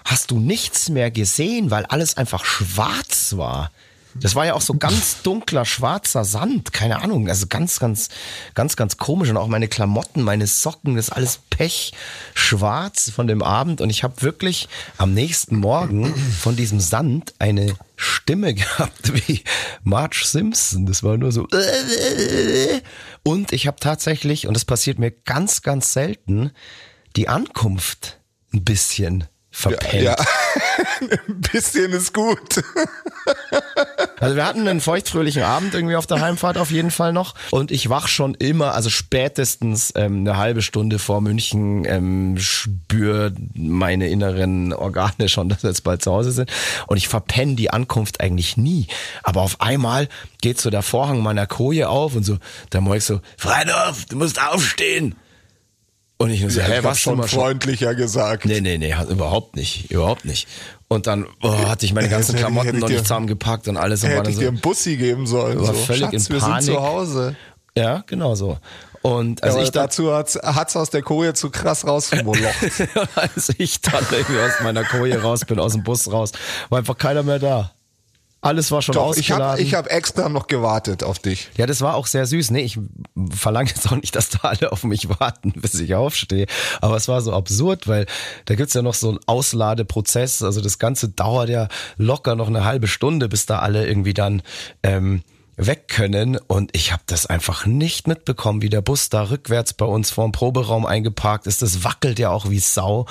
hast 0.05 0.31
du 0.31 0.39
nichts 0.39 0.89
mehr 0.89 1.10
gesehen, 1.10 1.70
weil 1.70 1.85
alles 1.86 2.16
einfach 2.16 2.44
schwarz 2.44 3.35
war. 3.36 3.70
Das 4.15 4.35
war 4.35 4.45
ja 4.47 4.55
auch 4.55 4.61
so 4.61 4.74
ganz 4.74 5.23
dunkler, 5.23 5.65
schwarzer 5.65 6.24
Sand, 6.24 6.73
keine 6.73 7.01
Ahnung, 7.03 7.28
also 7.28 7.47
ganz, 7.47 7.78
ganz, 7.78 8.09
ganz, 8.55 8.77
ganz 8.77 8.97
komisch 8.97 9.31
und 9.31 9.37
auch 9.37 9.47
meine 9.47 9.69
Klamotten, 9.69 10.23
meine 10.23 10.47
Socken, 10.47 10.97
das 10.97 11.09
ist 11.09 11.15
alles 11.15 11.41
pechschwarz 11.51 13.11
von 13.11 13.27
dem 13.27 13.43
Abend 13.43 13.81
und 13.81 13.91
ich 13.91 14.03
habe 14.03 14.23
wirklich 14.23 14.69
am 14.99 15.15
nächsten 15.15 15.57
Morgen 15.57 16.15
von 16.41 16.57
diesem 16.57 16.81
Sand 16.81 17.35
eine 17.39 17.74
Stimme 17.97 18.55
gehabt 18.55 19.15
wie 19.15 19.45
Marge 19.85 20.23
Simpson. 20.24 20.87
Das 20.87 21.03
war 21.03 21.16
nur 21.16 21.32
so 21.32 21.47
und 23.23 23.53
ich 23.53 23.66
habe 23.66 23.78
tatsächlich 23.78 24.47
und 24.47 24.55
das 24.55 24.65
passiert 24.65 24.99
mir 24.99 25.11
ganz, 25.11 25.62
ganz 25.62 25.93
selten 25.93 26.51
die 27.16 27.28
Ankunft 27.28 28.19
ein 28.53 28.65
bisschen 28.65 29.24
verpennt. 29.51 30.03
Ja, 30.03 30.16
ein 31.01 31.41
bisschen 31.41 31.93
ist 31.93 32.15
gut. 32.15 32.62
Also 34.20 34.36
wir 34.36 34.44
hatten 34.44 34.68
einen 34.68 34.82
feuchtfröhlichen 34.82 35.42
Abend 35.42 35.74
irgendwie 35.74 35.97
auf 35.97 36.06
der 36.06 36.20
Heimfahrt 36.20 36.59
auf 36.59 36.70
jeden 36.70 36.90
Fall 36.90 37.12
noch. 37.12 37.34
Und 37.51 37.70
ich 37.70 37.88
wach 37.88 38.06
schon 38.06 38.34
immer, 38.34 38.74
also 38.74 38.90
spätestens 38.90 39.92
ähm, 39.97 40.20
eine 40.20 40.36
halbe 40.36 40.60
Stunde 40.60 40.98
vor 40.98 41.22
München, 41.22 41.86
ähm, 41.86 42.36
spür 42.38 43.32
meine 43.55 44.09
inneren 44.09 44.74
Organe 44.74 45.28
schon, 45.28 45.48
dass 45.48 45.62
wir 45.62 45.70
jetzt 45.70 45.84
bald 45.84 46.02
zu 46.02 46.12
Hause 46.12 46.32
sind. 46.32 46.51
Und 46.86 46.98
ich 46.98 47.09
verpenne 47.09 47.55
die 47.55 47.70
Ankunft 47.70 48.20
eigentlich 48.20 48.59
nie. 48.59 48.88
Aber 49.22 49.40
auf 49.40 49.62
einmal 49.62 50.09
geht 50.42 50.60
so 50.60 50.68
der 50.68 50.82
Vorhang 50.82 51.22
meiner 51.22 51.47
Koje 51.47 51.88
auf 51.88 52.14
und 52.14 52.24
so, 52.24 52.36
der 52.72 52.82
Moik 52.82 53.02
so, 53.02 53.20
Freidorf, 53.38 54.05
du 54.05 54.16
musst 54.16 54.40
aufstehen. 54.40 55.16
Und 56.20 56.28
ich 56.28 56.42
nur 56.42 56.51
so, 56.51 56.60
Ja, 56.60 56.68
hab 56.68 56.84
was 56.84 57.01
schon 57.01 57.22
freundlicher 57.22 57.94
gesagt. 57.94 58.44
Nee, 58.44 58.60
nee, 58.60 58.76
nee, 58.76 58.94
überhaupt 59.09 59.56
nicht, 59.56 59.90
überhaupt 59.90 60.26
nicht. 60.26 60.47
Und 60.86 61.06
dann 61.06 61.26
oh, 61.42 61.51
hatte 61.66 61.86
ich 61.86 61.94
meine 61.94 62.10
ganzen 62.10 62.32
Hätte 62.32 62.44
Klamotten 62.44 62.66
hätte 62.66 62.78
noch 62.78 62.88
dir- 62.88 62.92
nicht 62.97 63.05
zusammengepackt 63.06 63.68
und 63.68 63.78
alles 63.78 64.05
und 64.05 64.10
Hätte 64.10 64.28
ich 64.28 64.36
so, 64.36 64.42
dir 64.42 64.48
einen 64.48 64.60
Bussi 64.60 64.98
geben 64.98 65.26
sollen. 65.26 65.59
war 65.59 65.68
so. 65.68 65.72
völlig 65.72 66.02
Schatz, 66.02 66.28
in 66.28 66.34
wir 66.34 66.40
Panik. 66.40 66.64
sind 66.64 66.74
zu 66.74 66.82
Hause. 66.82 67.36
ja, 67.74 68.05
genau 68.06 68.34
so. 68.34 68.59
Und 69.01 69.42
als 69.42 69.55
Also 69.55 69.64
ich 69.64 69.70
dann, 69.70 69.84
dazu 69.84 70.12
hat's, 70.12 70.34
hat's 70.42 70.76
aus 70.76 70.90
der 70.90 71.01
Koje 71.01 71.32
zu 71.32 71.48
krass 71.48 71.86
rausgemolocht. 71.86 72.44
als 73.14 73.51
ich 73.56 73.80
dann 73.80 74.05
irgendwie 74.10 74.40
aus 74.42 74.60
meiner 74.62 74.84
Koje 74.84 75.22
raus 75.22 75.47
bin, 75.47 75.59
aus 75.59 75.72
dem 75.72 75.84
Bus 75.84 76.12
raus, 76.12 76.32
war 76.68 76.80
einfach 76.80 76.98
keiner 76.98 77.22
mehr 77.22 77.38
da. 77.38 77.72
Alles 78.43 78.71
war 78.71 78.81
schon 78.81 78.95
Doch, 78.95 79.12
ich 79.17 79.31
ausgeladen. 79.33 79.47
habe 79.53 79.61
ich 79.62 79.75
hab 79.75 79.87
extra 79.89 80.29
noch 80.31 80.47
gewartet 80.47 81.05
auf 81.05 81.19
dich. 81.19 81.51
Ja, 81.59 81.67
das 81.67 81.83
war 81.83 81.95
auch 81.95 82.07
sehr 82.07 82.25
süß. 82.27 82.51
Nee, 82.53 82.62
ich 82.62 82.79
verlange 83.31 83.69
jetzt 83.69 83.87
auch 83.93 83.97
nicht, 83.97 84.17
dass 84.17 84.31
da 84.31 84.49
alle 84.49 84.73
auf 84.73 84.83
mich 84.83 85.09
warten, 85.21 85.53
bis 85.53 85.75
ich 85.79 85.95
aufstehe. 85.95 86.47
Aber 86.81 86.97
es 86.97 87.07
war 87.07 87.21
so 87.21 87.35
absurd, 87.35 87.87
weil 87.87 88.07
da 88.47 88.55
gibt's 88.55 88.73
ja 88.73 88.81
noch 88.81 88.95
so 88.95 89.11
einen 89.11 89.19
Ausladeprozess. 89.27 90.43
Also 90.43 90.62
das 90.62 90.79
Ganze 90.79 91.11
dauert 91.11 91.51
ja 91.51 91.69
locker 91.99 92.35
noch 92.35 92.49
eine 92.49 92.65
halbe 92.65 92.89
Stunde, 92.89 93.29
bis 93.29 93.45
da 93.45 93.59
alle 93.59 93.87
irgendwie 93.87 94.15
dann 94.15 94.43
ähm, 94.83 95.23
weg 95.66 95.89
können. 95.89 96.37
Und 96.37 96.70
ich 96.74 96.93
habe 96.93 97.03
das 97.07 97.27
einfach 97.27 97.66
nicht 97.66 98.09
mitbekommen, 98.09 98.62
wie 98.62 98.69
der 98.69 98.81
Bus 98.81 99.09
da 99.09 99.31
rückwärts 99.31 99.73
bei 99.74 99.85
uns 99.85 100.11
vor 100.11 100.24
dem 100.24 100.32
Proberaum 100.32 100.87
eingeparkt 100.87 101.47
ist. 101.47 101.62
Das 101.62 101.85
wackelt 101.85 102.19
ja 102.19 102.31
auch 102.31 102.51
wie 102.51 102.59
Sau. 102.59 103.07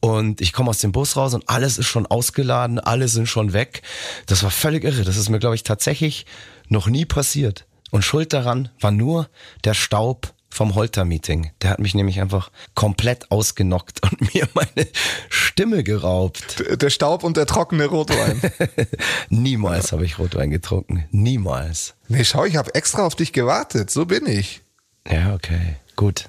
Und 0.00 0.40
ich 0.40 0.52
komme 0.52 0.70
aus 0.70 0.78
dem 0.78 0.92
Bus 0.92 1.16
raus 1.16 1.34
und 1.34 1.48
alles 1.48 1.78
ist 1.78 1.86
schon 1.86 2.06
ausgeladen, 2.06 2.78
alle 2.78 3.08
sind 3.08 3.26
schon 3.26 3.52
weg. 3.52 3.82
Das 4.26 4.42
war 4.42 4.50
völlig 4.50 4.84
irre. 4.84 5.04
Das 5.04 5.16
ist 5.16 5.28
mir, 5.28 5.38
glaube 5.38 5.54
ich, 5.54 5.62
tatsächlich 5.62 6.26
noch 6.68 6.86
nie 6.86 7.04
passiert. 7.04 7.66
Und 7.90 8.02
schuld 8.02 8.32
daran 8.32 8.70
war 8.80 8.90
nur 8.90 9.28
der 9.64 9.74
Staub 9.74 10.34
vom 10.54 10.74
Holter-Meeting. 10.74 11.50
Der 11.62 11.70
hat 11.70 11.80
mich 11.80 11.94
nämlich 11.94 12.20
einfach 12.20 12.50
komplett 12.74 13.30
ausgenockt 13.30 14.02
und 14.02 14.34
mir 14.34 14.48
meine 14.54 14.86
Stimme 15.28 15.82
geraubt. 15.82 16.62
Der 16.80 16.90
Staub 16.90 17.24
und 17.24 17.36
der 17.36 17.46
trockene 17.46 17.86
Rotwein. 17.86 18.40
Niemals 19.28 19.92
habe 19.92 20.04
ich 20.04 20.18
Rotwein 20.18 20.50
getrunken. 20.50 21.04
Niemals. 21.10 21.94
nee, 22.08 22.24
schau, 22.24 22.44
ich 22.44 22.56
habe 22.56 22.74
extra 22.74 23.04
auf 23.04 23.16
dich 23.16 23.32
gewartet. 23.32 23.90
So 23.90 24.06
bin 24.06 24.26
ich. 24.26 24.62
Ja, 25.10 25.34
okay. 25.34 25.76
Gut. 25.96 26.24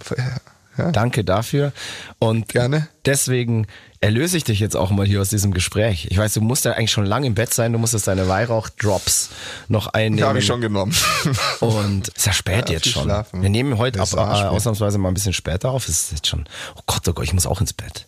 Ja. 0.77 0.91
Danke 0.91 1.23
dafür. 1.23 1.71
Und 2.19 2.49
Gerne. 2.49 2.89
deswegen 3.05 3.67
erlöse 4.05 4.37
ich 4.37 4.43
dich 4.43 4.59
jetzt 4.59 4.75
auch 4.75 4.91
mal 4.91 5.05
hier 5.07 5.19
aus 5.19 5.29
diesem 5.29 5.51
Gespräch. 5.51 6.07
Ich 6.11 6.17
weiß, 6.19 6.35
du 6.35 6.41
musst 6.41 6.63
ja 6.63 6.73
eigentlich 6.73 6.91
schon 6.91 7.07
lange 7.07 7.25
im 7.25 7.33
Bett 7.33 7.51
sein, 7.53 7.73
du 7.73 7.79
musstest 7.79 8.07
deine 8.07 8.27
Weihrauchdrops 8.27 9.29
noch 9.67 9.87
einnehmen. 9.87 10.29
Habe 10.29 10.37
ich 10.39 10.45
schon 10.45 10.61
genommen. 10.61 10.95
Und 11.59 12.09
ist 12.09 12.27
ja 12.27 12.31
spät 12.31 12.69
Ja, 12.69 12.75
jetzt 12.75 12.87
schon. 12.87 13.03
schlafen. 13.03 13.41
Wir 13.41 13.49
nehmen 13.49 13.79
heute 13.79 13.99
ab, 13.99 14.09
äh, 14.13 14.17
ausnahmsweise 14.17 14.99
mal 14.99 15.07
ein 15.09 15.15
bisschen 15.15 15.33
später 15.33 15.71
auf. 15.71 15.89
Es 15.89 16.03
ist 16.03 16.11
jetzt 16.11 16.27
schon, 16.27 16.45
oh 16.75 16.81
Gott, 16.85 17.07
oh 17.07 17.13
Gott, 17.13 17.25
ich 17.25 17.33
muss 17.33 17.47
auch 17.47 17.59
ins 17.61 17.73
Bett. 17.73 18.05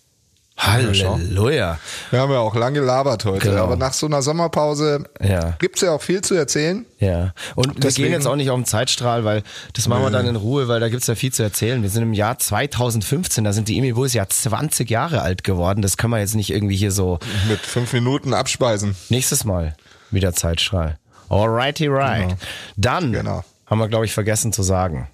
Halleluja. 0.57 1.79
Wir 2.09 2.19
haben 2.19 2.31
ja 2.31 2.39
auch 2.39 2.55
lange 2.55 2.79
gelabert 2.79 3.25
heute. 3.25 3.49
Genau. 3.49 3.63
Aber 3.63 3.75
nach 3.75 3.93
so 3.93 4.07
einer 4.07 4.21
Sommerpause 4.21 5.03
Ja. 5.21 5.51
gibt's 5.59 5.81
ja 5.81 5.91
auch 5.91 6.01
viel 6.01 6.21
zu 6.21 6.34
erzählen. 6.35 6.85
Ja, 6.99 7.34
und 7.55 7.75
wir 7.75 7.81
Deswegen- 7.81 8.05
gehen 8.05 8.13
jetzt 8.13 8.25
auch 8.27 8.35
nicht 8.35 8.49
auf 8.49 8.57
den 8.57 8.65
Zeitstrahl, 8.65 9.23
weil 9.23 9.43
das 9.73 9.88
machen 9.88 10.01
wir 10.03 10.09
dann 10.09 10.25
in 10.25 10.35
Ruhe, 10.35 10.67
weil 10.67 10.79
da 10.79 10.89
gibt's 10.89 11.07
ja 11.07 11.15
viel 11.15 11.31
zu 11.31 11.43
erzählen. 11.43 11.81
Wir 11.84 11.89
sind 11.89 12.03
im 12.03 12.13
Jahr 12.13 12.39
2015, 12.39 13.43
da 13.43 13.53
sind 13.53 13.67
die 13.67 13.77
Emi 13.77 13.93
Bulls 13.93 14.13
ja 14.13 14.27
20 14.27 14.89
Jahre 14.89 15.21
alt 15.21 15.43
geworden. 15.43 15.81
Das 15.81 15.97
können 15.97 16.11
wir 16.13 16.19
jetzt 16.19 16.35
nicht 16.35 16.49
irgendwie 16.49 16.75
hier 16.75 16.91
so 16.91 17.19
Mit 17.47 17.59
fünf 17.59 17.93
Minuten 17.93 18.34
abspeisen. 18.34 18.95
nächstes 19.09 19.43
Mal 19.45 19.75
wieder 20.09 20.34
Zeitstrahl. 20.34 20.97
Alrighty 21.29 21.88
right. 21.88 22.35
Dann 22.77 23.11
Genau. 23.11 23.43
haben 23.67 23.79
wir, 23.79 23.89
glaube 23.89 24.05
ich, 24.05 24.13
vergessen 24.13 24.53
zu 24.53 24.63
sagen. 24.63 25.07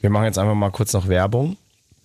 Wir 0.00 0.10
machen 0.10 0.24
jetzt 0.24 0.38
einfach 0.38 0.54
mal 0.54 0.70
kurz 0.70 0.92
noch 0.94 1.06
Werbung. 1.08 1.56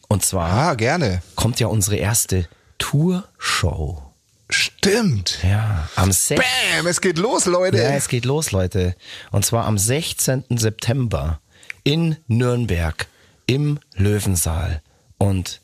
Und 0.08 0.24
zwar 0.24 0.52
Ah, 0.52 0.74
gerne. 0.76 1.24
kommt 1.36 1.60
ja 1.60 1.68
unsere 1.68 1.96
erste 1.96 2.46
Tourshow. 2.78 4.02
Stimmt. 4.50 5.40
Ja, 5.44 5.90
am 5.96 6.12
6. 6.12 6.40
Bam, 6.40 6.88
es 6.88 7.02
geht 7.02 7.18
los, 7.18 7.46
Leute. 7.46 7.78
Ja, 7.78 7.90
es 7.96 8.08
geht 8.08 8.26
los, 8.26 8.52
Leute. 8.52 8.96
Und 9.32 9.46
zwar 9.46 9.66
am 9.66 9.78
16. 9.78 10.44
September 10.52 11.40
in 11.84 12.18
Nürnberg 12.28 13.08
im 13.48 13.80
Löwensaal. 13.96 14.82
Und 15.18 15.62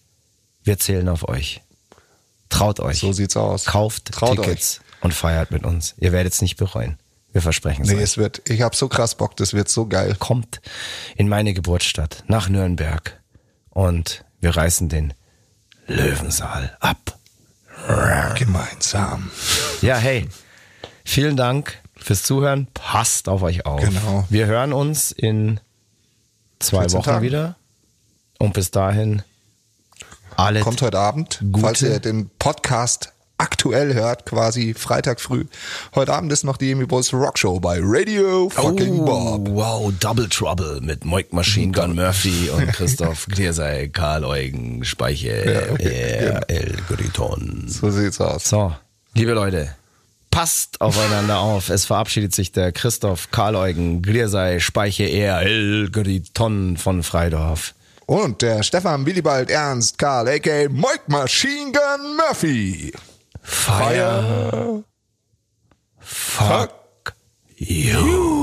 wir 0.63 0.79
zählen 0.79 1.09
auf 1.09 1.27
euch. 1.29 1.61
Traut 2.49 2.79
euch. 2.79 2.99
So 2.99 3.13
sieht's 3.13 3.37
aus. 3.37 3.65
Kauft 3.65 4.11
Traut 4.11 4.37
Tickets 4.37 4.81
und 5.01 5.13
feiert 5.13 5.51
mit 5.51 5.63
uns. 5.63 5.93
Ihr 5.97 6.11
werdet 6.11 6.33
es 6.33 6.41
nicht 6.41 6.57
bereuen. 6.57 6.97
Wir 7.33 7.41
versprechen 7.41 7.83
es 7.83 7.87
Nee, 7.89 7.95
euch. 7.95 8.01
es 8.03 8.17
wird, 8.17 8.49
ich 8.49 8.61
hab 8.61 8.75
so 8.75 8.89
krass 8.89 9.15
Bock, 9.15 9.37
das 9.37 9.53
wird 9.53 9.69
so 9.69 9.85
geil. 9.87 10.15
Kommt 10.19 10.59
in 11.15 11.29
meine 11.29 11.53
Geburtsstadt, 11.53 12.23
nach 12.27 12.49
Nürnberg. 12.49 13.19
Und 13.69 14.25
wir 14.41 14.55
reißen 14.55 14.89
den 14.89 15.13
Löwensaal 15.87 16.75
ab. 16.79 17.17
Gemeinsam. 18.37 19.31
Ja, 19.81 19.97
hey, 19.97 20.27
vielen 21.03 21.35
Dank 21.35 21.79
fürs 21.97 22.23
Zuhören. 22.23 22.67
Passt 22.73 23.27
auf 23.27 23.41
euch 23.41 23.65
auf. 23.65 23.81
Genau. 23.81 24.25
Wir 24.29 24.45
hören 24.45 24.73
uns 24.73 25.11
in 25.11 25.59
zwei 26.59 26.81
14 26.81 26.97
Wochen 26.99 27.05
Tagen. 27.05 27.21
wieder. 27.25 27.55
Und 28.39 28.53
bis 28.53 28.71
dahin 28.71 29.23
alle 30.35 30.61
Kommt 30.61 30.81
heute 30.81 30.97
Abend, 30.99 31.39
Gute- 31.51 31.59
falls 31.65 31.81
ihr 31.81 31.99
den 31.99 32.29
Podcast 32.39 33.10
aktuell 33.41 33.95
hört, 33.95 34.25
quasi 34.25 34.75
Freitag 34.75 35.19
früh. 35.19 35.45
Heute 35.95 36.13
Abend 36.13 36.31
ist 36.31 36.43
noch 36.43 36.57
die 36.57 36.71
Amy 36.71 36.85
Bulls 36.85 37.11
Rockshow 37.11 37.59
bei 37.59 37.79
Radio 37.81 38.49
fucking 38.49 38.99
oh, 38.99 39.05
Bob. 39.05 39.49
Wow, 39.49 39.93
Double 39.99 40.29
Trouble 40.29 40.79
mit 40.81 41.05
Moik 41.05 41.33
Machine 41.33 41.71
Gun 41.71 41.95
Murphy 41.95 42.49
und 42.55 42.67
Christoph 42.67 43.25
Gniersei, 43.27 43.89
Karl 43.91 44.23
Eugen, 44.23 44.85
Speiche, 44.85 45.43
Ja, 45.43 45.73
okay, 45.73 46.25
ja, 46.25 46.39
El 46.47 46.77
Griton. 46.87 47.65
So 47.67 47.89
sieht's 47.89 48.21
aus. 48.21 48.47
So, 48.47 48.73
liebe 49.15 49.31
Leute, 49.31 49.75
passt 50.29 50.79
aufeinander 50.79 51.39
auf. 51.39 51.69
Es 51.69 51.85
verabschiedet 51.85 52.35
sich 52.35 52.51
der 52.51 52.71
Christoph 52.71 53.31
Karl 53.31 53.55
Eugen, 53.55 54.03
Gniersei, 54.03 54.59
Speiche, 54.59 55.05
er, 55.05 55.41
El 55.41 55.89
Griton 55.89 56.77
von 56.77 57.01
Freidorf. 57.01 57.73
Und 58.05 58.43
der 58.43 58.61
Stefan 58.61 59.05
Willibald 59.05 59.49
Ernst 59.49 59.97
Karl, 59.97 60.27
a.k.a. 60.27 60.69
Mike 60.69 61.05
Machine 61.07 61.71
Gun 61.71 62.17
Murphy. 62.17 62.93
Fire. 63.41 64.83
Fuck 65.99 67.13
you. 67.57 68.41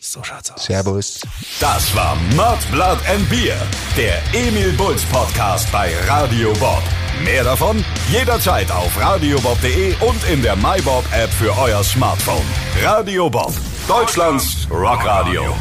So 0.00 0.22
schaut's 0.22 0.50
aus. 0.50 0.64
Servus. 0.64 1.20
Das 1.60 1.94
war 1.96 2.16
Mud, 2.36 2.58
Blood 2.70 2.98
and 3.08 3.28
Beer, 3.28 3.56
der 3.96 4.20
Emil 4.32 4.72
Bulls 4.72 5.02
Podcast 5.06 5.70
bei 5.72 5.92
Radio 6.08 6.52
Bob. 6.54 6.82
Mehr 7.22 7.44
davon 7.44 7.84
jederzeit 8.10 8.70
auf 8.70 9.00
radiobob.de 9.00 9.94
und 10.06 10.28
in 10.28 10.42
der 10.42 10.56
MyBob 10.56 11.04
App 11.12 11.30
für 11.30 11.56
euer 11.58 11.82
Smartphone. 11.82 12.44
Radio 12.82 13.30
Bob, 13.30 13.52
Deutschlands 13.88 14.68
Rockradio. 14.70 15.54